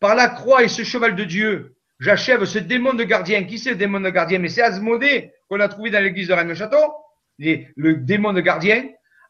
Par 0.00 0.14
la 0.14 0.28
croix 0.28 0.62
et 0.62 0.68
ce 0.68 0.82
cheval 0.84 1.14
de 1.14 1.24
Dieu, 1.24 1.76
j'achève 1.98 2.44
ce 2.44 2.58
démon 2.58 2.92
de 2.92 3.04
gardien. 3.04 3.44
Qui 3.44 3.58
c'est 3.58 3.70
le 3.70 3.76
démon 3.76 4.00
de 4.00 4.10
gardien? 4.10 4.38
Mais 4.38 4.50
c'est 4.50 4.60
Asmodée 4.60 5.32
qu'on 5.48 5.60
a 5.60 5.68
trouvé 5.68 5.90
dans 5.90 6.02
l'église 6.02 6.28
de 6.28 6.34
Rennes-le-Château. 6.34 6.92
Le 7.38 7.94
démon 7.94 8.34
de 8.34 8.42
gardien. 8.42 8.86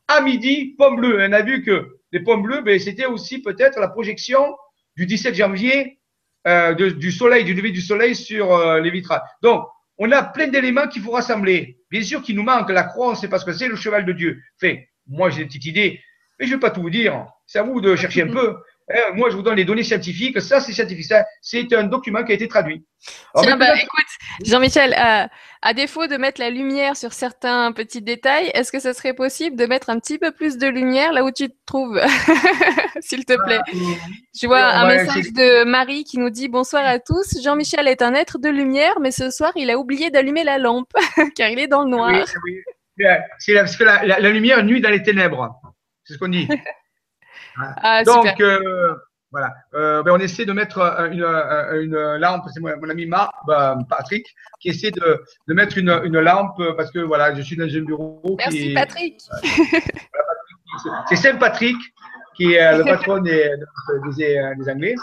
À 0.09 0.21
midi, 0.21 0.75
pomme 0.77 0.97
bleue. 0.97 1.19
On 1.21 1.33
a 1.33 1.43
vu 1.43 1.63
que 1.63 1.99
les 2.11 2.21
pommes 2.21 2.43
bleues, 2.43 2.63
ben, 2.63 2.79
c'était 2.81 3.07
aussi 3.07 3.41
peut-être 3.41 3.79
la 3.79 3.89
projection 3.89 4.57
du 4.97 5.07
17 5.07 5.35
janvier 5.35 6.01
euh, 6.47 6.75
du 6.75 7.13
soleil, 7.13 7.45
du 7.45 7.55
lever 7.55 7.71
du 7.71 7.81
soleil 7.81 8.15
sur 8.15 8.53
euh, 8.53 8.81
les 8.81 8.91
vitrages. 8.91 9.23
Donc, 9.43 9.67
on 9.99 10.11
a 10.13 10.23
plein 10.23 10.49
d'éléments 10.49 10.89
qu'il 10.89 11.03
faut 11.03 11.13
rassembler. 11.13 11.79
Bien 11.91 12.03
sûr 12.03 12.23
qu'il 12.23 12.37
nous 12.37 12.43
manque 12.43 12.71
la 12.71 12.83
croix, 12.83 13.09
on 13.09 13.11
ne 13.13 13.17
sait 13.17 13.29
pas 13.29 13.39
ce 13.39 13.45
que 13.45 13.53
c'est, 13.53 13.69
le 13.69 13.77
cheval 13.77 14.05
de 14.05 14.13
Dieu. 14.13 14.43
Fait, 14.59 14.89
moi 15.07 15.31
j'ai 15.31 15.43
une 15.43 15.49
petite 15.49 15.67
idée, 15.67 16.01
mais 16.39 16.47
je 16.47 16.51
ne 16.51 16.57
vais 16.57 16.61
pas 16.61 16.71
tout 16.71 16.83
vous 16.83 16.91
dire. 16.91 17.27
C'est 17.47 17.59
à 17.59 17.63
vous 17.63 17.81
de 17.81 17.97
chercher 17.97 18.23
un 18.23 18.29
peu. 18.29 18.57
Hein, 18.93 19.15
moi, 19.15 19.31
je 19.31 19.37
vous 19.37 19.43
donne 19.43 19.57
les 19.57 19.65
données 19.65 19.83
scientifiques. 19.83 20.41
Ça, 20.43 20.61
c'est 20.61 20.73
scientifique. 20.73 21.11
C'est 21.41 21.73
un 21.73 21.85
document 21.85 22.23
qui 22.23 22.33
a 22.33 22.35
été 22.35 22.49
traduit. 22.49 22.85
Tiens, 23.35 23.57
bah, 23.57 23.75
écoute, 23.75 24.05
Jean-Michel, 24.45 24.93
euh, 24.93 25.27
à 25.63 25.75
défaut 25.75 26.07
de 26.07 26.17
mettre 26.17 26.41
la 26.41 26.51
lumière 26.51 26.97
sur 26.97 27.15
certains 27.15 27.73
petits 27.73 28.03
détails, 28.03 28.51
est-ce 28.53 28.71
que 28.71 28.81
ce 28.81 28.93
serait 28.93 29.15
possible 29.15 29.57
de 29.57 29.65
mettre 29.65 29.89
un 29.89 29.99
petit 29.99 30.19
peu 30.19 30.33
plus 30.33 30.59
de 30.59 30.67
lumière 30.67 31.13
là 31.13 31.25
où 31.25 31.31
tu 31.31 31.49
te 31.49 31.55
trouves, 31.65 31.99
s'il 33.01 33.25
te 33.25 33.43
plaît? 33.45 33.61
Je 34.39 34.47
vois 34.47 34.63
un 34.63 34.87
message 34.87 35.33
de 35.33 35.65
Marie 35.65 36.05
qui 36.05 36.19
nous 36.19 36.31
dit 36.31 36.49
bonsoir 36.49 36.85
à 36.85 36.99
tous. 36.99 37.43
Jean-Michel 37.43 37.89
est 37.89 38.03
un 38.03 38.15
être 38.15 38.39
de 38.39 38.51
lumière, 38.51 39.01
mais 39.01 39.13
ce 39.13 39.31
soir, 39.31 39.53
il 39.57 39.71
a 39.71 39.79
oublié 39.79 40.11
d'allumer 40.11 40.45
la 40.45 40.59
lampe 40.59 40.93
car 41.37 41.49
il 41.49 41.59
est 41.59 41.69
dans 41.69 41.85
le 41.85 41.91
noir. 41.91 42.11
Oui, 42.13 42.63
oui. 42.99 43.07
C'est 43.39 43.55
parce 43.55 43.77
que 43.77 43.85
la, 43.85 44.05
la 44.05 44.31
lumière 44.31 44.63
nuit 44.63 44.81
dans 44.83 44.91
les 44.91 45.03
ténèbres. 45.03 45.59
C'est 46.05 46.15
ce 46.15 46.19
qu'on 46.19 46.29
dit. 46.29 46.49
Ah, 47.57 48.03
Donc, 48.03 48.41
euh, 48.41 48.95
voilà. 49.31 49.53
Euh, 49.75 50.03
ben, 50.03 50.13
on 50.13 50.19
essaie 50.19 50.45
de 50.45 50.53
mettre 50.53 50.79
une, 51.13 51.23
une 51.23 52.17
lampe. 52.17 52.47
C'est 52.53 52.61
mon, 52.61 52.89
ami 52.89 53.07
Marc, 53.07 53.33
ben, 53.47 53.79
Patrick, 53.89 54.27
qui 54.61 54.71
essaie 54.71 54.91
de, 54.91 55.23
de 55.47 55.55
mettre 55.55 55.79
une, 55.79 55.91
une, 56.05 56.19
lampe 56.19 56.61
parce 56.77 56.91
que 56.91 56.99
voilà, 56.99 57.33
je 57.35 57.43
suis 57.43 57.57
dans 57.57 57.65
un 57.65 57.81
bureau. 57.83 58.37
Merci 58.39 58.73
Patrick. 58.75 59.21
c'est 61.09 61.17
Saint 61.17 61.37
Patrick 61.37 61.77
qui 62.35 62.55
est 62.55 62.77
le 62.79 62.85
patron 62.85 63.19
des, 63.19 63.51
des, 64.17 64.53
des 64.59 64.71
Anglais, 64.71 64.95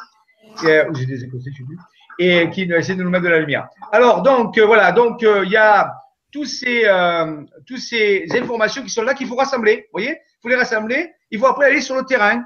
ou 0.89 0.93
des 0.93 1.23
Écossais, 1.23 1.51
je 1.51 1.57
sais 1.57 1.63
plus, 1.63 1.79
et 2.19 2.49
qui 2.49 2.63
essaie 2.63 2.95
de 2.95 3.03
nous 3.03 3.09
mettre 3.09 3.25
de 3.25 3.29
la 3.29 3.39
lumière. 3.39 3.67
Alors, 3.91 4.21
donc, 4.21 4.57
euh, 4.57 4.65
voilà, 4.65 4.91
donc 4.91 5.21
il 5.21 5.49
y 5.49 5.57
a 5.57 5.93
tous 6.31 6.45
ces, 6.45 6.83
euh, 6.85 7.41
toutes 7.65 7.79
ces 7.79 8.25
informations 8.33 8.83
qui 8.83 8.89
sont 8.89 9.03
là 9.03 9.13
qu'il 9.13 9.27
faut 9.27 9.35
rassembler. 9.35 9.87
Vous 9.91 9.99
voyez? 9.99 10.17
Faut 10.41 10.49
les 10.49 10.55
rassembler. 10.55 11.11
Il 11.29 11.39
faut 11.39 11.47
après 11.47 11.67
aller 11.67 11.81
sur 11.81 11.95
le 11.95 12.03
terrain. 12.03 12.43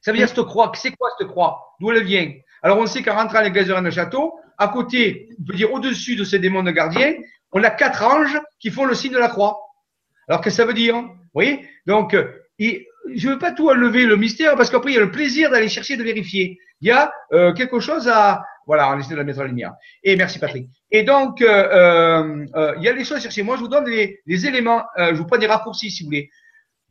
Ça 0.00 0.12
veut 0.12 0.18
dire 0.18 0.28
cette 0.28 0.42
croix. 0.42 0.72
C'est 0.74 0.92
quoi 0.92 1.10
cette 1.18 1.28
croix? 1.28 1.74
D'où 1.80 1.90
elle 1.90 2.04
vient? 2.04 2.32
Alors, 2.62 2.78
on 2.78 2.86
sait 2.86 3.02
qu'en 3.02 3.14
rentrant 3.14 3.38
à 3.38 3.42
l'église 3.42 3.68
de 3.68 3.72
Rennes 3.72 3.90
Château, 3.90 4.34
à 4.58 4.68
côté, 4.68 5.28
on 5.40 5.44
peut 5.44 5.54
dire 5.54 5.72
au-dessus 5.72 6.16
de 6.16 6.24
ces 6.24 6.38
démons 6.38 6.62
de 6.62 6.70
gardiens, 6.70 7.14
on 7.52 7.62
a 7.62 7.70
quatre 7.70 8.02
anges 8.02 8.40
qui 8.58 8.70
font 8.70 8.84
le 8.84 8.94
signe 8.94 9.12
de 9.12 9.18
la 9.18 9.28
croix. 9.28 9.58
Alors, 10.28 10.40
qu'est-ce 10.40 10.56
que 10.56 10.62
ça 10.62 10.66
veut 10.66 10.74
dire? 10.74 10.96
Vous 10.96 11.10
voyez? 11.34 11.68
Donc, 11.86 12.16
je 12.58 13.28
ne 13.28 13.32
veux 13.32 13.38
pas 13.38 13.52
tout 13.52 13.68
enlever 13.68 14.06
le 14.06 14.16
mystère 14.16 14.56
parce 14.56 14.70
qu'après, 14.70 14.92
il 14.92 14.94
y 14.94 14.98
a 14.98 15.00
le 15.00 15.10
plaisir 15.10 15.50
d'aller 15.50 15.68
chercher, 15.68 15.96
de 15.96 16.04
vérifier. 16.04 16.58
Il 16.80 16.88
y 16.88 16.90
a 16.90 17.12
euh, 17.32 17.52
quelque 17.52 17.80
chose 17.80 18.08
à, 18.08 18.42
voilà, 18.66 18.92
on 18.92 18.98
essaie 18.98 19.10
de 19.10 19.16
la 19.16 19.24
mettre 19.24 19.40
en 19.40 19.44
lumière. 19.44 19.72
Et 20.02 20.16
merci 20.16 20.38
Patrick. 20.38 20.68
Et 20.90 21.02
donc, 21.02 21.42
euh, 21.42 21.46
euh, 21.48 22.46
euh, 22.54 22.74
il 22.78 22.84
y 22.84 22.88
a 22.88 22.92
des 22.92 23.04
choses 23.04 23.18
à 23.18 23.20
chercher. 23.20 23.42
Moi, 23.42 23.56
je 23.56 23.62
vous 23.62 23.68
donne 23.68 23.86
les, 23.86 24.46
éléments, 24.46 24.84
je 24.96 25.14
vous 25.14 25.24
prends 25.24 25.38
des 25.38 25.46
raccourcis 25.46 25.90
si 25.90 26.02
vous 26.02 26.08
voulez. 26.08 26.30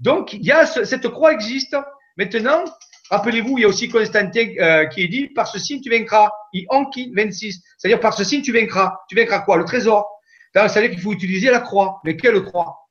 Donc, 0.01 0.33
il 0.33 0.43
y 0.43 0.51
a 0.51 0.65
cette 0.65 1.07
croix 1.09 1.31
existe. 1.31 1.77
Maintenant, 2.17 2.65
rappelez-vous, 3.09 3.57
il 3.57 3.61
y 3.61 3.65
a 3.65 3.67
aussi 3.67 3.87
Constantin 3.87 4.87
qui 4.87 5.01
est 5.03 5.07
dit 5.07 5.27
par 5.27 5.47
ce 5.47 5.59
signe 5.59 5.79
tu 5.81 5.89
vaincras. 5.89 6.29
I 6.53 6.65
Anki 6.69 7.11
26. 7.15 7.63
C'est-à-dire 7.77 7.99
par 7.99 8.13
ce 8.13 8.23
signe 8.23 8.41
tu 8.41 8.51
vaincras. 8.51 8.97
Tu 9.07 9.15
vaincras 9.15 9.39
quoi? 9.39 9.57
Le 9.57 9.65
trésor. 9.65 10.09
C'est-à-dire 10.53 10.89
qu'il 10.89 10.99
faut 10.99 11.13
utiliser 11.13 11.49
la 11.51 11.59
croix. 11.59 12.01
Mais 12.03 12.17
quelle 12.17 12.41
croix? 12.43 12.89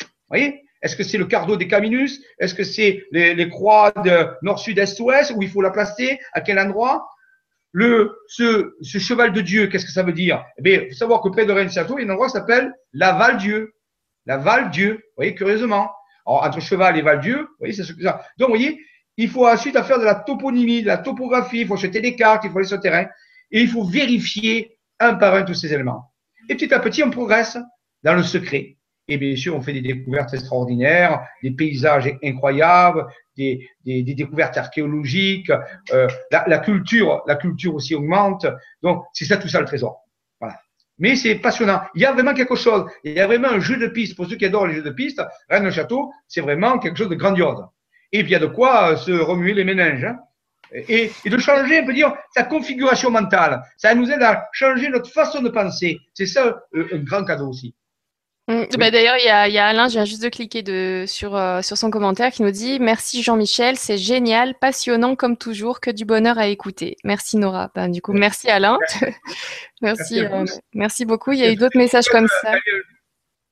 Vous 0.00 0.06
voyez? 0.28 0.62
Est-ce 0.82 0.94
que 0.94 1.02
c'est 1.02 1.18
le 1.18 1.26
cardo 1.26 1.56
des 1.56 1.66
Caminus? 1.66 2.20
Est-ce 2.38 2.54
que 2.54 2.64
c'est 2.64 3.04
les, 3.10 3.48
croix 3.48 3.90
de 3.90 4.28
nord, 4.42 4.58
sud, 4.58 4.78
est, 4.78 5.00
ouest 5.00 5.32
Où 5.34 5.42
il 5.42 5.48
faut 5.48 5.62
la 5.62 5.70
placer? 5.70 6.20
À 6.32 6.40
quel 6.40 6.58
endroit? 6.58 7.08
Le, 7.72 8.16
ce, 8.28 8.74
ce 8.80 8.98
cheval 8.98 9.32
de 9.32 9.40
Dieu, 9.40 9.66
qu'est-ce 9.66 9.84
que 9.84 9.92
ça 9.92 10.02
veut 10.02 10.12
dire? 10.12 10.44
Eh 10.58 10.62
bien, 10.62 10.82
il 10.82 10.88
faut 10.88 10.96
savoir 10.96 11.20
que 11.20 11.28
près 11.28 11.46
de 11.46 11.52
Rennes-Château, 11.52 11.98
il 11.98 12.02
y 12.02 12.04
a 12.04 12.08
un 12.08 12.12
endroit 12.12 12.28
qui 12.28 12.32
s'appelle 12.32 12.72
la 12.92 13.12
Val-Dieu. 13.12 13.74
La 14.26 14.36
Val-Dieu. 14.36 14.92
Vous 14.92 15.12
voyez, 15.16 15.34
curieusement. 15.34 15.90
Entre 16.28 16.60
cheval 16.60 16.98
et 16.98 17.02
Val-Dieu, 17.02 17.38
vous 17.38 17.56
voyez, 17.58 17.72
c'est 17.72 17.84
ça. 17.84 18.22
Donc, 18.36 18.50
vous 18.50 18.56
voyez, 18.56 18.78
il 19.16 19.28
faut 19.28 19.48
ensuite 19.48 19.80
faire 19.82 19.98
de 19.98 20.04
la 20.04 20.14
toponymie, 20.14 20.82
de 20.82 20.86
la 20.86 20.98
topographie, 20.98 21.60
il 21.60 21.66
faut 21.66 21.74
acheter 21.74 22.00
des 22.00 22.14
cartes, 22.14 22.44
il 22.44 22.50
faut 22.50 22.58
aller 22.58 22.66
sur 22.66 22.76
le 22.76 22.82
terrain, 22.82 23.06
et 23.50 23.62
il 23.62 23.68
faut 23.68 23.84
vérifier 23.84 24.78
un 25.00 25.14
par 25.14 25.34
un 25.34 25.42
tous 25.42 25.54
ces 25.54 25.72
éléments. 25.72 26.12
Et 26.48 26.54
petit 26.54 26.72
à 26.72 26.80
petit, 26.80 27.02
on 27.02 27.10
progresse 27.10 27.58
dans 28.02 28.14
le 28.14 28.22
secret. 28.22 28.76
Et 29.08 29.16
bien 29.16 29.34
sûr, 29.36 29.56
on 29.56 29.62
fait 29.62 29.72
des 29.72 29.80
découvertes 29.80 30.34
extraordinaires, 30.34 31.26
des 31.42 31.50
paysages 31.50 32.14
incroyables, 32.22 33.06
des, 33.36 33.66
des, 33.84 34.02
des 34.02 34.14
découvertes 34.14 34.58
archéologiques. 34.58 35.50
Euh, 35.92 36.08
la, 36.30 36.44
la, 36.46 36.58
culture, 36.58 37.22
la 37.26 37.36
culture 37.36 37.74
aussi 37.74 37.94
augmente. 37.94 38.46
Donc, 38.82 39.04
c'est 39.14 39.24
ça 39.24 39.38
tout 39.38 39.48
ça 39.48 39.60
le 39.60 39.66
trésor. 39.66 40.04
Mais 40.98 41.16
c'est 41.16 41.36
passionnant. 41.36 41.80
Il 41.94 42.02
y 42.02 42.06
a 42.06 42.12
vraiment 42.12 42.34
quelque 42.34 42.56
chose. 42.56 42.86
Il 43.04 43.12
y 43.12 43.20
a 43.20 43.26
vraiment 43.26 43.48
un 43.48 43.60
jeu 43.60 43.76
de 43.76 43.86
piste. 43.86 44.16
Pour 44.16 44.26
ceux 44.26 44.36
qui 44.36 44.44
adorent 44.44 44.66
les 44.66 44.74
jeux 44.74 44.82
de 44.82 44.90
piste, 44.90 45.22
Rennes 45.48 45.70
Château, 45.70 46.12
c'est 46.26 46.40
vraiment 46.40 46.78
quelque 46.78 46.96
chose 46.96 47.08
de 47.08 47.14
grandiose. 47.14 47.64
Et 48.12 48.22
puis 48.22 48.30
il 48.30 48.32
y 48.32 48.36
a 48.36 48.40
de 48.40 48.46
quoi 48.46 48.92
euh, 48.92 48.96
se 48.96 49.12
remuer 49.12 49.54
les 49.54 49.64
méninges. 49.64 50.04
Hein. 50.04 50.18
Et, 50.72 51.10
et, 51.24 51.30
de 51.30 51.38
changer, 51.38 51.80
on 51.80 51.86
peut 51.86 51.94
dire, 51.94 52.14
sa 52.34 52.42
configuration 52.42 53.10
mentale. 53.10 53.62
Ça 53.76 53.94
nous 53.94 54.10
aide 54.10 54.22
à 54.22 54.48
changer 54.52 54.88
notre 54.88 55.10
façon 55.10 55.40
de 55.40 55.48
penser. 55.48 55.98
C'est 56.14 56.26
ça 56.26 56.60
euh, 56.74 56.88
un 56.92 56.98
grand 56.98 57.24
cadeau 57.24 57.48
aussi. 57.48 57.74
Mm. 58.48 58.64
Bah, 58.78 58.90
d'ailleurs, 58.90 59.16
il 59.18 59.26
y 59.26 59.28
a, 59.28 59.46
y 59.46 59.58
a, 59.58 59.66
Alain, 59.66 59.88
je 59.88 59.92
viens 59.92 60.06
juste 60.06 60.22
de 60.22 60.30
cliquer 60.30 60.62
de, 60.62 61.04
sur, 61.06 61.36
euh, 61.36 61.60
sur 61.60 61.76
son 61.76 61.90
commentaire 61.90 62.32
qui 62.32 62.42
nous 62.42 62.50
dit 62.50 62.80
Merci 62.80 63.22
Jean-Michel, 63.22 63.76
c'est 63.76 63.98
génial, 63.98 64.54
passionnant 64.54 65.16
comme 65.16 65.36
toujours, 65.36 65.80
que 65.80 65.90
du 65.90 66.06
bonheur 66.06 66.38
à 66.38 66.46
écouter. 66.46 66.96
Merci 67.04 67.36
Nora. 67.36 67.70
Ben, 67.74 67.88
du 67.88 68.00
coup, 68.00 68.14
merci 68.14 68.48
Alain. 68.48 68.78
merci, 69.82 70.22
merci, 70.72 71.02
euh, 71.02 71.06
beaucoup. 71.06 71.32
Il 71.32 71.40
y 71.40 71.44
a 71.44 71.52
eu 71.52 71.56
d'autres 71.56 71.76
messages 71.76 72.08
comme 72.08 72.26
ça. 72.42 72.54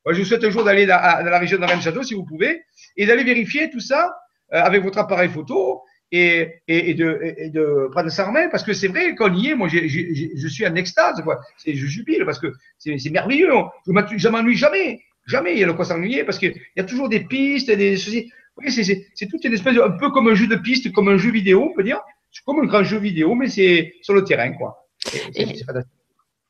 je 0.06 0.18
vous 0.18 0.24
souhaite 0.24 0.44
un 0.44 0.50
jour 0.50 0.64
d'aller 0.64 0.86
dans, 0.86 0.94
la 0.96 1.38
région 1.38 1.58
de 1.58 1.64
Rennes-Château 1.66 2.02
si 2.02 2.14
vous 2.14 2.24
pouvez 2.24 2.62
et 2.96 3.04
d'aller 3.04 3.24
vérifier 3.24 3.68
tout 3.68 3.80
ça 3.80 4.10
euh, 4.54 4.62
avec 4.62 4.82
votre 4.82 4.98
appareil 4.98 5.28
photo 5.28 5.82
et, 6.16 6.60
et, 6.68 6.94
de, 6.94 7.34
et, 7.38 7.50
de, 7.50 7.88
prendre 7.90 8.10
parce 8.50 8.62
que 8.62 8.72
c'est 8.72 8.88
vrai 8.88 9.14
qu'on 9.14 9.34
y 9.34 9.48
est, 9.48 9.54
moi 9.54 9.68
je 9.68 10.48
suis 10.48 10.66
en 10.66 10.74
extase, 10.74 11.20
quoi. 11.22 11.40
je 11.64 11.86
jubile 11.86 12.24
parce 12.24 12.38
que 12.38 12.52
c'est 12.78 13.10
merveilleux. 13.10 13.50
Je 13.86 14.28
m'ennuie 14.28 14.56
jamais, 14.56 15.00
jamais 15.26 15.52
il 15.52 15.58
y 15.58 15.64
a 15.64 15.66
de 15.66 15.72
quoi 15.72 15.84
s'ennuyer 15.84 16.24
parce 16.24 16.38
qu'il 16.38 16.54
y 16.76 16.80
a 16.80 16.84
toujours 16.84 17.08
des 17.08 17.20
pistes, 17.20 17.70
des 17.70 17.96
ceci. 17.96 18.30
Oui, 18.56 18.72
c'est 18.72 19.26
toute 19.28 19.44
une 19.44 19.52
espèce 19.52 19.76
un 19.78 19.90
peu 19.90 20.10
comme 20.10 20.28
un 20.28 20.34
jeu 20.34 20.46
de 20.46 20.56
piste, 20.56 20.90
comme 20.92 21.08
un 21.08 21.18
jeu 21.18 21.30
vidéo, 21.30 21.68
on 21.70 21.74
peut 21.74 21.82
dire. 21.82 22.00
C'est 22.32 22.42
comme 22.44 22.60
un 22.60 22.66
grand 22.66 22.82
jeu 22.82 22.98
vidéo, 22.98 23.34
mais 23.34 23.48
c'est 23.48 23.94
sur 24.00 24.14
le 24.14 24.24
terrain, 24.24 24.52
quoi. 24.52 24.86
C'est 24.98 25.64
fantastique. 25.64 25.95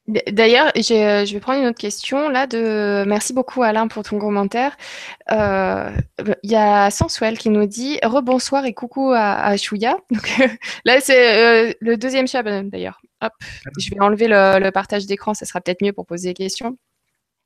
D'ailleurs, 0.09 0.71
je 0.77 1.33
vais 1.33 1.41
prendre 1.41 1.61
une 1.61 1.67
autre 1.67 1.79
question 1.79 2.29
là. 2.29 2.47
De 2.47 3.05
merci 3.07 3.33
beaucoup 3.33 3.63
Alain 3.63 3.89
pour 3.89 4.05
ton 4.05 4.19
commentaire. 4.19 4.77
Euh, 5.33 5.91
il 6.43 6.51
y 6.51 6.55
a 6.55 6.91
Sensuel 6.91 7.39
qui 7.39 7.51
nous 7.51 7.67
dit 7.67 7.99
rebonsoir 8.05 8.65
et 8.67 8.75
coucou 8.75 9.11
à, 9.11 9.35
à 9.45 9.57
Chouya. 9.57 9.97
Donc, 10.11 10.31
là, 10.85 11.01
c'est 11.01 11.71
euh, 11.71 11.73
le 11.81 11.97
deuxième 11.97 12.29
chat 12.29 12.43
d'ailleurs. 12.43 13.01
Hop, 13.23 13.33
je 13.79 13.91
vais 13.91 14.01
enlever 14.01 14.29
le, 14.29 14.61
le 14.61 14.71
partage 14.71 15.07
d'écran, 15.07 15.35
ça 15.35 15.47
sera 15.47 15.61
peut-être 15.61 15.83
mieux 15.83 15.93
pour 15.93 16.07
poser 16.07 16.29
des 16.29 16.35
questions. 16.35 16.77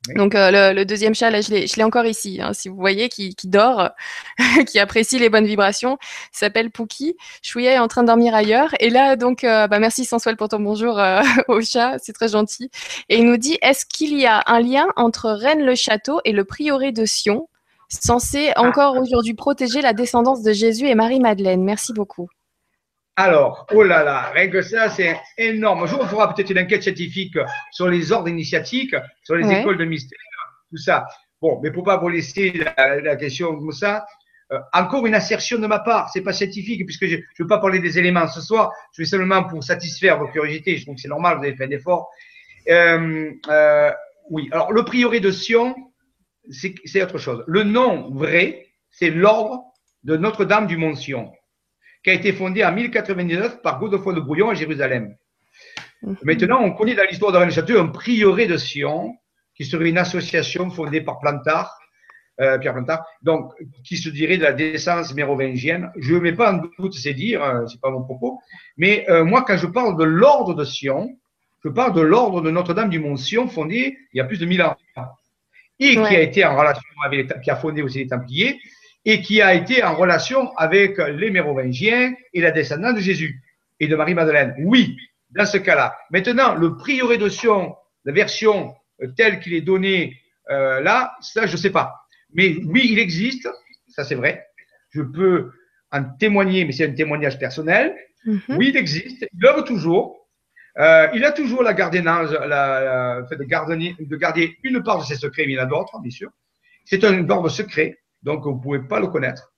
Donc 0.09 0.35
euh, 0.35 0.73
le, 0.73 0.85
deuxième 0.85 1.15
chat, 1.15 1.31
là, 1.31 1.43
je 1.43 1.51
l'ai 1.53 1.85
encore 1.85 2.07
ici. 2.07 2.41
Hein, 2.41 2.55
si 2.55 2.71
vous 2.71 2.77
voyez, 2.77 3.11
qui, 3.11 3.35
dort, 3.45 3.91
qui 4.67 4.79
apprécie 4.79 5.19
les 5.19 5.29
bonnes 5.29 5.45
vibrations, 5.47 5.99
s'appelle 6.33 6.71
Pookie. 6.71 7.17
Chouya 7.43 7.73
est 7.73 7.79
en 7.79 7.89
train 7.89 8.03
de 8.03 8.07
dormir 8.07 8.35
ailleurs. 8.35 8.71
Et 8.81 8.89
là, 8.89 9.17
donc, 9.17 9.45
euh, 9.45 9.67
bah, 9.67 9.79
merci 9.79 10.07
Sensuel 10.07 10.37
pour 10.37 10.49
ton 10.49 10.61
bonjour 10.61 10.99
euh, 10.99 11.21
au 11.49 11.61
chat, 11.61 11.97
c'est 11.99 12.15
très 12.15 12.29
gentil. 12.29 12.71
Et 13.11 13.19
il 13.19 13.27
nous 13.27 13.37
dit, 13.37 13.59
est-ce 13.61 13.85
qu'il 13.85 14.19
y 14.19 14.25
a 14.25 14.43
un 14.47 14.61
lien 14.61 14.87
entre 14.97 15.31
Rennes-le-Château 15.31 16.21
et 16.25 16.33
le 16.33 16.45
prieuré 16.45 16.93
de 16.93 17.05
Sion, 17.05 17.49
censé 17.91 18.53
ah. 18.57 18.63
encore 18.63 18.97
aujourd'hui 18.97 19.35
protéger 19.35 19.83
la 19.83 19.93
descendance 19.93 20.43
de 20.43 20.53
Jésus 20.53 20.87
et 20.87 20.95
Marie-Madeleine? 20.95 21.63
Merci 21.63 21.93
beaucoup. 21.93 22.29
Alors, 23.17 23.67
oh 23.73 23.83
là 23.83 24.03
là, 24.03 24.31
rien 24.35 24.49
que 24.49 24.63
ça, 24.63 24.89
c'est 24.89 25.17
énorme. 25.37 25.83
Un 25.83 25.87
jour, 25.87 26.01
on 26.01 26.07
fera 26.07 26.33
peut-être 26.33 26.51
une 26.51 26.59
enquête 26.59 26.83
scientifique 26.83 27.37
sur 27.71 27.89
les 27.89 28.13
ordres 28.13 28.29
initiatiques, 28.29 28.95
sur 29.25 29.35
les 29.35 29.51
écoles 29.51 29.77
de 29.77 29.85
mystère, 29.85 30.19
tout 30.71 30.79
ça. 30.79 31.07
Bon, 31.41 31.59
mais 31.63 31.71
pour 31.71 31.85
pas 31.85 31.97
vous 31.97 32.09
laisser 32.09 32.53
la, 32.77 33.17
question 33.17 33.57
comme 33.57 33.73
ça, 33.73 34.07
euh, 34.53 34.59
encore 34.73 35.07
une 35.07 35.15
assertion 35.15 35.59
de 35.59 35.67
ma 35.67 35.79
part, 35.79 36.11
c'est 36.11 36.23
pas 36.23 36.33
scientifique 36.33 36.85
puisque 36.85 37.07
je 37.07 37.17
ne 37.17 37.23
veux 37.39 37.47
pas 37.47 37.59
parler 37.59 37.79
des 37.79 37.99
éléments 37.99 38.27
ce 38.29 38.41
soir, 38.41 38.73
je 38.93 39.03
vais 39.03 39.07
seulement 39.07 39.45
pour 39.45 39.63
satisfaire 39.65 40.19
vos 40.19 40.29
curiosités, 40.29 40.77
je 40.77 40.83
trouve 40.83 40.97
que 40.97 41.01
c'est 41.01 41.09
normal, 41.09 41.39
vous 41.39 41.45
avez 41.45 41.57
fait 41.57 41.65
un 41.65 41.71
effort. 41.71 42.11
Euh, 42.69 43.31
euh, 43.49 43.91
oui, 44.29 44.49
alors 44.53 44.73
le 44.73 44.85
prieuré 44.85 45.21
de 45.21 45.31
Sion, 45.31 45.75
c'est 46.51 47.03
autre 47.03 47.19
chose. 47.19 47.43
Le 47.47 47.63
nom 47.63 48.11
vrai, 48.11 48.67
c'est 48.91 49.11
l'ordre 49.11 49.65
de 50.05 50.17
Notre-Dame 50.17 50.67
du 50.67 50.77
Mont 50.77 50.95
Sion 50.95 51.33
qui 52.03 52.11
a 52.11 52.15
été 52.15 52.33
fondée 52.33 52.65
en 52.65 52.73
1099 52.73 53.63
par 53.63 53.79
Godefroy 53.79 54.15
de 54.15 54.21
Brouillon 54.21 54.51
à 54.51 54.55
Jérusalem. 54.55 55.15
Mhm. 56.03 56.17
Maintenant, 56.23 56.63
on 56.63 56.73
connaît 56.73 56.95
dans 56.95 57.07
l'histoire 57.09 57.33
de 57.33 57.39
Rennes-Château 57.39 57.79
un 57.79 57.89
prieuré 57.89 58.47
de 58.47 58.57
Sion, 58.57 59.15
qui 59.55 59.65
serait 59.65 59.91
une 59.91 59.99
association 59.99 60.71
fondée 60.71 61.03
par 61.03 61.19
Plantard, 61.19 61.79
euh, 62.41 62.57
Pierre 62.59 62.73
Plantard, 62.73 63.05
donc 63.21 63.53
qui 63.85 63.99
se 63.99 64.09
dirait 64.09 64.39
de 64.39 64.45
la 64.45 64.53
décence 64.53 65.13
mérovingienne. 65.13 65.93
Je 65.99 66.15
ne 66.15 66.21
mets 66.21 66.33
pas 66.33 66.55
en 66.55 66.63
doute 66.79 66.95
ces 66.95 67.13
dires, 67.13 67.45
euh, 67.45 67.67
c'est 67.67 67.81
pas 67.81 67.91
mon 67.91 68.03
propos, 68.03 68.41
mais 68.79 69.05
euh, 69.11 69.25
moi, 69.25 69.45
quand 69.47 69.59
je 69.59 69.67
parle 69.67 69.99
de 69.99 70.05
l'ordre 70.05 70.55
de 70.55 70.65
Sion, 70.65 71.11
je 71.63 71.69
parle 71.69 71.93
de 71.93 72.01
l'ordre 72.01 72.41
de 72.41 72.51
Notre-Dame 72.51 72.89
du 72.89 72.99
Mont 72.99 73.19
Sion, 73.19 73.47
fondé 73.49 73.99
il 74.15 74.17
y 74.17 74.21
a 74.21 74.25
plus 74.25 74.39
de 74.39 74.47
1000 74.47 74.63
ans, 74.63 74.77
et 75.79 75.93
qui 75.93 75.99
a 75.99 76.21
été 76.21 76.43
en 76.47 76.57
relation 76.57 76.83
avec, 77.05 77.43
qui 77.43 77.51
a 77.51 77.57
fondé 77.57 77.83
aussi 77.83 77.99
les 77.99 78.07
Templiers, 78.07 78.59
et 79.05 79.23
qui 79.23 79.41
a 79.41 79.55
été 79.55 79.83
en 79.83 79.95
relation 79.95 80.55
avec 80.57 80.99
les 80.99 81.31
Mérovingiens 81.31 82.13
et 82.35 82.41
la 82.41 82.51
descendance 82.51 82.95
de 82.95 83.01
Jésus 83.01 83.43
et 83.79 83.89
de 83.89 83.97
Marie-Madeleine. 83.97 84.55
Oui, 84.59 84.97
dans 85.31 85.47
ce 85.47 85.59
cas-là. 85.59 85.97
Maintenant, 86.11 86.55
le 86.55 86.77
prieuré 86.77 87.19
de 87.19 87.29
Sion, 87.29 87.75
la 88.05 88.13
version 88.13 88.75
euh, 89.03 89.09
telle 89.17 89.41
qu'il 89.41 89.55
est 89.55 89.61
donné 89.61 90.21
euh, 90.51 90.81
là, 90.81 91.13
ça, 91.21 91.47
je 91.47 91.53
ne 91.53 91.57
sais 91.57 91.71
pas. 91.71 91.95
Mais 92.33 92.57
oui, 92.65 92.89
il 92.91 92.99
existe, 92.99 93.49
ça 93.89 94.05
c'est 94.05 94.15
vrai. 94.15 94.47
Je 94.91 95.03
peux 95.03 95.53
en 95.93 96.05
témoigner, 96.05 96.65
mais 96.65 96.73
c'est 96.73 96.87
un 96.87 96.93
témoignage 96.93 97.39
personnel. 97.39 97.97
Mhm. 98.25 98.41
Oui, 98.51 98.69
il 98.69 98.77
existe, 98.77 99.27
il 99.33 99.47
œuvre 99.47 99.63
toujours. 99.63 100.29
Euh, 100.79 101.09
il 101.15 101.25
a 101.25 101.33
toujours 101.33 101.63
la 101.63 101.75
gardiennage, 101.75 102.31
la, 102.31 103.25
fait 103.29 103.37
de, 103.37 103.45
garder, 103.45 103.97
de 103.99 104.17
garder 104.17 104.57
une 104.63 104.83
part 104.83 105.01
de 105.01 105.05
ses 105.05 105.17
secrets, 105.17 105.45
mais 105.47 105.53
il 105.53 105.57
y 105.57 105.61
en 105.61 105.65
a 105.65 105.67
d'autres, 105.67 105.99
bien 106.01 106.11
sûr. 106.11 106.31
C'est 106.85 107.05
un 107.05 107.29
ordre 107.29 107.49
secret, 107.49 107.99
donc 108.23 108.45
vous 108.45 108.55
ne 108.55 108.61
pouvez 108.61 108.81
pas 108.81 109.01
le 109.01 109.09
connaître. 109.09 109.53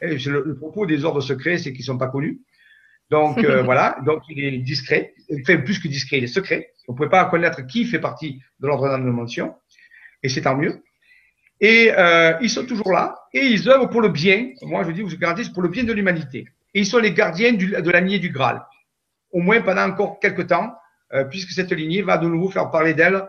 Et 0.00 0.16
le, 0.18 0.56
propos 0.56 0.86
des 0.86 1.04
ordres 1.04 1.20
secrets, 1.20 1.58
c'est 1.58 1.72
qu'ils 1.72 1.82
ne 1.82 1.86
sont 1.86 1.98
pas 1.98 2.08
connus. 2.08 2.40
Donc 3.10 3.42
euh, 3.44 3.62
voilà, 3.64 3.96
donc 4.04 4.22
il 4.28 4.44
est 4.44 4.58
discret, 4.58 5.14
fait 5.46 5.58
plus 5.58 5.78
que 5.78 5.88
discret, 5.88 6.18
il 6.18 6.24
est 6.24 6.28
secret. 6.28 6.72
Vous 6.86 6.94
ne 6.94 6.96
pouvez 6.96 7.08
pas 7.08 7.24
connaître 7.26 7.66
qui 7.66 7.84
fait 7.84 7.98
partie 7.98 8.40
de 8.60 8.66
l'ordre 8.66 8.98
de 8.98 9.10
mention, 9.10 9.54
et 10.22 10.28
c'est 10.28 10.42
tant 10.42 10.56
mieux. 10.56 10.82
Et 11.60 11.92
euh, 11.96 12.34
ils 12.42 12.50
sont 12.50 12.66
toujours 12.66 12.92
là, 12.92 13.14
et 13.32 13.40
ils 13.40 13.68
œuvrent 13.68 13.88
pour 13.88 14.00
le 14.00 14.08
bien. 14.08 14.50
Moi, 14.62 14.84
je 14.84 14.90
dis, 14.90 15.02
vous 15.02 15.16
garantis, 15.16 15.50
pour 15.52 15.62
le 15.62 15.68
bien 15.68 15.84
de 15.84 15.92
l'humanité. 15.92 16.46
Et 16.74 16.80
ils 16.80 16.86
sont 16.86 16.98
les 16.98 17.12
gardiens 17.12 17.52
du, 17.52 17.68
de 17.70 17.90
la 17.90 18.00
lignée 18.00 18.18
du 18.18 18.30
Graal, 18.30 18.62
au 19.30 19.40
moins 19.40 19.60
pendant 19.62 19.88
encore 19.88 20.18
quelques 20.18 20.48
temps, 20.48 20.74
euh, 21.12 21.24
puisque 21.24 21.50
cette 21.50 21.70
lignée 21.70 22.02
va 22.02 22.18
de 22.18 22.26
nouveau 22.26 22.50
faire 22.50 22.70
parler 22.70 22.92
d'elle 22.92 23.22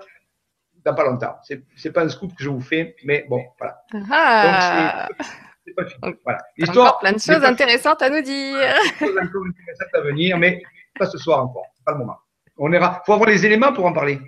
dans 0.85 0.93
pas 0.93 1.03
longtemps. 1.03 1.35
C'est, 1.43 1.63
c'est 1.75 1.91
pas 1.91 2.03
un 2.03 2.09
scoop 2.09 2.35
que 2.35 2.43
je 2.43 2.49
vous 2.49 2.61
fais, 2.61 2.95
mais 3.03 3.25
bon, 3.27 3.43
voilà. 3.59 3.77
Ah. 4.11 5.07
Donc, 5.09 5.27
c'est, 5.65 5.73
pas 5.73 5.85
fini. 5.85 6.15
Voilà. 6.23 6.39
L'histoire. 6.57 6.99
plein 6.99 7.13
de 7.13 7.19
choses 7.19 7.43
intéressantes 7.43 8.01
à 8.01 8.09
nous 8.09 8.21
dire. 8.21 8.75
Plein 8.97 9.07
de 9.07 9.31
choses 9.31 9.47
intéressantes 9.49 9.95
à 9.95 10.01
venir, 10.01 10.37
mais 10.37 10.61
pas 10.97 11.07
ce 11.07 11.17
soir 11.17 11.43
encore, 11.43 11.65
pas 11.85 11.93
le 11.93 11.99
moment. 11.99 12.17
On 12.57 12.71
ira. 12.71 13.01
Faut 13.05 13.13
avoir 13.13 13.29
les 13.29 13.45
éléments 13.45 13.73
pour 13.73 13.85
en 13.85 13.93
parler. 13.93 14.19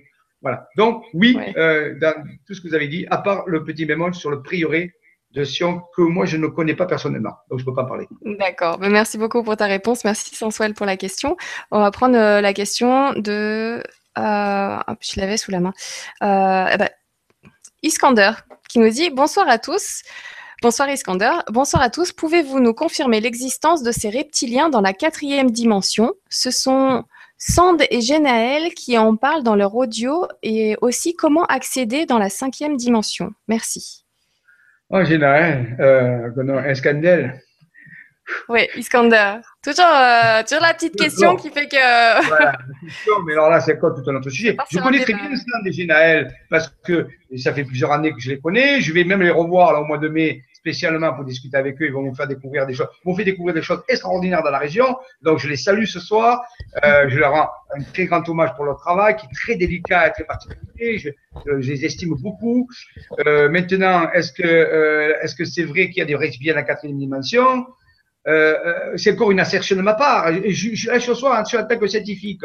Voilà. 0.41 0.67
Donc, 0.75 1.03
oui, 1.13 1.37
euh, 1.57 1.97
dans 1.99 2.13
tout 2.45 2.53
ce 2.53 2.61
que 2.61 2.67
vous 2.67 2.75
avez 2.75 2.87
dit, 2.87 3.05
à 3.09 3.19
part 3.19 3.43
le 3.47 3.63
petit 3.63 3.85
bémol 3.85 4.13
sur 4.13 4.29
le 4.29 4.41
prieuré 4.41 4.93
de 5.31 5.43
Sion 5.43 5.81
que 5.95 6.01
moi, 6.01 6.25
je 6.25 6.37
ne 6.37 6.47
connais 6.47 6.75
pas 6.75 6.85
personnellement. 6.85 7.33
Donc, 7.49 7.59
je 7.59 7.63
ne 7.63 7.69
peux 7.69 7.75
pas 7.75 7.83
en 7.83 7.87
parler. 7.87 8.07
D'accord. 8.21 8.79
Merci 8.79 9.17
beaucoup 9.17 9.43
pour 9.43 9.57
ta 9.57 9.65
réponse. 9.65 10.03
Merci, 10.03 10.35
Sensuel, 10.35 10.73
pour 10.73 10.85
la 10.85 10.97
question. 10.97 11.37
On 11.71 11.79
va 11.79 11.91
prendre 11.91 12.17
euh, 12.17 12.41
la 12.41 12.53
question 12.53 13.13
de. 13.13 13.83
Euh, 14.17 14.93
je 14.99 15.19
l'avais 15.19 15.37
sous 15.37 15.51
la 15.51 15.59
main. 15.59 15.73
Eh 16.21 16.77
ben, 16.77 16.89
Iskander, 17.83 18.31
qui 18.69 18.79
nous 18.79 18.89
dit 18.89 19.09
Bonsoir 19.09 19.47
à 19.47 19.59
tous. 19.59 20.01
Bonsoir 20.61 20.89
Iskander. 20.89 21.31
Bonsoir 21.49 21.83
à 21.83 21.89
tous. 21.89 22.11
Pouvez-vous 22.11 22.59
nous 22.59 22.73
confirmer 22.73 23.21
l'existence 23.21 23.83
de 23.83 23.91
ces 23.91 24.09
reptiliens 24.09 24.69
dans 24.69 24.81
la 24.81 24.93
quatrième 24.93 25.51
dimension? 25.51 26.13
Ce 26.29 26.49
sont 26.49 27.03
Sand 27.37 27.83
et 27.91 28.01
Genaël 28.01 28.73
qui 28.73 28.97
en 28.97 29.15
parlent 29.15 29.43
dans 29.43 29.55
leur 29.55 29.75
audio 29.75 30.27
et 30.41 30.75
aussi 30.81 31.15
comment 31.15 31.45
accéder 31.45 32.07
dans 32.07 32.17
la 32.17 32.29
cinquième 32.29 32.75
dimension. 32.75 33.31
Merci. 33.47 34.03
Oh, 34.89 35.03
Genaël, 35.03 35.77
euh. 35.79 36.31
Oui, 38.49 38.67
Iskander. 38.75 39.35
Toujours, 39.63 39.85
euh, 39.85 40.43
toujours 40.43 40.61
la 40.61 40.73
petite 40.73 40.95
question 40.95 41.35
qui 41.35 41.49
fait 41.49 41.67
que. 41.67 42.27
voilà, 42.27 42.53
mais 43.25 43.33
alors 43.33 43.49
là, 43.49 43.59
c'est 43.59 43.77
quoi 43.77 43.91
tout 43.91 44.09
un 44.09 44.15
autre 44.15 44.29
sujet? 44.29 44.55
Je 44.71 44.79
connais 44.79 45.01
très 45.01 45.13
bien 45.13 45.29
Sand 45.35 45.65
et 45.65 45.71
Genaël 45.71 46.33
parce 46.49 46.69
que 46.85 47.07
ça 47.37 47.53
fait 47.53 47.63
plusieurs 47.63 47.91
années 47.91 48.13
que 48.13 48.19
je 48.19 48.29
les 48.29 48.39
connais. 48.39 48.81
Je 48.81 48.93
vais 48.93 49.03
même 49.03 49.21
les 49.21 49.29
revoir 49.29 49.73
là, 49.73 49.81
au 49.81 49.85
mois 49.85 49.97
de 49.97 50.07
mai 50.07 50.43
spécialement 50.53 51.13
pour 51.13 51.23
discuter 51.23 51.57
avec 51.57 51.81
eux. 51.81 51.85
Ils 51.85 51.93
vont 51.93 52.01
nous 52.01 52.15
faire 52.15 52.27
découvrir 52.27 52.65
des 52.65 52.73
choses, 52.73 52.87
vont 53.05 53.15
faire 53.15 53.25
découvrir 53.25 53.53
des 53.53 53.61
choses 53.61 53.83
extraordinaires 53.87 54.43
dans 54.43 54.51
la 54.51 54.57
région. 54.57 54.97
Donc, 55.21 55.39
je 55.39 55.47
les 55.47 55.55
salue 55.55 55.85
ce 55.85 55.99
soir. 55.99 56.43
Euh, 56.83 57.09
je 57.09 57.17
leur 57.17 57.31
rends 57.31 57.49
un 57.75 57.83
très 57.83 58.05
grand 58.05 58.27
hommage 58.27 58.53
pour 58.55 58.65
leur 58.65 58.77
travail, 58.77 59.15
qui 59.15 59.25
est 59.25 59.33
très 59.33 59.55
délicat 59.55 60.07
et 60.07 60.11
très 60.11 60.25
particulier. 60.25 60.97
Je, 60.97 61.09
je 61.45 61.71
les 61.71 61.85
estime 61.85 62.15
beaucoup. 62.15 62.67
Euh, 63.25 63.49
maintenant, 63.49 64.09
est-ce 64.11 64.31
que 64.33 64.43
euh, 64.43 65.13
est-ce 65.21 65.35
que 65.35 65.45
c'est 65.45 65.63
vrai 65.63 65.89
qu'il 65.89 65.97
y 65.97 66.01
a 66.01 66.05
des 66.05 66.15
récipients 66.15 66.53
à 66.53 66.57
la 66.57 66.63
quatrième 66.63 66.97
dimension? 66.97 67.65
Euh, 68.27 68.55
euh, 68.65 68.97
c'est 68.97 69.13
encore 69.13 69.31
une 69.31 69.39
assertion 69.39 69.75
de 69.75 69.81
ma 69.81 69.93
part. 69.93 70.33
Je, 70.33 70.75
je, 70.75 70.99
je 70.99 71.13
soir 71.13 71.39
en 71.39 71.43
tant 71.43 71.79
que 71.79 71.87
scientifique. 71.87 72.41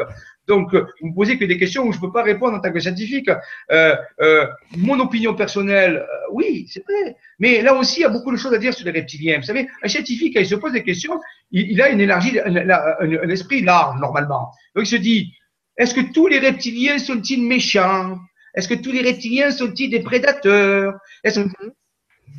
Donc, 0.47 0.73
euh, 0.73 0.85
vous 1.01 1.09
me 1.09 1.13
posez 1.13 1.37
que 1.37 1.45
des 1.45 1.57
questions 1.57 1.83
où 1.83 1.91
je 1.91 1.97
ne 1.97 2.01
peux 2.01 2.11
pas 2.11 2.23
répondre 2.23 2.57
en 2.57 2.59
tant 2.61 2.71
que 2.71 2.79
scientifique. 2.79 3.29
Euh, 3.71 3.95
euh, 4.21 4.47
mon 4.77 4.99
opinion 4.99 5.33
personnelle, 5.33 6.05
oui, 6.31 6.67
c'est 6.69 6.83
vrai. 6.83 7.15
Mais 7.39 7.61
là 7.61 7.73
aussi, 7.75 7.99
il 7.99 8.03
y 8.03 8.05
a 8.05 8.09
beaucoup 8.09 8.31
de 8.31 8.37
choses 8.37 8.53
à 8.53 8.57
dire 8.57 8.73
sur 8.73 8.85
les 8.85 8.91
reptiliens. 8.91 9.37
Vous 9.39 9.45
savez, 9.45 9.67
un 9.83 9.87
scientifique, 9.87 10.35
quand 10.35 10.41
il 10.41 10.47
se 10.47 10.55
pose 10.55 10.71
des 10.71 10.83
questions, 10.83 11.19
il, 11.51 11.71
il 11.71 11.81
a 11.81 11.89
une 11.89 12.01
énergie, 12.01 12.39
un, 12.39 12.55
un, 12.55 12.69
un, 12.69 13.29
esprit 13.29 13.61
large, 13.61 13.99
normalement. 13.99 14.51
Donc, 14.75 14.85
il 14.85 14.87
se 14.87 14.95
dit, 14.95 15.33
est-ce 15.77 15.93
que 15.93 16.13
tous 16.13 16.27
les 16.27 16.39
reptiliens 16.39 16.97
sont-ils 16.97 17.43
méchants? 17.43 18.19
Est-ce 18.55 18.67
que 18.67 18.75
tous 18.75 18.91
les 18.91 19.01
reptiliens 19.01 19.51
sont-ils 19.51 19.89
des 19.89 20.01
prédateurs? 20.01 20.93
Est-ce 21.23 21.41
que... 21.41 21.47
Mm-hmm. 21.47 21.71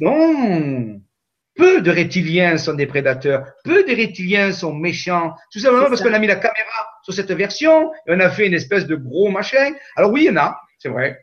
Non 0.01 1.01
peu 1.56 1.81
de 1.81 1.90
reptiliens 1.90 2.56
sont 2.56 2.74
des 2.74 2.86
prédateurs, 2.86 3.47
peu 3.64 3.85
de 3.85 3.94
reptiliens 3.94 4.52
sont 4.52 4.74
méchants, 4.74 5.35
tout 5.52 5.59
simplement 5.59 5.89
parce 5.89 6.02
qu'on 6.02 6.12
a 6.12 6.18
mis 6.18 6.26
la 6.26 6.36
caméra 6.36 6.89
sur 7.02 7.14
cette 7.14 7.31
version 7.31 7.93
et 8.06 8.12
on 8.12 8.20
a 8.20 8.31
fait 8.31 8.47
une 8.47 8.55
espèce 8.55 8.86
de 8.86 8.97
gros 8.97 9.31
machin. 9.31 9.72
Alors 9.97 10.10
oui, 10.10 10.22
il 10.22 10.26
y 10.26 10.31
en 10.31 10.36
a, 10.36 10.60
c'est 10.78 10.89
vrai. 10.89 11.18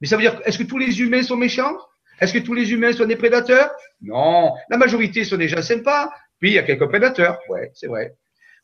Mais 0.00 0.06
ça 0.06 0.16
veut 0.16 0.22
dire, 0.22 0.40
est-ce 0.44 0.58
que 0.58 0.64
tous 0.64 0.78
les 0.78 1.00
humains 1.00 1.22
sont 1.22 1.36
méchants? 1.36 1.76
Est-ce 2.20 2.32
que 2.32 2.38
tous 2.38 2.54
les 2.54 2.72
humains 2.72 2.92
sont 2.92 3.04
des 3.04 3.16
prédateurs? 3.16 3.70
Non, 4.00 4.54
la 4.70 4.76
majorité 4.76 5.24
sont 5.24 5.36
des 5.36 5.48
gens 5.48 5.62
sympas, 5.62 6.10
puis 6.38 6.50
il 6.50 6.54
y 6.54 6.58
a 6.58 6.62
quelques 6.62 6.88
prédateurs, 6.88 7.38
ouais, 7.48 7.70
c'est 7.74 7.88
vrai. 7.88 8.14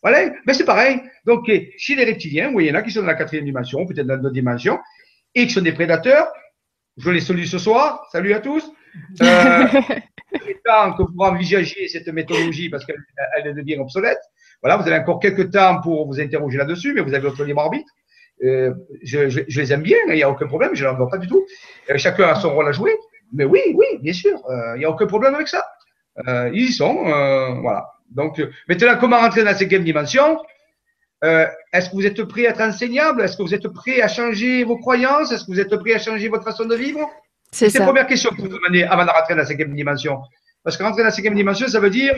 Voilà, 0.03 0.31
mais 0.47 0.55
c'est 0.55 0.65
pareil. 0.65 1.01
Donc, 1.25 1.49
chez 1.77 1.95
les 1.95 2.05
reptiliens, 2.05 2.53
oui, 2.55 2.65
il 2.65 2.69
y 2.69 2.73
en 2.73 2.75
a 2.75 2.83
qui 2.83 2.91
sont 2.91 3.03
dans 3.03 3.07
la 3.07 3.15
quatrième 3.15 3.45
dimension, 3.45 3.87
peut-être 3.87 4.07
dans 4.07 4.17
d'autres 4.17 4.35
dimensions, 4.35 4.79
et 5.35 5.47
qui 5.47 5.53
sont 5.53 5.61
des 5.61 5.73
prédateurs. 5.73 6.29
Je 6.97 7.11
les 7.11 7.21
salue 7.21 7.45
ce 7.45 7.59
soir. 7.59 8.07
Salut 8.11 8.35
à 8.35 8.41
tous. 8.41 8.73
Euh, 9.23 9.67
il 10.35 10.51
est 10.51 10.63
temps 10.65 10.93
que 10.95 11.03
vous 11.03 11.19
envisagez 11.19 11.89
cette 11.89 12.09
méthodologie 12.09 12.69
parce 12.69 12.85
qu'elle 12.85 13.03
elle 13.37 13.55
devient 13.55 13.79
obsolète. 13.79 14.21
Voilà, 14.63 14.77
vous 14.77 14.87
avez 14.87 14.99
encore 14.99 15.21
quelques 15.21 15.51
temps 15.51 15.81
pour 15.81 16.07
vous 16.07 16.21
interroger 16.21 16.59
là-dessus, 16.59 16.93
mais 16.95 17.01
vous 17.01 17.15
avez 17.15 17.29
votre 17.29 17.45
libre 17.45 17.63
arbitre. 17.63 17.91
Euh, 18.45 18.73
je, 19.03 19.29
je, 19.29 19.41
je, 19.47 19.61
les 19.61 19.73
aime 19.73 19.83
bien, 19.83 19.97
il 20.09 20.15
n'y 20.15 20.23
a 20.23 20.31
aucun 20.31 20.47
problème, 20.47 20.75
je 20.75 20.85
n'en 20.85 20.97
vois 20.97 21.09
pas 21.09 21.19
du 21.19 21.29
tout. 21.29 21.47
Euh, 21.91 21.97
chacun 21.97 22.29
a 22.29 22.35
son 22.35 22.55
rôle 22.55 22.69
à 22.69 22.73
jouer. 22.73 22.97
Mais 23.33 23.45
oui, 23.45 23.61
oui, 23.75 23.87
bien 24.01 24.13
sûr, 24.13 24.39
il 24.75 24.81
n'y 24.81 24.85
a 24.85 24.91
aucun 24.91 25.07
problème 25.07 25.35
avec 25.35 25.49
ça. 25.49 25.67
Ils 26.27 26.69
y 26.69 26.73
sont, 26.73 27.03
voilà. 27.63 27.87
Donc, 28.11 28.43
maintenant, 28.69 28.99
comment 29.01 29.19
rentrer 29.19 29.41
dans 29.41 29.47
la 29.47 29.55
cinquième 29.55 29.85
dimension? 29.85 30.39
Est-ce 31.23 31.89
que 31.89 31.95
vous 31.95 32.05
êtes 32.05 32.23
prêt 32.25 32.47
à 32.47 32.51
être 32.51 32.61
enseignable? 32.61 33.23
Est-ce 33.23 33.39
que 33.39 33.43
vous 33.43 33.55
êtes 33.55 33.69
prêt 33.69 34.03
à 34.03 34.09
changer 34.09 34.65
vos 34.65 34.77
croyances? 34.77 35.33
Est-ce 35.33 35.47
que 35.47 35.53
vous 35.53 35.61
êtes 35.61 35.75
prêt 35.77 35.95
à 35.95 35.99
changer 35.99 36.29
votre 36.29 36.45
façon 36.45 36.67
de 36.67 36.75
vivre? 36.75 37.09
C'est 37.53 37.79
la 37.79 37.85
première 37.85 38.07
question 38.07 38.31
que 38.31 38.41
vous 38.41 38.49
demandez 38.49 38.83
avant 38.83 39.05
de 39.05 39.11
rentrer 39.11 39.35
dans 39.35 39.41
la 39.41 39.47
cinquième 39.47 39.75
dimension. 39.75 40.23
Parce 40.65 40.77
que 40.77 40.83
rentrer 40.83 41.03
dans 41.03 41.09
la 41.09 41.13
cinquième 41.13 41.35
dimension, 41.35 41.69
ça 41.69 41.81
veut 41.81 41.91
dire 41.91 42.15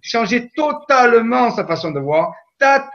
changer 0.00 0.48
totalement 0.54 1.50
sa 1.50 1.66
façon 1.66 1.90
de 1.90 2.00
voir, 2.00 2.32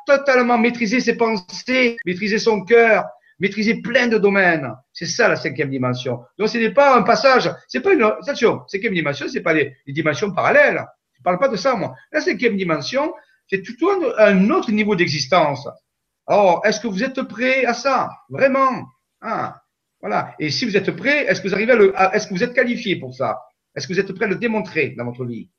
totalement 0.06 0.58
maîtriser 0.58 1.00
ses 1.00 1.18
pensées, 1.18 1.98
maîtriser 2.06 2.40
son 2.40 2.64
cœur, 2.64 3.06
maîtriser 3.40 3.82
plein 3.82 4.08
de 4.08 4.18
domaines. 4.18 4.72
C'est 4.94 5.06
ça 5.06 5.28
la 5.28 5.36
cinquième 5.36 5.70
dimension. 5.70 6.22
Donc 6.38 6.50
ce 6.50 6.58
n'est 6.58 6.72
pas 6.72 6.96
un 6.96 7.02
passage, 7.02 7.52
c'est 7.68 7.82
pas 7.82 7.94
une 7.94 8.04
attention. 8.04 8.62
Cinquième 8.68 8.94
dimension, 8.94 9.28
c'est 9.28 9.42
pas 9.42 9.54
les, 9.54 9.76
dimensions 9.88 10.32
parallèles. 10.32 10.86
Je 11.18 11.24
parle 11.24 11.40
pas 11.40 11.50
de 11.50 11.58
ça 11.58 11.76
moi. 11.76 11.94
La 12.12 12.22
cinquième 12.22 12.56
dimension, 12.56 13.14
c'est 13.50 13.64
tout 13.64 13.90
un, 13.90 14.28
un 14.28 14.50
autre 14.52 14.72
niveau 14.72 14.96
d'existence. 14.96 15.68
Alors, 16.28 16.62
est-ce 16.64 16.80
que 16.80 16.88
vous 16.88 17.04
êtes 17.04 17.22
prêt 17.24 17.66
à 17.66 17.74
ça? 17.74 18.10
Vraiment? 18.30 18.86
Ah. 19.20 19.61
Voilà. 20.02 20.36
Et 20.40 20.50
si 20.50 20.66
vous 20.66 20.76
êtes 20.76 20.92
prêt, 20.92 21.26
est-ce 21.26 21.42
que 21.42 21.48
vous 21.48 21.54
arrivez 21.54 21.74
est-ce 22.14 22.28
que 22.28 22.34
vous 22.34 22.44
êtes 22.44 22.54
qualifié 22.54 22.96
pour 22.98 23.14
ça? 23.14 23.40
Est-ce 23.76 23.88
que 23.88 23.94
vous 23.94 24.00
êtes 24.00 24.12
prêt 24.14 24.26
à 24.26 24.28
le 24.28 24.36
démontrer 24.36 24.90
dans 24.98 25.06
votre 25.06 25.26
vie? 25.26 25.50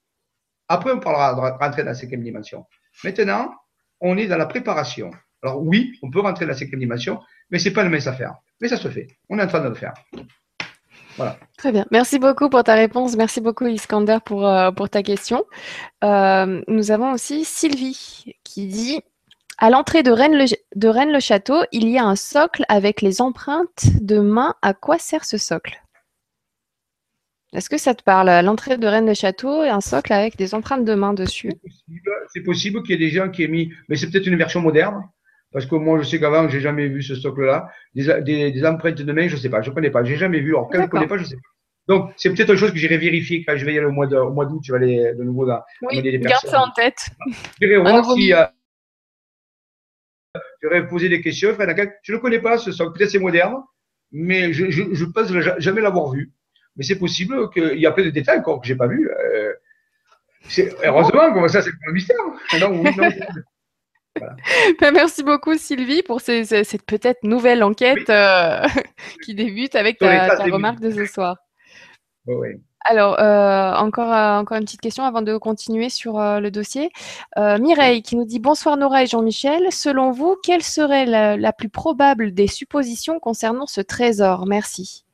Après, 0.68 0.92
on 0.92 1.00
parlera 1.00 1.34
de 1.34 1.58
rentrer 1.62 1.82
dans 1.82 1.90
la 1.90 1.94
cinquième 1.94 2.22
dimension. 2.22 2.66
Maintenant, 3.04 3.54
on 4.00 4.16
est 4.16 4.26
dans 4.26 4.36
la 4.36 4.46
préparation. 4.46 5.10
Alors 5.42 5.62
oui, 5.62 5.98
on 6.02 6.10
peut 6.10 6.20
rentrer 6.20 6.44
dans 6.44 6.52
la 6.52 6.56
cinquième 6.56 6.80
dimension, 6.80 7.20
mais 7.50 7.58
c'est 7.58 7.72
pas 7.72 7.82
le 7.82 7.90
même 7.90 8.00
affaire. 8.06 8.34
Mais 8.60 8.68
ça 8.68 8.76
se 8.76 8.88
fait. 8.88 9.08
On 9.28 9.38
est 9.38 9.42
en 9.42 9.46
train 9.46 9.60
de 9.60 9.68
le 9.68 9.74
faire. 9.74 9.94
Voilà. 11.16 11.36
Très 11.58 11.72
bien. 11.72 11.84
Merci 11.90 12.18
beaucoup 12.18 12.48
pour 12.48 12.64
ta 12.64 12.74
réponse. 12.74 13.16
Merci 13.16 13.40
beaucoup, 13.40 13.66
Iskander, 13.66 14.18
pour, 14.24 14.46
euh, 14.46 14.70
ta 14.70 15.02
question. 15.02 15.44
Euh, 16.04 16.62
nous 16.68 16.90
avons 16.90 17.12
aussi 17.12 17.44
Sylvie 17.44 18.34
qui 18.44 18.66
dit 18.66 19.00
à 19.62 19.70
l'entrée 19.70 20.02
de 20.02 20.10
Rennes-le-Château, 20.88 21.62
il 21.70 21.88
y 21.88 21.96
a 21.96 22.04
un 22.04 22.16
socle 22.16 22.64
avec 22.68 23.00
les 23.00 23.20
empreintes 23.20 23.86
de 24.00 24.18
main. 24.18 24.56
À 24.60 24.74
quoi 24.74 24.98
sert 24.98 25.24
ce 25.24 25.38
socle? 25.38 25.80
Est-ce 27.52 27.70
que 27.70 27.78
ça 27.78 27.94
te 27.94 28.02
parle? 28.02 28.28
À 28.28 28.42
l'entrée 28.42 28.76
de 28.76 28.88
Rennes-le-Château, 28.88 29.60
un 29.60 29.80
socle 29.80 30.12
avec 30.12 30.36
des 30.36 30.56
empreintes 30.56 30.84
de 30.84 30.94
main 30.94 31.14
dessus 31.14 31.52
C'est 32.34 32.42
possible, 32.42 32.82
qu'il 32.82 32.90
y 32.90 32.94
ait 32.94 33.06
des 33.08 33.14
gens 33.14 33.30
qui 33.30 33.44
aient 33.44 33.48
mis, 33.48 33.72
mais 33.88 33.94
c'est 33.94 34.10
peut-être 34.10 34.26
une 34.26 34.36
version 34.36 34.60
moderne. 34.60 35.00
Parce 35.52 35.66
que 35.66 35.76
moi, 35.76 36.00
je 36.02 36.08
sais 36.08 36.18
qu'avant, 36.18 36.48
j'ai 36.48 36.60
jamais 36.60 36.88
vu 36.88 37.00
ce 37.00 37.14
socle-là. 37.14 37.68
Des, 37.94 38.66
empreintes 38.66 39.00
de 39.00 39.12
main, 39.12 39.28
je 39.28 39.36
ne 39.36 39.40
sais 39.40 39.48
pas, 39.48 39.62
je 39.62 39.70
ne 39.70 39.74
connais 39.76 39.90
pas, 39.90 40.02
j'ai 40.02 40.16
jamais 40.16 40.40
vu. 40.40 40.56
Alors, 40.56 40.70
quand 40.70 40.78
je 40.78 40.86
ne 40.86 40.88
connais 40.88 41.06
pas, 41.06 41.18
je 41.18 41.22
ne 41.22 41.28
sais 41.28 41.36
pas. 41.36 41.94
Donc, 41.94 42.10
c'est 42.16 42.34
peut-être 42.34 42.50
une 42.50 42.56
chose 42.56 42.72
que 42.72 42.78
j'irai 42.78 42.96
vérifier 42.96 43.44
quand 43.44 43.56
je 43.56 43.64
vais 43.64 43.74
y 43.74 43.78
aller 43.78 43.86
au 43.86 43.92
mois 43.92 44.06
d'août. 44.08 44.60
Je 44.64 44.72
vais 44.72 44.78
aller 44.78 45.14
de 45.16 45.22
nouveau 45.22 45.46
dans, 45.46 45.60
oui, 45.82 46.02
des 46.02 46.18
garde 46.18 46.46
ça 46.46 46.62
en 46.62 46.70
tête. 46.72 47.10
Je 47.60 47.68
vais 47.68 47.76
voir 47.76 48.04
si. 48.16 48.34
Euh, 48.34 48.44
je 50.62 50.68
vais 50.68 50.86
poser 50.86 51.08
des 51.08 51.20
questions. 51.20 51.56
Je 52.02 52.12
ne 52.12 52.18
connais 52.18 52.40
pas 52.40 52.58
ce 52.58 52.72
son. 52.72 52.92
Peut-être 52.92 53.10
c'est 53.10 53.18
moderne, 53.18 53.62
mais 54.12 54.52
je 54.52 54.64
ne 54.64 55.12
pense 55.12 55.32
jamais 55.58 55.80
l'avoir 55.80 56.10
vu. 56.12 56.32
Mais 56.76 56.84
c'est 56.84 56.98
possible 56.98 57.50
qu'il 57.50 57.78
y 57.78 57.86
a 57.86 57.92
plein 57.92 58.04
de 58.04 58.10
détails 58.10 58.38
encore 58.38 58.60
que 58.60 58.66
je 58.66 58.72
n'ai 58.72 58.78
pas 58.78 58.86
vus. 58.86 59.10
Euh, 59.10 59.52
heureusement, 60.84 61.32
comme 61.32 61.48
ça, 61.48 61.60
c'est 61.60 61.70
pour 61.70 61.80
le 61.86 61.92
mystère. 61.92 62.16
Non, 62.60 62.82
ben, 64.78 64.92
merci 64.92 65.22
beaucoup 65.22 65.56
Sylvie 65.56 66.02
pour 66.02 66.20
cette 66.20 66.84
peut-être 66.84 67.22
nouvelle 67.22 67.62
enquête 67.62 68.10
euh, 68.10 68.66
qui 69.24 69.34
débute 69.34 69.74
avec 69.74 69.98
ta, 69.98 70.36
remarque 70.44 70.80
de 70.80 70.90
ce 70.90 71.06
soir. 71.06 71.38
Alors, 72.84 73.20
euh, 73.20 73.74
encore, 73.74 74.12
euh, 74.12 74.40
encore 74.40 74.56
une 74.58 74.64
petite 74.64 74.80
question 74.80 75.04
avant 75.04 75.22
de 75.22 75.36
continuer 75.36 75.88
sur 75.88 76.18
le 76.18 76.50
dossier. 76.50 76.90
Mireille 77.36 78.02
qui 78.02 78.16
nous 78.16 78.24
dit 78.24 78.38
Bonsoir 78.38 78.76
Nora 78.76 79.04
et 79.04 79.06
Jean-Michel. 79.06 79.70
Selon 79.70 80.10
vous, 80.10 80.36
quelle 80.42 80.62
serait 80.62 81.06
la, 81.06 81.52
plus 81.52 81.68
probable 81.68 82.32
des 82.32 82.46
suppositions 82.46 83.20
concernant 83.20 83.66
ce 83.66 83.80
trésor? 83.80 84.46
Merci. 84.46 85.04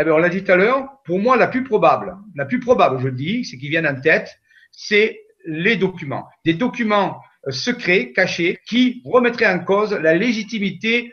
Eh 0.00 0.04
bien, 0.04 0.14
on 0.14 0.18
l'a 0.18 0.30
dit 0.30 0.42
tout 0.42 0.52
à 0.52 0.56
l'heure, 0.56 0.88
pour 1.04 1.18
moi, 1.18 1.36
la 1.36 1.46
plus 1.46 1.62
probable, 1.62 2.16
la 2.34 2.46
plus 2.46 2.58
probable, 2.58 3.00
je 3.02 3.08
dis, 3.08 3.44
c'est 3.44 3.58
qu'ils 3.58 3.68
viennent 3.68 3.86
en 3.86 4.00
tête, 4.00 4.38
c'est 4.72 5.20
les 5.44 5.76
documents. 5.76 6.26
Des 6.44 6.54
documents 6.54 7.20
euh, 7.46 7.50
secrets, 7.50 8.12
cachés, 8.12 8.58
qui 8.66 9.02
remettraient 9.04 9.52
en 9.52 9.60
cause 9.60 9.92
la 9.92 10.14
légitimité. 10.14 11.12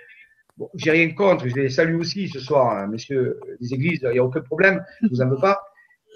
Bon, 0.57 0.69
j'ai 0.75 0.91
rien 0.91 1.11
contre, 1.13 1.47
je 1.47 1.55
les 1.55 1.69
salue 1.69 1.99
aussi 1.99 2.29
ce 2.29 2.39
soir, 2.39 2.77
hein, 2.77 2.87
messieurs 2.87 3.37
des 3.59 3.73
églises, 3.73 3.99
il 4.03 4.09
n'y 4.09 4.19
a 4.19 4.23
aucun 4.23 4.41
problème, 4.41 4.83
je 5.01 5.09
vous 5.09 5.21
en 5.21 5.27
veux 5.27 5.39
pas. 5.39 5.59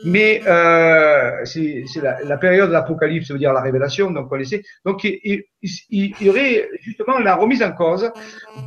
Mais 0.03 0.41
euh, 0.47 1.45
c'est 1.45 1.85
la, 2.01 2.23
la, 2.23 2.37
période 2.37 2.69
de 2.69 2.73
l'Apocalypse, 2.73 3.31
veut 3.31 3.37
dire 3.37 3.53
la 3.53 3.61
révélation, 3.61 4.11
donc 4.11 4.31
on 4.31 4.43
sait. 4.43 4.63
Donc 4.85 5.03
il, 5.03 5.43
il, 5.61 6.15
y 6.21 6.29
aurait 6.29 6.69
justement 6.81 7.19
la 7.19 7.35
remise 7.35 7.61
en 7.61 7.71
cause 7.71 8.11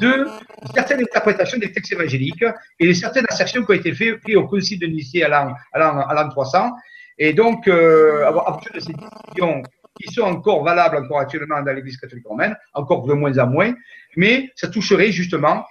de 0.01 0.27
certaines 0.75 1.01
interprétations 1.01 1.59
des 1.59 1.73
textes 1.73 1.93
évangéliques 1.93 2.45
et 2.79 2.89
de 2.89 2.93
certaines 2.93 3.27
assertions 3.29 3.65
qui 3.65 3.71
ont 3.73 3.75
été 3.75 3.93
faites 3.95 4.19
au 4.37 4.47
Concile 4.47 4.79
de 4.79 4.87
Nicée 4.87 5.25
à 5.25 5.29
l'an 5.29 6.29
300. 6.29 6.71
Et 7.19 7.33
donc, 7.33 7.69
euh, 7.69 8.27
à 8.27 8.33
partir 8.33 8.73
de 8.73 8.81
ces 8.81 8.93
décisions 8.93 9.63
qui 10.01 10.13
sont 10.13 10.23
encore 10.23 10.65
valables 10.65 10.97
encore 10.97 11.21
actuellement 11.21 11.63
dans 11.63 11.73
l'Église 11.73 11.97
catholique 11.97 12.27
romaine, 12.27 12.57
encore 12.73 13.07
de 13.07 13.13
moins 13.15 13.39
en 13.39 13.47
moins, 13.47 13.73
mais 14.17 14.51
ça 14.57 14.69
toucherait 14.69 15.13
justement 15.13 15.65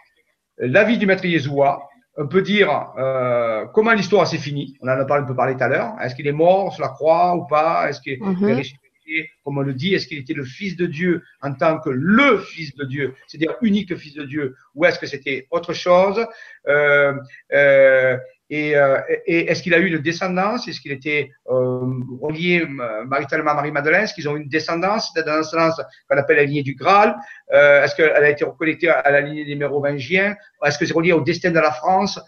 l'avis 0.58 0.98
du 0.98 1.06
maître 1.06 1.26
Yeshua. 1.26 1.90
On 2.16 2.28
peut 2.28 2.42
dire 2.42 2.92
euh, 2.98 3.66
comment 3.74 3.94
l'histoire 3.94 4.28
s'est 4.28 4.38
finie. 4.38 4.78
On 4.82 4.88
en 4.88 4.92
a 4.92 5.06
parlé, 5.06 5.24
un 5.24 5.28
peu 5.28 5.36
parlé 5.36 5.56
tout 5.56 5.64
à 5.64 5.68
l'heure. 5.68 5.96
Est-ce 6.02 6.16
qu'il 6.16 6.28
est 6.28 6.32
mort 6.32 6.74
sur 6.74 6.84
la 6.84 6.90
croix 6.90 7.36
ou 7.36 7.46
pas? 7.46 7.90
Est-ce 7.90 8.02
qu'il 8.02 8.14
est 8.14 8.22
mhm. 8.22 8.58
ressuscité, 8.58 9.30
comme 9.44 9.58
on 9.58 9.62
le 9.62 9.74
dit 9.74 9.96
Est-ce 9.96 10.08
qu'il 10.08 10.20
était 10.20 10.34
le 10.34 10.46
Fils 10.46 10.76
de 10.76 10.86
Dieu 10.86 11.24
en 11.42 11.54
tant 11.54 11.80
que 11.80 11.90
le 11.90 12.38
Fils 12.38 12.76
de 12.76 12.86
Dieu, 12.86 13.16
c'est-à-dire 13.28 13.56
unique 13.62 13.96
Fils 13.96 14.14
de 14.14 14.26
Dieu, 14.26 14.56
ou 14.76 14.86
est-ce 14.86 15.00
que 15.00 15.08
c'était 15.08 15.48
autre 15.50 15.74
chose? 15.74 16.24
Euh, 16.68 17.14
euh, 17.52 18.18
euh, 18.54 19.00
et, 19.26 19.50
est-ce 19.50 19.64
qu'il 19.64 19.74
a 19.74 19.80
eu 19.80 19.88
une 19.88 20.00
descendance? 20.00 20.68
Est-ce 20.68 20.82
qu'il 20.82 20.92
était 20.92 21.32
euh, 21.50 21.80
relié 22.22 22.62
euh, 22.62 23.06
maritalement 23.06 23.52
à 23.52 23.56
Marie-Madeleine? 23.56 24.04
Est-ce 24.04 24.14
qu'ils 24.14 24.28
ont 24.30 24.36
une 24.36 24.50
descendance? 24.50 25.14
Dans 25.14 25.26
la 25.26 25.38
descendance 25.40 25.82
qu'on 26.10 26.18
appelle 26.18 26.38
la 26.38 26.44
lignée 26.44 26.64
du 26.64 26.76
Graal. 26.76 27.16
Est-ce 27.52 27.96
qu'elle 27.96 28.12
a 28.12 28.30
été 28.30 28.44
reconnectée 28.44 28.90
à 28.90 29.10
la 29.12 29.22
lignée 29.22 29.46
des 29.46 29.56
mérovingiens? 29.56 30.36
Est-ce 30.66 30.78
que 30.78 30.86
c'est 30.86 30.94
relié 30.94 31.14
au 31.14 31.22
destin 31.22 31.52
de 31.52 31.60
la 31.60 31.72
France? 31.72 32.20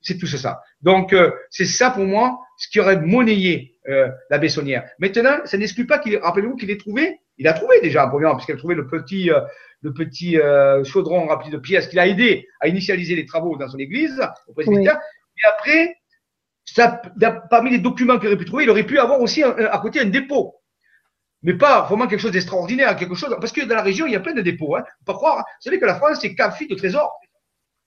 C'est 0.00 0.18
tout 0.18 0.26
ça. 0.26 0.62
Donc, 0.80 1.14
c'est 1.50 1.66
ça 1.66 1.90
pour 1.90 2.04
moi 2.04 2.38
ce 2.56 2.68
qui 2.68 2.80
aurait 2.80 3.00
monnayé 3.00 3.74
la 3.86 4.38
Bessonnière. 4.38 4.84
Maintenant, 4.98 5.38
ça 5.44 5.58
n'exclut 5.58 5.86
pas 5.86 5.98
qu'il, 5.98 6.16
rappelez-vous 6.16 6.56
qu'il 6.56 6.70
ait 6.70 6.78
trouvé, 6.78 7.20
il 7.36 7.46
a 7.48 7.52
trouvé 7.52 7.80
déjà 7.82 8.04
un 8.04 8.08
premier, 8.08 8.30
puisqu'il 8.34 8.54
a 8.54 8.56
trouvé 8.56 8.74
le 8.74 8.86
petit, 8.86 9.30
le 9.82 9.92
petit 9.92 10.38
chaudron 10.84 11.26
rempli 11.26 11.50
de 11.50 11.58
pièces 11.58 11.88
qu'il 11.88 11.98
a 11.98 12.06
aidé 12.06 12.48
à 12.60 12.68
initialiser 12.68 13.16
les 13.16 13.26
travaux 13.26 13.56
dans 13.58 13.68
son 13.68 13.78
église 13.78 14.18
au 14.48 14.54
presbytère. 14.54 14.98
Et 15.42 15.48
après, 15.48 15.96
parmi 17.50 17.70
les 17.70 17.78
documents 17.78 18.18
qu'il 18.18 18.28
aurait 18.28 18.36
pu 18.36 18.44
trouver, 18.44 18.64
il 18.64 18.70
aurait 18.70 18.84
pu 18.84 18.98
avoir 18.98 19.20
aussi 19.20 19.42
à 19.42 19.78
côté 19.78 20.00
un 20.00 20.06
dépôt. 20.06 20.54
Mais 21.42 21.54
pas 21.54 21.82
vraiment 21.82 22.06
quelque 22.06 22.20
chose 22.20 22.32
d'extraordinaire, 22.32 22.94
quelque 22.96 23.14
chose. 23.14 23.34
Parce 23.40 23.52
que 23.52 23.62
dans 23.62 23.74
la 23.74 23.82
région, 23.82 24.06
il 24.06 24.12
y 24.12 24.16
a 24.16 24.20
plein 24.20 24.34
de 24.34 24.42
dépôts. 24.42 24.76
Hein. 24.76 24.84
Pas 25.06 25.14
croire. 25.14 25.38
Vous 25.38 25.62
savez 25.62 25.80
que 25.80 25.86
la 25.86 25.94
France, 25.94 26.18
c'est 26.20 26.34
café 26.34 26.66
de 26.66 26.74
trésors. 26.74 27.18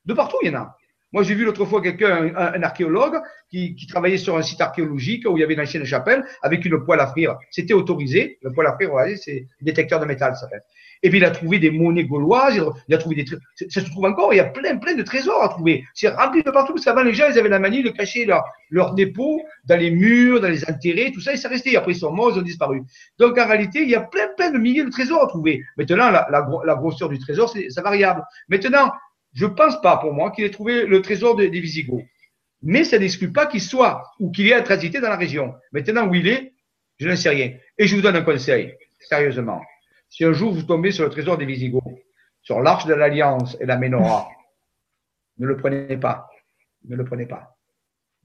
De 0.05 0.13
partout, 0.13 0.37
il 0.41 0.51
y 0.51 0.55
en 0.55 0.61
a. 0.61 0.77
Moi, 1.13 1.23
j'ai 1.23 1.35
vu 1.35 1.45
l'autre 1.45 1.65
fois 1.65 1.81
quelqu'un, 1.81 2.33
un, 2.35 2.63
archéologue, 2.63 3.21
qui, 3.49 3.75
travaillait 3.87 4.17
sur 4.17 4.35
un 4.35 4.41
site 4.41 4.59
archéologique 4.61 5.25
où 5.29 5.37
il 5.37 5.41
y 5.41 5.43
avait 5.43 5.53
une 5.53 5.61
ancienne 5.61 5.85
chapelle 5.85 6.25
avec 6.41 6.65
une 6.65 6.83
poêle 6.83 6.99
à 6.99 7.07
frire. 7.07 7.37
C'était 7.51 7.73
autorisé. 7.73 8.39
Le 8.41 8.51
poêle 8.51 8.67
à 8.67 8.73
frire, 8.73 8.91
c'est 9.17 9.47
détecteur 9.61 9.99
de 9.99 10.05
métal, 10.05 10.35
ça 10.35 10.49
fait. 10.49 10.61
Et 11.03 11.09
puis 11.09 11.19
il 11.19 11.25
a 11.25 11.31
trouvé 11.31 11.59
des 11.59 11.69
monnaies 11.69 12.05
gauloises, 12.05 12.59
il 12.87 12.95
a 12.95 12.97
trouvé 12.97 13.15
des 13.17 13.25
ça 13.69 13.81
se 13.81 13.89
trouve 13.89 14.05
encore, 14.05 14.33
il 14.33 14.37
y 14.37 14.39
a 14.39 14.45
plein 14.45 14.77
plein 14.77 14.95
de 14.95 15.03
trésors 15.03 15.43
à 15.43 15.49
trouver. 15.49 15.83
C'est 15.93 16.07
rempli 16.07 16.41
de 16.41 16.49
partout 16.49 16.73
parce 16.73 16.85
qu'avant 16.85 17.03
les 17.03 17.13
gens 17.13 17.25
ils 17.29 17.37
avaient 17.37 17.49
la 17.49 17.59
manie 17.59 17.83
de 17.83 17.89
cacher 17.89 18.23
leurs 18.23 18.45
leur 18.69 18.93
dépôts 18.93 19.41
dans 19.65 19.77
les 19.77 19.91
murs, 19.91 20.39
dans 20.39 20.47
les 20.47 20.67
intérêts, 20.69 21.11
tout 21.11 21.19
ça 21.19 21.33
et 21.33 21.37
ça 21.37 21.49
restait. 21.49 21.75
Après 21.75 21.91
ils 21.91 21.97
sont 21.99 22.11
morts, 22.13 22.31
ils 22.33 22.39
ont 22.39 22.43
disparu. 22.43 22.83
Donc 23.19 23.37
en 23.37 23.45
réalité 23.45 23.81
il 23.81 23.89
y 23.89 23.95
a 23.95 24.01
plein 24.01 24.29
plein 24.37 24.49
de 24.51 24.57
milliers 24.57 24.85
de 24.85 24.89
trésors 24.89 25.21
à 25.21 25.27
trouver. 25.27 25.61
Maintenant 25.75 26.09
la, 26.09 26.25
la, 26.31 26.75
grosseur 26.75 27.09
du 27.09 27.19
trésor 27.19 27.49
c'est 27.49 27.81
variable. 27.81 28.23
Maintenant 28.47 28.93
je 29.33 29.45
pense 29.45 29.81
pas 29.81 29.97
pour 29.97 30.13
moi 30.13 30.31
qu'il 30.31 30.45
ait 30.45 30.51
trouvé 30.51 30.85
le 30.85 31.01
trésor 31.01 31.35
des 31.35 31.49
Visigoths. 31.49 32.05
Mais 32.61 32.83
ça 32.83 32.97
n'exclut 32.97 33.31
pas 33.31 33.45
qu'il 33.45 33.61
soit 33.61 34.03
ou 34.19 34.31
qu'il 34.31 34.49
ait 34.49 34.63
transité 34.63 35.01
dans 35.01 35.09
la 35.09 35.17
région. 35.17 35.53
Maintenant 35.71 36.07
où 36.07 36.15
il 36.15 36.27
est, 36.27 36.53
je 36.97 37.09
ne 37.09 37.15
sais 37.15 37.29
rien. 37.29 37.53
Et 37.77 37.87
je 37.87 37.95
vous 37.95 38.01
donne 38.01 38.15
un 38.15 38.21
conseil, 38.21 38.75
sérieusement. 38.99 39.61
Si 40.09 40.23
un 40.23 40.33
jour 40.33 40.53
vous 40.53 40.63
tombez 40.63 40.91
sur 40.91 41.03
le 41.03 41.09
trésor 41.09 41.37
des 41.37 41.45
Visigoths, 41.45 41.83
sur 42.41 42.61
l'arche 42.61 42.85
de 42.85 42.93
l'Alliance 42.93 43.57
et 43.59 43.65
la 43.65 43.77
Ménorah, 43.77 44.29
ne 45.39 45.47
le 45.47 45.57
prenez 45.57 45.97
pas. 45.97 46.29
Ne 46.87 46.95
le 46.95 47.03
prenez 47.03 47.25
pas. 47.25 47.57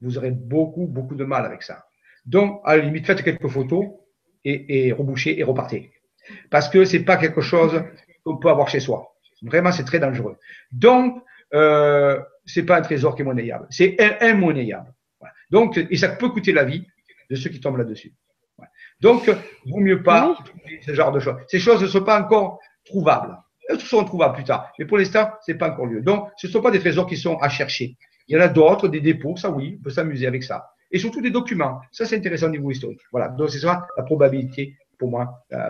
Vous 0.01 0.17
aurez 0.17 0.31
beaucoup, 0.31 0.85
beaucoup 0.85 1.15
de 1.15 1.25
mal 1.25 1.45
avec 1.45 1.63
ça. 1.63 1.85
Donc, 2.25 2.61
à 2.63 2.77
la 2.77 2.83
limite, 2.83 3.05
faites 3.05 3.23
quelques 3.23 3.47
photos 3.47 3.85
et, 4.45 4.87
et 4.87 4.93
rebouchez 4.93 5.39
et 5.39 5.43
repartez. 5.43 5.91
Parce 6.49 6.69
que 6.69 6.85
c'est 6.85 7.03
pas 7.03 7.17
quelque 7.17 7.41
chose 7.41 7.83
qu'on 8.23 8.37
peut 8.37 8.49
avoir 8.49 8.69
chez 8.69 8.79
soi. 8.79 9.15
Vraiment, 9.41 9.71
c'est 9.71 9.85
très 9.85 9.99
dangereux. 9.99 10.37
Donc, 10.71 11.21
euh, 11.53 12.19
c'est 12.45 12.63
pas 12.63 12.77
un 12.77 12.81
trésor 12.81 13.15
qui 13.15 13.21
est 13.21 13.25
monnayable. 13.25 13.67
C'est 13.69 13.97
immonnayable. 14.21 14.93
Voilà. 15.19 15.33
Donc, 15.49 15.77
et 15.77 15.97
ça 15.97 16.09
peut 16.09 16.29
coûter 16.29 16.51
la 16.51 16.63
vie 16.63 16.85
de 17.29 17.35
ceux 17.35 17.49
qui 17.49 17.59
tombent 17.59 17.77
là-dessus. 17.77 18.13
Donc, 19.01 19.29
vaut 19.65 19.79
mieux 19.79 20.03
pas 20.03 20.37
ce 20.85 20.93
genre 20.93 21.11
de 21.11 21.19
choses. 21.19 21.35
Ces 21.47 21.59
choses 21.59 21.81
ne 21.81 21.87
sont 21.87 22.03
pas 22.03 22.21
encore 22.21 22.59
trouvables. 22.85 23.37
Elles 23.69 23.79
seront 23.79 24.03
trouvables 24.03 24.35
plus 24.35 24.43
tard. 24.43 24.71
Mais 24.77 24.85
pour 24.85 24.97
l'instant, 24.97 25.29
c'est 25.45 25.55
pas 25.55 25.69
encore 25.69 25.85
lieu. 25.85 26.01
Donc, 26.01 26.29
ce 26.37 26.47
ne 26.47 26.51
sont 26.51 26.61
pas 26.61 26.71
des 26.71 26.79
trésors 26.79 27.07
qui 27.07 27.17
sont 27.17 27.37
à 27.37 27.49
chercher. 27.49 27.95
Il 28.27 28.35
y 28.35 28.37
en 28.37 28.41
a 28.41 28.47
d'autres, 28.47 28.87
des 28.87 28.99
dépôts, 28.99 29.37
ça 29.37 29.49
oui, 29.49 29.77
on 29.79 29.83
peut 29.83 29.89
s'amuser 29.89 30.27
avec 30.27 30.43
ça. 30.43 30.71
Et 30.91 30.99
surtout 30.99 31.21
des 31.21 31.29
documents. 31.29 31.79
Ça, 31.91 32.05
c'est 32.05 32.17
intéressant 32.17 32.47
au 32.47 32.51
niveau 32.51 32.71
historique. 32.71 33.01
Voilà. 33.11 33.29
Donc, 33.29 33.51
c'est 33.51 33.59
ça 33.59 33.87
la 33.95 34.03
probabilité, 34.03 34.75
pour 34.97 35.11
moi, 35.11 35.43
euh, 35.53 35.69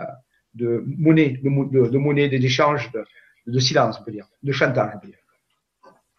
de 0.54 0.82
monnaie, 0.98 1.38
de, 1.42 1.88
de, 1.88 1.98
monnaie, 1.98 2.28
d'échange, 2.28 2.90
de, 2.90 3.04
de 3.46 3.58
silence, 3.58 3.98
on 4.00 4.04
peut 4.04 4.12
dire, 4.12 4.26
de 4.42 4.52
chantage, 4.52 4.92
on 4.96 4.98
peut 4.98 5.08
dire. 5.08 5.16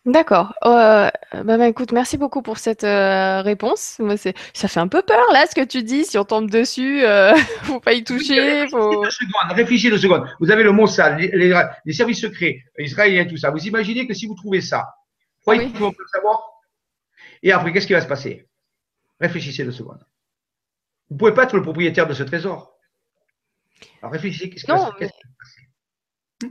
D'accord. 0.05 0.55
Euh, 0.65 1.11
bah, 1.31 1.57
bah, 1.57 1.67
écoute, 1.67 1.91
merci 1.91 2.17
beaucoup 2.17 2.41
pour 2.41 2.57
cette 2.57 2.83
euh, 2.83 3.41
réponse. 3.41 3.97
Moi, 3.99 4.17
c'est, 4.17 4.33
ça 4.51 4.67
fait 4.67 4.79
un 4.79 4.87
peu 4.87 5.03
peur 5.03 5.23
là 5.31 5.45
ce 5.47 5.53
que 5.53 5.63
tu 5.63 5.83
dis. 5.83 6.05
Si 6.05 6.17
on 6.17 6.25
tombe 6.25 6.49
dessus, 6.49 7.03
euh, 7.03 7.35
faut 7.63 7.79
pas 7.79 7.93
y 7.93 8.03
toucher. 8.03 8.67
Faut... 8.69 9.03
Réfléchissez 9.49 9.91
deux 9.91 9.99
secondes. 9.99 10.27
Vous 10.39 10.49
avez 10.49 10.63
le 10.63 10.71
Mossad, 10.71 11.19
les, 11.19 11.53
les, 11.85 11.93
services 11.93 12.21
secrets 12.21 12.63
israéliens, 12.79 13.25
tout 13.25 13.37
ça. 13.37 13.51
Vous 13.51 13.63
imaginez 13.67 14.07
que 14.07 14.15
si 14.15 14.25
vous 14.25 14.33
trouvez 14.33 14.61
ça, 14.61 14.87
croyez 15.41 15.67
peut 15.67 15.85
le 15.85 16.07
savoir 16.11 16.41
Et 17.43 17.51
après, 17.51 17.71
qu'est-ce 17.71 17.85
qui 17.85 17.93
va 17.93 18.01
se 18.01 18.07
passer? 18.07 18.47
Réfléchissez 19.19 19.63
deux 19.63 19.71
secondes. 19.71 20.03
Vous 21.11 21.17
pouvez 21.17 21.33
pas 21.33 21.43
être 21.43 21.55
le 21.55 21.61
propriétaire 21.61 22.07
de 22.07 22.15
ce 22.15 22.23
trésor. 22.23 22.75
Alors 24.01 24.13
réfléchissez. 24.13 24.49
Qu'est-ce 24.49 24.65
qui 24.65 24.71
va 24.71 24.87
se 24.87 24.91
passer? 24.93 25.11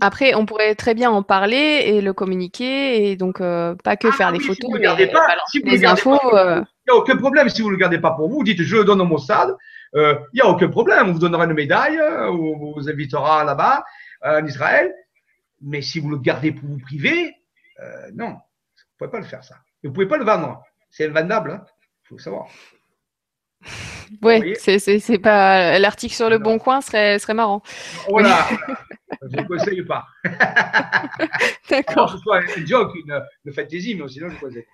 Après, 0.01 0.35
on 0.35 0.47
pourrait 0.47 0.75
très 0.75 0.95
bien 0.95 1.11
en 1.11 1.23
parler 1.23 1.83
et 1.87 2.01
le 2.01 2.13
communiquer, 2.13 3.11
et 3.11 3.17
donc 3.17 3.41
euh, 3.41 3.75
pas 3.75 3.97
que 3.97 4.09
ah 4.09 4.13
faire 4.13 4.33
des 4.33 4.41
photos, 4.41 4.57
si 4.57 4.67
vous 4.67 4.79
mais 4.79 5.07
pas, 5.07 5.27
si 5.49 5.61
vous 5.61 5.85
infos. 5.87 6.19
Euh. 6.35 6.63
Il 6.87 6.93
n'y 6.93 6.97
a 6.97 7.01
aucun 7.01 7.17
problème 7.17 7.49
si 7.49 7.63
vous 7.63 7.69
ne 7.69 7.73
le 7.73 7.79
gardez 7.79 7.99
pas 7.99 8.13
pour 8.13 8.29
vous. 8.29 8.37
Vous 8.37 8.45
dites 8.45 8.63
je 8.63 8.77
le 8.77 8.85
donne 8.85 9.01
au 9.01 9.05
Mossad, 9.05 9.57
euh, 9.95 10.15
il 10.33 10.37
n'y 10.37 10.41
a 10.41 10.49
aucun 10.49 10.69
problème. 10.69 11.09
On 11.09 11.13
vous 11.13 11.19
donnera 11.19 11.45
une 11.45 11.55
médaille, 11.55 12.01
on 12.01 12.73
vous 12.75 12.89
invitera 12.89 13.45
là-bas, 13.45 13.85
en 14.25 14.45
Israël. 14.45 14.93
Mais 15.63 15.83
si 15.83 16.01
vous 16.01 16.11
le 16.11 16.19
gardez 16.19 16.53
pour 16.53 16.69
vous 16.69 16.79
priver, 16.79 17.35
non, 18.15 18.29
vous 18.29 18.33
ne 18.33 18.99
pouvez 18.99 19.11
pas 19.11 19.19
le 19.19 19.25
faire 19.25 19.45
ça. 19.45 19.57
Et 19.83 19.89
vous 19.89 19.93
ne 19.93 19.95
pouvez 19.95 20.09
pas 20.09 20.19
le 20.19 20.25
vendre. 20.25 20.63
C'est 20.91 21.07
invendable, 21.07 21.51
il 21.51 21.55
hein. 21.55 21.65
faut 22.05 22.17
le 22.17 22.23
savoir. 22.23 22.49
Oui, 24.23 24.55
c'est 24.59 25.19
pas 25.19 25.79
l'article 25.79 26.15
sur 26.15 26.31
le 26.31 26.39
bon 26.39 26.59
coin 26.59 26.81
serait, 26.81 27.19
serait 27.19 27.35
marrant. 27.35 27.63
Voilà, 28.09 28.49
je 29.23 29.37
ne 29.37 29.43
conseille 29.43 29.83
pas. 29.83 30.05
D'accord. 31.71 32.13
Ce 32.13 32.19
soit 32.19 32.39
un 32.39 32.67
joke, 32.67 32.95
une, 32.95 33.23
une 33.45 33.53
fantaisie, 33.53 33.95
mais 33.95 34.09
sinon 34.09 34.29
je 34.31 34.37
conseille. 34.41 34.67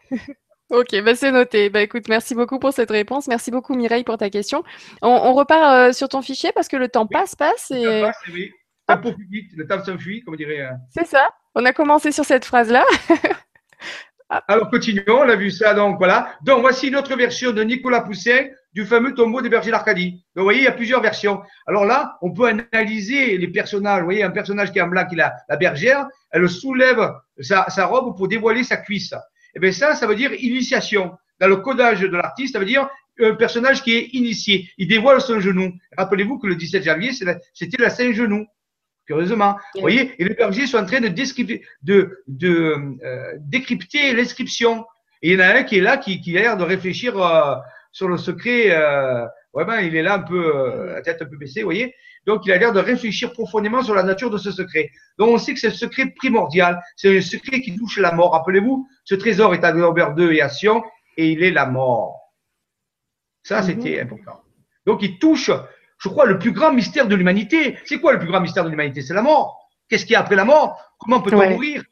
Ok, 0.71 1.01
bah 1.05 1.15
c'est 1.15 1.31
noté. 1.31 1.71
Bah 1.71 1.83
écoute, 1.83 2.09
merci 2.09 2.35
beaucoup 2.35 2.59
pour 2.59 2.73
cette 2.73 2.91
réponse. 2.91 3.29
Merci 3.29 3.53
beaucoup 3.53 3.75
Mireille 3.77 4.03
pour 4.03 4.19
ta 4.19 4.31
question. 4.31 4.65
On, 5.01 5.33
repart 5.33 5.91
euh, 5.91 5.93
sur 5.93 6.09
ton 6.09 6.23
fichier 6.23 6.51
parce 6.53 6.67
que 6.67 6.77
le 6.77 6.89
temps 6.89 7.07
passe, 7.07 7.37
passe 7.37 7.71
et. 7.71 7.85
Le 7.85 8.01
temps 8.01 8.07
passe, 8.09 8.23
oui. 8.33 8.51
Le 8.89 8.95
temps 9.01 9.15
vite, 9.31 9.51
le 9.57 9.67
temps 9.67 9.85
s'enfuit, 9.85 10.23
comme 10.23 10.37
dirait. 10.37 10.63
Euh. 10.63 10.71
C'est 10.91 11.07
ça. 11.07 11.29
On 11.55 11.65
a 11.65 11.73
commencé 11.73 12.11
sur 12.11 12.25
cette 12.25 12.45
phrase-là. 12.45 12.85
Alors 14.49 14.69
continuons, 14.71 15.21
on 15.21 15.29
a 15.29 15.37
vu 15.37 15.53
ça, 15.53 15.73
donc 15.73 15.99
voilà. 15.99 16.37
Donc 16.43 16.63
voici 16.63 16.89
une 16.89 16.97
autre 16.97 17.17
version 17.17 17.53
de 17.53 17.63
Nicolas 17.63 18.01
Poussin 18.01 18.47
du 18.77 18.85
fameux 18.85 19.15
tombeau 19.15 19.41
des 19.41 19.49
bergers 19.49 19.71
d'Arcadie. 19.71 20.11
Donc 20.35 20.43
vous 20.43 20.43
voyez, 20.43 20.61
il 20.61 20.65
y 20.65 20.69
a 20.69 20.73
plusieurs 20.73 21.01
versions. 21.01 21.41
Alors 21.67 21.87
là, 21.87 22.19
on 22.21 22.31
peut 22.31 22.45
analyser 22.47 23.39
les 23.39 23.49
personnages. 23.49 24.01
Vous 24.01 24.05
voyez, 24.05 24.23
un 24.23 24.31
personnage 24.31 24.71
qui 24.71 24.79
est 24.79 24.83
en 24.83 24.89
blanc, 24.89 25.07
qui 25.09 25.15
est 25.15 25.25
la, 25.49 25.57
bergère, 25.57 26.07
elle 26.31 26.47
soulève 26.47 27.11
sa, 27.41 27.87
robe 27.87 28.15
pour 28.15 28.29
dévoiler 28.29 28.65
sa 28.65 28.77
cuisse. 28.77 29.13
Et 29.13 29.57
eh 29.57 29.61
bien 29.61 29.73
ça, 29.73 29.95
ça 29.95 30.07
veut 30.07 30.15
dire 30.15 30.31
initiation. 30.35 31.13
Dans 31.41 31.49
le 31.49 31.57
codage 31.57 32.01
de 32.01 32.17
l'artiste, 32.17 32.53
ça 32.53 32.59
veut 32.59 32.67
dire 32.67 32.87
un 33.19 33.35
personnage 33.35 33.83
qui 33.83 33.95
est 33.95 34.09
initié. 34.13 34.69
Il 34.77 34.89
dévoile 34.89 35.23
son 35.23 35.41
genou. 35.41 35.73
Rappelez-vous 35.97 36.39
que 36.39 36.47
le 36.47 36.55
17 36.55 36.85
janvier, 36.85 37.13
c'était 37.15 37.83
la 37.83 37.89
Saint-Genou, 37.89 38.45
curieusement. 39.07 39.57
Vous 39.75 39.81
voyez, 39.81 40.13
et 40.19 40.25
les 40.25 40.35
bergers 40.35 40.67
sont 40.67 40.77
en 40.77 40.85
train 40.85 41.01
de, 41.01 42.25
euh, 42.43 43.33
décrypter 43.39 44.13
l'inscription. 44.13 44.85
Et 45.23 45.33
il 45.33 45.39
y 45.39 45.43
en 45.43 45.47
a 45.47 45.55
un 45.55 45.63
qui 45.63 45.79
est 45.79 45.81
là, 45.81 45.97
qui, 45.97 46.21
qui 46.21 46.37
a 46.37 46.43
l'air 46.43 46.57
de 46.59 46.65
réfléchir 46.65 47.19
euh, 47.19 47.55
sur 47.97 48.09
le 48.09 48.19
secret. 48.19 48.71
Euh, 48.73 49.25
vraiment, 49.55 49.77
il 49.77 49.97
est 49.97 50.03
là 50.03 50.15
un 50.17 50.23
peu, 50.23 50.93
la 50.93 51.01
tête 51.01 51.23
un 51.23 51.25
peu 51.25 51.39
baissée, 51.39 51.63
vous 51.63 51.69
voyez. 51.69 51.95
Donc, 52.27 52.45
il 52.45 52.53
a 52.53 52.59
l'air 52.59 52.73
de 52.73 52.81
réfléchir 52.81 53.33
profondément 53.33 53.83
sur 53.83 53.95
la 53.95 54.03
nature 54.03 54.29
de 54.29 54.37
ce 54.37 54.51
secret. 54.51 54.91
Donc, 55.17 55.31
on 55.31 55.39
sait 55.39 55.55
que 55.55 55.61
c'est 55.61 55.69
un 55.69 55.83
secret 55.87 56.13
primordial. 56.15 56.83
C'est 56.97 57.17
un 57.17 57.23
secret 57.23 57.63
qui 57.63 57.75
touche 57.75 57.97
la 57.99 58.13
mort. 58.13 58.33
Rappelez-vous, 58.33 58.87
ce 59.05 59.15
trésor 59.15 59.55
est 59.55 59.65
à 59.65 59.73
Norbert 59.73 60.15
2 60.15 60.33
et 60.33 60.43
à 60.43 60.51
Sion, 60.51 60.85
et 61.17 61.31
il 61.31 61.43
est 61.43 61.53
la 61.53 61.65
mort. 61.65 62.35
Ça, 63.45 63.63
mhm. 63.63 63.67
c'était 63.67 64.01
important. 64.01 64.43
Donc, 64.85 65.03
il 65.03 65.19
touche, 65.19 65.51
je 65.99 66.09
crois, 66.11 66.27
le 66.27 66.39
plus 66.39 66.53
grand 66.53 66.75
mystère 66.75 67.09
de 67.09 67.15
l'humanité. 67.15 67.79
C'est 67.87 67.99
quoi 67.99 68.13
le 68.13 68.19
plus 68.19 68.29
grand 68.29 68.41
mystère 68.41 68.65
de 68.65 68.69
l'humanité? 68.69 69.01
C'est 69.01 69.15
la 69.15 69.23
mort. 69.23 69.71
Qu'est-ce 69.89 70.05
qu'il 70.05 70.13
y 70.13 70.17
a 70.17 70.21
après 70.21 70.37
la 70.37 70.45
mort? 70.45 70.79
Comment 70.99 71.23
peut-on 71.23 71.49
mourir? 71.49 71.83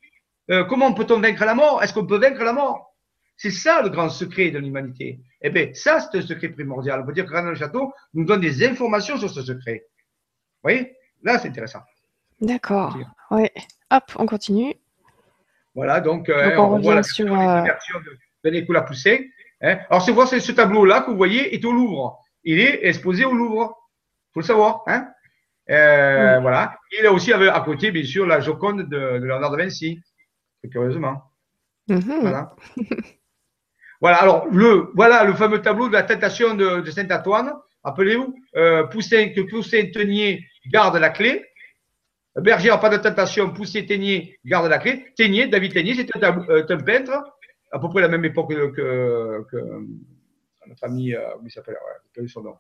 Euh, 0.51 0.65
Comment 0.65 0.93
peut-on 0.93 1.21
vaincre 1.21 1.47
la 1.47 1.55
mort? 1.55 1.83
Est-ce 1.83 1.95
qu'on 1.95 2.07
peut 2.07 2.19
vaincre 2.19 2.45
la 2.45 2.53
mort? 2.53 2.94
C'est 3.37 3.51
ça 3.51 3.83
le 3.83 3.89
grand 3.89 4.09
secret 4.09 4.51
de 4.51 4.59
l'humanité. 4.59 5.21
Eh 5.41 5.51
bien, 5.51 5.71
ça, 5.75 6.01
c'est 6.01 6.19
un 6.19 6.23
secret 6.23 6.49
primordial. 6.49 7.01
On 7.01 7.07
peut 7.07 7.13
dire 7.13 7.27
que 7.27 7.35
Renan 7.35 7.55
Château 7.55 7.93
nous 8.15 8.25
donne 8.25 8.41
des 8.41 8.65
informations 8.67 9.17
sur 9.17 9.31
ce 9.31 9.43
secret. 9.43 9.85
Vous 9.87 10.71
voyez? 10.71 10.97
Là, 11.23 11.39
c'est 11.39 11.49
intéressant. 11.49 11.81
D'accord. 12.41 12.97
Oui. 13.31 13.49
Hop, 13.91 14.05
on 14.17 14.27
continue. 14.27 14.75
Voilà, 15.75 16.01
donc, 16.01 16.29
euh, 16.29 16.57
on, 16.57 16.79
voit 16.79 16.95
la 16.95 17.03
sur, 17.03 17.27
euh, 17.27 17.63
version 17.63 17.99
de, 18.01 18.17
de 18.45 18.51
Nicolas 18.55 18.83
Poussin. 18.83 19.19
Hein. 19.61 19.79
Alors, 19.91 20.03
c'est 20.03 20.13
voir 20.13 20.29
ce 20.29 20.53
tableau-là 20.53 21.03
que 21.03 21.11
vous 21.11 21.17
voyez 21.17 21.55
est 21.55 21.65
au 21.65 21.73
Louvre. 21.73 22.21
Il 22.45 22.61
est 22.61 22.87
exposé 22.87 23.25
au 23.25 23.33
Louvre. 23.33 23.77
Il 24.31 24.35
faut 24.35 24.41
le 24.41 24.47
savoir. 24.47 24.83
Hein 24.87 25.09
euh, 25.71 26.39
Voilà. 26.41 26.79
Il 26.99 27.07
a 27.07 27.13
aussi 27.13 27.33
à 27.33 27.61
côté, 27.61 27.91
bien 27.91 28.05
sûr, 28.05 28.27
la 28.27 28.41
Joconde 28.41 28.83
de, 28.83 29.19
de 29.19 29.25
Léonard 29.25 29.51
de 29.51 29.57
Vinci. 29.57 30.01
Curieusement. 30.71 31.31
Mhm. 31.89 32.21
Voilà. 32.21 32.55
voilà. 34.05 34.19
Alors, 34.19 34.47
le, 34.53 34.91
voilà 34.95 35.25
le 35.25 35.33
fameux 35.33 35.63
tableau 35.63 35.89
de 35.89 35.95
la 35.95 36.03
tentation 36.03 36.55
de, 36.55 36.81
de 36.81 36.91
Saint-Antoine. 36.91 37.53
Rappelez-vous, 37.83 38.35
Poussin, 38.91 39.31
que 39.35 39.41
Poussin 39.43 39.91
tenier 39.93 40.47
garde 40.67 40.97
la 40.97 41.11
clé. 41.11 41.45
Berger, 42.37 42.75
pas 42.81 42.89
de 42.89 42.97
tentation, 42.97 43.53
Poussé, 43.53 43.87
Ténier, 43.87 44.39
garde 44.45 44.69
la 44.69 44.79
clé. 44.79 45.05
Ténier, 45.17 45.47
David 45.47 45.73
c'était 45.73 46.25
un, 46.25 46.45
euh, 46.49 46.67
un, 46.69 46.79
peintre, 46.79 47.13
à 47.71 47.79
peu 47.79 47.89
près 47.89 48.01
la 48.01 48.09
même 48.09 48.25
époque 48.25 48.49
que, 48.49 49.45
que, 49.51 49.57
notre 50.67 50.85
ami, 50.85 51.15
euh, 51.15 51.21
comment 51.35 51.47
il 51.47 51.51
s'appelle, 51.51 51.77
ouais, 52.17 52.29
son 52.29 52.43
nom. 52.43 52.57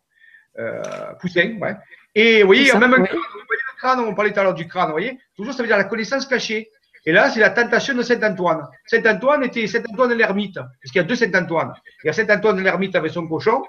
Euh, 0.58 0.80
Poussin, 1.20 1.58
ouais. 1.60 1.74
Et 2.14 2.42
vous 2.42 2.46
voyez, 2.46 2.62
il 2.62 2.68
y 2.68 2.70
a 2.70 2.78
même 2.78 2.94
le 2.94 3.78
crâne, 3.78 3.98
on 4.00 4.14
parlait 4.14 4.32
tout 4.32 4.38
à 4.38 4.44
l'heure 4.44 4.54
du 4.54 4.68
crâne, 4.68 4.86
vous 4.86 4.92
voyez, 4.92 5.18
toujours 5.34 5.52
ça 5.52 5.62
veut 5.62 5.66
dire 5.66 5.76
la 5.76 5.84
connaissance 5.84 6.26
cachée. 6.26 6.70
Et 7.06 7.12
là, 7.12 7.30
c'est 7.30 7.40
la 7.40 7.50
tentation 7.50 7.94
de 7.94 8.02
Saint-Antoine. 8.02 8.66
Saint-Antoine 8.86 9.44
était 9.44 9.66
Saint-Antoine 9.66 10.10
de 10.10 10.14
l'ermite, 10.14 10.54
parce 10.54 10.90
qu'il 10.90 10.96
y 10.96 11.00
a 11.00 11.04
deux 11.04 11.16
Saint-Antoine. 11.16 11.72
Il 12.02 12.06
y 12.06 12.10
a 12.10 12.12
Saint-Antoine 12.12 12.56
de 12.56 12.62
l'ermite 12.62 12.96
avec 12.96 13.12
son 13.12 13.26
cochon, 13.26 13.62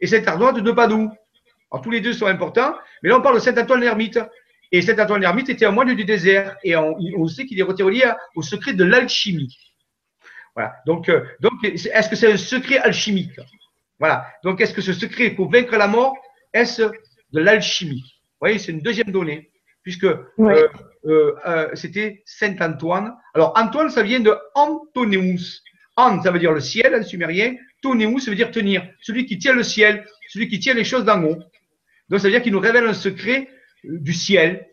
et 0.00 0.06
Saint-Arnois 0.06 0.52
de 0.52 0.72
Padoue. 0.72 1.10
Alors, 1.70 1.82
tous 1.82 1.90
les 1.90 2.00
deux 2.00 2.12
sont 2.12 2.26
importants, 2.26 2.74
mais 3.02 3.10
là, 3.10 3.18
on 3.18 3.22
parle 3.22 3.36
de 3.36 3.40
Saint-Antoine 3.40 3.80
l'ermite. 3.80 4.18
Et 4.72 4.82
Saint-Antoine 4.82 5.20
l'ermite 5.20 5.48
était 5.48 5.66
un 5.66 5.70
moine 5.70 5.94
du 5.94 6.04
désert, 6.04 6.56
et 6.64 6.76
on, 6.76 7.26
sait 7.28 7.46
qu'il 7.46 7.58
est 7.60 7.62
relié 7.62 8.10
au 8.34 8.42
secret 8.42 8.72
de 8.72 8.84
l'alchimie. 8.84 9.56
Voilà. 10.56 10.74
Donc, 10.84 11.08
euh, 11.08 11.24
donc 11.40 11.52
est-ce 11.62 12.08
que 12.08 12.16
c'est 12.16 12.32
un 12.32 12.36
secret 12.36 12.78
alchimique? 12.78 13.38
Voilà. 14.00 14.26
Donc, 14.42 14.60
est-ce 14.60 14.74
que 14.74 14.80
ce 14.80 14.92
secret 14.92 15.30
pour 15.30 15.50
vaincre 15.50 15.76
la 15.76 15.86
mort, 15.86 16.16
est-ce 16.52 16.82
de 16.82 17.40
l'alchimie? 17.40 18.02
Vous 18.02 18.46
voyez, 18.46 18.58
c'est 18.58 18.72
une 18.72 18.80
deuxième 18.80 19.12
donnée, 19.12 19.50
puisque 19.82 20.04
euh, 20.04 20.68
euh, 21.06 21.68
c'était 21.74 22.22
Saint-Antoine. 22.26 23.14
Alors, 23.34 23.52
Antoine, 23.56 23.90
ça 23.90 24.02
vient 24.02 24.20
de 24.20 24.36
Antoneus. 24.54 25.62
An, 25.96 26.22
ça 26.22 26.30
veut 26.30 26.38
dire 26.38 26.52
le 26.52 26.60
ciel 26.60 26.94
en 26.94 27.02
sumérien. 27.02 27.56
Toneus, 27.82 28.20
ça 28.20 28.30
veut 28.30 28.36
dire 28.36 28.50
tenir. 28.50 28.86
Celui 29.00 29.26
qui 29.26 29.38
tient 29.38 29.54
le 29.54 29.62
ciel, 29.62 30.04
celui 30.28 30.48
qui 30.48 30.58
tient 30.58 30.74
les 30.74 30.84
choses 30.84 31.04
d'en 31.04 31.22
haut. 31.22 31.38
Donc, 32.08 32.20
ça 32.20 32.26
veut 32.26 32.32
dire 32.32 32.42
qu'il 32.42 32.52
nous 32.52 32.60
révèle 32.60 32.86
un 32.86 32.94
secret 32.94 33.48
euh, 33.86 33.98
du 33.98 34.12
ciel. 34.12 34.66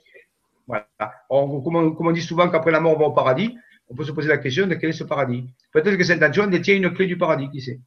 Voilà. 0.68 0.88
comme, 1.30 1.96
on, 2.00 2.12
dit 2.12 2.22
souvent 2.22 2.50
qu'après 2.50 2.72
la 2.72 2.82
mort, 2.82 2.96
on 2.98 3.00
va 3.00 3.06
au 3.06 3.14
paradis, 3.14 3.56
on 3.90 3.96
peut 3.96 4.04
se 4.04 4.12
poser 4.12 4.28
la 4.28 4.38
question 4.38 4.68
de 4.68 4.76
quel 4.76 4.90
est 4.90 4.94
ce 4.94 5.06
paradis. 5.06 5.46
Peut-être 5.72 5.96
que 5.96 6.04
Saint 6.04 6.22
Antoine 6.22 6.50
détient 6.50 6.76
une 6.76 6.94
clé 6.94 7.06
du 7.06 7.18
paradis, 7.18 7.50
qui 7.50 7.62
sait? 7.62 7.80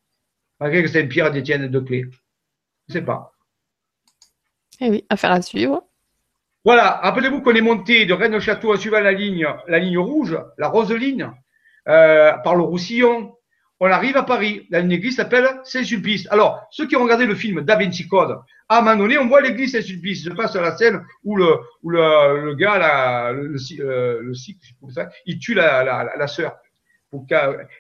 Malgré 0.59 0.83
que 0.83 0.89
Saint 0.89 1.07
Pierre 1.07 1.31
détienne 1.31 1.69
deux 1.69 1.83
clés. 1.83 2.07
Je 2.89 2.95
ne 2.95 3.01
sais 3.01 3.05
pas. 3.05 3.33
Eh 4.81 4.89
oui, 4.89 5.05
affaire 5.11 5.33
à 5.33 5.43
suivre. 5.43 5.90
Voilà, 6.65 7.01
rappelez-vous 7.03 7.41
qu'on 7.41 7.55
est 7.55 7.63
monté 7.63 8.05
de 8.05 8.13
Rennes-au-Château 8.13 8.75
en 8.75 8.77
suivant 8.77 9.01
la 9.01 9.13
ligne, 9.13 9.47
la 9.67 9.79
ligne 9.79 9.99
rouge, 9.99 10.39
la 10.59 10.69
rose 10.69 10.93
ligne, 10.93 11.31
euh, 11.89 12.33
par 12.45 12.55
le 12.55 12.63
Roussillon, 12.63 13.35
on 13.81 13.91
arrive 13.91 14.19
à 14.19 14.23
Paris. 14.25 14.69
Une 14.71 14.93
église 14.93 15.17
s'appelle 15.17 15.49
Saint-Sulpice. 15.65 16.29
Alors, 16.31 16.67
ceux 16.71 16.87
qui 16.87 16.97
ont 16.97 17.03
regardé 17.03 17.25
le 17.25 17.35
film 17.35 17.63
Da 17.63 17.77
Vinci 17.77 18.07
Code, 18.07 18.39
à 18.69 18.79
un 18.79 18.83
moment 18.83 18.97
donné, 18.97 19.17
on 19.17 19.27
voit 19.27 19.41
l'église 19.41 19.73
Saint-Sulpice. 19.73 20.23
Je 20.25 20.31
passe 20.31 20.55
à 20.55 20.61
la 20.61 20.77
scène 20.77 21.03
où 21.25 21.35
le, 21.35 21.57
où 21.83 21.89
le, 21.89 22.45
le 22.45 22.55
gars, 22.55 22.77
là, 22.77 23.33
le, 23.33 23.49
le, 23.49 24.21
le 24.21 24.35
ça, 24.91 25.09
il 25.25 25.39
tue 25.39 25.55
la, 25.55 25.83
la, 25.83 26.13
la, 26.15 26.27
sœur. 26.27 26.59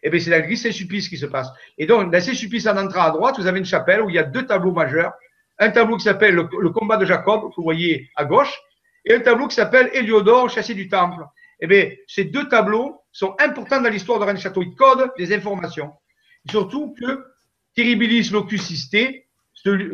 Eh 0.02 0.11
bien, 0.11 0.20
c'est 0.20 0.31
l'église 0.31 0.62
Saint-Sulpice 0.62 1.11
qui 1.11 1.19
se 1.19 1.27
passe. 1.27 1.48
Et 1.77 1.85
donc, 1.85 2.11
dans 2.11 2.20
Saint-Sulpice, 2.20 2.66
en 2.66 2.78
entrant 2.78 3.02
à 3.02 3.11
droite, 3.11 3.39
vous 3.39 3.47
avez 3.47 3.59
une 3.59 3.66
chapelle 3.66 4.01
où 4.01 4.09
il 4.09 4.16
y 4.16 4.19
a 4.19 4.24
deux 4.24 4.47
tableaux 4.47 4.73
majeurs. 4.73 5.12
Un 5.59 5.69
tableau 5.69 5.98
qui 5.98 6.05
s'appelle 6.05 6.35
le, 6.35 6.70
combat 6.70 6.97
de 6.97 7.05
Jacob, 7.05 7.51
que 7.51 7.57
vous 7.57 7.62
voyez 7.62 8.09
à 8.16 8.24
gauche, 8.24 8.59
et 9.05 9.15
un 9.15 9.21
tableau 9.21 9.49
qui 9.49 9.57
s'appelle 9.57 9.91
Héliodore, 9.93 10.51
chassé 10.51 10.75
du 10.75 10.89
temple. 10.89 11.25
Eh 11.61 11.67
bien, 11.67 11.91
ces 12.07 12.25
deux 12.25 12.49
tableaux 12.49 13.01
sont 13.13 13.35
importants 13.39 13.81
dans 13.81 13.91
l'histoire 13.91 14.19
de 14.19 14.25
Rennes 14.25 14.39
Château. 14.39 14.63
Ils 14.63 14.75
codent 14.75 15.11
des 15.19 15.35
informations. 15.35 15.93
surtout 16.49 16.95
que 16.99 17.25
Terribilis 17.75 18.31
locus 18.33 18.89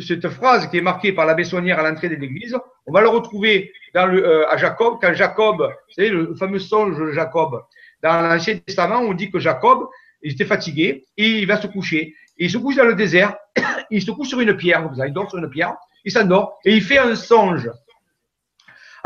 cette 0.01 0.29
phrase 0.29 0.69
qui 0.71 0.79
est 0.79 0.83
marquée 0.83 1.13
par 1.13 1.27
la 1.27 1.35
Bessonnière 1.35 1.79
à 1.79 1.89
l'entrée 1.89 2.09
de 2.09 2.15
l'église, 2.15 2.57
on 2.87 2.93
va 2.93 3.01
le 3.01 3.09
retrouver 3.09 3.73
euh, 3.97 4.47
à 4.49 4.57
Jacob, 4.57 4.99
quand 5.01 5.13
Jacob, 5.13 5.59
vous 5.59 5.93
savez, 5.95 6.09
le 6.09 6.35
fameux 6.37 6.59
songe 6.59 6.99
de 6.99 7.13
Jacob. 7.13 7.63
Dans 8.03 8.21
l'Ancien 8.21 8.59
Testament, 8.59 9.01
on 9.01 9.13
dit 9.13 9.31
que 9.31 9.41
Jacob, 9.41 9.89
il 10.23 10.33
était 10.33 10.45
fatigué 10.45 11.05
et 11.17 11.29
il 11.41 11.47
va 11.47 11.61
se 11.61 11.67
coucher. 11.67 12.15
Il 12.39 12.51
se 12.51 12.59
couche 12.59 12.77
dans 12.77 12.85
le 12.85 12.95
désert, 12.95 13.37
il 13.91 14.03
se 14.03 14.11
couche 14.11 14.29
sur 14.29 14.41
une 14.41 14.57
pierre, 14.57 14.89
il 15.05 15.13
dort 15.13 15.29
sur 15.29 15.39
une 15.39 15.51
pierre, 15.51 15.75
il 16.05 16.13
s'endort 16.13 16.59
et 16.65 16.75
il 16.75 16.83
fait 16.83 16.99
un 16.99 17.17
songe. 17.17 17.69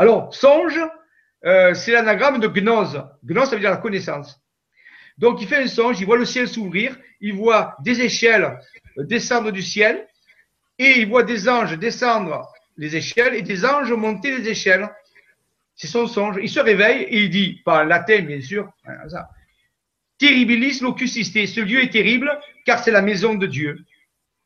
Alors, 0.01 0.33
songe, 0.33 0.79
euh, 1.45 1.75
c'est 1.75 1.91
l'anagramme 1.91 2.39
de 2.39 2.47
gnose. 2.47 3.03
Gnose, 3.23 3.49
ça 3.49 3.55
veut 3.55 3.61
dire 3.61 3.69
la 3.69 3.77
connaissance. 3.77 4.41
Donc, 5.19 5.39
il 5.43 5.47
fait 5.47 5.61
un 5.61 5.67
songe, 5.67 5.99
il 5.99 6.07
voit 6.07 6.17
le 6.17 6.25
ciel 6.25 6.47
s'ouvrir, 6.47 6.97
il 7.19 7.35
voit 7.35 7.75
des 7.83 8.01
échelles 8.01 8.57
descendre 8.97 9.51
du 9.51 9.61
ciel, 9.61 10.07
et 10.79 11.01
il 11.01 11.07
voit 11.07 11.21
des 11.21 11.47
anges 11.47 11.77
descendre 11.77 12.51
les 12.77 12.95
échelles 12.95 13.35
et 13.35 13.43
des 13.43 13.63
anges 13.63 13.91
monter 13.91 14.35
les 14.35 14.49
échelles. 14.49 14.89
C'est 15.75 15.85
son 15.85 16.07
songe. 16.07 16.39
Il 16.41 16.49
se 16.49 16.59
réveille 16.59 17.03
et 17.03 17.25
il 17.25 17.29
dit, 17.29 17.61
pas 17.63 17.83
en 17.83 17.85
latin 17.85 18.23
bien 18.23 18.41
sûr, 18.41 18.73
ça, 19.07 19.29
Terribilis 20.17 20.79
locus 20.81 21.13
ce 21.13 21.59
lieu 21.59 21.83
est 21.83 21.93
terrible 21.93 22.39
car 22.65 22.83
c'est 22.83 22.89
la 22.89 23.03
maison 23.03 23.35
de 23.35 23.45
Dieu. 23.45 23.85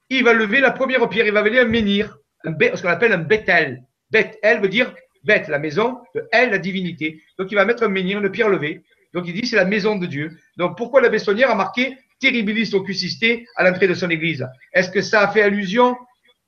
Il 0.10 0.26
va 0.26 0.34
lever 0.34 0.60
la 0.60 0.72
première 0.72 1.08
pierre, 1.08 1.28
il 1.28 1.32
va 1.32 1.44
venir 1.44 1.62
un 1.62 1.70
menhir, 1.70 2.18
ce 2.44 2.82
qu'on 2.82 2.90
appelle 2.90 3.14
un 3.14 3.20
Bethel. 3.20 3.86
Bethel 4.12 4.60
veut 4.60 4.68
dire 4.68 4.94
bête, 5.26 5.48
la 5.48 5.60
maison, 5.60 6.00
de 6.14 6.28
elle, 6.32 6.52
la 6.52 6.58
divinité. 6.58 7.22
Donc 7.38 7.52
il 7.52 7.56
va 7.56 7.66
mettre 7.66 7.84
un 7.84 7.88
menhir, 7.90 8.20
une 8.20 8.30
pierre 8.30 8.50
levée. 8.50 8.84
Donc 9.14 9.26
il 9.28 9.34
dit 9.34 9.48
c'est 9.48 9.56
la 9.56 9.66
maison 9.66 9.96
de 9.96 10.06
Dieu. 10.06 10.38
Donc 10.58 10.78
pourquoi 10.78 11.02
la 11.02 11.10
Bessonnière 11.10 11.52
a 11.52 11.56
marqué 11.56 11.98
Terribilis 12.20 12.72
locus 12.72 13.20
à 13.58 13.64
l'entrée 13.64 13.88
de 13.88 13.94
son 13.94 14.10
église? 14.10 14.48
Est-ce 14.74 14.90
que 14.90 15.02
ça 15.02 15.22
a 15.22 15.28
fait 15.28 15.42
allusion 15.42 15.98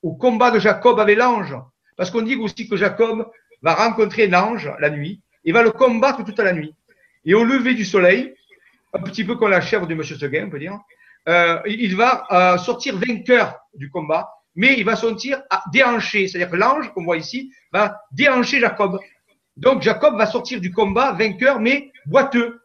au 0.01 0.13
combat 0.15 0.51
de 0.51 0.59
Jacob 0.59 0.99
avec 0.99 1.17
l'ange? 1.17 1.55
Parce 1.97 2.11
qu'on 2.11 2.21
dit 2.21 2.35
aussi 2.35 2.69
que 2.69 2.77
Jacob 2.77 3.29
va 3.61 3.73
rencontrer 3.73 4.27
l'ange 4.27 4.71
la 4.79 4.89
nuit 4.89 5.21
et 5.43 5.51
va 5.51 5.63
le 5.63 5.71
combattre 5.71 6.23
toute 6.23 6.39
la 6.39 6.53
nuit. 6.53 6.73
Et 7.25 7.33
au 7.33 7.43
lever 7.43 7.73
du 7.73 7.83
soleil, 7.83 8.33
un 8.93 9.01
petit 9.01 9.23
peu 9.23 9.35
comme 9.35 9.49
la 9.49 9.61
chèvre 9.61 9.87
de 9.87 9.93
M. 9.93 10.03
Seguin, 10.03 10.45
on 10.45 10.49
peut 10.49 10.59
dire, 10.59 10.79
euh, 11.27 11.59
il 11.65 11.95
va 11.95 12.25
euh, 12.31 12.57
sortir 12.57 12.97
vainqueur 12.97 13.59
du 13.73 13.89
combat, 13.89 14.29
mais 14.57 14.73
il 14.77 14.83
va 14.83 14.95
sortir 14.95 15.41
déhanché. 15.71 16.27
C'est-à-dire 16.27 16.49
que 16.49 16.57
l'ange, 16.57 16.91
qu'on 16.93 17.05
voit 17.05 17.17
ici, 17.17 17.53
va 17.71 18.01
déhancher 18.11 18.59
Jacob. 18.59 18.99
Donc 19.55 19.83
Jacob 19.83 20.17
va 20.17 20.25
sortir 20.25 20.59
du 20.59 20.71
combat 20.71 21.13
vainqueur, 21.13 21.59
mais 21.59 21.91
boiteux, 22.07 22.59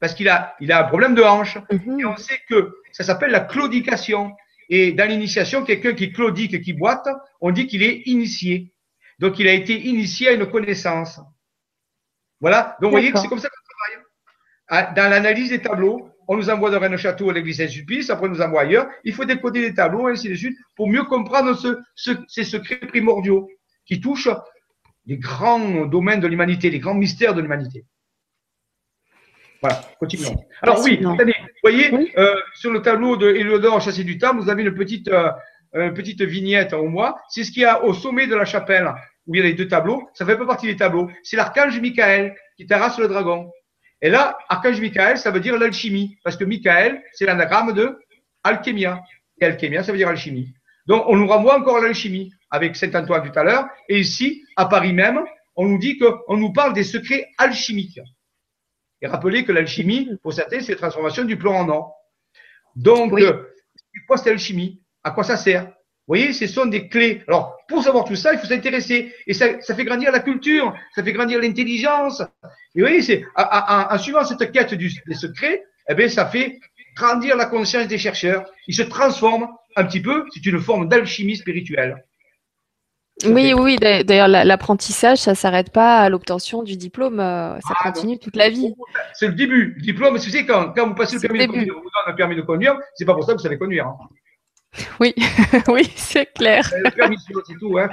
parce 0.00 0.14
qu'il 0.14 0.28
a, 0.28 0.56
il 0.60 0.72
a 0.72 0.84
un 0.84 0.88
problème 0.88 1.14
de 1.14 1.22
hanche. 1.22 1.58
Mhm. 1.70 2.00
Et 2.00 2.04
on 2.06 2.16
sait 2.16 2.40
que 2.48 2.74
ça 2.92 3.04
s'appelle 3.04 3.30
la 3.30 3.40
claudication. 3.40 4.32
Et 4.70 4.92
dans 4.92 5.08
l'initiation, 5.08 5.64
quelqu'un 5.64 5.92
qui 5.92 6.12
claudique, 6.12 6.62
qui 6.62 6.72
boite, 6.72 7.06
on 7.42 7.50
dit 7.50 7.66
qu'il 7.66 7.82
est 7.82 8.02
initié. 8.06 8.72
Donc 9.18 9.38
il 9.38 9.46
a 9.46 9.52
été 9.52 9.78
initié 9.78 10.28
à 10.28 10.32
une 10.32 10.46
connaissance. 10.46 11.20
Voilà. 12.40 12.76
Donc 12.80 12.88
vous 12.88 12.96
voyez 12.96 13.12
que 13.12 13.18
c'est 13.18 13.28
comme 13.28 13.38
ça 13.38 13.48
qu'on 13.48 13.96
travaille. 13.96 14.06
Ah, 14.68 14.92
dans 14.94 15.10
l'analyse 15.10 15.50
des 15.50 15.60
tableaux, 15.60 16.10
on 16.28 16.36
nous 16.36 16.50
envoie 16.50 16.70
de 16.70 16.76
Rennes-Château 16.76 17.30
à 17.30 17.32
l'église 17.32 17.58
Saint-Sulpice, 17.58 18.10
après 18.10 18.26
on 18.26 18.30
nous 18.30 18.40
envoie 18.40 18.62
ailleurs. 18.62 18.88
Il 19.04 19.12
faut 19.12 19.24
décoder 19.24 19.60
des 19.60 19.74
tableaux, 19.74 20.06
ainsi 20.06 20.28
de 20.28 20.34
suite, 20.34 20.56
pour 20.76 20.88
mieux 20.88 21.04
comprendre 21.04 21.56
ces 21.96 22.44
secrets 22.44 22.78
primordiaux 22.78 23.48
qui 23.86 24.00
touchent 24.00 24.30
les 25.06 25.18
grands 25.18 25.86
domaines 25.86 26.20
de 26.20 26.26
l'humanité, 26.26 26.70
les 26.70 26.78
grands 26.78 26.94
mystères 26.94 27.34
de 27.34 27.42
l'humanité. 27.42 27.84
Voilà, 29.60 29.80
continuons. 29.98 30.36
Alors 30.60 30.82
oui, 30.82 30.98
attendez, 30.98 31.34
vous 31.38 31.70
voyez, 31.70 32.12
euh, 32.18 32.34
sur 32.54 32.70
le 32.70 32.82
tableau 32.82 33.16
de 33.16 33.28
Hélodore 33.30 33.80
Chassé 33.80 34.04
du 34.04 34.18
Tam, 34.18 34.38
vous 34.38 34.50
avez 34.50 34.62
une 34.62 34.74
petite, 34.74 35.08
euh, 35.08 35.30
petite 35.72 36.20
vignette 36.22 36.74
au 36.74 36.86
moins. 36.88 37.14
C'est 37.28 37.44
ce 37.44 37.50
qu'il 37.50 37.62
y 37.62 37.66
a 37.66 37.82
au 37.82 37.94
sommet 37.94 38.26
de 38.26 38.34
la 38.34 38.44
chapelle, 38.44 38.92
où 39.26 39.34
il 39.34 39.38
y 39.38 39.40
a 39.40 39.44
les 39.44 39.54
deux 39.54 39.68
tableaux. 39.68 40.06
Ça 40.12 40.26
fait 40.26 40.36
pas 40.36 40.46
partie 40.46 40.66
des 40.66 40.76
tableaux. 40.76 41.10
C'est 41.22 41.36
l'archange 41.36 41.80
Michael 41.80 42.34
qui 42.56 42.66
terrasse 42.66 42.98
le 42.98 43.08
dragon. 43.08 43.50
Et 44.04 44.10
là, 44.10 44.36
archange 44.50 44.82
Michael, 44.82 45.16
ça 45.16 45.30
veut 45.30 45.40
dire 45.40 45.58
l'alchimie, 45.58 46.18
parce 46.22 46.36
que 46.36 46.44
Michael, 46.44 47.02
c'est 47.14 47.24
l'anagramme 47.24 47.72
de 47.72 47.98
alchémia. 48.42 49.00
Et 49.40 49.46
alchémia, 49.46 49.82
ça 49.82 49.92
veut 49.92 49.98
dire 49.98 50.08
alchimie. 50.08 50.52
Donc, 50.86 51.04
on 51.08 51.16
nous 51.16 51.26
renvoie 51.26 51.58
encore 51.58 51.78
à 51.78 51.80
l'alchimie 51.80 52.30
avec 52.50 52.76
Saint-Antoine 52.76 53.26
tout 53.26 53.38
à 53.38 53.44
l'heure. 53.44 53.66
Et 53.88 53.98
ici, 53.98 54.44
à 54.56 54.66
Paris 54.66 54.92
même, 54.92 55.24
on 55.56 55.66
nous 55.66 55.78
dit 55.78 55.96
qu'on 55.96 56.36
nous 56.36 56.52
parle 56.52 56.74
des 56.74 56.84
secrets 56.84 57.28
alchimiques. 57.38 57.98
Et 59.00 59.06
rappelez 59.06 59.42
que 59.42 59.52
l'alchimie, 59.52 60.10
pour 60.22 60.34
certains, 60.34 60.60
c'est 60.60 60.72
la 60.72 60.78
transformation 60.78 61.24
du 61.24 61.38
plomb 61.38 61.56
en 61.56 61.68
or. 61.70 61.94
Donc, 62.76 63.10
oui. 63.10 63.22
Euh, 63.24 63.42
quoi 64.06 64.18
c'est 64.18 64.28
l'alchimie 64.28 64.82
À 65.02 65.12
quoi 65.12 65.24
ça 65.24 65.38
sert? 65.38 65.72
Vous 66.06 66.16
voyez, 66.16 66.34
ce 66.34 66.46
sont 66.46 66.66
des 66.66 66.88
clés. 66.88 67.22
Alors, 67.28 67.56
pour 67.66 67.82
savoir 67.82 68.04
tout 68.04 68.14
ça, 68.14 68.34
il 68.34 68.38
faut 68.38 68.46
s'intéresser. 68.46 69.14
Et 69.26 69.32
ça, 69.32 69.58
ça, 69.62 69.74
fait 69.74 69.84
grandir 69.84 70.12
la 70.12 70.20
culture, 70.20 70.74
ça 70.94 71.02
fait 71.02 71.14
grandir 71.14 71.40
l'intelligence. 71.40 72.20
Et 72.74 72.80
vous 72.80 72.86
voyez, 72.86 73.00
c'est, 73.00 73.24
en, 73.36 73.98
suivant 73.98 74.22
cette 74.22 74.52
quête 74.52 74.74
du, 74.74 74.92
des 75.06 75.14
secrets, 75.14 75.64
eh 75.88 75.94
bien, 75.94 76.08
ça 76.10 76.26
fait 76.26 76.60
grandir 76.94 77.36
la 77.36 77.46
conscience 77.46 77.88
des 77.88 77.96
chercheurs. 77.96 78.44
Ils 78.66 78.74
se 78.74 78.82
transforment 78.82 79.48
un 79.76 79.84
petit 79.84 80.02
peu. 80.02 80.26
C'est 80.34 80.44
une 80.44 80.60
forme 80.60 80.90
d'alchimie 80.90 81.36
spirituelle. 81.36 82.04
Oui, 83.24 83.54
oui, 83.54 83.76
d'ailleurs, 83.78 84.28
l'apprentissage, 84.28 85.18
ça 85.18 85.30
ne 85.30 85.36
s'arrête 85.36 85.70
pas 85.70 86.00
à 86.00 86.08
l'obtention 86.10 86.62
du 86.62 86.76
diplôme, 86.76 87.20
euh, 87.20 87.54
ça 87.60 87.74
ah, 87.78 87.92
continue 87.92 88.18
toute 88.18 88.36
la 88.36 88.50
vie. 88.50 88.74
C'est 89.14 89.28
le 89.28 89.34
début. 89.34 89.74
Le 89.76 89.82
diplôme, 89.82 90.18
c'est 90.18 90.44
quand, 90.44 90.72
quand 90.74 90.88
vous 90.88 90.94
passez 90.94 91.14
le 91.14 91.20
permis 91.20 91.38
de 91.38 91.46
conduire, 91.46 91.74
vous 91.74 91.80
donne 91.80 92.12
un 92.12 92.16
permis 92.16 92.36
de 92.36 92.42
conduire, 92.42 92.76
c'est 92.94 93.04
pas 93.04 93.14
pour 93.14 93.24
ça 93.24 93.32
que 93.32 93.38
vous 93.38 93.42
savez 93.42 93.56
conduire. 93.56 93.86
Hein. 93.86 93.96
Oui, 95.00 95.14
oui, 95.68 95.92
c'est 95.96 96.32
clair. 96.32 96.64
c'est 96.66 97.58
tout. 97.58 97.78
Hein. 97.78 97.88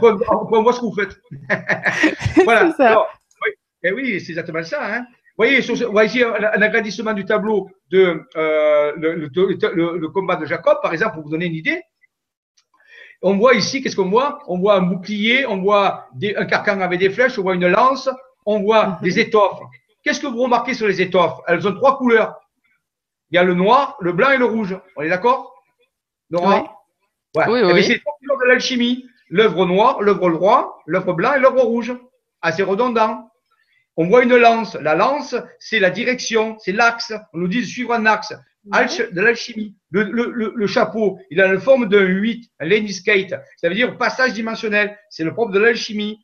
voilà. 0.00 0.16
on, 0.52 0.62
voit 0.62 0.72
ce 0.72 0.80
que 0.80 0.84
vous 0.84 0.94
faites. 0.94 1.16
voilà. 2.44 2.74
oui, 2.78 3.50
et 3.82 3.88
eh 3.88 3.92
oui 3.92 4.20
c'est 4.20 4.30
exactement 4.32 4.62
ça. 4.62 4.78
Hein. 4.82 5.00
Vous 5.38 5.44
voyez, 5.44 5.62
on 5.86 5.92
voit 5.92 6.04
ici 6.04 6.22
un, 6.22 6.62
agrandissement 6.62 7.12
du 7.12 7.24
tableau 7.24 7.68
de 7.90 8.24
euh, 8.36 8.92
le, 8.96 9.14
le, 9.14 9.98
le, 9.98 10.08
combat 10.08 10.34
de 10.36 10.46
Jacob, 10.46 10.78
par 10.82 10.92
exemple, 10.92 11.14
pour 11.14 11.24
vous 11.24 11.30
donner 11.30 11.46
une 11.46 11.54
idée. 11.54 11.80
On 13.22 13.36
voit 13.36 13.54
ici, 13.54 13.82
qu'est-ce 13.82 13.96
qu'on 13.96 14.10
voit? 14.10 14.40
On 14.48 14.58
voit 14.58 14.76
un 14.76 14.82
bouclier, 14.82 15.46
on 15.46 15.58
voit 15.58 16.08
des, 16.14 16.34
un 16.36 16.44
carcan 16.44 16.80
avec 16.80 16.98
des 16.98 17.10
flèches, 17.10 17.38
on 17.38 17.42
voit 17.42 17.54
une 17.54 17.68
lance, 17.68 18.08
on 18.46 18.60
voit 18.60 18.86
mhm. 18.86 18.96
des 19.02 19.18
étoffes. 19.20 19.60
Qu'est-ce 20.02 20.20
que 20.20 20.26
vous 20.26 20.42
remarquez 20.42 20.74
sur 20.74 20.86
les 20.86 21.00
étoffes? 21.02 21.38
Elles 21.46 21.66
ont 21.66 21.74
trois 21.74 21.98
couleurs. 21.98 22.34
Il 23.30 23.36
y 23.36 23.38
a 23.38 23.44
le 23.44 23.54
noir, 23.54 23.96
le 24.00 24.12
blanc 24.12 24.30
et 24.30 24.38
le 24.38 24.44
rouge. 24.44 24.78
On 24.96 25.02
est 25.02 25.08
d'accord 25.08 25.54
Nora 26.30 26.82
Oui, 27.36 27.44
oui, 27.48 27.60
oui. 27.72 27.84
C'est 27.84 27.98
trois 27.98 28.16
couleurs 28.20 28.38
de 28.38 28.44
l'alchimie. 28.46 29.06
L'œuvre 29.30 29.66
noire, 29.66 30.00
l'œuvre 30.00 30.30
droit, 30.30 30.82
l'œuvre 30.86 31.12
blanc 31.12 31.34
et 31.34 31.40
l'œuvre 31.40 31.62
rouge. 31.62 31.94
Assez 32.40 32.62
redondant. 32.62 33.30
On 33.96 34.06
voit 34.06 34.22
une 34.22 34.36
lance. 34.36 34.76
La 34.76 34.94
lance, 34.94 35.34
c'est 35.58 35.80
la 35.80 35.90
direction, 35.90 36.56
c'est 36.60 36.72
l'axe. 36.72 37.12
On 37.32 37.38
nous 37.38 37.48
dit 37.48 37.60
de 37.60 37.66
suivre 37.66 37.92
un 37.92 38.06
axe. 38.06 38.32
De 38.64 39.20
l'alchimie. 39.20 39.74
Le, 39.90 40.04
le, 40.04 40.52
le, 40.54 40.66
chapeau, 40.66 41.18
il 41.30 41.40
a 41.40 41.52
la 41.52 41.58
forme 41.58 41.88
d'un 41.88 42.04
8, 42.04 42.50
un 42.60 42.66
lane 42.66 42.88
skate. 42.88 43.34
Ça 43.56 43.68
veut 43.68 43.74
dire 43.74 43.96
passage 43.96 44.34
dimensionnel. 44.34 44.96
C'est 45.10 45.24
le 45.24 45.32
propre 45.32 45.52
de 45.52 45.58
l'alchimie. 45.58 46.18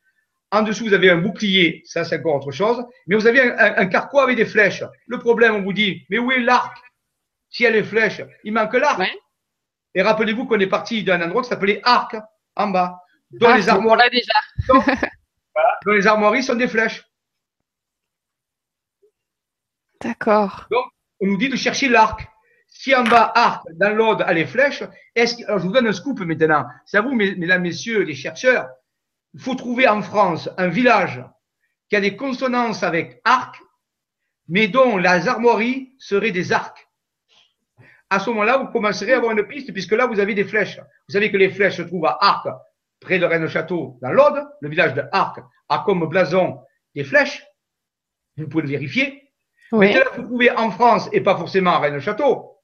En 0.51 0.63
dessous, 0.63 0.85
vous 0.85 0.93
avez 0.93 1.11
un 1.11 1.17
bouclier, 1.17 1.83
ça 1.85 2.05
c'est 2.05 2.19
encore 2.21 2.37
autre 2.37 2.53
chose, 2.53 2.85
mais 3.09 3.17
vous 3.17 3.27
avez 3.27 3.41
un, 3.41 3.75
un, 3.77 3.87
carquois 3.87 4.23
avec 4.23 4.37
des 4.37 4.45
flèches. 4.45 4.85
Le 5.09 5.19
problème, 5.19 5.57
on 5.57 5.63
vous 5.63 5.73
dit, 5.73 6.07
mais 6.11 6.19
où 6.19 6.31
est 6.31 6.39
l'arc? 6.39 6.77
S'il 7.55 7.63
y 7.63 7.67
a 7.69 7.71
les 7.71 7.85
flèches, 7.85 8.21
il 8.43 8.53
manque 8.53 8.75
l'arc. 8.75 9.01
Et 9.95 10.03
rappelez-vous 10.03 10.45
qu'on 10.45 10.59
est 10.59 10.67
parti 10.67 11.05
d'un 11.05 11.23
endroit 11.23 11.43
qui 11.43 11.51
s'appelait 11.51 11.81
arc, 11.85 12.17
en 12.57 12.67
bas. 12.67 13.01
Dans 13.31 13.51
ah, 13.51 13.57
les 13.57 13.69
armoiries. 13.69 14.11
déjà. 14.11 14.33
dans 15.87 15.93
les 15.93 16.05
armoiries 16.09 16.43
sont 16.43 16.57
des 16.57 16.67
flèches. 16.67 17.05
D'accord. 20.01 20.67
Donc, 20.69 20.85
on 21.21 21.29
nous 21.29 21.37
dit 21.37 21.49
de 21.49 21.55
chercher 21.55 21.89
l'arc. 21.89 22.29
Si 22.67 22.93
en 22.93 23.05
bas, 23.05 23.31
arc, 23.37 23.63
dans 23.75 23.95
l'aude, 23.95 24.23
a 24.23 24.33
les 24.33 24.47
flèches, 24.47 24.83
est-ce 25.15 25.37
que, 25.37 25.45
alors 25.45 25.61
je 25.61 25.67
vous 25.67 25.73
donne 25.73 25.87
un 25.87 25.93
scoop 25.93 26.19
maintenant. 26.23 26.67
C'est 26.87 26.97
à 26.97 27.03
vous, 27.03 27.15
mesdames, 27.15 27.63
messieurs, 27.63 28.01
les 28.01 28.17
chercheurs, 28.17 28.69
il 29.33 29.41
faut 29.41 29.55
trouver 29.55 29.87
en 29.87 30.03
France 30.03 30.51
un 30.59 30.67
village 30.67 31.25
qui 31.89 31.95
a 31.95 32.01
des 32.01 32.17
consonances 32.17 32.83
avec 32.83 33.21
arc, 33.25 33.63
mais 34.49 34.67
dont 34.67 34.97
les 34.97 35.29
armoiries 35.29 35.95
seraient 36.01 36.33
des 36.33 36.51
arcs. 36.51 36.84
À 38.15 38.21
ce 38.21 38.31
moment-là, 38.31 38.59
vous 38.59 38.69
commencerez 38.69 39.13
à 39.13 39.17
avoir 39.17 39.33
une 39.33 39.45
piste, 39.45 39.73
puisque 39.73 39.91
là, 39.91 40.07
vous 40.07 40.21
avez 40.21 40.35
des 40.35 40.45
flèches. 40.45 40.79
Vous 40.79 41.13
savez 41.13 41.33
que 41.33 41.37
les 41.37 41.51
flèches 41.51 41.79
se 41.79 41.83
trouvent 41.83 42.07
à 42.07 42.17
Arc, 42.21 42.47
près 43.01 43.19
de 43.19 43.27
Rennes-Château, 43.27 43.99
dans 44.01 44.13
l'Aude. 44.13 44.41
Le 44.61 44.69
village 44.69 44.95
de 44.95 45.03
Arc 45.11 45.41
a 45.69 45.83
comme 45.85 46.07
blason 46.09 46.61
des 46.95 47.03
flèches. 47.03 47.45
Vous 48.37 48.47
pouvez 48.47 48.63
le 48.63 48.69
vérifier. 48.69 49.33
Oui. 49.73 49.89
Mais 49.89 49.95
là, 49.95 50.05
vous 50.15 50.23
trouvez 50.23 50.49
en 50.53 50.71
France, 50.71 51.09
et 51.11 51.23
pas 51.23 51.37
forcément 51.37 51.73
à 51.73 51.81
Rennes-Château, 51.81 52.61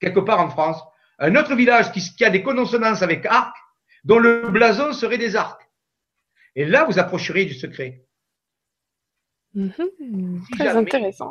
quelque 0.00 0.20
part 0.20 0.40
en 0.40 0.48
France, 0.48 0.82
un 1.18 1.36
autre 1.36 1.54
village 1.54 1.92
qui, 1.92 2.00
qui 2.00 2.24
a 2.24 2.30
des 2.30 2.42
consonances 2.42 3.02
avec 3.02 3.26
Arc, 3.26 3.54
dont 4.04 4.18
le 4.18 4.48
blason 4.48 4.94
serait 4.94 5.18
des 5.18 5.36
arcs. 5.36 5.60
Et 6.56 6.64
là, 6.64 6.84
vous 6.84 6.98
approcherez 6.98 7.44
du 7.44 7.52
secret. 7.52 8.06
Mhm. 9.52 10.42
très 10.52 10.68
intéressant. 10.68 11.28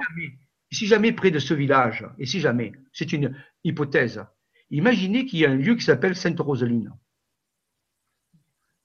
Si 0.74 0.88
jamais, 0.88 1.12
près 1.12 1.32
de 1.32 1.40
ce 1.40 1.54
village, 1.54 2.06
et 2.18 2.26
si 2.26 2.40
jamais, 2.40 2.74
c'est 2.92 3.14
une 3.14 3.36
hypothèse, 3.64 4.26
imaginez 4.72 5.26
qu'il 5.26 5.40
y 5.40 5.46
a 5.46 5.52
un 5.52 5.56
lieu 5.56 5.76
qui 5.76 5.84
s'appelle 5.84 6.16
Sainte-Roseline. 6.16 6.92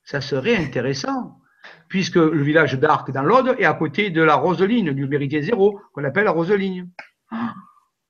Ça 0.04 0.20
serait 0.20 0.56
intéressant, 0.56 1.40
puisque 1.88 2.16
le 2.16 2.42
village 2.42 2.74
d'Arc 2.78 3.10
dans 3.10 3.22
l'Aude 3.22 3.56
est 3.58 3.64
à 3.64 3.72
côté 3.72 4.10
de 4.10 4.22
la 4.22 4.34
Roseline, 4.34 4.92
du 4.92 5.06
méridien 5.06 5.40
zéro, 5.40 5.80
qu'on 5.92 6.04
appelle 6.04 6.24
la 6.24 6.32
Roseline. 6.32 6.90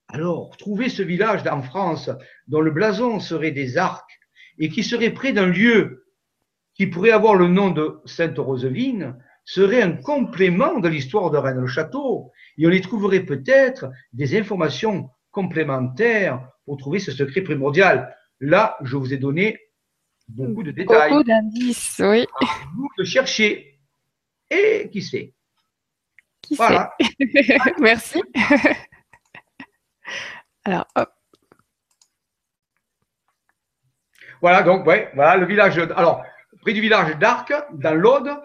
Alors, 0.08 0.56
trouver 0.56 0.88
ce 0.88 1.02
village 1.02 1.46
en 1.46 1.62
France 1.62 2.10
dont 2.48 2.60
le 2.60 2.70
blason 2.70 3.20
serait 3.20 3.52
des 3.52 3.76
arcs 3.76 4.18
et 4.58 4.70
qui 4.70 4.82
serait 4.82 5.10
près 5.10 5.32
d'un 5.32 5.46
lieu 5.46 6.06
qui 6.74 6.86
pourrait 6.86 7.10
avoir 7.10 7.34
le 7.34 7.46
nom 7.46 7.70
de 7.70 8.00
Sainte 8.06 8.38
Roseline, 8.38 9.16
serait 9.48 9.80
un 9.80 9.92
complément 9.92 10.78
de 10.78 10.88
l'histoire 10.88 11.30
de 11.30 11.38
Rennes-le-Château. 11.38 12.30
Et 12.58 12.66
on 12.66 12.70
y 12.70 12.82
trouverait 12.82 13.24
peut-être 13.24 13.90
des 14.12 14.38
informations 14.38 15.08
complémentaires 15.30 16.46
pour 16.66 16.76
trouver 16.76 16.98
ce 16.98 17.12
secret 17.12 17.40
primordial. 17.40 18.14
Là, 18.40 18.76
je 18.82 18.94
vous 18.94 19.14
ai 19.14 19.16
donné 19.16 19.58
beaucoup 20.28 20.62
de 20.62 20.70
détails. 20.70 21.12
Beaucoup 21.12 21.24
d'indices, 21.24 21.98
oui. 22.04 22.26
Vous 22.76 22.90
de 22.98 23.04
chercher. 23.04 23.80
Et 24.50 24.90
qui 24.92 25.00
sait? 25.00 25.32
Qui 26.42 26.56
voilà. 26.56 26.94
sait? 27.00 27.58
Merci. 27.80 28.22
Alors, 30.64 30.86
hop. 30.94 31.10
Voilà, 34.42 34.62
donc, 34.62 34.86
ouais, 34.86 35.10
voilà 35.14 35.38
le 35.38 35.46
village. 35.46 35.78
Alors, 35.78 36.22
près 36.60 36.74
du 36.74 36.82
village 36.82 37.16
d'Arc, 37.16 37.50
dans 37.72 37.94
l'Aude, 37.94 38.38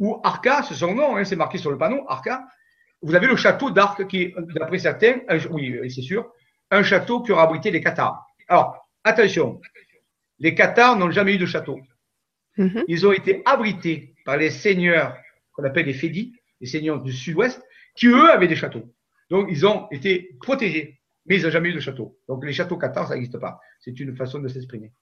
ou 0.00 0.20
Arca, 0.24 0.62
c'est 0.62 0.74
son 0.74 0.94
nom, 0.94 1.16
hein, 1.16 1.24
c'est 1.24 1.36
marqué 1.36 1.58
sur 1.58 1.70
le 1.70 1.78
panneau, 1.78 2.04
Arca. 2.08 2.44
Vous 3.02 3.14
avez 3.14 3.26
le 3.26 3.36
château 3.36 3.70
d'Arc 3.70 4.06
qui 4.08 4.22
est, 4.22 4.34
d'après 4.54 4.78
certains, 4.78 5.20
oui, 5.50 5.78
c'est 5.90 6.02
sûr, 6.02 6.32
un 6.70 6.82
château 6.82 7.22
qui 7.22 7.32
aura 7.32 7.44
abrité 7.44 7.70
les 7.70 7.80
Cathares. 7.80 8.26
Alors, 8.48 8.88
attention, 9.04 9.60
les 10.38 10.54
Cathares 10.54 10.96
n'ont 10.96 11.10
jamais 11.10 11.34
eu 11.34 11.38
de 11.38 11.46
château. 11.46 11.80
Mhm. 12.56 12.84
Ils 12.88 13.06
ont 13.06 13.12
été 13.12 13.42
abrités 13.44 14.14
par 14.24 14.36
les 14.36 14.50
seigneurs 14.50 15.16
qu'on 15.52 15.64
appelle 15.64 15.86
les 15.86 15.94
Fédis, 15.94 16.34
les 16.60 16.66
seigneurs 16.66 17.02
du 17.02 17.12
sud-ouest, 17.12 17.62
qui 17.94 18.06
eux 18.06 18.30
avaient 18.30 18.48
des 18.48 18.56
châteaux. 18.56 18.92
Donc, 19.30 19.48
ils 19.50 19.66
ont 19.66 19.88
été 19.90 20.36
protégés. 20.40 21.00
mais 21.26 21.36
ils 21.36 21.44
n'ont 21.44 21.50
jamais 21.50 21.68
eu 21.68 21.74
de 21.74 21.80
château. 21.80 22.18
Donc 22.26 22.44
les 22.44 22.52
châteaux 22.52 22.76
cathares, 22.76 23.08
ça 23.08 23.14
n'existe 23.14 23.38
pas. 23.38 23.60
C'est 23.80 23.98
une 24.00 24.16
façon 24.16 24.38
de 24.40 24.48
s'exprimer. 24.48 24.92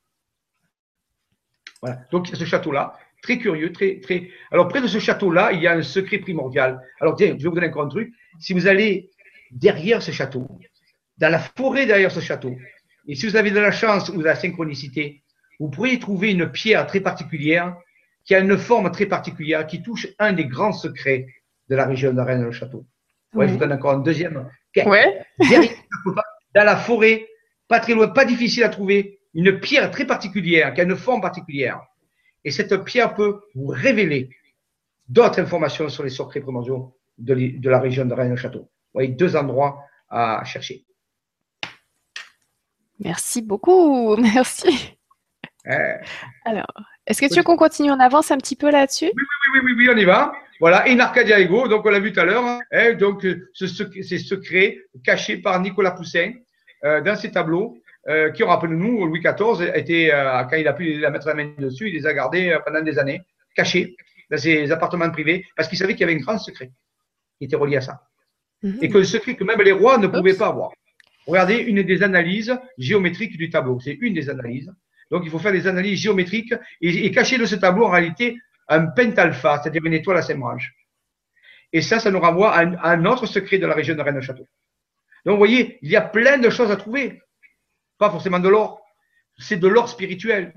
Voilà. 1.80 2.00
Donc 2.10 2.28
il 2.28 2.32
y 2.32 2.34
a 2.34 2.38
ce 2.38 2.44
château-là, 2.44 2.98
très 3.22 3.38
curieux, 3.38 3.72
très, 3.72 4.00
très. 4.00 4.30
Alors 4.50 4.68
près 4.68 4.80
de 4.80 4.86
ce 4.86 4.98
château-là, 4.98 5.52
il 5.52 5.60
y 5.60 5.66
a 5.66 5.72
un 5.72 5.82
secret 5.82 6.18
primordial. 6.18 6.80
Alors 7.00 7.16
tiens, 7.16 7.34
je 7.38 7.42
vais 7.42 7.48
vous 7.48 7.54
donner 7.54 7.68
encore 7.68 7.84
un 7.84 7.88
truc. 7.88 8.12
Si 8.38 8.52
vous 8.52 8.66
allez 8.66 9.10
derrière 9.50 10.02
ce 10.02 10.10
château, 10.10 10.46
dans 11.18 11.30
la 11.30 11.38
forêt 11.38 11.86
derrière 11.86 12.10
ce 12.10 12.20
château, 12.20 12.56
et 13.06 13.14
si 13.14 13.26
vous 13.26 13.36
avez 13.36 13.50
de 13.50 13.58
la 13.58 13.72
chance 13.72 14.08
ou 14.10 14.18
de 14.18 14.24
la 14.24 14.34
synchronicité, 14.34 15.22
vous 15.58 15.68
pourriez 15.68 15.98
trouver 15.98 16.32
une 16.32 16.50
pierre 16.50 16.86
très 16.86 17.00
particulière 17.00 17.76
qui 18.24 18.34
a 18.34 18.40
une 18.40 18.58
forme 18.58 18.90
très 18.90 19.06
particulière 19.06 19.66
qui 19.66 19.82
touche 19.82 20.06
un 20.18 20.32
des 20.32 20.44
grands 20.44 20.72
secrets 20.72 21.26
de 21.68 21.76
la 21.76 21.86
région 21.86 22.12
de 22.12 22.20
Rennes 22.20 22.44
le 22.44 22.52
château. 22.52 22.86
Ouais, 23.34 23.46
Je 23.48 23.52
vous 23.52 23.58
donne 23.58 23.72
encore 23.72 23.92
un 23.92 23.98
deuxième. 24.00 24.48
Ouais. 24.76 25.20
dans 26.54 26.64
la 26.64 26.76
forêt, 26.76 27.26
pas 27.66 27.80
très 27.80 27.94
loin, 27.94 28.08
pas 28.08 28.24
difficile 28.24 28.64
à 28.64 28.68
trouver, 28.68 29.18
une 29.34 29.58
pierre 29.58 29.90
très 29.90 30.06
particulière 30.06 30.72
qui 30.74 30.80
a 30.80 30.84
une 30.84 30.96
forme 30.96 31.20
particulière. 31.20 31.80
Et 32.44 32.50
cette 32.50 32.84
pierre 32.84 33.14
peut 33.14 33.40
vous 33.54 33.68
révéler 33.68 34.30
d'autres 35.08 35.40
informations 35.40 35.88
sur 35.88 36.02
les 36.02 36.10
secrets 36.10 36.40
primordiaux 36.40 36.94
de, 37.18 37.68
la 37.68 37.80
région 37.80 38.04
de 38.04 38.14
Rennes 38.14 38.30
le 38.30 38.36
château. 38.36 38.60
Vous 38.60 38.94
voyez, 38.94 39.08
deux 39.08 39.36
endroits 39.36 39.82
à 40.08 40.44
chercher. 40.44 40.84
Merci 43.00 43.42
beaucoup, 43.42 44.16
merci. 44.20 44.96
Euh, 45.66 45.94
Alors, 46.44 46.72
est-ce 47.06 47.20
que 47.20 47.26
tu 47.26 47.36
veux 47.36 47.42
qu'on 47.42 47.56
continue 47.56 47.90
en 47.90 48.00
avance 48.00 48.30
un 48.30 48.38
petit 48.38 48.56
peu 48.56 48.70
là-dessus? 48.70 49.06
Oui, 49.14 49.22
oui, 49.54 49.60
oui, 49.64 49.72
oui, 49.76 49.88
on 49.92 49.96
y 49.96 50.04
va. 50.04 50.32
Voilà, 50.60 50.84
in 50.88 50.98
Arcadia 50.98 51.38
Ego, 51.38 51.68
donc 51.68 51.86
on 51.86 51.90
l'a 51.90 52.00
vu 52.00 52.12
tout 52.12 52.20
à 52.20 52.24
l'heure. 52.24 52.44
Hein, 52.44 52.94
donc, 52.94 53.24
ces 53.54 54.18
secrets 54.18 54.78
cachés 55.04 55.38
par 55.38 55.60
Nicolas 55.60 55.92
Poussin 55.92 56.32
euh, 56.84 57.00
dans 57.00 57.14
ses 57.14 57.30
tableaux, 57.30 57.78
euh, 58.08 58.30
qui, 58.30 58.42
rappelez-nous, 58.42 59.04
Louis 59.06 59.20
XIV, 59.20 59.70
était, 59.74 60.10
euh, 60.12 60.42
quand 60.44 60.56
il 60.56 60.66
a 60.66 60.72
pu 60.72 60.98
la 60.98 61.10
mettre 61.10 61.26
la 61.26 61.34
main 61.34 61.52
dessus, 61.58 61.88
il 61.88 61.94
les 61.94 62.06
a 62.06 62.14
gardés 62.14 62.50
euh, 62.50 62.58
pendant 62.64 62.80
des 62.80 62.98
années, 62.98 63.22
cachés 63.54 63.96
dans 64.30 64.38
ses 64.38 64.70
appartements 64.72 65.10
privés, 65.10 65.44
parce 65.56 65.68
qu'il 65.68 65.76
savait 65.76 65.94
qu'il 65.94 66.02
y 66.02 66.04
avait 66.04 66.14
un 66.14 66.22
grand 66.22 66.38
secret 66.38 66.70
qui 67.38 67.44
était 67.44 67.56
relié 67.56 67.76
à 67.76 67.80
ça. 67.80 68.02
Mhm. 68.62 68.78
Et 68.82 68.88
que 68.88 68.98
le 68.98 69.04
secret 69.04 69.34
que 69.34 69.44
même 69.44 69.60
les 69.60 69.72
rois 69.72 69.98
ne 69.98 70.06
pouvaient 70.06 70.34
pas 70.34 70.48
avoir. 70.48 70.70
Regardez 71.26 71.56
une 71.56 71.82
des 71.82 72.02
analyses 72.02 72.58
géométriques 72.78 73.36
du 73.36 73.50
tableau. 73.50 73.78
C'est 73.80 73.98
une 74.00 74.14
des 74.14 74.30
analyses. 74.30 74.72
Donc, 75.10 75.22
il 75.24 75.30
faut 75.30 75.38
faire 75.38 75.52
des 75.52 75.66
analyses 75.66 76.00
géométriques 76.00 76.54
et, 76.80 77.10
cacher 77.10 77.38
de 77.38 77.44
ce 77.44 77.56
tableau, 77.56 77.84
en 77.84 77.90
réalité, 77.90 78.38
un 78.68 78.86
pentalpha, 78.86 79.60
c'est-à-dire 79.62 79.84
une 79.84 79.94
étoile 79.94 80.16
à 80.16 80.22
cinq 80.22 80.38
branches. 80.38 80.72
Et 81.72 81.82
ça, 81.82 81.98
ça 81.98 82.10
nous 82.10 82.20
renvoie 82.20 82.54
à 82.54 82.92
un, 82.92 83.04
autre 83.04 83.26
secret 83.26 83.58
de 83.58 83.66
la 83.66 83.74
région 83.74 83.94
de 83.94 84.00
Rennes-Château. 84.00 84.46
Donc, 85.24 85.34
vous 85.34 85.38
voyez, 85.38 85.78
il 85.82 85.90
y 85.90 85.96
a 85.96 86.00
plein 86.00 86.38
de 86.38 86.48
choses 86.48 86.70
à 86.70 86.76
trouver. 86.76 87.20
Pas 87.98 88.10
forcément 88.10 88.38
de 88.38 88.48
l'or. 88.48 88.80
C'est 89.38 89.56
de 89.56 89.68
l'or 89.68 89.88
spirituel. 89.88 90.54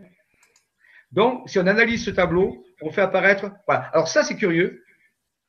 Donc, 1.12 1.50
si 1.50 1.60
on 1.60 1.68
analyse 1.68 2.06
ce 2.06 2.12
tableau, 2.12 2.64
on 2.82 2.92
fait 2.92 3.02
apparaître. 3.02 3.52
Voilà. 3.68 3.90
Alors, 3.94 4.08
ça, 4.08 4.24
c'est 4.24 4.36
curieux. 4.36 4.84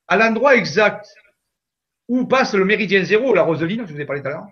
À 0.09 0.17
l'endroit 0.17 0.57
exact 0.57 1.07
où 2.09 2.27
passe 2.27 2.55
le 2.55 2.65
méridien 2.65 3.05
zéro, 3.05 3.33
la 3.35 3.43
Roseline, 3.43 3.87
je 3.87 3.93
vous 3.93 4.01
ai 4.01 4.05
parlé 4.05 4.23
tout 4.23 4.29
à 4.29 4.31
l'heure, 4.33 4.47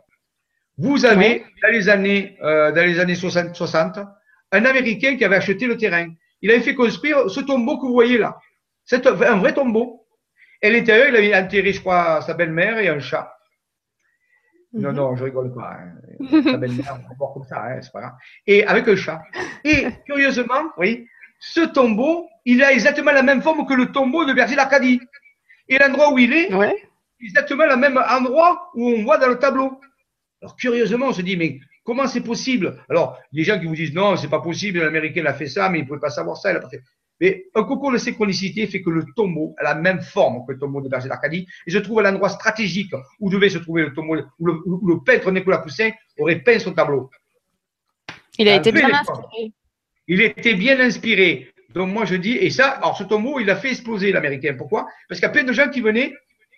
vous 0.79 1.05
avez, 1.05 1.45
dans 1.62 1.69
les 1.69 1.89
années, 1.89 2.39
euh, 2.43 2.73
dans 2.73 2.87
les 2.87 2.99
années 3.01 3.15
60, 3.15 3.55
60 3.55 3.99
un 4.53 4.65
Américain 4.65 5.17
qui 5.17 5.25
avait 5.25 5.37
acheté 5.37 5.67
le 5.67 5.77
terrain. 5.77 6.09
Il 6.43 6.51
avait 6.51 6.62
fait 6.62 6.75
construire 6.75 7.31
ce 7.31 7.41
tombeau 7.41 7.79
que 7.79 7.87
vous 7.87 7.93
voyez 7.93 8.19
là. 8.19 8.39
C'est 8.85 9.07
un 9.07 9.37
vrai 9.37 9.53
tombeau. 9.53 10.07
Et 10.62 10.69
à 10.69 10.71
l'intérieur, 10.71 11.09
il 11.09 11.17
avait 11.17 11.35
enterré, 11.35 11.73
je 11.73 11.81
crois, 11.81 12.23
sa 12.23 12.35
belle-mère 12.35 12.79
et 12.79 12.89
un 12.89 12.99
chat. 12.99 13.33
Non, 14.72 14.90
mhm. 14.90 14.97
non, 14.97 15.16
je 15.16 15.24
rigole 15.24 15.52
pas. 15.52 15.78
Hein. 15.78 16.42
Sa 16.44 16.56
belle-mère, 16.56 16.98
on 17.10 17.24
va 17.24 17.32
comme 17.32 17.44
ça, 17.44 17.64
hein, 17.64 17.80
c'est 17.82 17.92
pas 17.92 18.01
grave. 18.01 18.14
Et 18.47 18.64
avec 18.64 18.86
un 18.88 18.97
chat. 18.97 19.22
Et 19.64 19.86
curieusement, 20.06 20.70
oui, 20.78 21.06
ce 21.38 21.60
tombeau, 21.60 22.28
il 22.44 22.62
a 22.62 22.72
exactement 22.72 23.12
la 23.12 23.22
même 23.22 23.42
forme 23.42 23.66
que 23.66 23.74
le 23.74 23.92
tombeau 23.92 24.24
de 24.24 24.32
Berger 24.32 24.56
d'Arcadie. 24.56 25.01
Et 25.68 25.78
l'endroit 25.78 26.12
où 26.12 26.18
il 26.18 26.32
est, 26.32 26.52
ouais. 26.52 26.74
exactement 27.20 27.66
le 27.66 27.76
même 27.76 27.98
endroit 28.09 28.70
où 28.74 28.88
on 28.88 29.02
voit 29.05 29.18
dans 29.18 29.28
le 29.28 29.38
tableau. 29.38 29.80
Alors 30.42 30.56
curieusement, 30.56 31.06
on 31.06 31.12
se 31.12 31.22
dit, 31.22 31.36
mais 31.36 31.60
Comment 31.84 32.06
c'est 32.06 32.20
possible? 32.20 32.84
Alors, 32.88 33.18
les 33.32 33.42
gens 33.42 33.59
qui 33.59 33.66
vous 33.66 33.74
disent 33.74 33.94
non, 33.94 34.16
c'est 34.16 34.28
pas 34.28 34.40
possible, 34.40 34.80
l'Américain 34.80 35.24
a 35.26 35.32
fait 35.32 35.48
ça, 35.48 35.68
mais 35.68 35.78
il 35.78 35.82
ne 35.82 35.86
pouvait 35.88 36.01
pas 36.01 36.10
savoir 36.10 36.36
ça, 36.36 36.52
il 36.52 36.56
a 36.56 36.60
pas 36.60 36.68
fait. 36.68 36.82
Mais 37.20 37.44
un 37.55 37.64
concours 37.64 37.92
de 37.92 37.98
synchronicité 37.98 38.66
fait 38.66 38.82
que 38.82 38.90
le 38.90 39.05
tombeau 39.14 39.55
a 39.59 39.64
la 39.64 39.74
même 39.74 40.01
forme 40.01 40.44
que 40.47 40.52
le 40.52 40.59
tombeau 40.59 40.80
de 40.80 40.88
Berger 40.88 41.09
d'Arcadie. 41.09 41.47
Et 41.66 41.70
je 41.70 41.78
trouve 41.78 41.98
à 41.98 42.02
l'endroit 42.02 42.30
stratégique 42.30 42.92
où 43.20 43.30
devait 43.30 43.51
se 43.51 43.59
trouver 43.59 43.82
le 43.82 43.92
tombeau, 43.92 44.16
où 44.38 44.47
le, 44.47 45.05
peintre 45.05 45.30
Nicolas 45.30 45.59
Poussin 45.59 45.90
aurait 46.18 46.40
peint 46.40 46.59
son 46.59 46.72
tableau. 46.72 47.10
Il 48.38 48.48
a 48.48 48.56
été 48.56 48.72
bien 48.72 48.88
inspiré. 48.88 49.52
Il 50.09 50.20
était 50.22 50.55
bien 50.55 50.80
inspiré. 50.80 51.52
Donc 51.74 51.92
moi 51.92 52.05
je 52.05 52.16
dis, 52.16 52.32
et 52.32 52.51
ça, 52.51 52.70
alors 52.70 52.97
ce 52.97 53.05
tombeau, 53.05 53.38
il 53.38 53.48
a 53.51 53.56
fait 53.56 53.70
exploser 53.70 54.12
l'Américain. 54.12 54.55
Pourquoi? 54.56 54.86
Parce 55.09 55.20
qu'il 55.20 55.26
y 55.26 55.30
a 55.30 55.32
plein 55.32 55.44
de 55.44 55.52
gens 55.52 55.68
qui 55.68 55.80
venaient 55.80 56.14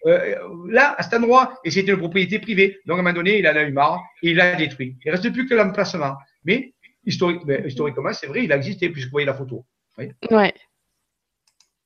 euh, 0.06 0.36
là, 0.68 0.94
à 0.98 1.02
cet 1.02 1.14
endroit, 1.14 1.60
et 1.64 1.70
c'était 1.70 1.92
une 1.92 1.98
propriété 1.98 2.38
privée. 2.38 2.78
Donc, 2.86 2.96
à 2.96 3.00
un 3.00 3.02
moment 3.02 3.14
donné, 3.14 3.38
il 3.38 3.46
en 3.46 3.54
a 3.54 3.62
eu 3.62 3.72
marre 3.72 4.02
et 4.22 4.30
il 4.30 4.36
l'a 4.36 4.56
détruit. 4.56 4.96
Il 5.04 5.10
ne 5.10 5.16
reste 5.16 5.32
plus 5.32 5.46
que 5.46 5.54
l'emplacement. 5.54 6.16
Mais 6.44 6.72
historiquement, 7.06 8.12
c'est 8.12 8.26
vrai, 8.26 8.44
il 8.44 8.52
a 8.52 8.56
existé, 8.56 8.88
puisque 8.90 9.08
vous 9.08 9.12
voyez 9.12 9.26
la 9.26 9.34
photo. 9.34 9.64
Oui. 9.98 10.12
Ouais. 10.30 10.54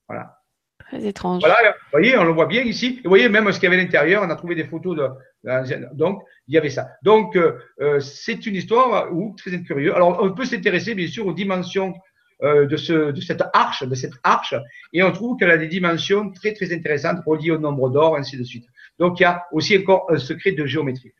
Voilà. 0.08 0.38
Très 0.78 1.04
étrange. 1.04 1.42
Voilà, 1.42 1.72
vous 1.72 1.76
voyez, 1.90 2.16
on 2.16 2.24
le 2.24 2.32
voit 2.32 2.46
bien 2.46 2.62
ici. 2.62 3.00
vous 3.02 3.08
voyez, 3.08 3.28
même 3.28 3.50
ce 3.50 3.58
qu'il 3.58 3.68
y 3.68 3.72
avait 3.72 3.80
à 3.80 3.84
l'intérieur, 3.84 4.22
on 4.24 4.30
a 4.30 4.36
trouvé 4.36 4.54
des 4.54 4.64
photos 4.64 4.96
de, 4.96 5.94
Donc, 5.94 6.22
il 6.46 6.54
y 6.54 6.58
avait 6.58 6.70
ça. 6.70 6.90
Donc, 7.02 7.36
euh, 7.36 7.58
euh, 7.80 7.98
c'est 7.98 8.46
une 8.46 8.54
histoire 8.54 9.12
où, 9.12 9.34
très 9.36 9.60
curieux. 9.62 9.94
Alors, 9.94 10.22
on 10.22 10.32
peut 10.32 10.44
s'intéresser, 10.44 10.94
bien 10.94 11.08
sûr, 11.08 11.26
aux 11.26 11.32
dimensions 11.32 11.94
euh, 12.42 12.66
de, 12.66 12.76
ce, 12.76 13.12
de 13.12 13.20
cette 13.22 13.42
arche, 13.54 13.82
de 13.82 13.94
cette 13.94 14.12
arche, 14.22 14.54
et 14.92 15.02
on 15.02 15.10
trouve 15.10 15.38
qu'elle 15.38 15.50
a 15.50 15.56
des 15.56 15.68
dimensions 15.68 16.30
très 16.30 16.52
très 16.52 16.70
intéressantes 16.70 17.24
reliées 17.24 17.52
au 17.52 17.58
nombre 17.58 17.88
d'or, 17.88 18.14
ainsi 18.14 18.36
de 18.36 18.44
suite. 18.44 18.66
Donc 18.98 19.18
il 19.18 19.22
y 19.22 19.26
a 19.26 19.46
aussi 19.52 19.78
encore 19.78 20.06
un 20.10 20.18
secret 20.18 20.52
de 20.52 20.66
géométrie 20.66 21.14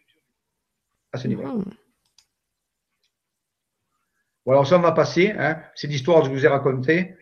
à 1.13 1.17
ce 1.17 1.27
niveau. 1.27 1.45
Mmh. 1.45 1.65
Voilà, 4.47 4.65
ça 4.65 4.79
on 4.79 4.81
va 4.81 4.93
passer. 4.93 5.33
Hein, 5.37 5.61
c'est 5.75 5.89
l'histoire 5.89 6.23
que 6.23 6.29
je 6.29 6.33
vous 6.33 6.47
ai 6.47 6.49
racontée. 6.49 7.15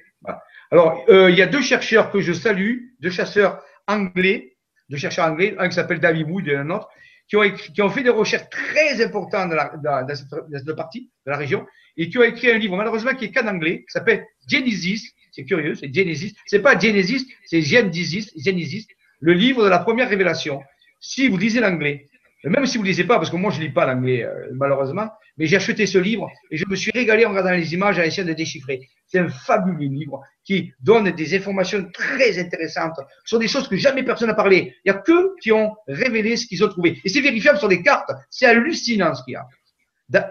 Alors, 0.71 1.05
euh, 1.09 1.31
il 1.31 1.37
y 1.37 1.43
a 1.43 1.47
deux 1.47 1.63
chercheurs 1.63 2.11
que 2.11 2.21
je 2.21 2.33
salue, 2.33 2.79
deux 3.01 3.11
chercheurs 3.11 3.63
anglais, 3.87 4.57
deux 4.89 4.97
chercheurs 4.97 5.27
anglais, 5.27 5.55
un 5.59 5.69
qui 5.69 5.75
s'appelle 5.75 6.01
David 6.01 6.29
Wood 6.29 6.49
et 6.49 6.57
un 6.57 6.69
autre, 6.71 6.89
qui 7.29 7.37
ont, 7.37 7.43
qui 7.51 7.81
ont 7.81 7.91
fait 7.91 8.03
des 8.03 8.11
recherches 8.11 8.49
très 8.51 9.03
importantes 9.03 9.51
dans, 9.51 10.15
cette, 10.15 10.29
dans 10.29 10.59
cette 10.59 10.77
partie 10.77 11.11
de 11.27 11.31
la 11.31 11.39
région 11.39 11.67
et 11.97 12.11
qui 12.11 12.19
a 12.19 12.27
écrit 12.27 12.51
un 12.51 12.59
livre, 12.59 12.77
malheureusement, 12.77 13.15
qui 13.15 13.27
est 13.27 13.33
qu'en 13.33 13.47
anglais, 13.47 13.81
qui 13.81 13.93
s'appelle 13.93 14.27
Genesis. 14.49 15.13
C'est 15.33 15.45
curieux, 15.45 15.75
c'est 15.75 15.93
Genesis. 15.93 16.35
C'est 16.47 16.61
pas 16.61 16.79
Genesis, 16.79 17.27
c'est 17.47 17.63
Genesis, 17.63 18.33
Genesis, 18.37 18.87
le 19.21 19.33
livre 19.33 19.65
de 19.65 19.69
la 19.69 19.79
première 19.79 20.09
révélation. 20.09 20.63
Si 21.01 21.29
vous 21.29 21.37
lisez 21.37 21.61
l'anglais, 21.61 22.09
même 22.51 22.67
si 22.67 22.77
vous 22.77 22.85
ne 22.85 22.89
lisez 22.89 23.05
pas, 23.05 23.17
parce 23.17 23.31
que 23.31 23.37
moi 23.37 23.51
je 23.51 23.59
ne 23.59 23.65
lis 23.65 23.73
pas 23.73 23.87
l'anglais, 23.87 24.25
euh, 24.25 24.49
malheureusement, 24.53 25.09
mais 25.37 25.47
j'ai 25.47 25.57
acheté 25.57 25.87
ce 25.87 25.99
livre 25.99 26.29
et 26.51 26.57
je 26.57 26.65
me 26.69 26.77
suis 26.77 26.91
régalé 26.93 27.25
en 27.25 27.31
regardant 27.31 27.53
les 27.53 27.75
images, 27.75 27.99
en 27.99 28.03
essayant 28.03 28.27
de 28.27 28.33
déchiffrer. 28.33 28.89
C'est 29.07 29.19
un 29.19 29.29
fabuleux 29.29 29.89
livre 29.89 30.21
qui 30.45 30.73
donne 30.81 31.11
des 31.11 31.37
informations 31.37 31.89
très 31.93 32.39
intéressantes 32.39 32.99
sur 33.25 33.39
des 33.39 33.49
choses 33.49 33.69
que 33.69 33.77
jamais 33.77 34.03
personne 34.03 34.29
n'a 34.29 34.35
parlé. 34.35 34.75
Il 34.85 34.93
n'y 34.93 34.97
a 34.97 35.01
que 35.01 35.35
qui 35.41 35.53
ont 35.53 35.75
révélé 35.89 36.37
ce 36.37 36.47
qu'ils 36.47 36.63
ont 36.65 36.69
trouvé. 36.69 37.01
Et 37.05 37.09
c'est 37.09 37.21
vérifiable 37.21 37.59
sur 37.59 37.69
les 37.69 37.83
cartes. 37.83 38.11
C'est 38.31 38.47
hallucinant 38.47 39.15
ce 39.15 39.23
qu'il 39.25 39.33
y 39.33 39.37
a 39.37 39.47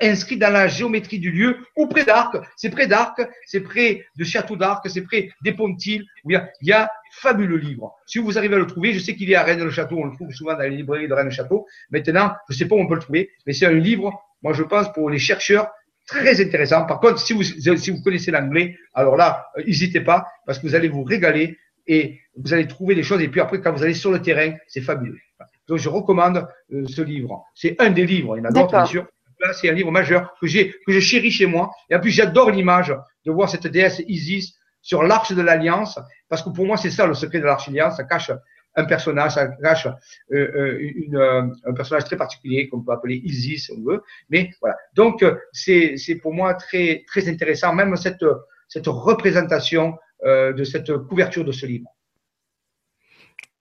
inscrit 0.01 0.37
dans 0.37 0.51
la 0.51 0.67
géométrie 0.67 1.19
du 1.19 1.31
lieu 1.31 1.57
ou 1.75 1.87
près 1.87 2.03
d'Arc. 2.05 2.37
C'est 2.55 2.69
près 2.69 2.87
d'Arc, 2.87 3.21
c'est 3.45 3.61
près 3.61 4.05
de 4.17 4.23
Château 4.23 4.55
d'Arc, 4.55 4.87
c'est 4.89 5.01
près 5.01 5.31
des 5.43 5.53
Pontilles. 5.53 6.05
Il 6.25 6.33
y, 6.33 6.35
a, 6.35 6.49
il 6.61 6.67
y 6.67 6.71
a 6.71 6.89
fabuleux 7.11 7.57
livre. 7.57 7.95
Si 8.05 8.19
vous 8.19 8.37
arrivez 8.37 8.55
à 8.55 8.59
le 8.59 8.67
trouver, 8.67 8.93
je 8.93 8.99
sais 8.99 9.15
qu'il 9.15 9.31
est 9.31 9.35
à 9.35 9.43
Rennes-le-Château, 9.43 9.97
on 9.97 10.05
le 10.05 10.13
trouve 10.13 10.31
souvent 10.31 10.53
dans 10.53 10.59
les 10.59 10.69
librairies 10.69 11.07
de 11.07 11.13
Rennes-le-Château. 11.13 11.65
Maintenant, 11.89 12.33
je 12.49 12.53
ne 12.53 12.57
sais 12.57 12.67
pas 12.67 12.75
où 12.75 12.79
on 12.79 12.87
peut 12.87 12.95
le 12.95 13.01
trouver, 13.01 13.31
mais 13.45 13.53
c'est 13.53 13.65
un 13.65 13.73
livre, 13.73 14.11
moi 14.41 14.53
je 14.53 14.63
pense, 14.63 14.91
pour 14.93 15.09
les 15.09 15.19
chercheurs, 15.19 15.69
très 16.07 16.41
intéressant. 16.41 16.85
Par 16.85 16.99
contre, 16.99 17.19
si 17.19 17.33
vous, 17.33 17.43
si 17.43 17.91
vous 17.91 18.01
connaissez 18.01 18.31
l'anglais, 18.31 18.77
alors 18.93 19.15
là, 19.15 19.47
euh, 19.57 19.63
n'hésitez 19.65 20.01
pas, 20.01 20.27
parce 20.45 20.59
que 20.59 20.67
vous 20.67 20.75
allez 20.75 20.89
vous 20.89 21.03
régaler 21.03 21.57
et 21.87 22.19
vous 22.37 22.53
allez 22.53 22.67
trouver 22.67 22.95
des 22.95 23.03
choses. 23.03 23.21
Et 23.21 23.27
puis 23.27 23.41
après, 23.41 23.61
quand 23.61 23.71
vous 23.73 23.83
allez 23.83 23.93
sur 23.93 24.11
le 24.11 24.21
terrain, 24.21 24.53
c'est 24.67 24.81
fabuleux. 24.81 25.19
Donc, 25.67 25.77
je 25.77 25.87
recommande 25.87 26.47
euh, 26.73 26.85
ce 26.87 27.01
livre. 27.01 27.45
C'est 27.55 27.75
un 27.79 27.89
des 27.89 28.05
livres. 28.05 28.35
Il 28.37 28.39
y 28.39 28.45
en 28.45 28.49
a 28.49 28.51
d'autres, 28.51 28.71
bien 28.71 28.85
sûr 28.85 29.07
c'est 29.53 29.69
un 29.69 29.73
livre 29.73 29.91
majeur 29.91 30.33
que 30.39 30.47
j'ai, 30.47 30.75
que 30.85 30.91
je 30.91 30.99
chéris 30.99 31.31
chez 31.31 31.45
moi. 31.45 31.71
Et 31.89 31.95
en 31.95 31.99
plus, 31.99 32.11
j'adore 32.11 32.51
l'image 32.51 32.95
de 33.25 33.31
voir 33.31 33.49
cette 33.49 33.67
déesse 33.67 34.01
Isis 34.07 34.55
sur 34.81 35.03
l'arche 35.03 35.33
de 35.33 35.41
l'Alliance, 35.41 35.99
parce 36.29 36.41
que 36.41 36.49
pour 36.49 36.65
moi, 36.65 36.77
c'est 36.77 36.91
ça 36.91 37.07
le 37.07 37.13
secret 37.13 37.39
de 37.39 37.45
l'arche 37.45 37.67
d'Alliance. 37.67 37.97
Ça 37.97 38.03
cache 38.03 38.31
un 38.75 38.85
personnage, 38.85 39.33
ça 39.33 39.47
cache 39.47 39.87
euh, 39.87 39.91
euh 40.31 40.77
une, 40.79 41.15
euh, 41.15 41.43
un 41.65 41.73
personnage 41.73 42.05
très 42.05 42.17
particulier 42.17 42.67
qu'on 42.67 42.81
peut 42.81 42.91
appeler 42.91 43.21
Isis, 43.23 43.65
si 43.65 43.71
on 43.71 43.81
veut. 43.83 44.01
Mais 44.29 44.49
voilà. 44.61 44.75
Donc, 44.93 45.25
c'est, 45.51 45.95
c'est 45.97 46.15
pour 46.15 46.33
moi 46.33 46.53
très, 46.55 47.03
très 47.07 47.29
intéressant, 47.29 47.73
même 47.73 47.95
cette, 47.95 48.25
cette 48.67 48.87
représentation 48.87 49.97
euh, 50.25 50.53
de 50.53 50.63
cette 50.63 50.95
couverture 51.09 51.43
de 51.43 51.51
ce 51.51 51.65
livre. 51.65 51.87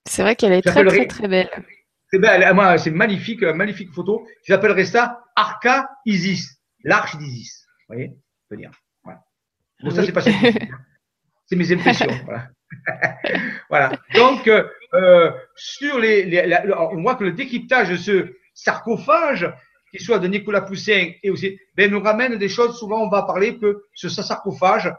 C'est 0.09 0.23
vrai 0.23 0.37
qu'elle 0.37 0.53
est 0.53 0.63
très, 0.63 0.85
très, 0.85 1.07
très 1.07 1.29
belle. 1.29 1.51
C'est 2.13 2.19
belle, 2.19 2.47
c'est 2.79 2.91
magnifique, 2.91 3.43
magnifique 3.43 3.91
photo. 3.91 4.27
J'appellerais 4.47 4.85
ça 4.85 5.25
Arca 5.35 5.89
Isis, 6.05 6.61
l'arche 6.85 7.17
d'Isis. 7.17 7.67
Vous 7.89 7.95
voyez, 7.95 8.13
je 8.51 8.57
dire. 8.57 8.71
Voilà. 9.03 9.21
Bon, 9.83 9.91
ça, 9.91 10.05
c'est 10.05 10.13
pas 10.13 10.21
C'est 10.21 11.57
mes 11.57 11.73
impressions. 11.73 12.07
voilà. 12.27 12.49
voilà. 13.71 13.93
Donc, 14.15 14.47
euh, 14.47 15.33
sur 15.57 15.99
les, 15.99 16.61
on 16.77 17.01
voit 17.01 17.15
que 17.15 17.25
le 17.25 17.33
décryptage 17.33 17.89
de 17.89 17.97
ce 17.97 18.35
sarcophage, 18.53 19.51
qu'il 19.91 20.01
soit 20.01 20.19
de 20.19 20.29
Nicolas 20.29 20.61
Poussin 20.61 21.13
et 21.23 21.31
aussi, 21.31 21.59
ben, 21.75 21.91
nous 21.91 22.01
ramène 22.01 22.37
des 22.37 22.49
choses. 22.51 22.79
Souvent, 22.79 23.01
on 23.03 23.09
va 23.09 23.23
parler 23.23 23.59
que 23.59 23.85
ce 23.95 24.11
sarcophage, 24.11 24.93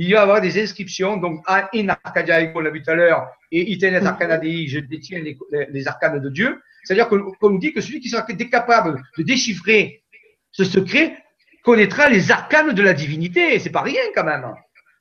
il 0.00 0.12
va 0.12 0.20
y 0.20 0.22
avoir 0.22 0.40
des 0.40 0.62
inscriptions. 0.62 1.16
Donc, 1.16 1.42
in 1.48 1.88
Arcadia, 1.88 2.52
on 2.54 2.60
l'a 2.60 2.70
vu 2.70 2.82
tout 2.82 2.90
à 2.90 2.94
l'heure, 2.94 3.32
et 3.50 3.72
Itenet 3.72 4.06
Arcanadei, 4.06 4.68
je 4.68 4.78
détiens 4.78 5.20
les, 5.20 5.88
arcanes 5.88 6.20
de 6.20 6.28
Dieu. 6.28 6.60
C'est-à-dire 6.84 7.08
qu'on 7.08 7.50
nous 7.50 7.58
dit 7.58 7.72
que 7.72 7.80
celui 7.80 7.98
qui 7.98 8.08
sera 8.08 8.22
capable 8.22 9.02
de 9.16 9.22
déchiffrer 9.24 10.04
ce 10.52 10.62
secret 10.62 11.16
connaîtra 11.64 12.08
les 12.08 12.30
arcanes 12.30 12.72
de 12.72 12.82
la 12.82 12.92
divinité. 12.92 13.58
C'est 13.58 13.70
pas 13.70 13.82
rien 13.82 14.02
quand 14.14 14.22
même. 14.22 14.46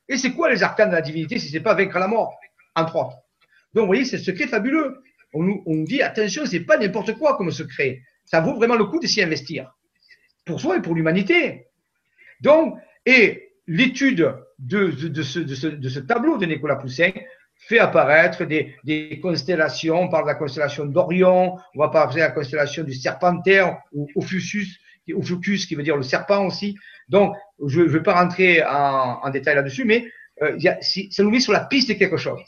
Et 0.10 0.18
c'est 0.18 0.32
quoi 0.32 0.50
les 0.50 0.64
arcanes 0.64 0.90
de 0.90 0.96
la 0.96 1.02
divinité 1.02 1.38
si 1.38 1.50
c'est 1.50 1.60
pas 1.60 1.76
vaincre 1.76 2.00
la 2.00 2.08
mort, 2.08 2.34
entre 2.76 2.96
autres? 2.96 3.18
Donc, 3.76 3.84
vous 3.84 3.88
voyez, 3.88 4.04
c'est 4.04 4.18
un 4.18 4.24
secret 4.24 4.48
fabuleux. 4.48 5.04
On 5.34 5.44
nous, 5.44 5.86
dit, 5.86 6.02
attention, 6.02 6.48
c'est 6.48 6.62
pas 6.62 6.78
n'importe 6.78 7.14
quoi 7.20 7.38
comme 7.38 7.52
secret. 7.52 8.02
Ça 8.26 8.42
vaut 8.42 8.56
vraiment 8.56 8.76
le 8.76 8.86
coup 8.86 9.00
de 9.00 9.06
s'y 9.06 9.22
investir. 9.22 9.72
Pour 10.44 10.60
soi 10.60 10.78
et 10.78 10.82
pour 10.82 10.96
l'humanité. 10.96 11.68
Donc, 12.42 12.80
et 13.06 13.52
l'étude 13.68 14.34
de, 14.60 14.92
ce, 15.22 16.00
tableau 16.00 16.38
de 16.38 16.46
Nicolas 16.46 16.76
Poussin 16.76 17.12
fait 17.56 17.80
apparaître 17.80 18.46
des, 18.46 19.20
constellations. 19.22 20.02
On 20.02 20.10
parle 20.10 20.24
de 20.24 20.30
la 20.30 20.36
constellation 20.36 20.86
d'Orion, 20.86 21.58
on 21.76 21.80
va 21.80 21.90
parler 21.90 22.16
de 22.16 22.20
la 22.22 22.32
constellation 22.32 22.84
du 22.84 22.94
Serpentaire 22.94 23.80
ou 23.92 24.08
Ophiuchus, 24.16 24.80
Ophiuchus 25.14 25.68
qui 25.68 25.76
veut 25.76 25.84
dire 25.84 25.98
le 25.98 26.04
serpent 26.04 26.46
aussi. 26.46 26.78
Donc, 27.10 27.36
je 27.66 27.82
ne 27.82 27.88
vais 27.88 28.04
pas 28.04 28.14
rentrer 28.14 28.64
en, 28.64 29.30
détail 29.30 29.56
là-dessus, 29.56 29.86
mais 29.86 30.06
euh, 30.42 30.58
ça 30.82 31.24
nous 31.24 31.30
met 31.30 31.40
sur 31.40 31.54
la 31.54 31.62
piste 31.62 31.90
de 31.90 31.94
quelque 31.94 32.18
chose. 32.18 32.40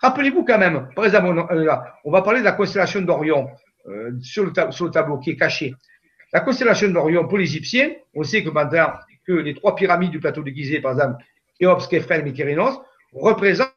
Rappelez-vous 0.00 0.44
quand 0.44 0.58
même, 0.58 0.88
par 0.96 1.04
exemple, 1.04 1.26
on, 1.26 1.56
euh, 1.56 1.64
va 2.10 2.22
parler 2.22 2.40
de 2.40 2.44
la 2.44 2.52
constellation 2.52 3.02
d'Orion 3.02 3.48
euh, 3.86 4.10
sur, 4.20 4.44
le 4.44 4.90
tableau 4.90 5.18
qui 5.18 5.30
est 5.30 5.36
caché. 5.36 5.74
La 6.32 6.40
constellation 6.40 6.88
d'Orion 6.88 7.28
pour 7.28 7.38
les 7.38 7.44
Égyptiens, 7.44 7.90
on 8.14 8.22
sait 8.22 8.42
que 8.42 8.50
maintenant 8.50 8.88
que 9.26 9.32
les 9.32 9.54
trois 9.54 9.74
pyramides 9.74 10.10
du 10.10 10.20
plateau 10.20 10.42
de 10.42 10.50
Gizeh, 10.50 10.80
par 10.80 10.92
exemple, 10.92 11.24
Khéops, 11.58 11.86
Képhren 11.86 12.20
et 12.20 12.24
Mykérinos, 12.24 12.80
représentent 13.12 13.71